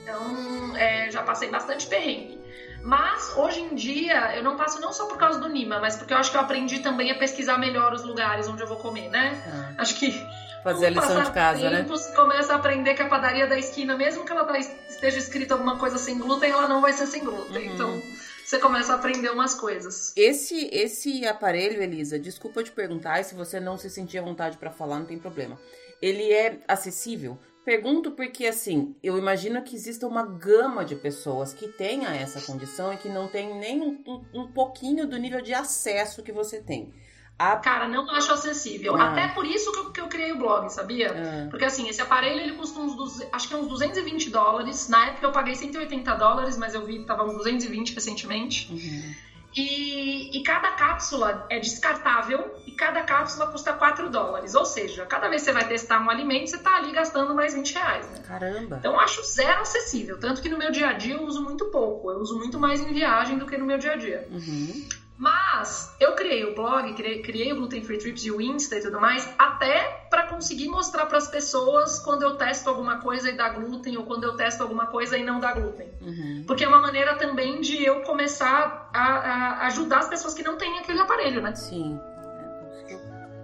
Então, 0.00 0.76
é, 0.76 1.10
já 1.10 1.24
passei 1.24 1.50
bastante 1.50 1.88
perrengue. 1.88 2.38
Mas, 2.84 3.36
hoje 3.36 3.62
em 3.62 3.74
dia, 3.74 4.36
eu 4.36 4.44
não 4.44 4.56
passo 4.56 4.80
não 4.80 4.92
só 4.92 5.06
por 5.06 5.18
causa 5.18 5.40
do 5.40 5.48
Nima, 5.48 5.80
mas 5.80 5.96
porque 5.96 6.14
eu 6.14 6.18
acho 6.18 6.30
que 6.30 6.36
eu 6.36 6.40
aprendi 6.40 6.78
também 6.78 7.10
a 7.10 7.18
pesquisar 7.18 7.58
melhor 7.58 7.92
os 7.94 8.04
lugares 8.04 8.46
onde 8.46 8.62
eu 8.62 8.68
vou 8.68 8.76
comer, 8.76 9.08
né? 9.08 9.42
Ah. 9.44 9.82
Acho 9.82 9.96
que 9.96 10.24
Fazer 10.62 10.86
a 10.86 10.90
lição 10.90 11.22
de 11.22 11.30
casa, 11.32 11.60
tempo, 11.60 11.72
né? 11.72 11.84
Você 11.88 12.12
começa 12.12 12.52
a 12.52 12.56
aprender 12.56 12.94
que 12.94 13.02
a 13.02 13.08
padaria 13.08 13.46
da 13.46 13.56
esquina, 13.56 13.96
mesmo 13.96 14.24
que 14.24 14.32
ela 14.32 14.44
tá, 14.44 14.58
esteja 14.58 15.18
escrita 15.18 15.54
alguma 15.54 15.78
coisa 15.78 15.96
sem 15.96 16.18
glúten, 16.18 16.50
ela 16.50 16.66
não 16.68 16.80
vai 16.80 16.92
ser 16.92 17.06
sem 17.06 17.24
glúten. 17.24 17.68
Uhum. 17.68 17.74
Então 17.74 18.02
você 18.46 18.60
começa 18.60 18.92
a 18.92 18.94
aprender 18.94 19.28
umas 19.30 19.56
coisas. 19.56 20.12
Esse 20.16 20.68
esse 20.72 21.26
aparelho, 21.26 21.82
Elisa, 21.82 22.16
desculpa 22.16 22.62
te 22.62 22.70
perguntar, 22.70 23.20
e 23.20 23.24
se 23.24 23.34
você 23.34 23.58
não 23.58 23.76
se 23.76 23.90
sentir 23.90 24.18
à 24.18 24.22
vontade 24.22 24.56
para 24.56 24.70
falar, 24.70 25.00
não 25.00 25.06
tem 25.06 25.18
problema. 25.18 25.58
Ele 26.00 26.32
é 26.32 26.60
acessível? 26.68 27.36
Pergunto 27.64 28.12
porque, 28.12 28.46
assim, 28.46 28.94
eu 29.02 29.18
imagino 29.18 29.60
que 29.64 29.74
exista 29.74 30.06
uma 30.06 30.24
gama 30.24 30.84
de 30.84 30.94
pessoas 30.94 31.52
que 31.52 31.66
tenha 31.66 32.14
essa 32.14 32.40
condição 32.40 32.92
e 32.92 32.96
que 32.96 33.08
não 33.08 33.26
tem 33.26 33.58
nem 33.58 33.82
um, 33.82 34.00
um, 34.06 34.42
um 34.42 34.52
pouquinho 34.52 35.08
do 35.08 35.16
nível 35.16 35.42
de 35.42 35.52
acesso 35.52 36.22
que 36.22 36.30
você 36.30 36.60
tem. 36.60 36.94
A... 37.38 37.56
Cara, 37.56 37.86
não 37.86 38.10
acho 38.10 38.32
acessível. 38.32 38.96
Ah. 38.96 39.10
Até 39.10 39.28
por 39.28 39.44
isso 39.44 39.70
que 39.72 39.78
eu, 39.78 39.90
que 39.92 40.00
eu, 40.00 40.08
criei 40.08 40.32
o 40.32 40.38
blog, 40.38 40.68
sabia? 40.70 41.12
Ah. 41.12 41.50
Porque 41.50 41.64
assim, 41.64 41.88
esse 41.88 42.00
aparelho 42.00 42.40
ele 42.40 42.52
custa 42.54 42.78
uns, 42.80 43.20
acho 43.32 43.48
que 43.48 43.54
é 43.54 43.56
uns 43.56 43.68
220 43.68 44.30
dólares. 44.30 44.88
Na 44.88 45.08
época 45.08 45.26
eu 45.26 45.32
paguei 45.32 45.54
180 45.54 46.14
dólares, 46.14 46.56
mas 46.56 46.74
eu 46.74 46.84
vi 46.84 47.00
que 47.00 47.04
tava 47.04 47.24
uns 47.24 47.36
220 47.36 47.94
recentemente. 47.94 48.72
Uhum. 48.72 49.14
E, 49.56 50.36
e, 50.36 50.42
cada 50.42 50.72
cápsula 50.72 51.46
é 51.48 51.58
descartável 51.58 52.54
e 52.66 52.72
cada 52.72 53.02
cápsula 53.02 53.46
custa 53.46 53.72
4 53.72 54.10
dólares. 54.10 54.54
Ou 54.54 54.66
seja, 54.66 55.06
cada 55.06 55.28
vez 55.28 55.42
que 55.42 55.46
você 55.46 55.52
vai 55.52 55.66
testar 55.66 55.98
um 55.98 56.10
alimento, 56.10 56.50
você 56.50 56.56
está 56.56 56.76
ali 56.76 56.92
gastando 56.92 57.34
mais 57.34 57.54
20 57.54 57.72
reais. 57.72 58.06
Né? 58.10 58.22
Caramba! 58.26 58.76
Então 58.78 58.92
eu 58.92 59.00
acho 59.00 59.24
zero 59.24 59.62
acessível. 59.62 60.20
Tanto 60.20 60.42
que 60.42 60.50
no 60.50 60.58
meu 60.58 60.70
dia 60.70 60.88
a 60.88 60.92
dia 60.92 61.14
eu 61.14 61.22
uso 61.22 61.42
muito 61.42 61.64
pouco. 61.66 62.10
Eu 62.10 62.18
uso 62.18 62.36
muito 62.36 62.60
mais 62.60 62.82
em 62.82 62.92
viagem 62.92 63.38
do 63.38 63.46
que 63.46 63.56
no 63.56 63.64
meu 63.64 63.78
dia 63.78 63.92
a 63.92 63.96
dia. 63.96 64.28
Uhum. 64.30 64.86
Mas 65.18 65.96
eu 65.98 66.14
criei 66.14 66.44
o 66.44 66.54
blog, 66.54 66.92
criei, 66.92 67.22
criei 67.22 67.52
o 67.52 67.56
Gluten 67.56 67.82
Free 67.82 67.98
Trips 67.98 68.24
e 68.26 68.30
o 68.30 68.40
Insta 68.40 68.76
e 68.76 68.82
tudo 68.82 69.00
mais, 69.00 69.26
até 69.38 70.06
para 70.10 70.26
conseguir 70.26 70.68
mostrar 70.68 71.06
para 71.06 71.16
as 71.16 71.28
pessoas 71.28 71.98
quando 71.98 72.22
eu 72.22 72.36
testo 72.36 72.68
alguma 72.68 72.98
coisa 73.00 73.30
e 73.30 73.36
dá 73.36 73.48
glúten 73.48 73.96
ou 73.96 74.04
quando 74.04 74.24
eu 74.24 74.36
testo 74.36 74.62
alguma 74.62 74.86
coisa 74.86 75.16
e 75.16 75.24
não 75.24 75.40
dá 75.40 75.54
glúten. 75.54 75.90
Uhum. 76.02 76.44
Porque 76.46 76.64
é 76.64 76.68
uma 76.68 76.80
maneira 76.80 77.14
também 77.16 77.62
de 77.62 77.82
eu 77.82 78.02
começar 78.02 78.90
a, 78.92 79.02
a, 79.02 79.66
ajudar 79.68 80.00
as 80.00 80.08
pessoas 80.08 80.34
que 80.34 80.42
não 80.42 80.58
têm 80.58 80.78
aquele 80.78 81.00
aparelho, 81.00 81.40
né? 81.40 81.54
Sim. 81.54 81.98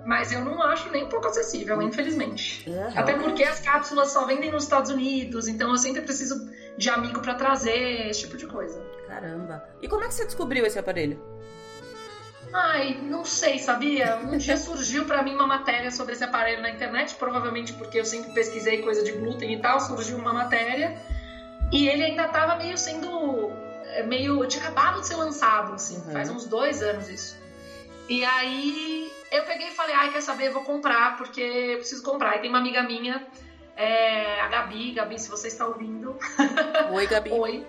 Mas 0.04 0.32
eu 0.32 0.44
não 0.44 0.60
acho 0.62 0.90
nem 0.90 1.04
um 1.04 1.08
pouco 1.08 1.28
acessível, 1.28 1.80
infelizmente. 1.80 2.68
Uhum. 2.68 2.98
Até 2.98 3.14
porque 3.14 3.44
as 3.44 3.60
cápsulas 3.60 4.10
só 4.10 4.26
vendem 4.26 4.50
nos 4.50 4.64
Estados 4.64 4.90
Unidos, 4.90 5.46
então 5.48 5.70
eu 5.70 5.78
sempre 5.78 6.02
preciso 6.02 6.50
de 6.76 6.90
amigo 6.90 7.20
para 7.20 7.34
trazer, 7.34 8.08
esse 8.08 8.20
tipo 8.20 8.36
de 8.36 8.46
coisa. 8.46 8.82
Caramba. 9.06 9.62
E 9.80 9.88
como 9.88 10.04
é 10.04 10.08
que 10.08 10.14
você 10.14 10.24
descobriu 10.24 10.66
esse 10.66 10.78
aparelho? 10.78 11.31
Ai, 12.52 12.98
não 13.02 13.24
sei, 13.24 13.58
sabia? 13.58 14.16
Um 14.16 14.36
dia 14.36 14.56
surgiu 14.56 15.06
para 15.06 15.22
mim 15.22 15.34
uma 15.34 15.46
matéria 15.46 15.90
sobre 15.90 16.12
esse 16.12 16.22
aparelho 16.22 16.60
na 16.60 16.70
internet, 16.70 17.14
provavelmente 17.14 17.72
porque 17.72 17.98
eu 17.98 18.04
sempre 18.04 18.32
pesquisei 18.32 18.82
coisa 18.82 19.02
de 19.02 19.12
glúten 19.12 19.54
e 19.54 19.60
tal, 19.60 19.80
surgiu 19.80 20.18
uma 20.18 20.32
matéria 20.32 20.94
e 21.72 21.88
ele 21.88 22.02
ainda 22.02 22.28
tava 22.28 22.54
meio 22.56 22.76
sendo 22.76 23.50
é, 23.94 24.02
meio 24.02 24.46
tinha 24.46 24.62
acabado 24.64 25.00
de 25.00 25.06
ser 25.06 25.16
lançado, 25.16 25.74
assim, 25.74 25.96
uhum. 25.96 26.12
faz 26.12 26.28
uns 26.28 26.44
dois 26.44 26.82
anos 26.82 27.08
isso. 27.08 27.36
E 28.08 28.22
aí 28.24 29.10
eu 29.30 29.44
peguei 29.44 29.68
e 29.68 29.72
falei, 29.72 29.94
ai, 29.94 30.10
quer 30.10 30.20
saber, 30.20 30.50
vou 30.50 30.62
comprar 30.62 31.16
porque 31.16 31.40
eu 31.40 31.78
preciso 31.78 32.02
comprar. 32.02 32.36
E 32.36 32.40
tem 32.40 32.50
uma 32.50 32.58
amiga 32.58 32.82
minha 32.82 33.26
é, 33.76 34.40
a 34.40 34.48
Gabi, 34.48 34.92
Gabi, 34.92 35.18
se 35.18 35.30
você 35.30 35.48
está 35.48 35.66
ouvindo. 35.66 36.16
Oi, 36.92 37.06
Gabi. 37.06 37.30
Oi. 37.30 37.66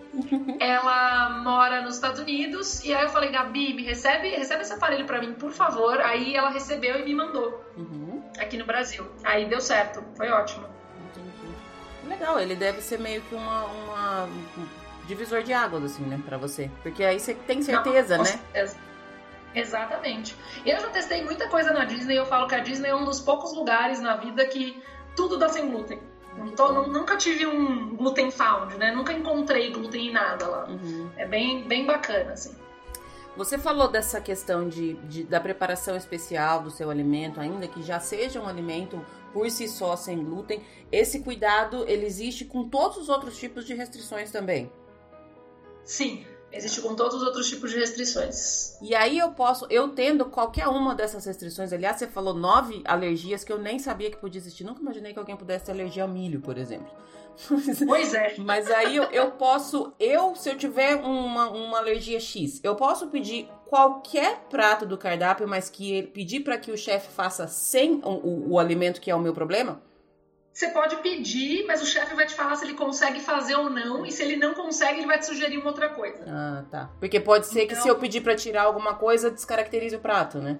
Ela 0.60 1.30
mora 1.44 1.82
nos 1.82 1.96
Estados 1.96 2.20
Unidos 2.20 2.84
e 2.84 2.94
aí 2.94 3.04
eu 3.04 3.10
falei, 3.10 3.32
Gabi, 3.32 3.74
me 3.74 3.84
recebe, 3.84 4.30
recebe 4.30 4.62
esse 4.62 4.74
aparelho 4.74 5.06
para 5.06 5.20
mim, 5.20 5.34
por 5.34 5.52
favor. 5.52 6.00
Aí 6.02 6.36
ela 6.36 6.50
recebeu 6.50 7.00
e 7.00 7.04
me 7.04 7.16
mandou 7.16 7.64
uhum. 7.78 8.22
aqui 8.38 8.58
no 8.58 8.66
Brasil. 8.66 9.10
Aí 9.24 9.46
deu 9.46 9.62
certo, 9.62 10.04
foi 10.16 10.30
ótimo. 10.30 10.68
Entendi. 11.10 11.56
Legal, 12.08 12.40
ele 12.40 12.56
deve 12.56 12.82
ser 12.82 13.00
meio 13.00 13.22
que 13.22 13.36
uma, 13.36 13.64
uma 13.66 14.24
um 14.26 14.68
divisor 15.08 15.42
de 15.42 15.54
águas 15.54 15.84
assim, 15.86 16.04
né, 16.04 16.20
para 16.26 16.38
você, 16.38 16.70
porque 16.82 17.04
aí 17.04 17.20
você 17.20 17.34
tem 17.34 17.62
certeza, 17.62 18.18
Não, 18.18 18.24
né? 18.24 18.32
Certeza. 18.32 18.78
Exatamente. 19.56 20.36
Eu 20.66 20.80
já 20.80 20.90
testei 20.90 21.24
muita 21.24 21.48
coisa 21.48 21.72
na 21.72 21.86
Disney. 21.86 22.18
Eu 22.18 22.26
falo 22.26 22.48
que 22.48 22.56
a 22.56 22.60
Disney 22.60 22.90
é 22.90 22.96
um 22.96 23.06
dos 23.06 23.20
poucos 23.20 23.54
lugares 23.54 24.02
na 24.02 24.16
vida 24.16 24.44
que 24.46 24.82
tudo 25.16 25.38
dá 25.38 25.50
sem 25.50 25.70
glúten. 25.70 26.00
Então, 26.46 26.88
nunca 26.88 27.16
tive 27.16 27.46
um 27.46 27.96
gluten 27.96 28.32
found, 28.32 28.76
né? 28.78 28.92
Nunca 28.92 29.14
encontrei 29.14 29.72
glúten 29.72 30.08
em 30.08 30.12
nada 30.12 30.48
lá. 30.48 30.68
Uhum. 30.68 31.10
É 31.16 31.26
bem, 31.26 31.64
bem 31.68 31.86
bacana, 31.86 32.34
assim. 32.34 32.56
Você 33.36 33.58
falou 33.58 33.88
dessa 33.88 34.22
questão 34.22 34.70
de, 34.70 34.94
de, 34.94 35.24
da 35.24 35.40
preparação 35.40 35.96
especial 35.96 36.62
do 36.62 36.70
seu 36.70 36.90
alimento, 36.90 37.40
ainda 37.40 37.68
que 37.68 37.82
já 37.82 38.00
seja 38.00 38.40
um 38.40 38.48
alimento 38.48 39.04
por 39.32 39.50
si 39.50 39.68
só 39.68 39.96
sem 39.96 40.24
glúten. 40.24 40.62
Esse 40.92 41.22
cuidado, 41.22 41.84
ele 41.88 42.06
existe 42.06 42.46
com 42.46 42.70
todos 42.70 42.98
os 42.98 43.10
outros 43.10 43.38
tipos 43.38 43.66
de 43.66 43.74
restrições 43.74 44.32
também? 44.32 44.72
Sim, 45.84 46.26
Existe 46.54 46.82
com 46.82 46.94
todos 46.94 47.16
os 47.16 47.24
outros 47.24 47.50
tipos 47.50 47.72
de 47.72 47.78
restrições. 47.78 48.78
E 48.80 48.94
aí 48.94 49.18
eu 49.18 49.32
posso, 49.32 49.66
eu 49.72 49.90
tendo 49.90 50.26
qualquer 50.26 50.68
uma 50.68 50.94
dessas 50.94 51.26
restrições, 51.26 51.74
aliás, 51.74 51.98
você 51.98 52.06
falou 52.06 52.36
nove 52.36 52.84
alergias 52.86 53.44
que 53.44 53.52
eu 53.52 53.58
nem 53.58 53.80
sabia 53.80 54.12
que 54.12 54.18
podia 54.18 54.40
existir. 54.40 54.64
Nunca 54.64 54.80
imaginei 54.80 55.14
que 55.14 55.20
alguém 55.20 55.36
pudesse 55.36 55.66
ter 55.66 55.72
alergia 55.72 56.04
ao 56.04 56.10
milho, 56.10 56.40
por 56.42 56.58
exemplo. 56.58 56.92
Pois 57.88 58.14
é. 58.14 58.36
Mas 58.38 58.70
aí 58.70 58.96
eu, 58.96 59.06
eu 59.06 59.32
posso, 59.32 59.92
eu, 60.00 60.36
se 60.36 60.50
eu 60.50 60.56
tiver 60.56 60.96
uma, 60.98 61.50
uma 61.50 61.80
alergia 61.80 62.20
X, 62.20 62.60
eu 62.64 62.76
posso 62.76 63.08
pedir 63.08 63.50
qualquer 63.66 64.42
prato 64.52 64.86
do 64.86 65.00
cardápio, 65.00 65.48
mas 65.48 65.68
que 65.68 66.04
pedir 66.04 66.42
para 66.42 66.60
que 66.60 66.72
o 66.72 66.78
chefe 66.78 67.12
faça 67.12 67.48
sem 67.48 68.00
o, 68.04 68.10
o, 68.10 68.52
o 68.52 68.60
alimento 68.60 69.02
que 69.02 69.10
é 69.10 69.16
o 69.16 69.20
meu 69.20 69.34
problema? 69.34 69.82
Você 70.54 70.68
pode 70.68 70.98
pedir, 70.98 71.66
mas 71.66 71.82
o 71.82 71.86
chefe 71.86 72.14
vai 72.14 72.28
te 72.28 72.36
falar 72.36 72.56
se 72.56 72.64
ele 72.64 72.76
consegue 72.76 73.20
fazer 73.20 73.56
ou 73.56 73.72
não, 73.72 74.06
e 74.06 74.12
se 74.12 74.22
ele 74.22 74.36
não 74.36 74.54
consegue, 74.54 75.00
ele 75.00 75.08
vai 75.08 75.18
te 75.18 75.26
sugerir 75.26 75.58
uma 75.58 75.70
outra 75.70 75.90
coisa. 75.90 76.24
Ah, 76.28 76.64
tá. 76.70 76.90
Porque 77.00 77.20
pode 77.20 77.48
ser 77.48 77.64
então... 77.64 77.76
que 77.76 77.82
se 77.82 77.90
eu 77.90 77.96
pedir 77.96 78.22
para 78.22 78.36
tirar 78.36 78.64
alguma 78.64 78.94
coisa, 78.94 79.32
descaracterize 79.32 79.96
o 79.96 80.00
prato, 80.00 80.38
né? 80.38 80.60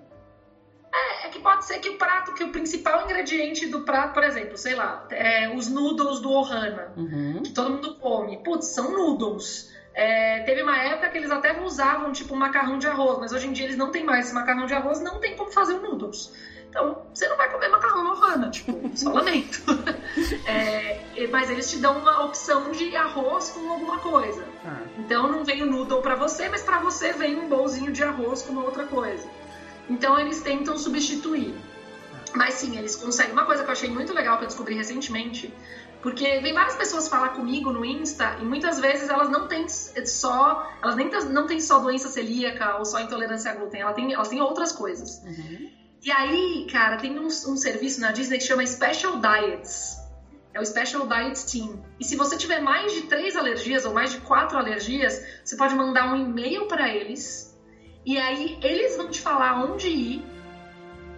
É, 0.92 1.28
é 1.28 1.30
que 1.30 1.40
pode 1.40 1.66
ser 1.66 1.78
que 1.78 1.90
o 1.90 1.98
prato, 1.98 2.34
que 2.34 2.44
o 2.44 2.50
principal 2.50 3.04
ingrediente 3.04 3.68
do 3.68 3.82
prato, 3.82 4.14
por 4.14 4.24
exemplo, 4.24 4.58
sei 4.58 4.74
lá, 4.74 5.08
é, 5.12 5.50
os 5.50 5.68
noodles 5.70 6.20
do 6.20 6.32
Ohana, 6.32 6.92
uhum. 6.98 7.44
que 7.44 7.52
todo 7.52 7.70
mundo 7.70 7.96
come. 7.96 8.38
Putz, 8.44 8.68
são 8.68 8.92
noodles. 8.92 9.72
É, 9.94 10.40
teve 10.42 10.64
uma 10.64 10.78
época 10.78 11.10
que 11.10 11.18
eles 11.20 11.30
até 11.30 11.60
usavam 11.62 12.12
tipo 12.12 12.34
um 12.34 12.38
macarrão 12.38 12.80
de 12.80 12.88
arroz, 12.88 13.20
mas 13.20 13.32
hoje 13.32 13.48
em 13.48 13.54
dia 13.54 13.66
eles 13.66 13.78
não 13.78 13.92
tem 13.92 14.04
mais 14.04 14.26
esse 14.26 14.34
macarrão 14.34 14.66
de 14.66 14.74
arroz, 14.74 15.00
não 15.02 15.20
tem 15.20 15.36
como 15.36 15.52
fazer 15.52 15.74
o 15.74 15.82
noodles. 15.82 16.34
Então, 16.74 17.06
você 17.14 17.28
não 17.28 17.38
vai 17.38 17.52
comer 17.52 17.68
macarrão 17.68 18.14
Ohana, 18.14 18.50
tipo, 18.50 18.90
só 18.96 19.12
lamento. 19.12 19.62
é, 20.48 21.28
mas 21.30 21.48
eles 21.52 21.70
te 21.70 21.78
dão 21.78 22.00
uma 22.00 22.26
opção 22.26 22.72
de 22.72 22.96
arroz 22.96 23.52
com 23.52 23.72
alguma 23.72 24.00
coisa. 24.00 24.44
Ah. 24.66 24.82
Então, 24.98 25.32
não 25.32 25.46
vem 25.46 25.62
o 25.62 25.68
noodle 25.68 26.02
para 26.02 26.16
você, 26.16 26.50
mas 26.50 26.64
para 26.64 26.80
você 26.80 27.14
vem 27.14 27.38
um 27.38 27.48
bolzinho 27.48 27.92
de 27.92 28.02
arroz 28.02 28.42
com 28.42 28.54
uma 28.54 28.64
outra 28.64 28.88
coisa. 28.88 29.30
Então, 29.88 30.18
eles 30.20 30.42
tentam 30.42 30.76
substituir. 30.76 31.54
Ah. 32.12 32.32
Mas 32.38 32.56
sim, 32.56 32.76
eles 32.76 32.96
conseguem. 32.96 33.34
Uma 33.34 33.46
coisa 33.46 33.64
que 33.64 33.70
eu 33.70 33.74
achei 33.74 33.92
muito 33.92 34.12
legal 34.12 34.40
que 34.40 34.46
eu 34.46 34.48
descobri 34.48 34.74
recentemente, 34.74 35.54
porque 36.02 36.40
vem 36.40 36.56
várias 36.56 36.76
pessoas 36.76 37.08
falar 37.08 37.30
comigo 37.30 37.72
no 37.72 37.86
Insta 37.86 38.36
e 38.42 38.46
muitas 38.46 38.80
vezes 38.80 39.10
elas 39.10 39.30
não 39.30 39.48
têm 39.48 39.70
só, 39.70 40.74
elas 40.82 40.96
nem 40.96 41.08
não 41.30 41.46
têm 41.46 41.62
só 41.62 41.78
doença 41.78 42.10
celíaca 42.10 42.78
ou 42.78 42.84
só 42.84 43.00
intolerância 43.00 43.52
a 43.52 43.54
glúten, 43.54 43.82
elas 43.82 43.94
têm, 43.94 44.12
elas 44.12 44.28
têm 44.28 44.42
outras 44.42 44.72
coisas. 44.72 45.22
Uhum. 45.24 45.83
E 46.04 46.12
aí, 46.12 46.68
cara, 46.70 46.98
tem 46.98 47.18
um, 47.18 47.28
um 47.28 47.56
serviço 47.56 48.02
na 48.02 48.12
Disney 48.12 48.38
que 48.38 48.44
chama 48.44 48.68
Special 48.68 49.22
Diets. 49.22 49.98
É 50.54 50.60
o 50.60 50.66
Special 50.66 51.08
Diets 51.08 51.46
Team. 51.46 51.82
E 51.98 52.04
se 52.04 52.18
você 52.18 52.36
tiver 52.36 52.60
mais 52.60 52.92
de 52.92 53.04
três 53.04 53.38
alergias 53.38 53.86
ou 53.86 53.94
mais 53.94 54.12
de 54.12 54.18
quatro 54.20 54.58
alergias, 54.58 55.26
você 55.46 55.56
pode 55.56 55.74
mandar 55.74 56.14
um 56.14 56.18
e-mail 56.18 56.68
para 56.68 56.94
eles. 56.94 57.58
E 58.06 58.18
aí 58.18 58.60
eles 58.62 58.98
vão 58.98 59.10
te 59.10 59.22
falar 59.22 59.64
onde 59.64 59.88
ir. 59.88 60.26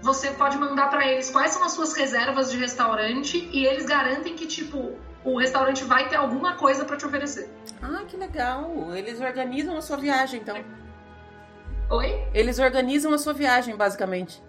Você 0.04 0.30
pode 0.32 0.56
mandar 0.60 0.92
para 0.92 1.12
eles 1.12 1.32
quais 1.32 1.52
são 1.52 1.64
as 1.64 1.72
suas 1.72 1.96
reservas 1.96 2.52
de 2.52 2.58
restaurante 2.58 3.50
e 3.52 3.66
eles 3.66 3.88
garantem 3.88 4.36
que 4.36 4.46
tipo 4.46 4.94
o 5.24 5.40
restaurante 5.40 5.84
vai 5.84 6.08
ter 6.08 6.18
alguma 6.18 6.58
coisa 6.58 6.86
para 6.86 6.96
te 6.96 7.08
oferecer. 7.08 7.50
Ah, 7.82 8.04
que 8.08 8.16
legal! 8.16 8.94
Eles 8.96 9.20
organizam 9.20 9.76
a 9.76 9.82
sua 9.82 9.98
viagem, 9.98 10.42
então. 10.42 10.64
Oi? 11.90 12.28
Eles 12.36 12.60
organizam 12.60 13.12
a 13.12 13.18
sua 13.18 13.34
viagem, 13.34 13.76
basicamente 13.76 14.45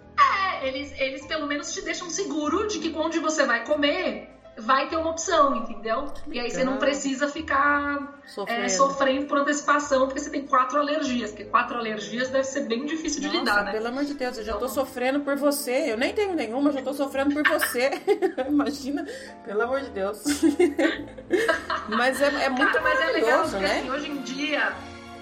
eles, 0.63 0.93
eles 0.99 1.25
pelo 1.25 1.47
menos 1.47 1.73
te 1.73 1.81
deixam 1.81 2.09
seguro 2.09 2.67
de 2.67 2.79
que 2.79 2.95
onde 2.97 3.19
você 3.19 3.45
vai 3.45 3.65
comer 3.65 4.37
vai 4.57 4.89
ter 4.89 4.95
uma 4.95 5.11
opção, 5.11 5.55
entendeu? 5.55 6.11
E 6.31 6.39
aí 6.39 6.49
você 6.49 6.63
não 6.63 6.77
precisa 6.77 7.27
ficar 7.27 8.19
é, 8.25 8.27
sofrendo. 8.27 8.61
É, 8.61 8.69
sofrendo. 8.69 9.25
por 9.27 9.37
antecipação, 9.37 10.07
porque 10.07 10.19
você 10.19 10.29
tem 10.29 10.47
quatro 10.47 10.79
alergias. 10.79 11.29
Porque 11.29 11.45
quatro 11.45 11.77
alergias 11.77 12.29
deve 12.29 12.43
ser 12.43 12.61
bem 12.61 12.85
difícil 12.85 13.21
de 13.21 13.27
Nossa, 13.27 13.39
lidar, 13.39 13.65
né? 13.65 13.71
Pelo 13.71 13.87
amor 13.87 14.03
de 14.03 14.15
Deus, 14.15 14.37
eu 14.37 14.43
já 14.43 14.53
tô 14.53 14.57
então 14.65 14.69
sofrendo 14.69 15.19
por 15.19 15.35
você. 15.35 15.91
Eu 15.91 15.97
nem 15.97 16.13
tenho 16.13 16.33
nenhuma, 16.33 16.71
já 16.71 16.81
tô 16.81 16.93
sofrendo 16.93 17.33
por 17.33 17.47
você. 17.47 17.91
Imagina, 18.49 19.05
pelo 19.45 19.61
amor 19.61 19.81
de 19.81 19.89
Deus. 19.91 20.23
mas 21.89 22.19
é, 22.21 22.45
é 22.45 22.49
muito 22.49 22.71
Cara, 22.71 22.81
mas 22.81 22.99
é 22.99 23.11
legal, 23.11 23.47
né? 23.49 23.79
assim, 23.79 23.89
hoje 23.91 24.09
em 24.09 24.21
dia 24.21 24.75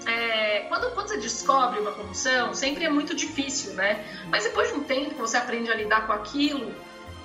é, 0.06 0.60
quando, 0.68 0.90
quando 0.92 1.08
você 1.08 1.18
descobre 1.18 1.80
uma 1.80 1.92
condição, 1.92 2.54
sempre 2.54 2.84
é 2.84 2.88
muito 2.88 3.14
difícil, 3.14 3.74
né? 3.74 4.04
Mas 4.28 4.44
depois 4.44 4.68
de 4.68 4.74
um 4.74 4.84
tempo 4.84 5.10
que 5.10 5.20
você 5.20 5.36
aprende 5.36 5.70
a 5.70 5.74
lidar 5.74 6.06
com 6.06 6.12
aquilo, 6.12 6.72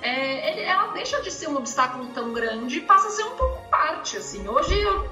é, 0.00 0.50
ele, 0.50 0.60
ela 0.62 0.88
deixa 0.88 1.22
de 1.22 1.30
ser 1.30 1.48
um 1.48 1.56
obstáculo 1.56 2.08
tão 2.08 2.32
grande 2.32 2.78
e 2.78 2.80
passa 2.80 3.06
a 3.06 3.10
ser 3.10 3.24
um 3.24 3.36
pouco 3.36 3.68
parte, 3.70 4.16
assim. 4.16 4.48
Hoje 4.48 4.76
eu, 4.80 5.08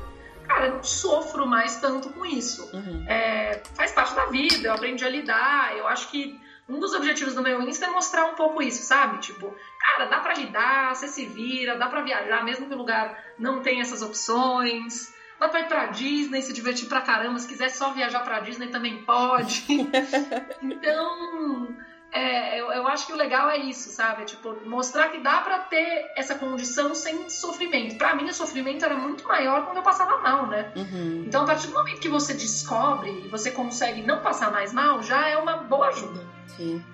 cara, 0.48 0.70
não 0.70 0.82
sofro 0.82 1.46
mais 1.46 1.76
tanto 1.76 2.10
com 2.10 2.26
isso. 2.26 2.68
Uhum. 2.74 3.04
É, 3.06 3.62
faz 3.74 3.92
parte 3.92 4.14
da 4.14 4.26
vida, 4.26 4.68
eu 4.68 4.74
aprendi 4.74 5.04
a 5.04 5.08
lidar, 5.08 5.76
eu 5.76 5.86
acho 5.86 6.08
que 6.10 6.40
um 6.68 6.80
dos 6.80 6.92
objetivos 6.92 7.34
do 7.34 7.42
meu 7.42 7.62
Insta 7.62 7.86
é 7.86 7.90
mostrar 7.90 8.26
um 8.26 8.34
pouco 8.34 8.62
isso, 8.62 8.82
sabe? 8.82 9.18
Tipo, 9.18 9.54
cara, 9.78 10.06
dá 10.06 10.18
pra 10.18 10.34
lidar, 10.34 10.94
você 10.94 11.06
se 11.06 11.24
vira, 11.24 11.76
dá 11.76 11.88
pra 11.88 12.02
viajar, 12.02 12.44
mesmo 12.44 12.66
que 12.66 12.74
o 12.74 12.78
lugar 12.78 13.16
não 13.38 13.60
tenha 13.60 13.82
essas 13.82 14.02
opções. 14.02 15.12
Dá 15.40 15.48
pra 15.48 15.60
ir 15.60 15.68
pra 15.68 15.86
Disney, 15.86 16.42
se 16.42 16.52
divertir 16.52 16.86
pra 16.86 17.00
caramba. 17.00 17.38
Se 17.38 17.48
quiser 17.48 17.70
só 17.70 17.92
viajar 17.92 18.20
pra 18.20 18.40
Disney 18.40 18.68
também 18.68 19.02
pode. 19.04 19.64
então, 20.60 21.74
é, 22.12 22.60
eu, 22.60 22.70
eu, 22.70 22.86
acho 22.86 23.06
que 23.06 23.12
o 23.14 23.16
legal 23.16 23.48
é 23.48 23.56
isso, 23.56 23.88
sabe? 23.88 24.26
Tipo, 24.26 24.54
mostrar 24.66 25.08
que 25.08 25.18
dá 25.18 25.40
pra 25.40 25.60
ter 25.60 26.12
essa 26.14 26.34
condição 26.34 26.94
sem 26.94 27.30
sofrimento. 27.30 27.96
Pra 27.96 28.14
mim, 28.14 28.28
o 28.28 28.34
sofrimento 28.34 28.84
era 28.84 28.94
muito 28.94 29.26
maior 29.26 29.64
quando 29.64 29.78
eu 29.78 29.82
passava 29.82 30.18
mal, 30.18 30.46
né? 30.46 30.70
Uhum. 30.76 31.24
Então, 31.26 31.44
a 31.44 31.46
partir 31.46 31.68
do 31.68 31.72
momento 31.72 32.00
que 32.00 32.08
você 32.08 32.34
descobre 32.34 33.10
e 33.24 33.28
você 33.28 33.50
consegue 33.50 34.02
não 34.02 34.20
passar 34.20 34.50
mais 34.50 34.74
mal, 34.74 35.02
já 35.02 35.26
é 35.26 35.38
uma 35.38 35.56
boa 35.56 35.88
ajuda. 35.88 36.22
Sim. 36.48 36.84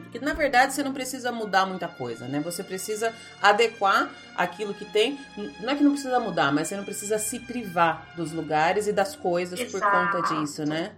Porque 0.00 0.18
na 0.18 0.32
verdade 0.32 0.72
você 0.72 0.82
não 0.82 0.92
precisa 0.92 1.32
mudar 1.32 1.66
muita 1.66 1.88
coisa, 1.88 2.26
né? 2.26 2.40
Você 2.40 2.62
precisa 2.62 3.14
adequar 3.40 4.10
aquilo 4.36 4.74
que 4.74 4.84
tem. 4.84 5.18
Não 5.60 5.70
é 5.70 5.74
que 5.74 5.82
não 5.82 5.92
precisa 5.92 6.18
mudar, 6.20 6.52
mas 6.52 6.68
você 6.68 6.76
não 6.76 6.84
precisa 6.84 7.18
se 7.18 7.40
privar 7.40 8.08
dos 8.16 8.32
lugares 8.32 8.86
e 8.86 8.92
das 8.92 9.16
coisas 9.16 9.58
Exato. 9.58 9.72
por 9.72 9.90
conta 9.90 10.34
disso, 10.34 10.64
né? 10.64 10.92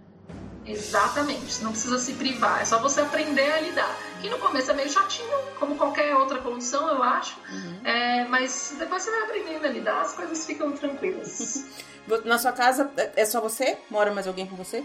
Exatamente, 0.65 1.51
você 1.51 1.63
não 1.63 1.71
precisa 1.71 1.97
se 1.97 2.13
privar, 2.13 2.61
é 2.61 2.65
só 2.65 2.79
você 2.79 3.01
aprender 3.01 3.51
a 3.51 3.59
lidar. 3.59 3.97
Que 4.21 4.29
no 4.29 4.37
começo 4.37 4.69
é 4.69 4.75
meio 4.75 4.89
chatinho, 4.89 5.27
como 5.59 5.75
qualquer 5.75 6.15
outra 6.15 6.37
condição, 6.37 6.87
eu 6.87 7.01
acho, 7.01 7.35
uhum. 7.51 7.79
é, 7.83 8.25
mas 8.25 8.75
depois 8.77 9.01
você 9.01 9.09
vai 9.09 9.23
aprendendo 9.23 9.65
a 9.65 9.69
lidar, 9.69 10.01
as 10.01 10.13
coisas 10.13 10.45
ficam 10.45 10.71
tranquilas. 10.71 11.65
Na 12.25 12.37
sua 12.37 12.51
casa 12.51 12.91
é 13.15 13.25
só 13.25 13.41
você? 13.41 13.77
Mora 13.89 14.11
mais 14.11 14.27
alguém 14.27 14.45
com 14.45 14.55
você? 14.55 14.83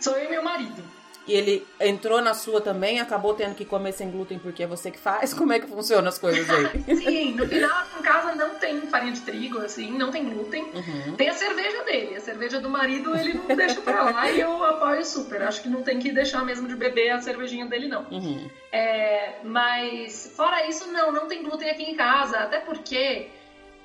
Sou 0.00 0.14
eu 0.14 0.26
e 0.26 0.30
meu 0.30 0.42
marido 0.42 0.82
e 1.26 1.32
ele 1.32 1.66
entrou 1.80 2.20
na 2.22 2.34
sua 2.34 2.60
também, 2.60 3.00
acabou 3.00 3.34
tendo 3.34 3.54
que 3.54 3.64
comer 3.64 3.92
sem 3.92 4.10
glúten 4.10 4.38
porque 4.38 4.62
é 4.62 4.66
você 4.66 4.90
que 4.90 4.98
faz? 4.98 5.32
Como 5.34 5.52
é 5.52 5.58
que 5.58 5.66
funciona 5.66 6.08
as 6.08 6.18
coisas 6.18 6.48
aí? 6.48 6.96
Sim, 6.96 7.34
no 7.34 7.46
final, 7.46 7.84
em 7.98 8.02
casa 8.02 8.34
não 8.34 8.54
tem 8.56 8.80
farinha 8.82 9.12
de 9.12 9.20
trigo, 9.22 9.58
assim, 9.58 9.90
não 9.96 10.10
tem 10.10 10.24
glúten. 10.24 10.64
Uhum. 10.64 11.16
Tem 11.16 11.28
a 11.28 11.34
cerveja 11.34 11.82
dele, 11.84 12.16
a 12.16 12.20
cerveja 12.20 12.60
do 12.60 12.70
marido 12.70 13.16
ele 13.16 13.34
não 13.34 13.56
deixa 13.56 13.80
pra 13.80 14.02
lá 14.02 14.30
e 14.30 14.40
eu 14.40 14.64
apoio 14.64 15.04
super. 15.04 15.42
Acho 15.42 15.62
que 15.62 15.68
não 15.68 15.82
tem 15.82 15.98
que 15.98 16.12
deixar 16.12 16.44
mesmo 16.44 16.68
de 16.68 16.76
beber 16.76 17.10
a 17.10 17.20
cervejinha 17.20 17.66
dele, 17.66 17.88
não. 17.88 18.06
Uhum. 18.10 18.48
É, 18.70 19.40
mas, 19.42 20.32
fora 20.36 20.66
isso, 20.68 20.90
não, 20.92 21.10
não 21.10 21.26
tem 21.26 21.42
glúten 21.42 21.70
aqui 21.70 21.82
em 21.82 21.94
casa, 21.94 22.38
até 22.38 22.60
porque. 22.60 23.28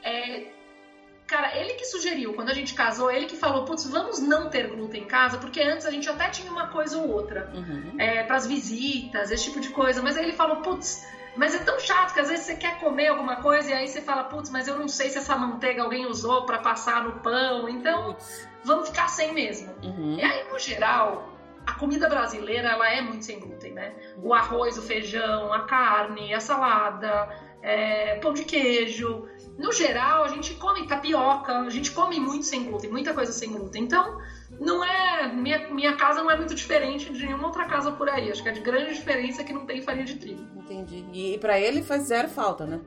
É, 0.04 0.46
Cara, 1.32 1.58
ele 1.58 1.76
que 1.76 1.86
sugeriu, 1.86 2.34
quando 2.34 2.50
a 2.50 2.54
gente 2.54 2.74
casou, 2.74 3.10
ele 3.10 3.26
que 3.26 3.38
falou, 3.38 3.64
putz, 3.64 3.90
vamos 3.90 4.20
não 4.20 4.50
ter 4.50 4.68
glúten 4.68 5.04
em 5.04 5.06
casa, 5.06 5.38
porque 5.38 5.62
antes 5.62 5.86
a 5.86 5.90
gente 5.90 6.10
até 6.10 6.28
tinha 6.28 6.52
uma 6.52 6.68
coisa 6.68 6.98
ou 6.98 7.10
outra. 7.10 7.50
Uhum. 7.54 7.96
É, 7.98 8.22
pras 8.24 8.46
visitas, 8.46 9.32
esse 9.32 9.46
tipo 9.46 9.62
de 9.62 9.70
coisa. 9.70 10.02
Mas 10.02 10.18
aí 10.18 10.26
ele 10.26 10.34
falou, 10.34 10.58
putz, 10.58 11.08
mas 11.38 11.56
é 11.56 11.60
tão 11.60 11.80
chato 11.80 12.14
que 12.14 12.20
às 12.20 12.28
vezes 12.28 12.48
você 12.48 12.56
quer 12.58 12.82
comer 12.82 13.08
alguma 13.08 13.38
coisa 13.38 13.70
e 13.70 13.74
aí 13.74 13.88
você 13.88 14.02
fala, 14.02 14.26
putz, 14.26 14.50
mas 14.50 14.68
eu 14.68 14.78
não 14.78 14.90
sei 14.90 15.10
se 15.10 15.20
essa 15.20 15.34
manteiga 15.38 15.84
alguém 15.84 16.06
usou 16.06 16.46
para 16.46 16.58
passar 16.58 17.06
no 17.06 17.22
pão, 17.22 17.70
então 17.70 18.18
vamos 18.66 18.90
ficar 18.90 19.08
sem 19.08 19.34
mesmo. 19.34 19.74
Uhum. 19.82 20.18
E 20.20 20.22
aí, 20.22 20.52
no 20.52 20.60
geral, 20.60 21.30
a 21.66 21.76
comida 21.76 22.10
brasileira, 22.10 22.72
ela 22.72 22.90
é 22.90 23.02
muito 23.02 23.24
sem 23.24 23.40
glúten, 23.40 23.72
né? 23.72 23.94
O 24.22 24.34
arroz, 24.34 24.78
o 24.78 24.82
feijão, 24.82 25.54
a 25.54 25.62
carne, 25.62 26.34
a 26.34 26.42
salada, 26.42 27.30
é, 27.62 28.16
pão 28.16 28.34
de 28.34 28.44
queijo. 28.44 29.28
No 29.58 29.72
geral, 29.72 30.24
a 30.24 30.28
gente 30.30 30.56
come 30.56 30.88
tapioca, 30.88 31.60
a 31.60 31.70
gente 31.70 31.92
come 31.92 32.20
muito 32.20 32.46
sem 32.46 32.64
glúten, 32.64 32.90
muita 32.90 33.14
coisa 33.14 33.32
sem 33.32 33.52
glúten. 33.52 33.84
Então, 33.84 34.18
não 34.60 34.84
é. 34.84 35.28
Minha, 35.32 35.70
minha 35.70 35.96
casa 35.96 36.24
não 36.24 36.32
é 36.32 36.38
muito 36.38 36.56
diferente 36.56 37.12
de 37.12 37.26
nenhuma 37.26 37.48
outra 37.48 37.66
casa 37.66 37.92
por 37.92 38.10
aí. 38.10 38.32
Acho 38.32 38.42
que 38.42 38.50
a 38.50 38.54
grande 38.54 38.94
diferença 38.94 39.42
é 39.42 39.44
que 39.44 39.54
não 39.54 39.66
tem 39.66 39.82
farinha 39.82 40.06
de 40.06 40.16
trigo. 40.16 40.42
Entendi. 40.56 41.06
E, 41.12 41.36
e 41.36 41.38
para 41.38 41.60
ele 41.60 41.84
faz 41.84 42.04
zero 42.04 42.30
falta, 42.30 42.66
né? 42.66 42.80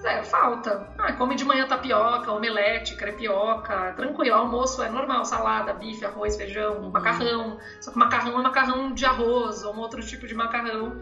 Zero 0.00 0.24
falta. 0.24 0.88
Ah, 0.98 1.12
come 1.14 1.34
de 1.34 1.44
manhã 1.44 1.66
tapioca, 1.66 2.30
omelete, 2.30 2.94
crepioca, 2.94 3.92
tranquilo. 3.94 4.36
Almoço 4.36 4.80
é 4.82 4.88
normal, 4.88 5.24
salada, 5.24 5.72
bife, 5.72 6.04
arroz, 6.04 6.36
feijão, 6.36 6.82
uhum. 6.82 6.90
macarrão. 6.90 7.58
Só 7.80 7.90
que 7.90 7.98
macarrão 7.98 8.38
é 8.38 8.42
macarrão 8.42 8.92
de 8.92 9.04
arroz 9.04 9.64
ou 9.64 9.74
um 9.74 9.78
outro 9.78 10.00
tipo 10.00 10.26
de 10.28 10.34
macarrão. 10.34 11.00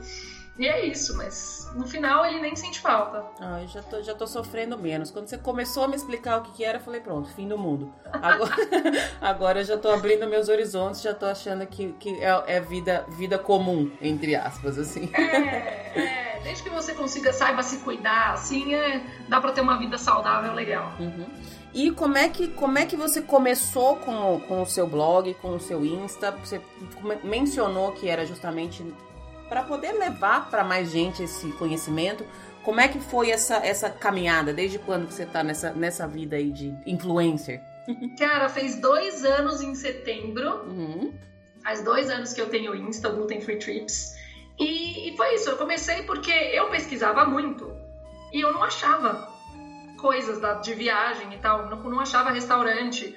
E 0.58 0.66
é 0.66 0.86
isso, 0.86 1.16
mas 1.16 1.70
no 1.74 1.86
final 1.86 2.24
ele 2.24 2.40
nem 2.40 2.56
sente 2.56 2.80
falta. 2.80 3.24
Ah, 3.38 3.60
eu 3.60 3.68
já 3.68 3.82
tô, 3.82 4.02
já 4.02 4.14
tô 4.14 4.26
sofrendo 4.26 4.78
menos. 4.78 5.10
Quando 5.10 5.28
você 5.28 5.36
começou 5.36 5.84
a 5.84 5.88
me 5.88 5.96
explicar 5.96 6.38
o 6.38 6.42
que, 6.42 6.52
que 6.52 6.64
era, 6.64 6.78
eu 6.78 6.82
falei, 6.82 7.00
pronto, 7.00 7.28
fim 7.34 7.46
do 7.46 7.58
mundo. 7.58 7.92
Agora, 8.10 8.56
agora 9.20 9.60
eu 9.60 9.64
já 9.64 9.76
tô 9.76 9.90
abrindo 9.90 10.26
meus 10.26 10.48
horizontes, 10.48 11.02
já 11.02 11.12
tô 11.12 11.26
achando 11.26 11.66
que, 11.66 11.92
que 11.94 12.22
é, 12.22 12.56
é 12.56 12.60
vida, 12.60 13.04
vida 13.10 13.38
comum, 13.38 13.90
entre 14.00 14.34
aspas, 14.34 14.78
assim. 14.78 15.10
É, 15.12 15.98
é, 15.98 16.40
desde 16.42 16.62
que 16.62 16.70
você 16.70 16.94
consiga, 16.94 17.32
saiba 17.34 17.62
se 17.62 17.78
cuidar, 17.78 18.32
assim, 18.32 18.74
é, 18.74 19.02
dá 19.28 19.40
pra 19.40 19.52
ter 19.52 19.60
uma 19.60 19.78
vida 19.78 19.98
saudável 19.98 20.54
legal. 20.54 20.92
Uhum. 20.98 21.26
E 21.74 21.90
como 21.90 22.16
é 22.16 22.30
que, 22.30 22.48
como 22.48 22.78
é 22.78 22.86
que 22.86 22.96
você 22.96 23.20
começou 23.20 23.96
com, 23.96 24.40
com 24.48 24.62
o 24.62 24.66
seu 24.66 24.86
blog, 24.86 25.34
com 25.34 25.56
o 25.56 25.60
seu 25.60 25.84
Insta? 25.84 26.30
Você 26.30 26.58
mencionou 27.22 27.92
que 27.92 28.08
era 28.08 28.24
justamente 28.24 28.82
para 29.48 29.62
poder 29.62 29.92
levar 29.92 30.50
para 30.50 30.64
mais 30.64 30.90
gente 30.90 31.22
esse 31.22 31.50
conhecimento. 31.52 32.26
Como 32.62 32.80
é 32.80 32.88
que 32.88 32.98
foi 32.98 33.30
essa, 33.30 33.56
essa 33.56 33.88
caminhada? 33.88 34.52
Desde 34.52 34.78
quando 34.78 35.10
você 35.10 35.22
está 35.22 35.42
nessa, 35.44 35.72
nessa 35.72 36.06
vida 36.06 36.36
aí 36.36 36.50
de 36.50 36.74
influencer? 36.84 37.60
Cara, 38.18 38.48
fez 38.48 38.80
dois 38.80 39.24
anos 39.24 39.60
em 39.60 39.74
setembro. 39.74 40.64
Uhum. 40.64 41.14
Faz 41.62 41.82
dois 41.82 42.10
anos 42.10 42.32
que 42.32 42.40
eu 42.40 42.48
tenho 42.48 42.74
Insta, 42.74 43.08
Gluten 43.08 43.40
Free 43.40 43.58
Trips. 43.58 44.16
E, 44.58 45.10
e 45.10 45.16
foi 45.16 45.34
isso, 45.34 45.50
eu 45.50 45.56
comecei 45.56 46.02
porque 46.04 46.30
eu 46.30 46.70
pesquisava 46.70 47.24
muito 47.24 47.70
e 48.32 48.40
eu 48.40 48.52
não 48.52 48.62
achava 48.62 49.28
coisas 49.98 50.40
da, 50.40 50.54
de 50.54 50.74
viagem 50.74 51.32
e 51.34 51.38
tal, 51.38 51.68
não, 51.68 51.82
não 51.82 52.00
achava 52.00 52.30
restaurante 52.30 53.14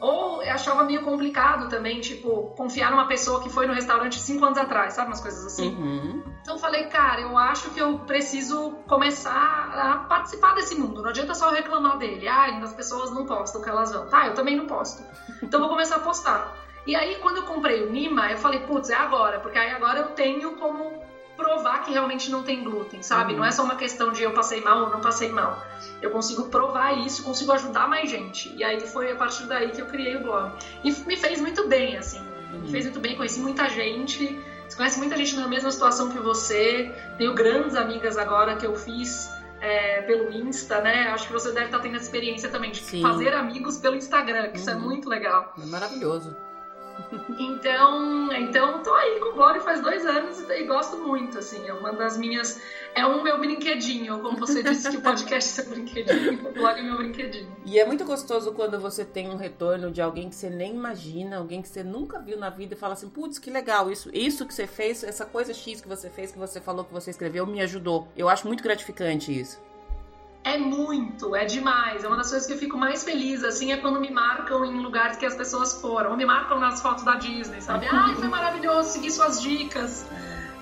ou 0.00 0.42
eu 0.42 0.52
achava 0.52 0.84
meio 0.84 1.02
complicado 1.02 1.68
também, 1.68 2.00
tipo, 2.00 2.54
confiar 2.56 2.90
numa 2.90 3.06
pessoa 3.06 3.42
que 3.42 3.48
foi 3.48 3.66
no 3.66 3.72
restaurante 3.72 4.20
cinco 4.20 4.44
anos 4.44 4.58
atrás, 4.58 4.94
sabe? 4.94 5.08
Umas 5.08 5.20
coisas 5.20 5.44
assim. 5.44 5.68
Uhum. 5.68 6.22
Então 6.40 6.54
eu 6.54 6.58
falei, 6.58 6.84
cara, 6.84 7.20
eu 7.20 7.36
acho 7.36 7.70
que 7.70 7.80
eu 7.80 7.98
preciso 8.00 8.72
começar 8.86 9.70
a 9.72 9.96
participar 10.08 10.54
desse 10.54 10.74
mundo. 10.74 11.02
Não 11.02 11.10
adianta 11.10 11.34
só 11.34 11.50
reclamar 11.50 11.98
dele. 11.98 12.28
Ah, 12.28 12.46
as 12.62 12.72
pessoas 12.72 13.10
não 13.10 13.24
postam 13.24 13.60
o 13.60 13.64
que 13.64 13.70
elas 13.70 13.90
vão. 13.90 14.06
Tá, 14.06 14.26
eu 14.26 14.34
também 14.34 14.56
não 14.56 14.66
posto. 14.66 15.02
Então 15.42 15.58
eu 15.58 15.66
vou 15.66 15.68
começar 15.68 15.96
a 15.96 16.00
postar. 16.00 16.54
E 16.86 16.96
aí, 16.96 17.16
quando 17.16 17.36
eu 17.36 17.42
comprei 17.42 17.82
o 17.82 17.90
Nima, 17.90 18.30
eu 18.30 18.38
falei, 18.38 18.60
putz, 18.60 18.88
é 18.88 18.94
agora, 18.94 19.40
porque 19.40 19.58
aí 19.58 19.70
agora 19.70 19.98
eu 19.98 20.08
tenho 20.08 20.52
como 20.52 21.02
provar 21.38 21.84
que 21.84 21.92
realmente 21.92 22.30
não 22.30 22.42
tem 22.42 22.62
glúten, 22.62 23.02
sabe? 23.02 23.32
Uhum. 23.32 23.38
Não 23.38 23.44
é 23.46 23.52
só 23.52 23.62
uma 23.62 23.76
questão 23.76 24.12
de 24.12 24.22
eu 24.22 24.32
passei 24.32 24.60
mal 24.60 24.82
ou 24.82 24.90
não 24.90 25.00
passei 25.00 25.30
mal 25.30 25.64
eu 26.00 26.10
consigo 26.10 26.44
provar 26.44 26.96
isso, 26.96 27.22
consigo 27.22 27.52
ajudar 27.52 27.88
mais 27.88 28.08
gente. 28.08 28.54
E 28.56 28.62
aí 28.62 28.80
foi 28.86 29.10
a 29.10 29.16
partir 29.16 29.44
daí 29.46 29.70
que 29.70 29.80
eu 29.80 29.86
criei 29.86 30.16
o 30.16 30.20
blog. 30.20 30.52
E 30.84 30.92
me 31.06 31.16
fez 31.16 31.40
muito 31.40 31.66
bem, 31.66 31.96
assim. 31.96 32.20
Uhum. 32.52 32.60
Me 32.60 32.70
fez 32.70 32.84
muito 32.84 33.00
bem, 33.00 33.16
conheci 33.16 33.40
muita 33.40 33.68
gente. 33.68 34.38
Você 34.68 34.76
conhece 34.76 34.98
muita 34.98 35.16
gente 35.16 35.34
na 35.36 35.48
mesma 35.48 35.70
situação 35.70 36.08
que 36.08 36.18
você. 36.18 36.92
Tenho 37.16 37.34
grandes 37.34 37.74
amigas 37.74 38.16
agora 38.16 38.54
que 38.54 38.66
eu 38.66 38.74
fiz 38.74 39.30
é, 39.60 40.02
pelo 40.02 40.30
Insta, 40.30 40.80
né? 40.80 41.08
Acho 41.08 41.26
que 41.26 41.32
você 41.32 41.50
deve 41.50 41.66
estar 41.66 41.80
tendo 41.80 41.96
essa 41.96 42.04
experiência 42.04 42.48
também 42.48 42.70
de 42.70 42.80
Sim. 42.80 43.02
fazer 43.02 43.34
amigos 43.34 43.76
pelo 43.78 43.96
Instagram, 43.96 44.48
que 44.48 44.48
uhum. 44.48 44.54
isso 44.54 44.70
é 44.70 44.74
uhum. 44.74 44.80
muito 44.80 45.08
legal. 45.08 45.52
É 45.60 45.66
maravilhoso. 45.66 46.36
Então, 47.38 48.32
então 48.32 48.82
tô 48.82 48.92
aí 48.92 49.20
com 49.20 49.30
o 49.30 49.32
blog 49.34 49.60
faz 49.60 49.80
dois 49.80 50.04
anos 50.04 50.40
e 50.48 50.64
gosto 50.64 50.96
muito, 50.98 51.38
assim, 51.38 51.66
é 51.66 51.72
uma 51.72 51.92
das 51.92 52.16
minhas, 52.16 52.60
é 52.94 53.06
um 53.06 53.22
meu 53.22 53.38
brinquedinho, 53.38 54.18
como 54.20 54.36
você 54.38 54.62
disse 54.62 54.90
que 54.90 54.96
o 54.96 55.00
podcast 55.00 55.48
é 55.60 55.62
seu 55.62 55.70
brinquedinho, 55.70 56.48
o 56.48 56.52
blog 56.52 56.78
é 56.78 56.82
meu 56.82 56.96
brinquedinho. 56.96 57.54
E 57.64 57.78
é 57.78 57.84
muito 57.84 58.04
gostoso 58.04 58.52
quando 58.52 58.80
você 58.80 59.04
tem 59.04 59.28
um 59.28 59.36
retorno 59.36 59.90
de 59.90 60.02
alguém 60.02 60.28
que 60.28 60.34
você 60.34 60.50
nem 60.50 60.74
imagina, 60.74 61.38
alguém 61.38 61.62
que 61.62 61.68
você 61.68 61.82
nunca 61.82 62.18
viu 62.18 62.38
na 62.38 62.50
vida 62.50 62.74
e 62.74 62.76
fala 62.76 62.94
assim, 62.94 63.08
putz, 63.08 63.38
que 63.38 63.50
legal, 63.50 63.90
isso, 63.90 64.10
isso 64.12 64.46
que 64.46 64.54
você 64.54 64.66
fez, 64.66 65.04
essa 65.04 65.24
coisa 65.24 65.54
X 65.54 65.80
que 65.80 65.88
você 65.88 66.10
fez, 66.10 66.32
que 66.32 66.38
você 66.38 66.60
falou, 66.60 66.84
que 66.84 66.92
você 66.92 67.10
escreveu, 67.10 67.46
me 67.46 67.60
ajudou. 67.60 68.08
Eu 68.16 68.28
acho 68.28 68.46
muito 68.46 68.62
gratificante 68.62 69.38
isso. 69.38 69.67
É 70.44 70.56
muito, 70.56 71.34
é 71.36 71.44
demais. 71.44 72.04
É 72.04 72.08
uma 72.08 72.16
das 72.16 72.30
coisas 72.30 72.46
que 72.46 72.54
eu 72.54 72.58
fico 72.58 72.76
mais 72.76 73.04
feliz, 73.04 73.44
assim, 73.44 73.72
é 73.72 73.76
quando 73.76 74.00
me 74.00 74.10
marcam 74.10 74.64
em 74.64 74.80
lugares 74.80 75.16
que 75.16 75.26
as 75.26 75.34
pessoas 75.34 75.80
foram. 75.80 76.10
Ou 76.12 76.16
me 76.16 76.24
marcam 76.24 76.58
nas 76.58 76.80
fotos 76.80 77.04
da 77.04 77.16
Disney, 77.16 77.60
sabe? 77.60 77.86
Ai, 77.90 78.14
foi 78.14 78.28
maravilhoso, 78.28 78.90
segui 78.90 79.10
suas 79.10 79.42
dicas. 79.42 80.06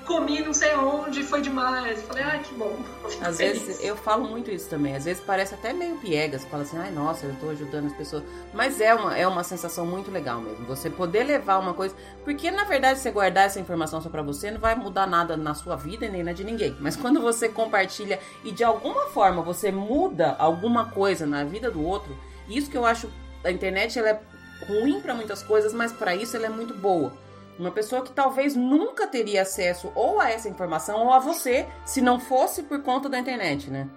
Comi 0.06 0.40
não 0.40 0.54
sei 0.54 0.74
onde, 0.74 1.22
foi 1.22 1.42
demais. 1.42 2.00
Falei, 2.02 2.22
ai, 2.22 2.38
que 2.42 2.54
bom. 2.54 2.76
Às 3.20 3.38
vezes, 3.38 3.82
eu 3.84 3.96
falo 3.96 4.28
muito 4.28 4.50
isso 4.50 4.68
também. 4.70 4.94
Às 4.94 5.04
vezes 5.04 5.22
parece 5.22 5.54
até 5.54 5.72
meio 5.72 5.96
piegas. 5.96 6.44
Fala 6.44 6.62
assim, 6.62 6.78
ai, 6.78 6.90
nossa, 6.90 7.26
eu 7.26 7.34
tô 7.36 7.50
ajudando 7.50 7.86
as 7.86 7.92
pessoas. 7.92 8.22
Mas 8.54 8.80
é 8.80 8.94
uma, 8.94 9.16
é 9.16 9.26
uma 9.26 9.44
sensação 9.44 9.84
muito 9.84 10.10
legal 10.10 10.40
mesmo. 10.40 10.64
Você 10.66 10.88
poder 10.88 11.24
levar 11.24 11.58
uma 11.58 11.74
coisa. 11.74 11.94
Porque, 12.24 12.50
na 12.50 12.64
verdade, 12.64 13.00
você 13.00 13.10
guardar 13.10 13.46
essa 13.46 13.60
informação 13.60 14.00
só 14.00 14.08
pra 14.08 14.22
você 14.22 14.50
não 14.50 14.60
vai 14.60 14.74
mudar 14.74 15.06
nada 15.06 15.36
na 15.36 15.54
sua 15.54 15.76
vida 15.76 16.08
nem 16.08 16.22
na 16.22 16.32
de 16.32 16.44
ninguém. 16.44 16.76
Mas 16.80 16.94
quando 16.96 17.20
você 17.20 17.48
compartilha 17.48 18.18
e 18.44 18.52
de 18.52 18.64
alguma 18.64 19.06
forma 19.06 19.42
você 19.42 19.72
muda 19.72 20.36
alguma 20.38 20.86
coisa 20.90 21.26
na 21.26 21.44
vida 21.44 21.70
do 21.70 21.84
outro, 21.84 22.16
isso 22.48 22.70
que 22.70 22.76
eu 22.76 22.86
acho. 22.86 23.10
A 23.44 23.50
internet 23.50 23.96
ela 23.98 24.08
é 24.08 24.20
ruim 24.66 25.00
para 25.00 25.14
muitas 25.14 25.42
coisas, 25.42 25.72
mas 25.72 25.92
para 25.92 26.16
isso 26.16 26.36
ela 26.36 26.46
é 26.46 26.48
muito 26.48 26.74
boa 26.74 27.12
uma 27.58 27.70
pessoa 27.70 28.02
que 28.02 28.12
talvez 28.12 28.54
nunca 28.54 29.06
teria 29.06 29.42
acesso 29.42 29.90
ou 29.94 30.20
a 30.20 30.30
essa 30.30 30.48
informação 30.48 31.06
ou 31.06 31.12
a 31.12 31.18
você 31.18 31.66
se 31.84 32.00
não 32.00 32.20
fosse 32.20 32.62
por 32.62 32.82
conta 32.82 33.08
da 33.08 33.18
internet, 33.18 33.70
né? 33.70 33.88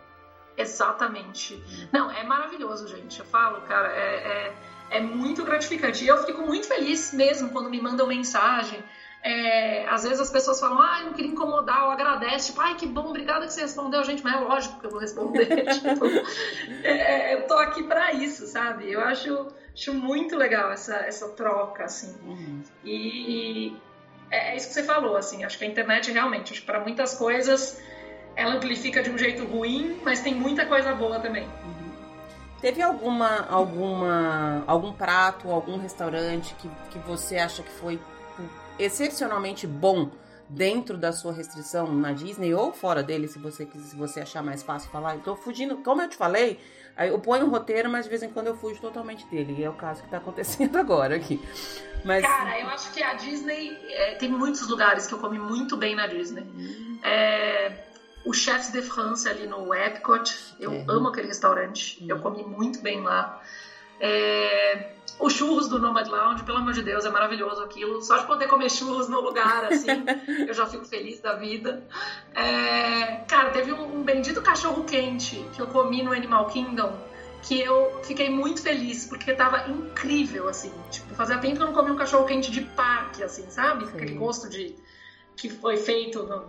Exatamente. 0.57 1.64
Não, 1.91 2.12
é 2.12 2.24
maravilhoso, 2.24 2.88
gente. 2.88 3.20
Eu 3.20 3.26
falo, 3.26 3.62
cara, 3.62 3.88
é, 3.89 4.16
é, 4.16 4.97
é 4.97 5.01
muito 5.01 5.43
gratificante. 5.45 6.03
E 6.03 6.07
eu 6.07 6.18
fico 6.26 6.41
muito 6.41 6.68
feliz 6.68 7.14
mesmo 7.14 7.49
quando 7.49 7.70
me 7.70 7.82
mandam 7.82 8.05
mensagem. 8.07 8.84
É, 9.24 9.88
às 9.89 10.03
vezes 10.03 10.20
as 10.20 10.30
pessoas 10.30 10.60
falam, 10.60 10.82
ah, 10.82 10.99
eu 10.99 11.07
não 11.07 11.14
queria 11.14 11.32
incomodar, 11.32 11.86
ou 11.86 11.91
agradece, 11.91 12.47
tipo, 12.47 12.62
ai, 12.62 12.76
que 12.76 12.88
bom, 12.88 13.10
obrigada 13.10 13.45
que 13.45 13.51
você 13.51 13.62
respondeu, 13.62 14.01
gente, 14.03 14.24
mas 14.24 14.34
é 14.34 14.38
lógico 14.38 14.80
que 14.80 14.86
eu 14.86 14.91
vou 14.91 14.99
responder. 14.99 15.45
tipo, 15.76 16.05
é, 16.84 17.36
eu 17.36 17.47
tô 17.47 17.55
aqui 17.55 17.84
para 17.84 18.14
isso, 18.14 18.45
sabe? 18.47 18.89
Eu 18.89 19.01
acho 19.01 19.47
Acho 19.74 19.93
muito 19.93 20.36
legal 20.36 20.72
essa, 20.72 20.95
essa 20.97 21.30
troca, 21.30 21.86
assim. 21.86 22.15
Uhum. 22.24 22.61
E, 22.84 23.76
é, 24.32 24.51
é 24.51 24.55
isso 24.55 24.67
que 24.67 24.74
você 24.74 24.84
falou, 24.84 25.15
assim. 25.15 25.43
Acho 25.43 25.57
que 25.57 25.65
a 25.65 25.67
internet 25.67 26.11
realmente, 26.11 26.61
para 26.61 26.80
muitas 26.80 27.15
coisas, 27.15 27.82
ela 28.36 28.55
amplifica 28.55 29.01
de 29.01 29.09
um 29.09 29.17
jeito 29.17 29.45
ruim, 29.45 29.99
mas 30.03 30.22
tem 30.22 30.34
muita 30.34 30.65
coisa 30.65 30.93
boa 30.93 31.20
também. 31.20 31.43
Uhum. 31.43 31.89
Teve 32.61 32.82
alguma, 32.82 33.47
alguma, 33.47 34.63
algum 34.67 34.91
prato, 34.91 35.49
algum 35.49 35.78
restaurante 35.78 36.53
que, 36.55 36.70
que 36.91 36.99
você 36.99 37.38
acha 37.38 37.63
que 37.63 37.72
foi 37.72 37.99
excepcionalmente 38.78 39.65
bom 39.65 40.09
dentro 40.49 40.97
da 40.97 41.13
sua 41.13 41.32
restrição 41.32 41.93
na 41.93 42.11
Disney 42.11 42.53
ou 42.53 42.74
fora 42.74 43.03
dele, 43.03 43.28
se 43.28 43.38
você 43.38 43.65
se 43.65 43.95
você 43.95 44.22
achar 44.22 44.41
mais 44.41 44.63
fácil 44.63 44.89
falar? 44.89 45.15
Eu 45.15 45.22
tô 45.22 45.36
fugindo, 45.36 45.78
como 45.78 46.01
eu 46.01 46.09
te 46.09 46.17
falei, 46.17 46.59
Aí 46.95 47.09
eu 47.09 47.19
ponho 47.19 47.45
um 47.45 47.49
roteiro, 47.49 47.89
mas 47.89 48.05
de 48.05 48.09
vez 48.09 48.23
em 48.23 48.29
quando 48.29 48.47
eu 48.47 48.55
fujo 48.55 48.79
totalmente 48.81 49.25
dele. 49.27 49.55
E 49.57 49.63
é 49.63 49.69
o 49.69 49.73
caso 49.73 50.03
que 50.03 50.09
tá 50.09 50.17
acontecendo 50.17 50.75
agora 50.79 51.15
aqui. 51.15 51.41
Mas... 52.03 52.21
Cara, 52.21 52.59
eu 52.59 52.67
acho 52.67 52.91
que 52.91 53.01
a 53.01 53.13
Disney. 53.13 53.77
É, 53.89 54.15
tem 54.15 54.29
muitos 54.29 54.67
lugares 54.67 55.07
que 55.07 55.13
eu 55.13 55.19
comi 55.19 55.39
muito 55.39 55.77
bem 55.77 55.95
na 55.95 56.07
Disney. 56.07 56.45
É, 57.03 57.71
o 58.25 58.33
Chefs 58.33 58.71
de 58.71 58.81
France 58.81 59.27
ali 59.27 59.47
no 59.47 59.73
Epcot. 59.73 60.55
Eu 60.59 60.73
é. 60.73 60.85
amo 60.87 61.07
aquele 61.09 61.27
restaurante. 61.27 62.05
Eu 62.07 62.19
comi 62.19 62.43
muito 62.43 62.81
bem 62.81 63.01
lá. 63.01 63.41
É, 63.99 64.93
o 65.20 65.30
churros 65.30 65.67
do 65.67 65.78
Nomad 65.80 66.07
Lounge, 66.07 66.43
pelo 66.43 66.59
amor 66.59 66.74
de 66.74 66.82
Deus, 66.82 67.05
é 67.05 67.09
maravilhoso 67.09 67.61
aquilo. 67.61 68.01
Só 68.01 68.17
de 68.17 68.26
poder 68.26 68.47
comer 68.47 68.70
churros 68.72 69.09
no 69.09 69.20
lugar, 69.20 69.65
assim, 69.65 70.05
eu 70.47 70.53
já 70.53 70.65
fico 70.65 70.86
feliz 70.86 71.20
da 71.20 71.34
vida. 71.34 71.84
É, 72.34 73.24
cara, 73.28 73.49
teve 73.49 73.74
um, 73.74 73.99
um 73.99 74.03
bendito 74.03 74.41
cachorro 74.41 74.84
quente 74.86 75.45
que 75.53 75.61
eu 75.61 75.67
comi 75.67 76.01
no 76.01 76.13
Animal 76.13 76.47
Kingdom 76.47 77.09
que 77.41 77.59
eu 77.59 78.01
fiquei 78.03 78.30
muito 78.30 78.61
feliz, 78.61 79.05
porque 79.05 79.34
tava 79.34 79.70
incrível, 79.70 80.49
assim. 80.49 80.72
Tipo, 80.91 81.15
fazia 81.15 81.38
tempo 81.38 81.55
que 81.55 81.61
eu 81.61 81.67
não 81.67 81.74
comia 81.74 81.93
um 81.93 81.97
cachorro 81.97 82.26
quente 82.26 82.51
de 82.51 82.61
parque, 82.61 83.24
assim, 83.24 83.49
sabe? 83.49 83.86
Sim. 83.86 83.91
Aquele 83.95 84.13
gosto 84.15 84.49
de 84.49 84.76
que 85.36 85.49
foi 85.49 85.78
feito, 85.78 86.24
no, 86.24 86.45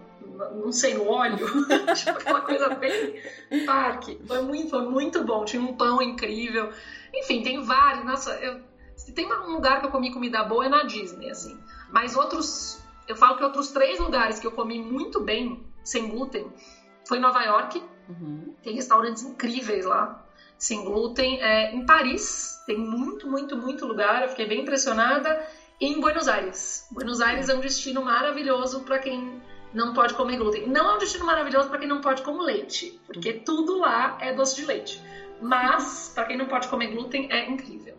não 0.65 0.73
sei, 0.73 0.95
no 0.95 1.09
óleo, 1.09 1.47
tipo 1.95 2.11
aquela 2.11 2.41
coisa 2.41 2.71
bem 2.71 3.21
parque. 3.65 4.19
Foi 4.27 4.43
muito, 4.43 4.71
foi 4.71 4.83
muito 4.83 5.23
bom. 5.25 5.45
Tinha 5.45 5.63
um 5.63 5.75
pão 5.75 6.03
incrível. 6.03 6.71
Enfim, 7.15 7.43
tem 7.43 7.63
vários. 7.63 8.05
Nossa, 8.05 8.33
eu, 8.39 8.61
se 8.97 9.13
tem 9.13 9.27
um 9.27 9.53
lugar 9.53 9.81
que 9.81 9.87
eu 9.87 9.91
comi 9.91 10.11
comida 10.11 10.43
boa 10.43 10.67
é 10.67 10.69
na 10.69 10.83
Disney, 10.83 11.31
assim. 11.31 11.59
Mas 11.89 12.15
outros, 12.15 12.79
eu 13.09 13.17
falo 13.17 13.37
que 13.37 13.45
outros 13.45 13.69
três 13.71 13.99
lugares 13.99 14.39
que 14.39 14.47
eu 14.47 14.53
comi 14.53 14.79
muito 14.79 15.21
bem, 15.21 15.65
sem 15.83 16.09
glúten, 16.09 16.53
foi 17.07 17.19
em 17.19 17.21
Nova 17.21 17.43
York. 17.43 17.83
Uhum. 18.09 18.55
Tem 18.63 18.75
restaurantes 18.75 19.23
incríveis 19.23 19.85
lá, 19.85 20.25
sem 20.59 20.85
glúten. 20.85 21.41
É, 21.41 21.75
em 21.75 21.85
Paris, 21.85 22.63
tem 22.67 22.77
muito, 22.77 23.27
muito, 23.27 23.57
muito 23.57 23.87
lugar. 23.87 24.23
Eu 24.23 24.29
fiquei 24.29 24.47
bem 24.47 24.61
impressionada. 24.61 25.45
E 25.81 25.87
em 25.87 25.99
Buenos 25.99 26.29
Aires. 26.29 26.87
Buenos 26.91 27.21
Aires 27.21 27.49
é 27.49 27.55
um 27.55 27.61
destino 27.61 28.03
maravilhoso 28.03 28.81
para 28.81 28.99
quem 28.99 29.41
não 29.73 29.93
pode 29.93 30.15
comer 30.15 30.37
glúten. 30.37 30.69
Não 30.69 30.91
é 30.91 30.95
um 30.95 30.99
destino 30.99 31.25
maravilhoso 31.25 31.69
para 31.69 31.79
quem 31.79 31.89
não 31.89 32.01
pode 32.01 32.23
comer 32.23 32.43
leite, 32.45 32.99
porque 33.07 33.33
tudo 33.33 33.79
lá 33.79 34.19
é 34.21 34.33
doce 34.33 34.57
de 34.57 34.67
leite. 34.67 35.01
Mas, 35.41 36.13
para 36.15 36.25
quem 36.25 36.37
não 36.37 36.47
pode 36.47 36.69
comer 36.69 36.89
glúten, 36.89 37.29
é 37.31 37.49
incrível. 37.49 37.95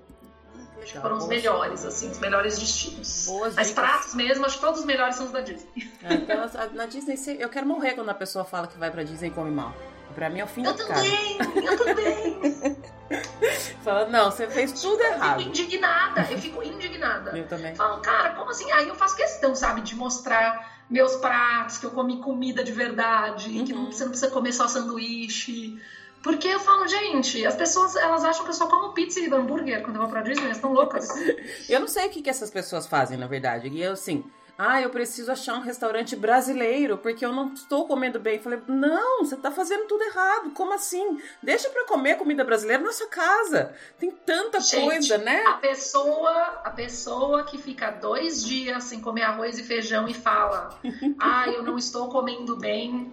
Acho 0.81 0.93
que 0.93 0.99
foram 0.99 1.17
os 1.17 1.27
melhores, 1.27 1.85
assim, 1.85 2.09
os 2.09 2.19
melhores 2.19 2.57
destinos. 2.57 3.27
Boas 3.27 3.55
Mas 3.55 3.67
dicas. 3.67 3.85
pratos 3.85 4.15
mesmo, 4.15 4.45
acho 4.45 4.55
que 4.55 4.61
todos 4.61 4.79
os 4.79 4.85
melhores 4.85 5.15
são 5.15 5.27
os 5.27 5.31
da 5.31 5.41
Disney. 5.41 5.91
É, 6.03 6.13
então, 6.13 6.49
na 6.73 6.85
Disney, 6.87 7.37
eu 7.39 7.49
quero 7.49 7.67
morrer 7.67 7.93
quando 7.93 8.09
a 8.09 8.13
pessoa 8.13 8.43
fala 8.43 8.67
que 8.67 8.77
vai 8.77 8.89
pra 8.89 9.03
Disney 9.03 9.27
e 9.27 9.31
come 9.31 9.51
mal. 9.51 9.73
Pra 10.15 10.29
mim 10.29 10.39
é 10.39 10.43
o 10.43 10.47
fim 10.47 10.65
eu 10.65 10.73
da 10.73 10.85
também, 10.85 11.37
Eu 11.63 11.77
também, 11.77 12.77
Fala, 13.83 14.07
não, 14.07 14.31
você 14.31 14.47
fez 14.47 14.71
tudo 14.81 15.01
errado. 15.01 15.39
Eu 15.41 15.45
fico 15.45 15.49
indignada, 15.49 16.27
eu 16.29 16.37
fico 16.37 16.63
indignada. 16.63 17.37
Eu 17.37 17.47
também. 17.47 17.75
Falo, 17.75 18.01
cara, 18.01 18.31
como 18.31 18.49
assim? 18.49 18.69
Aí 18.71 18.87
eu 18.87 18.95
faço 18.95 19.15
questão, 19.15 19.55
sabe, 19.55 19.81
de 19.81 19.95
mostrar 19.95 20.81
meus 20.89 21.15
pratos, 21.15 21.77
que 21.77 21.85
eu 21.85 21.91
comi 21.91 22.17
comida 22.17 22.63
de 22.63 22.71
verdade, 22.71 23.49
uhum. 23.49 23.65
que 23.65 23.73
não, 23.73 23.91
você 23.91 24.03
não 24.03 24.11
precisa 24.11 24.31
comer 24.31 24.51
só 24.53 24.67
sanduíche 24.67 25.81
porque 26.24 26.47
eu 26.47 26.59
falo, 26.59 26.88
gente, 26.88 27.45
as 27.45 27.55
pessoas 27.55 27.95
elas 27.95 28.24
acham 28.24 28.43
que 28.43 28.49
eu 28.49 28.53
só 28.53 28.67
como 28.67 28.93
pizza 28.93 29.19
e 29.19 29.34
hambúrguer 29.34 29.82
quando 29.82 29.95
eu 29.95 30.01
vou 30.01 30.09
pra 30.09 30.22
Disney, 30.22 30.45
elas 30.45 30.57
estão 30.57 30.72
loucas. 30.72 31.09
eu 31.67 31.80
não 31.80 31.88
sei 31.88 32.07
o 32.07 32.09
que, 32.09 32.22
que 32.22 32.30
essas 32.30 32.51
pessoas 32.51 32.86
fazem, 32.86 33.17
na 33.17 33.28
verdade. 33.28 33.67
E 33.67 33.82
eu, 33.82 33.93
assim, 33.93 34.24
ah, 34.63 34.80
eu 34.80 34.91
preciso 34.91 35.32
achar 35.32 35.55
um 35.55 35.61
restaurante 35.61 36.15
brasileiro 36.15 36.95
porque 36.95 37.26
eu 37.26 37.34
não 37.34 37.51
estou 37.51 37.88
comendo 37.88 38.19
bem. 38.19 38.36
Eu 38.36 38.43
falei, 38.43 38.61
não, 38.67 39.26
você 39.26 39.34
está 39.34 39.49
fazendo 39.49 39.88
tudo 39.88 40.03
errado. 40.03 40.51
Como 40.51 40.72
assim? 40.74 41.19
Deixa 41.41 41.67
para 41.69 41.86
comer 41.86 42.15
comida 42.15 42.43
brasileira 42.43 42.84
na 42.84 42.91
sua 42.91 43.07
casa. 43.07 43.74
Tem 43.97 44.11
tanta 44.11 44.59
Gente, 44.59 44.86
coisa, 44.86 45.17
né? 45.17 45.43
A 45.47 45.53
pessoa, 45.53 46.32
a 46.63 46.69
pessoa 46.69 47.43
que 47.43 47.57
fica 47.57 47.89
dois 47.89 48.43
dias 48.43 48.84
sem 48.84 49.01
comer 49.01 49.24
arroz 49.24 49.57
e 49.57 49.63
feijão 49.63 50.07
e 50.07 50.13
fala, 50.13 50.80
ah, 51.19 51.49
eu 51.49 51.63
não 51.63 51.76
estou 51.76 52.09
comendo 52.09 52.55
bem, 52.57 53.11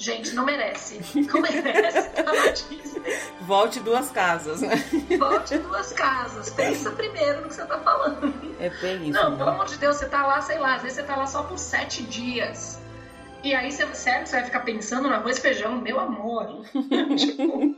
Gente, 0.00 0.34
não 0.34 0.46
merece. 0.46 0.98
Não 1.14 1.42
merece 1.44 2.22
na 2.22 2.46
Disney. 2.52 3.20
Volte 3.42 3.80
duas 3.80 4.10
casas, 4.10 4.62
né? 4.62 4.74
Volte 5.18 5.58
duas 5.58 5.92
casas. 5.92 6.48
Pensa 6.48 6.90
primeiro 6.92 7.42
no 7.42 7.48
que 7.48 7.54
você 7.54 7.66
tá 7.66 7.78
falando. 7.80 8.32
É 8.58 8.70
bem 8.80 9.02
isso. 9.02 9.12
Não, 9.12 9.32
né? 9.32 9.36
pelo 9.36 9.50
amor 9.50 9.66
de 9.66 9.76
Deus, 9.76 9.96
você 9.96 10.08
tá 10.08 10.26
lá, 10.26 10.40
sei 10.40 10.58
lá, 10.58 10.76
às 10.76 10.82
vezes 10.82 10.96
você 10.96 11.02
tá 11.02 11.16
lá 11.16 11.26
só 11.26 11.42
por 11.42 11.58
sete 11.58 12.02
dias. 12.02 12.80
E 13.42 13.54
aí, 13.54 13.72
você, 13.72 13.86
sério, 13.94 14.26
você 14.26 14.36
vai 14.36 14.44
ficar 14.44 14.60
pensando 14.60 15.08
no 15.08 15.14
arroz 15.14 15.38
e 15.38 15.40
feijão, 15.40 15.80
meu 15.80 15.98
amor. 15.98 16.62
tipo, 17.16 17.74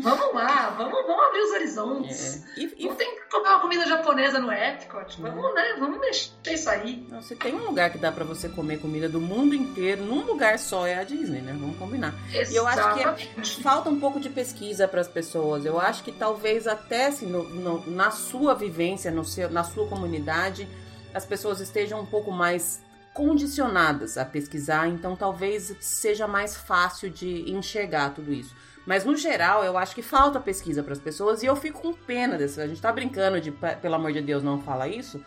vamos 0.00 0.34
lá, 0.34 0.70
vamos, 0.76 1.06
vamos 1.06 1.24
abrir 1.26 1.40
os 1.40 1.50
horizontes. 1.52 2.44
É. 2.56 2.60
E, 2.60 2.74
e... 2.78 2.88
Não 2.88 2.94
tem 2.94 3.14
que 3.14 3.30
comer 3.30 3.48
uma 3.48 3.60
comida 3.60 3.86
japonesa 3.86 4.38
no 4.38 4.52
Epcot. 4.52 5.20
Vamos, 5.20 5.54
né? 5.54 5.76
Vamos 5.78 5.98
mexer 5.98 6.32
isso 6.46 6.68
aí. 6.68 7.06
Não, 7.08 7.22
se 7.22 7.34
tem 7.36 7.54
um 7.54 7.64
lugar 7.64 7.90
que 7.90 7.98
dá 7.98 8.12
para 8.12 8.24
você 8.24 8.48
comer 8.48 8.80
comida 8.80 9.08
do 9.08 9.20
mundo 9.20 9.54
inteiro, 9.54 10.04
num 10.04 10.24
lugar 10.24 10.58
só 10.58 10.86
é 10.86 10.98
a 10.98 11.04
Disney, 11.04 11.40
né? 11.40 11.56
Vamos 11.58 11.78
combinar. 11.78 12.14
Exatamente. 12.32 12.52
E 12.52 12.56
eu 12.56 12.66
acho 12.66 12.94
que 12.94 13.40
é, 13.40 13.44
falta 13.62 13.88
um 13.88 13.98
pouco 13.98 14.20
de 14.20 14.28
pesquisa 14.28 14.86
para 14.86 15.00
as 15.00 15.08
pessoas. 15.08 15.64
Eu 15.64 15.80
acho 15.80 16.04
que 16.04 16.12
talvez 16.12 16.66
até 16.66 17.06
assim, 17.06 17.26
no, 17.26 17.44
no, 17.44 17.90
na 17.90 18.10
sua 18.10 18.54
vivência, 18.54 19.10
no 19.10 19.24
seu, 19.24 19.48
na 19.48 19.64
sua 19.64 19.86
comunidade, 19.88 20.68
as 21.14 21.24
pessoas 21.24 21.60
estejam 21.60 22.00
um 22.00 22.06
pouco 22.06 22.30
mais 22.30 22.82
condicionadas 23.18 24.16
a 24.16 24.24
pesquisar, 24.24 24.86
então 24.86 25.16
talvez 25.16 25.74
seja 25.80 26.28
mais 26.28 26.56
fácil 26.56 27.10
de 27.10 27.50
enxergar 27.50 28.10
tudo 28.10 28.32
isso. 28.32 28.54
Mas 28.86 29.04
no 29.04 29.16
geral, 29.16 29.64
eu 29.64 29.76
acho 29.76 29.92
que 29.92 30.02
falta 30.02 30.38
pesquisa 30.38 30.84
para 30.84 30.92
as 30.92 31.00
pessoas 31.00 31.42
e 31.42 31.46
eu 31.46 31.56
fico 31.56 31.82
com 31.82 31.92
pena 31.92 32.38
dessa. 32.38 32.62
A 32.62 32.68
gente 32.68 32.80
tá 32.80 32.92
brincando 32.92 33.40
de, 33.40 33.50
pelo 33.50 33.96
amor 33.96 34.12
de 34.12 34.22
Deus, 34.22 34.40
não 34.40 34.62
fala 34.62 34.86
isso, 34.86 35.20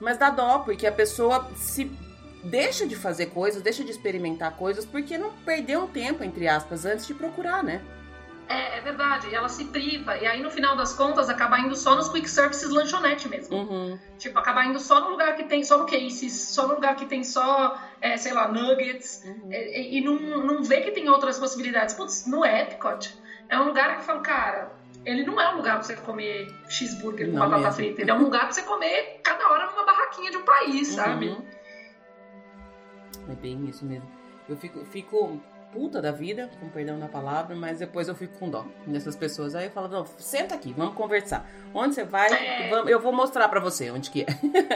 mas 0.00 0.16
dá 0.16 0.30
dó, 0.30 0.60
porque 0.60 0.86
a 0.86 0.92
pessoa 0.92 1.46
se 1.56 1.84
deixa 2.42 2.86
de 2.86 2.96
fazer 2.96 3.26
coisas, 3.26 3.60
deixa 3.60 3.84
de 3.84 3.90
experimentar 3.90 4.56
coisas, 4.56 4.86
porque 4.86 5.18
não 5.18 5.30
perdeu 5.44 5.82
um 5.82 5.88
tempo, 5.88 6.24
entre 6.24 6.48
aspas, 6.48 6.86
antes 6.86 7.06
de 7.06 7.12
procurar, 7.12 7.62
né? 7.62 7.82
É, 8.48 8.78
é, 8.78 8.80
verdade, 8.80 9.28
e 9.28 9.34
ela 9.34 9.48
se 9.48 9.64
priva. 9.66 10.16
E 10.16 10.26
aí, 10.26 10.40
no 10.40 10.50
final 10.50 10.76
das 10.76 10.92
contas, 10.92 11.28
acaba 11.28 11.58
indo 11.58 11.74
só 11.74 11.96
nos 11.96 12.08
quick 12.08 12.28
services 12.28 12.70
lanchonete 12.70 13.28
mesmo. 13.28 13.56
Uhum. 13.56 13.98
Tipo, 14.18 14.38
acaba 14.38 14.64
indo 14.64 14.78
só 14.78 15.00
no 15.00 15.10
lugar 15.10 15.34
que 15.34 15.44
tem 15.44 15.64
só 15.64 15.78
no 15.78 15.86
cases, 15.86 16.32
só 16.32 16.66
no 16.66 16.74
lugar 16.74 16.94
que 16.94 17.06
tem 17.06 17.24
só, 17.24 17.76
é, 18.00 18.16
sei 18.16 18.32
lá, 18.32 18.48
nuggets. 18.48 19.22
Uhum. 19.24 19.52
E, 19.52 19.98
e, 19.98 20.00
não, 20.00 20.16
não 20.44 20.62
vê 20.62 20.80
que 20.80 20.92
tem 20.92 21.08
outras 21.08 21.38
possibilidades. 21.38 21.94
Putz, 21.94 22.26
no 22.26 22.44
Epcot, 22.44 23.12
é 23.48 23.58
um 23.58 23.64
lugar 23.64 23.96
que 23.96 24.04
fala, 24.04 24.20
cara, 24.20 24.72
ele 25.04 25.24
não 25.24 25.40
é 25.40 25.52
um 25.52 25.56
lugar 25.56 25.74
pra 25.74 25.82
você 25.82 25.96
comer 25.96 26.46
cheeseburger 26.68 27.30
com 27.30 27.38
batata 27.38 27.72
frita. 27.72 28.02
Ele 28.02 28.10
é 28.10 28.14
um 28.14 28.22
lugar 28.22 28.42
pra 28.42 28.52
você 28.52 28.62
comer 28.62 29.20
cada 29.24 29.48
hora 29.50 29.66
numa 29.70 29.84
barraquinha 29.84 30.30
de 30.30 30.36
um 30.36 30.44
país, 30.44 30.88
uhum. 30.90 30.94
sabe? 30.94 31.36
É 33.28 33.34
bem 33.34 33.64
isso 33.68 33.84
mesmo. 33.84 34.08
Eu 34.48 34.56
fico, 34.56 34.84
fico 34.84 35.40
puta 35.76 36.00
da 36.00 36.10
vida, 36.10 36.48
com 36.58 36.68
perdão 36.70 36.98
da 36.98 37.06
palavra, 37.06 37.54
mas 37.54 37.78
depois 37.80 38.08
eu 38.08 38.14
fico 38.14 38.38
com 38.38 38.48
dó 38.48 38.64
dessas 38.86 39.14
pessoas. 39.14 39.54
Aí 39.54 39.66
eu 39.66 39.70
falo, 39.70 39.88
não, 39.88 40.06
senta 40.18 40.54
aqui, 40.54 40.72
vamos 40.72 40.94
conversar. 40.94 41.46
Onde 41.74 41.94
você 41.94 42.04
vai? 42.04 42.32
É. 42.32 42.70
Eu 42.88 42.98
vou 42.98 43.12
mostrar 43.12 43.46
pra 43.48 43.60
você 43.60 43.90
onde 43.90 44.10
que 44.10 44.22
é. 44.22 44.26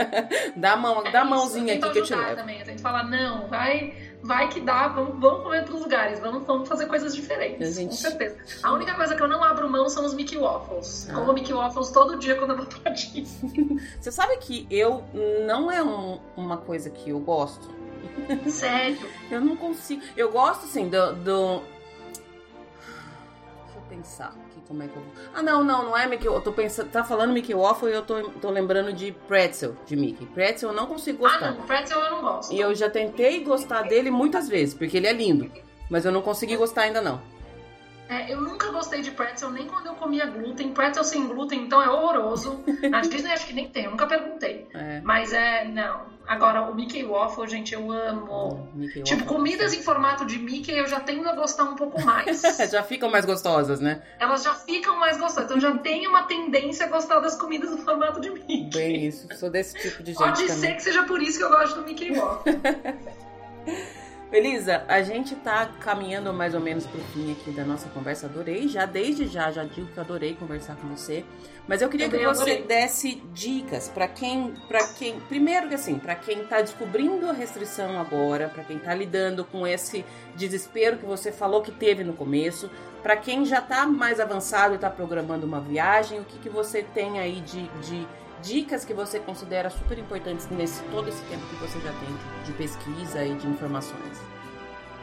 dá 0.54 0.72
a 0.72 0.76
mão, 0.76 1.02
dá 1.10 1.22
a 1.22 1.24
mãozinha 1.24 1.74
aqui 1.74 1.90
que 1.90 1.98
eu 2.00 2.04
te 2.04 2.14
levo. 2.14 2.36
Também. 2.36 2.58
Eu 2.60 2.66
tento 2.66 2.82
falar, 2.82 3.04
não, 3.04 3.46
vai, 3.48 3.94
vai 4.22 4.48
que 4.48 4.60
dá, 4.60 4.88
vamos, 4.88 5.18
vamos 5.18 5.42
comer 5.42 5.60
outros 5.60 5.80
lugares, 5.80 6.20
vamos, 6.20 6.46
vamos 6.46 6.68
fazer 6.68 6.84
coisas 6.86 7.14
diferentes, 7.16 7.76
gente- 7.76 7.88
com 7.90 7.96
certeza. 7.96 8.36
A 8.62 8.72
única 8.72 8.94
coisa 8.94 9.16
que 9.16 9.22
eu 9.22 9.28
não 9.28 9.42
abro 9.42 9.70
mão 9.70 9.88
são 9.88 10.04
os 10.04 10.12
Mickey 10.12 10.36
Waffles. 10.36 11.08
Ah. 11.10 11.14
Como 11.14 11.32
Mickey 11.32 11.54
Waffles 11.54 11.90
todo 11.90 12.18
dia 12.18 12.36
quando 12.36 12.50
eu 12.50 12.56
vou 12.58 12.66
pra 12.66 12.92
Disney. 12.92 13.24
Você 13.98 14.12
sabe 14.12 14.36
que 14.36 14.66
eu 14.70 15.02
não 15.46 15.70
é 15.72 15.82
um- 15.82 16.18
uma 16.36 16.58
coisa 16.58 16.90
que 16.90 17.08
eu 17.10 17.18
gosto. 17.20 17.80
Sério. 18.48 18.98
Eu 19.30 19.40
não 19.40 19.56
consigo. 19.56 20.02
Eu 20.16 20.30
gosto 20.30 20.64
assim 20.64 20.88
do. 20.88 21.12
do... 21.14 21.62
Deixa 23.64 23.78
eu 23.78 23.82
pensar 23.88 24.26
aqui 24.28 24.60
como 24.66 24.82
é 24.82 24.88
que 24.88 24.96
eu 24.96 25.02
vou. 25.02 25.12
Ah, 25.34 25.42
não, 25.42 25.62
não, 25.64 25.84
não 25.86 25.96
é 25.96 26.06
Mickey. 26.06 26.26
Eu 26.26 26.40
tô 26.40 26.52
pensando. 26.52 26.90
Tá 26.90 27.02
falando 27.04 27.32
Mickey 27.32 27.54
Waffle 27.54 27.90
e 27.90 27.94
eu 27.94 28.02
tô, 28.02 28.22
tô 28.30 28.50
lembrando 28.50 28.92
de 28.92 29.12
pretzel 29.26 29.76
de 29.86 29.96
Mickey. 29.96 30.26
Pretzel 30.26 30.70
eu 30.70 30.74
não 30.74 30.86
consigo 30.86 31.24
Ah, 31.26 31.30
gostar. 31.30 31.50
não, 31.52 31.62
pretzel 31.62 31.98
eu 32.00 32.10
não 32.10 32.20
gosto. 32.20 32.52
E 32.52 32.60
eu 32.60 32.74
já 32.74 32.88
tentei 32.90 33.42
gostar 33.44 33.82
dele 33.82 34.10
muitas 34.10 34.48
vezes, 34.48 34.74
porque 34.74 34.96
ele 34.96 35.06
é 35.06 35.12
lindo. 35.12 35.50
Mas 35.88 36.04
eu 36.04 36.12
não 36.12 36.22
consegui 36.22 36.56
gostar 36.56 36.82
ainda 36.82 37.00
não. 37.00 37.20
É, 38.10 38.32
eu 38.32 38.40
nunca 38.40 38.72
gostei 38.72 39.02
de 39.02 39.12
pretzel, 39.12 39.50
nem 39.52 39.66
quando 39.68 39.86
eu 39.86 39.94
comia 39.94 40.26
glúten. 40.26 40.72
Pretzel 40.72 41.04
sem 41.04 41.28
glúten, 41.28 41.62
então 41.62 41.80
é 41.80 41.88
horroroso. 41.88 42.60
Na 42.90 43.02
Disney 43.02 43.30
acho 43.32 43.46
que 43.46 43.52
nem 43.52 43.68
tem, 43.68 43.84
eu 43.84 43.92
nunca 43.92 44.04
perguntei. 44.04 44.66
É. 44.74 45.00
Mas 45.04 45.32
é, 45.32 45.64
não. 45.64 46.06
Agora, 46.26 46.62
o 46.62 46.74
Mickey 46.74 47.04
Waffle, 47.04 47.48
gente, 47.48 47.72
eu 47.72 47.90
amo. 47.92 48.68
Mickey 48.74 49.02
Tipo, 49.04 49.20
Waffle. 49.22 49.36
comidas 49.36 49.72
em 49.74 49.82
formato 49.82 50.24
de 50.26 50.38
Mickey 50.40 50.72
eu 50.76 50.86
já 50.88 50.98
tendo 50.98 51.28
a 51.28 51.34
gostar 51.36 51.64
um 51.64 51.76
pouco 51.76 52.00
mais. 52.02 52.40
já 52.70 52.82
ficam 52.82 53.08
mais 53.10 53.24
gostosas, 53.24 53.80
né? 53.80 54.02
Elas 54.18 54.42
já 54.42 54.54
ficam 54.54 54.98
mais 54.98 55.16
gostosas. 55.16 55.44
Então 55.44 55.60
já 55.60 55.76
tem 55.78 56.06
uma 56.08 56.24
tendência 56.24 56.86
a 56.86 56.88
gostar 56.88 57.20
das 57.20 57.36
comidas 57.36 57.70
no 57.70 57.78
formato 57.78 58.20
de 58.20 58.28
Mickey. 58.30 58.68
Bem 58.74 59.06
isso. 59.06 59.28
Sou 59.36 59.50
desse 59.50 59.76
tipo 59.78 60.02
de 60.02 60.12
gente 60.12 60.18
Pode 60.18 60.42
também. 60.46 60.56
ser 60.56 60.74
que 60.74 60.82
seja 60.82 61.04
por 61.04 61.22
isso 61.22 61.38
que 61.38 61.44
eu 61.44 61.50
gosto 61.50 61.76
do 61.80 61.86
Mickey 61.86 62.12
Waffle. 62.12 62.54
Elisa, 64.32 64.84
a 64.86 65.02
gente 65.02 65.34
tá 65.34 65.68
caminhando 65.80 66.32
mais 66.32 66.54
ou 66.54 66.60
menos 66.60 66.86
pro 66.86 67.00
fim 67.12 67.32
aqui 67.32 67.50
da 67.50 67.64
nossa 67.64 67.88
conversa. 67.88 68.26
Adorei, 68.26 68.68
já 68.68 68.86
desde 68.86 69.26
já, 69.26 69.50
já 69.50 69.64
digo 69.64 69.88
que 69.88 69.98
adorei 69.98 70.36
conversar 70.36 70.76
com 70.76 70.86
você. 70.86 71.24
Mas 71.66 71.82
eu 71.82 71.88
queria 71.88 72.08
que 72.08 72.16
você 72.16 72.42
adorei. 72.42 72.62
desse 72.62 73.16
dicas 73.32 73.88
pra 73.88 74.06
quem, 74.06 74.54
para 74.68 74.86
quem, 74.94 75.18
primeiro 75.20 75.68
que 75.68 75.74
assim, 75.74 75.98
para 75.98 76.14
quem 76.14 76.44
tá 76.44 76.60
descobrindo 76.60 77.28
a 77.28 77.32
restrição 77.32 78.00
agora, 78.00 78.48
pra 78.48 78.62
quem 78.62 78.78
tá 78.78 78.94
lidando 78.94 79.44
com 79.44 79.66
esse 79.66 80.04
desespero 80.36 80.98
que 80.98 81.04
você 81.04 81.32
falou 81.32 81.60
que 81.60 81.72
teve 81.72 82.04
no 82.04 82.12
começo, 82.12 82.70
pra 83.02 83.16
quem 83.16 83.44
já 83.44 83.60
tá 83.60 83.84
mais 83.84 84.20
avançado 84.20 84.76
e 84.76 84.78
tá 84.78 84.90
programando 84.90 85.44
uma 85.44 85.60
viagem, 85.60 86.20
o 86.20 86.24
que, 86.24 86.38
que 86.38 86.48
você 86.48 86.84
tem 86.84 87.18
aí 87.18 87.40
de, 87.40 87.66
de 87.80 88.06
dicas 88.42 88.84
que 88.84 88.94
você 88.94 89.18
considera 89.18 89.70
super 89.70 89.98
importantes 89.98 90.48
nesse 90.48 90.82
todo 90.84 91.08
esse 91.08 91.22
tempo 91.24 91.46
que 91.46 91.56
você 91.56 91.78
já 91.80 91.92
tem 91.92 92.08
de, 92.44 92.52
pesquisa 92.52 93.24
e 93.24 93.34
de 93.34 93.46
informações? 93.46 94.20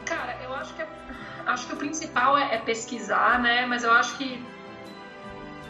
Cara, 0.04 0.36
eu 0.42 0.54
acho 0.54 0.74
que, 0.74 0.82
é- 0.82 0.88
acho 1.46 1.66
que 1.66 1.72
o 1.74 1.76
principal 1.76 2.36
é, 2.36 2.54
é 2.54 2.58
pesquisar, 2.58 3.40
né? 3.40 3.66
Mas 3.66 3.84
eu 3.84 3.92
acho 3.92 4.16
que 4.16 4.44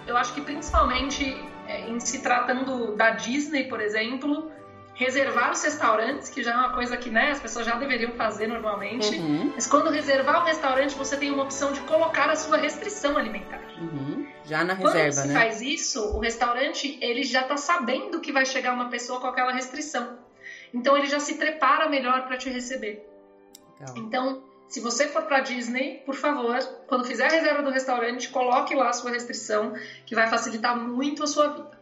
eu 0.06 0.16
acho 0.16 0.32
que 0.32 0.40
principalmente 0.40 1.24
é, 1.66 1.88
em 1.88 2.00
se 2.00 2.22
tratando 2.22 2.96
da 2.96 3.10
Disney, 3.10 3.64
por 3.64 3.80
exemplo, 3.80 4.50
reservar 4.94 5.52
os 5.52 5.62
restaurantes, 5.62 6.28
que 6.30 6.42
já 6.42 6.52
é 6.52 6.56
uma 6.56 6.72
coisa 6.72 6.96
que 6.96 7.10
né, 7.10 7.30
as 7.30 7.38
pessoas 7.40 7.66
já 7.66 7.76
deveriam 7.76 8.12
fazer 8.12 8.46
normalmente. 8.46 9.16
Uhum, 9.16 9.52
Mas 9.54 9.66
quando 9.66 9.90
reservar 9.90 10.42
o 10.42 10.44
restaurante, 10.44 10.94
você 10.96 11.16
tem 11.16 11.30
uma 11.30 11.44
opção 11.44 11.72
de 11.72 11.80
colocar 11.80 12.30
a 12.30 12.36
sua 12.36 12.56
restrição 12.56 13.16
alimentar. 13.16 13.60
Uhum. 13.80 14.26
Já 14.44 14.64
na 14.64 14.76
Quando 14.76 14.94
reserva, 14.94 15.22
se 15.22 15.28
né? 15.28 15.34
faz 15.34 15.60
isso, 15.60 16.16
o 16.16 16.20
restaurante 16.20 16.98
ele 17.00 17.22
já 17.22 17.42
está 17.42 17.56
sabendo 17.56 18.20
que 18.20 18.32
vai 18.32 18.46
chegar 18.46 18.72
uma 18.72 18.88
pessoa 18.88 19.20
com 19.20 19.26
aquela 19.26 19.52
restrição. 19.52 20.18
Então 20.72 20.96
ele 20.96 21.06
já 21.06 21.20
se 21.20 21.34
prepara 21.34 21.88
melhor 21.88 22.26
para 22.26 22.36
te 22.36 22.48
receber. 22.48 23.06
Legal. 23.80 23.98
Então, 23.98 24.42
se 24.68 24.80
você 24.80 25.08
for 25.08 25.22
para 25.22 25.40
Disney, 25.40 26.02
por 26.04 26.14
favor, 26.14 26.58
quando 26.86 27.06
fizer 27.06 27.26
a 27.26 27.30
reserva 27.30 27.62
do 27.62 27.70
restaurante, 27.70 28.28
coloque 28.28 28.74
lá 28.74 28.90
a 28.90 28.92
sua 28.92 29.10
restrição, 29.10 29.74
que 30.04 30.14
vai 30.14 30.28
facilitar 30.28 30.76
muito 30.76 31.22
a 31.22 31.26
sua 31.26 31.48
vida. 31.48 31.78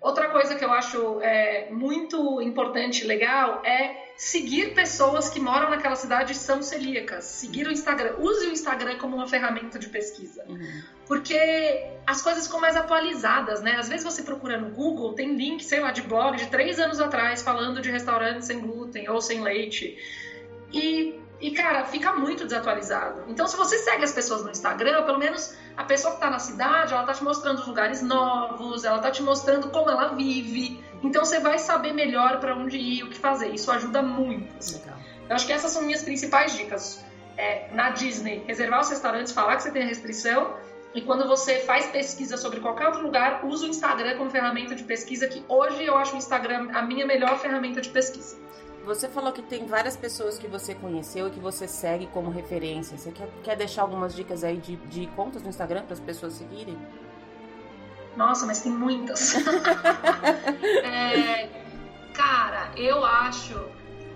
Outra 0.00 0.28
coisa 0.28 0.54
que 0.54 0.64
eu 0.64 0.72
acho 0.72 1.20
é, 1.20 1.68
muito 1.70 2.40
importante 2.40 3.02
e 3.02 3.06
legal 3.06 3.62
é 3.64 4.12
seguir 4.16 4.72
pessoas 4.72 5.28
que 5.28 5.40
moram 5.40 5.70
naquela 5.70 5.96
cidade 5.96 6.32
e 6.32 6.34
são 6.36 6.62
celíacas. 6.62 7.24
Seguir 7.24 7.66
o 7.66 7.72
Instagram. 7.72 8.14
Use 8.18 8.46
o 8.46 8.52
Instagram 8.52 8.96
como 8.98 9.16
uma 9.16 9.26
ferramenta 9.26 9.76
de 9.76 9.88
pesquisa. 9.88 10.44
Uhum. 10.48 10.82
Porque 11.06 11.84
as 12.06 12.22
coisas 12.22 12.46
ficam 12.46 12.60
mais 12.60 12.76
atualizadas, 12.76 13.60
né? 13.60 13.76
Às 13.76 13.88
vezes 13.88 14.04
você 14.04 14.22
procura 14.22 14.56
no 14.56 14.70
Google, 14.70 15.14
tem 15.14 15.34
link, 15.34 15.64
sei 15.64 15.80
lá, 15.80 15.90
de 15.90 16.02
blog 16.02 16.36
de 16.36 16.46
três 16.46 16.78
anos 16.78 17.00
atrás 17.00 17.42
falando 17.42 17.80
de 17.80 17.90
restaurantes 17.90 18.46
sem 18.46 18.60
glúten 18.60 19.08
ou 19.08 19.20
sem 19.20 19.40
leite. 19.40 19.98
E, 20.72 21.18
e, 21.40 21.50
cara, 21.50 21.84
fica 21.86 22.12
muito 22.12 22.44
desatualizado. 22.44 23.24
Então, 23.26 23.48
se 23.48 23.56
você 23.56 23.78
segue 23.78 24.04
as 24.04 24.12
pessoas 24.12 24.44
no 24.44 24.50
Instagram, 24.50 25.04
pelo 25.04 25.18
menos 25.18 25.56
a 25.78 25.84
pessoa 25.84 26.14
que 26.14 26.20
tá 26.20 26.28
na 26.28 26.40
cidade, 26.40 26.92
ela 26.92 27.04
tá 27.04 27.14
te 27.14 27.22
mostrando 27.22 27.60
os 27.60 27.66
lugares 27.68 28.02
novos, 28.02 28.82
ela 28.84 28.98
tá 28.98 29.12
te 29.12 29.22
mostrando 29.22 29.70
como 29.70 29.88
ela 29.88 30.08
vive. 30.08 30.84
Então, 31.04 31.24
você 31.24 31.38
vai 31.38 31.56
saber 31.56 31.92
melhor 31.92 32.40
para 32.40 32.56
onde 32.56 32.76
ir, 32.76 33.04
o 33.04 33.08
que 33.08 33.16
fazer. 33.16 33.54
Isso 33.54 33.70
ajuda 33.70 34.02
muito. 34.02 34.52
assim. 34.58 34.80
Legal. 34.80 34.96
Eu 35.28 35.36
acho 35.36 35.46
que 35.46 35.52
essas 35.52 35.70
são 35.70 35.82
minhas 35.82 36.02
principais 36.02 36.52
dicas. 36.56 37.04
É, 37.36 37.68
na 37.72 37.90
Disney, 37.90 38.42
reservar 38.44 38.80
os 38.80 38.90
restaurantes, 38.90 39.32
falar 39.32 39.54
que 39.54 39.62
você 39.62 39.70
tem 39.70 39.86
restrição. 39.86 40.56
E 40.92 41.02
quando 41.02 41.28
você 41.28 41.60
faz 41.60 41.86
pesquisa 41.86 42.36
sobre 42.36 42.58
qualquer 42.58 42.86
outro 42.86 43.02
lugar, 43.02 43.44
usa 43.44 43.64
o 43.64 43.68
Instagram 43.68 44.16
como 44.16 44.30
ferramenta 44.30 44.74
de 44.74 44.82
pesquisa, 44.82 45.28
que 45.28 45.44
hoje 45.48 45.84
eu 45.84 45.96
acho 45.96 46.16
o 46.16 46.18
Instagram 46.18 46.70
a 46.74 46.82
minha 46.82 47.06
melhor 47.06 47.38
ferramenta 47.38 47.80
de 47.80 47.90
pesquisa. 47.90 48.36
Você 48.84 49.08
falou 49.08 49.32
que 49.32 49.42
tem 49.42 49.66
várias 49.66 49.96
pessoas 49.96 50.38
que 50.38 50.46
você 50.46 50.74
conheceu 50.74 51.28
e 51.28 51.30
que 51.30 51.40
você 51.40 51.68
segue 51.68 52.06
como 52.08 52.30
referência. 52.30 52.96
Você 52.96 53.12
quer, 53.12 53.28
quer 53.42 53.56
deixar 53.56 53.82
algumas 53.82 54.14
dicas 54.14 54.42
aí 54.42 54.56
de, 54.56 54.76
de 54.76 55.06
contas 55.08 55.42
no 55.42 55.48
Instagram 55.48 55.82
para 55.82 55.94
as 55.94 56.00
pessoas 56.00 56.34
seguirem? 56.34 56.78
Nossa, 58.16 58.46
mas 58.46 58.60
tem 58.60 58.72
muitas. 58.72 59.34
É, 60.84 61.48
cara, 62.12 62.72
eu 62.76 63.04
acho. 63.04 63.64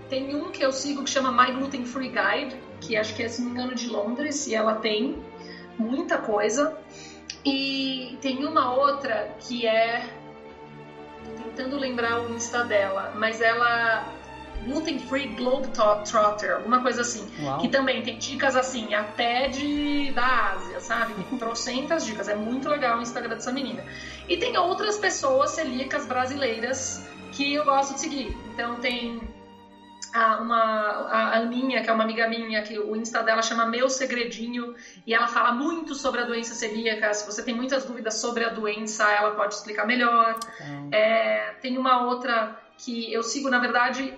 Tem 0.09 0.35
um 0.35 0.51
que 0.51 0.63
eu 0.63 0.71
sigo 0.71 1.03
que 1.03 1.09
chama 1.09 1.31
My 1.31 1.53
Gluten 1.53 1.85
Free 1.85 2.09
Guide, 2.09 2.55
que 2.81 2.97
acho 2.97 3.15
que 3.15 3.23
é, 3.23 3.29
se 3.29 3.41
não 3.41 3.51
me 3.51 3.55
engano, 3.55 3.75
de 3.75 3.87
Londres, 3.87 4.45
e 4.47 4.53
ela 4.53 4.75
tem 4.75 5.23
muita 5.77 6.17
coisa. 6.17 6.77
E 7.45 8.17
tem 8.21 8.45
uma 8.45 8.73
outra 8.73 9.35
que 9.39 9.65
é. 9.65 10.09
tô 11.25 11.43
tentando 11.43 11.77
lembrar 11.77 12.21
o 12.21 12.33
Insta 12.33 12.63
dela, 12.63 13.13
mas 13.15 13.41
ela. 13.41 14.05
Gluten 14.63 14.99
Free 14.99 15.27
Globetrotter, 15.35 16.55
alguma 16.55 16.81
coisa 16.81 17.01
assim. 17.01 17.27
Uau. 17.41 17.59
Que 17.59 17.67
também 17.67 18.01
tem 18.01 18.17
dicas 18.17 18.55
assim, 18.55 18.93
até 18.93 19.47
de 19.47 20.11
da 20.13 20.53
Ásia, 20.53 20.79
sabe? 20.79 21.13
Tem 21.29 21.37
trocentas 21.37 22.05
dicas. 22.05 22.27
É 22.27 22.35
muito 22.35 22.69
legal 22.69 22.99
o 22.99 23.01
Instagram 23.01 23.35
dessa 23.35 23.51
menina. 23.51 23.83
E 24.27 24.37
tem 24.37 24.57
outras 24.57 24.97
pessoas 24.97 25.51
celíacas 25.51 26.05
brasileiras 26.05 27.05
que 27.31 27.53
eu 27.53 27.65
gosto 27.65 27.95
de 27.95 27.99
seguir. 27.99 28.37
Então 28.53 28.75
tem 28.75 29.21
a, 30.13 30.37
uma, 30.37 30.59
a 30.59 31.37
Aninha, 31.37 31.81
que 31.81 31.89
é 31.89 31.93
uma 31.93 32.03
amiga 32.03 32.27
minha, 32.27 32.61
que 32.61 32.77
o 32.77 32.95
Insta 32.95 33.23
dela 33.23 33.41
chama 33.41 33.65
Meu 33.65 33.89
Segredinho, 33.89 34.75
e 35.07 35.13
ela 35.13 35.27
fala 35.27 35.51
muito 35.51 35.95
sobre 35.95 36.21
a 36.21 36.25
doença 36.25 36.53
celíaca. 36.53 37.13
Se 37.13 37.25
você 37.25 37.41
tem 37.41 37.55
muitas 37.55 37.85
dúvidas 37.85 38.15
sobre 38.15 38.43
a 38.45 38.49
doença, 38.49 39.11
ela 39.11 39.31
pode 39.31 39.55
explicar 39.55 39.85
melhor. 39.87 40.37
Então, 40.61 40.89
É, 40.91 41.55
tem 41.61 41.77
uma 41.77 42.05
outra 42.05 42.59
que 42.77 43.11
eu 43.11 43.23
sigo, 43.23 43.49
na 43.49 43.59
verdade, 43.59 44.13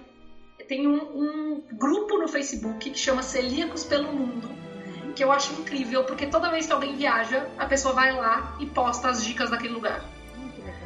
tem 0.67 0.87
um, 0.87 0.97
um 0.97 1.63
grupo 1.71 2.17
no 2.17 2.27
Facebook 2.27 2.89
que 2.89 2.97
chama 2.97 3.23
Celíacos 3.23 3.83
pelo 3.83 4.11
Mundo, 4.11 4.49
que 5.15 5.23
eu 5.23 5.31
acho 5.31 5.53
incrível, 5.53 6.03
porque 6.03 6.27
toda 6.27 6.49
vez 6.49 6.65
que 6.65 6.73
alguém 6.73 6.95
viaja, 6.95 7.47
a 7.57 7.65
pessoa 7.65 7.93
vai 7.93 8.11
lá 8.11 8.57
e 8.59 8.65
posta 8.65 9.09
as 9.09 9.23
dicas 9.23 9.49
daquele 9.49 9.73
lugar. 9.73 10.03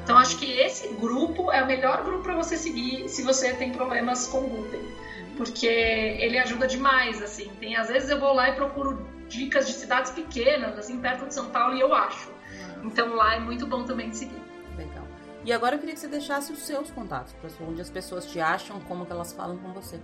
Então 0.03 0.17
acho 0.17 0.37
que 0.37 0.51
esse 0.51 0.87
grupo 0.95 1.51
é 1.51 1.63
o 1.63 1.67
melhor 1.67 2.03
grupo 2.03 2.23
para 2.23 2.35
você 2.35 2.57
seguir 2.57 3.07
se 3.07 3.21
você 3.21 3.53
tem 3.53 3.71
problemas 3.71 4.27
com 4.27 4.41
glúten, 4.41 4.81
porque 5.37 5.67
ele 5.67 6.37
ajuda 6.37 6.67
demais, 6.67 7.21
assim. 7.21 7.49
Tem 7.59 7.75
às 7.75 7.87
vezes 7.87 8.09
eu 8.09 8.19
vou 8.19 8.33
lá 8.33 8.49
e 8.49 8.53
procuro 8.53 9.05
dicas 9.27 9.67
de 9.67 9.73
cidades 9.73 10.11
pequenas, 10.11 10.77
assim, 10.77 10.99
perto 10.99 11.27
de 11.27 11.33
São 11.33 11.49
Paulo 11.49 11.75
e 11.75 11.79
eu 11.79 11.93
acho. 11.93 12.29
Então 12.83 13.15
lá 13.15 13.35
é 13.35 13.39
muito 13.39 13.67
bom 13.67 13.83
também 13.83 14.09
de 14.09 14.17
seguir. 14.17 14.48
E 15.49 15.51
agora 15.51 15.73
eu 15.73 15.79
queria 15.79 15.95
que 15.95 15.99
você 15.99 16.07
deixasse 16.07 16.53
os 16.53 16.59
seus 16.59 16.91
contatos, 16.91 17.33
onde 17.59 17.81
as 17.81 17.89
pessoas 17.89 18.23
te 18.23 18.39
acham, 18.39 18.79
como 18.81 19.03
que 19.03 19.11
elas 19.11 19.33
falam 19.33 19.57
com 19.57 19.73
você. 19.73 19.99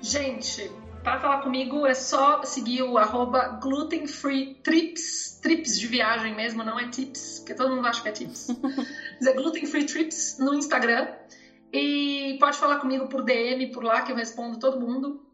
Gente, 0.00 0.70
para 1.02 1.18
falar 1.18 1.42
comigo 1.42 1.84
é 1.84 1.94
só 1.94 2.40
seguir 2.44 2.84
o 2.84 2.96
arroba 2.96 3.58
glutenfreetrips, 3.60 5.40
trips 5.42 5.76
de 5.76 5.88
viagem 5.88 6.32
mesmo, 6.36 6.62
não 6.62 6.78
é 6.78 6.88
tips, 6.88 7.40
porque 7.40 7.54
todo 7.54 7.74
mundo 7.74 7.88
acha 7.88 8.02
que 8.02 8.08
é 8.08 8.12
tips. 8.12 8.46
Mas 9.18 9.26
é 9.26 9.32
glutenfreetrips 9.32 10.38
no 10.38 10.54
Instagram. 10.54 11.08
E 11.72 12.36
pode 12.38 12.56
falar 12.56 12.78
comigo 12.78 13.08
por 13.08 13.24
DM, 13.24 13.72
por 13.72 13.82
lá, 13.82 14.02
que 14.02 14.12
eu 14.12 14.16
respondo 14.16 14.60
todo 14.60 14.78
mundo. 14.78 15.26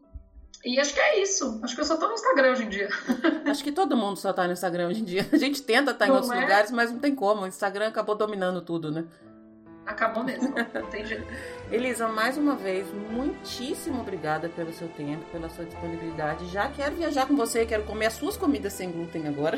E 0.65 0.79
acho 0.79 0.93
que 0.93 0.99
é 0.99 1.21
isso. 1.21 1.59
Acho 1.63 1.75
que 1.75 1.81
eu 1.81 1.85
só 1.85 1.97
tô 1.97 2.07
no 2.07 2.13
Instagram 2.13 2.51
hoje 2.51 2.63
em 2.63 2.69
dia. 2.69 2.89
Acho 3.45 3.63
que 3.63 3.71
todo 3.71 3.95
mundo 3.95 4.17
só 4.17 4.33
tá 4.33 4.45
no 4.47 4.53
Instagram 4.53 4.87
hoje 4.87 5.01
em 5.01 5.05
dia. 5.05 5.27
A 5.31 5.37
gente 5.37 5.61
tenta 5.61 5.91
estar 5.91 6.05
tá 6.05 6.07
em 6.07 6.11
outros 6.11 6.31
é? 6.31 6.41
lugares, 6.41 6.71
mas 6.71 6.91
não 6.91 6.99
tem 6.99 7.13
como. 7.13 7.43
O 7.43 7.47
Instagram 7.47 7.87
acabou 7.87 8.15
dominando 8.15 8.61
tudo, 8.61 8.91
né? 8.91 9.05
Acabou 9.87 10.21
mesmo. 10.21 10.53
Não 10.73 10.87
tem 10.87 11.05
jeito. 11.05 11.25
Elisa, 11.71 12.09
mais 12.09 12.37
uma 12.37 12.55
vez, 12.55 12.85
muitíssimo 13.09 14.01
obrigada 14.01 14.49
pelo 14.49 14.73
seu 14.73 14.89
tempo, 14.89 15.23
pela 15.31 15.47
sua 15.49 15.63
disponibilidade. 15.63 16.45
Já 16.49 16.67
quero 16.67 16.95
viajar 16.95 17.25
com 17.25 17.37
você, 17.37 17.65
quero 17.65 17.83
comer 17.83 18.07
as 18.07 18.13
suas 18.13 18.35
comidas 18.35 18.73
sem 18.73 18.91
glúten 18.91 19.25
agora. 19.27 19.57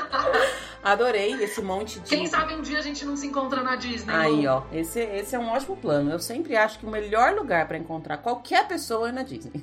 Adorei 0.82 1.34
esse 1.44 1.60
monte 1.60 2.00
de. 2.00 2.08
Quem 2.08 2.26
sabe 2.26 2.54
um 2.54 2.62
dia 2.62 2.78
a 2.78 2.82
gente 2.82 3.04
não 3.04 3.16
se 3.16 3.26
encontra 3.26 3.62
na 3.62 3.76
Disney. 3.76 4.14
Aí, 4.14 4.46
ó, 4.46 4.62
esse, 4.72 5.00
esse 5.00 5.36
é 5.36 5.38
um 5.38 5.48
ótimo 5.48 5.76
plano. 5.76 6.10
Eu 6.10 6.18
sempre 6.18 6.56
acho 6.56 6.78
que 6.78 6.86
o 6.86 6.90
melhor 6.90 7.34
lugar 7.34 7.68
para 7.68 7.76
encontrar 7.76 8.16
qualquer 8.18 8.66
pessoa 8.66 9.10
é 9.10 9.12
na 9.12 9.22
Disney. 9.22 9.62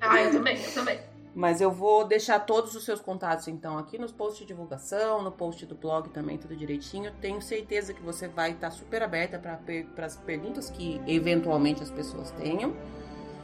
ah, 0.00 0.20
eu 0.20 0.32
também, 0.32 0.60
eu 0.60 0.74
também. 0.74 0.98
Mas 1.34 1.60
eu 1.60 1.70
vou 1.70 2.04
deixar 2.04 2.40
todos 2.40 2.74
os 2.74 2.84
seus 2.84 3.00
contatos, 3.00 3.46
então, 3.48 3.78
aqui 3.78 3.96
nos 3.96 4.10
posts 4.10 4.40
de 4.40 4.46
divulgação, 4.46 5.22
no 5.22 5.30
post 5.30 5.64
do 5.66 5.74
blog 5.74 6.08
também, 6.08 6.36
tudo 6.36 6.56
direitinho. 6.56 7.12
Tenho 7.20 7.40
certeza 7.40 7.94
que 7.94 8.02
você 8.02 8.26
vai 8.26 8.52
estar 8.52 8.70
super 8.70 9.02
aberta 9.02 9.38
para 9.38 10.06
as 10.06 10.16
perguntas 10.16 10.68
que 10.68 11.00
eventualmente 11.06 11.82
as 11.82 11.90
pessoas 11.90 12.30
tenham. 12.32 12.74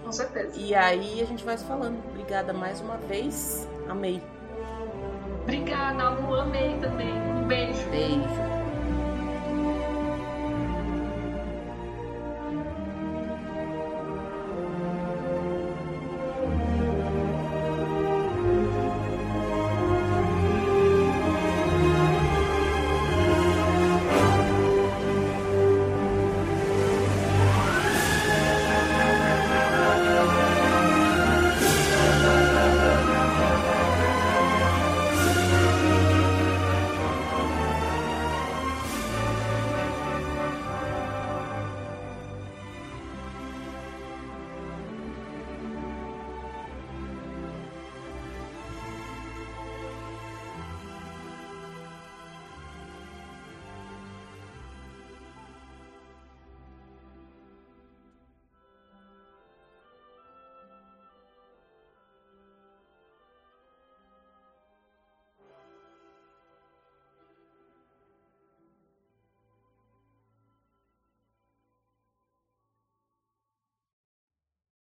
Com 0.04 0.12
certeza. 0.12 0.58
E 0.58 0.74
aí 0.74 1.20
a 1.22 1.24
gente 1.24 1.44
vai 1.44 1.56
se 1.56 1.64
falando. 1.64 1.98
Obrigada 2.10 2.52
mais 2.52 2.80
uma 2.80 2.96
vez. 2.96 3.68
Amei. 3.88 4.20
Obrigada, 5.42 6.10
Lu. 6.10 6.34
Amei 6.34 6.78
também. 6.80 7.12
Um 7.12 7.46
beijo. 7.46 7.88
Beijo. 7.90 8.63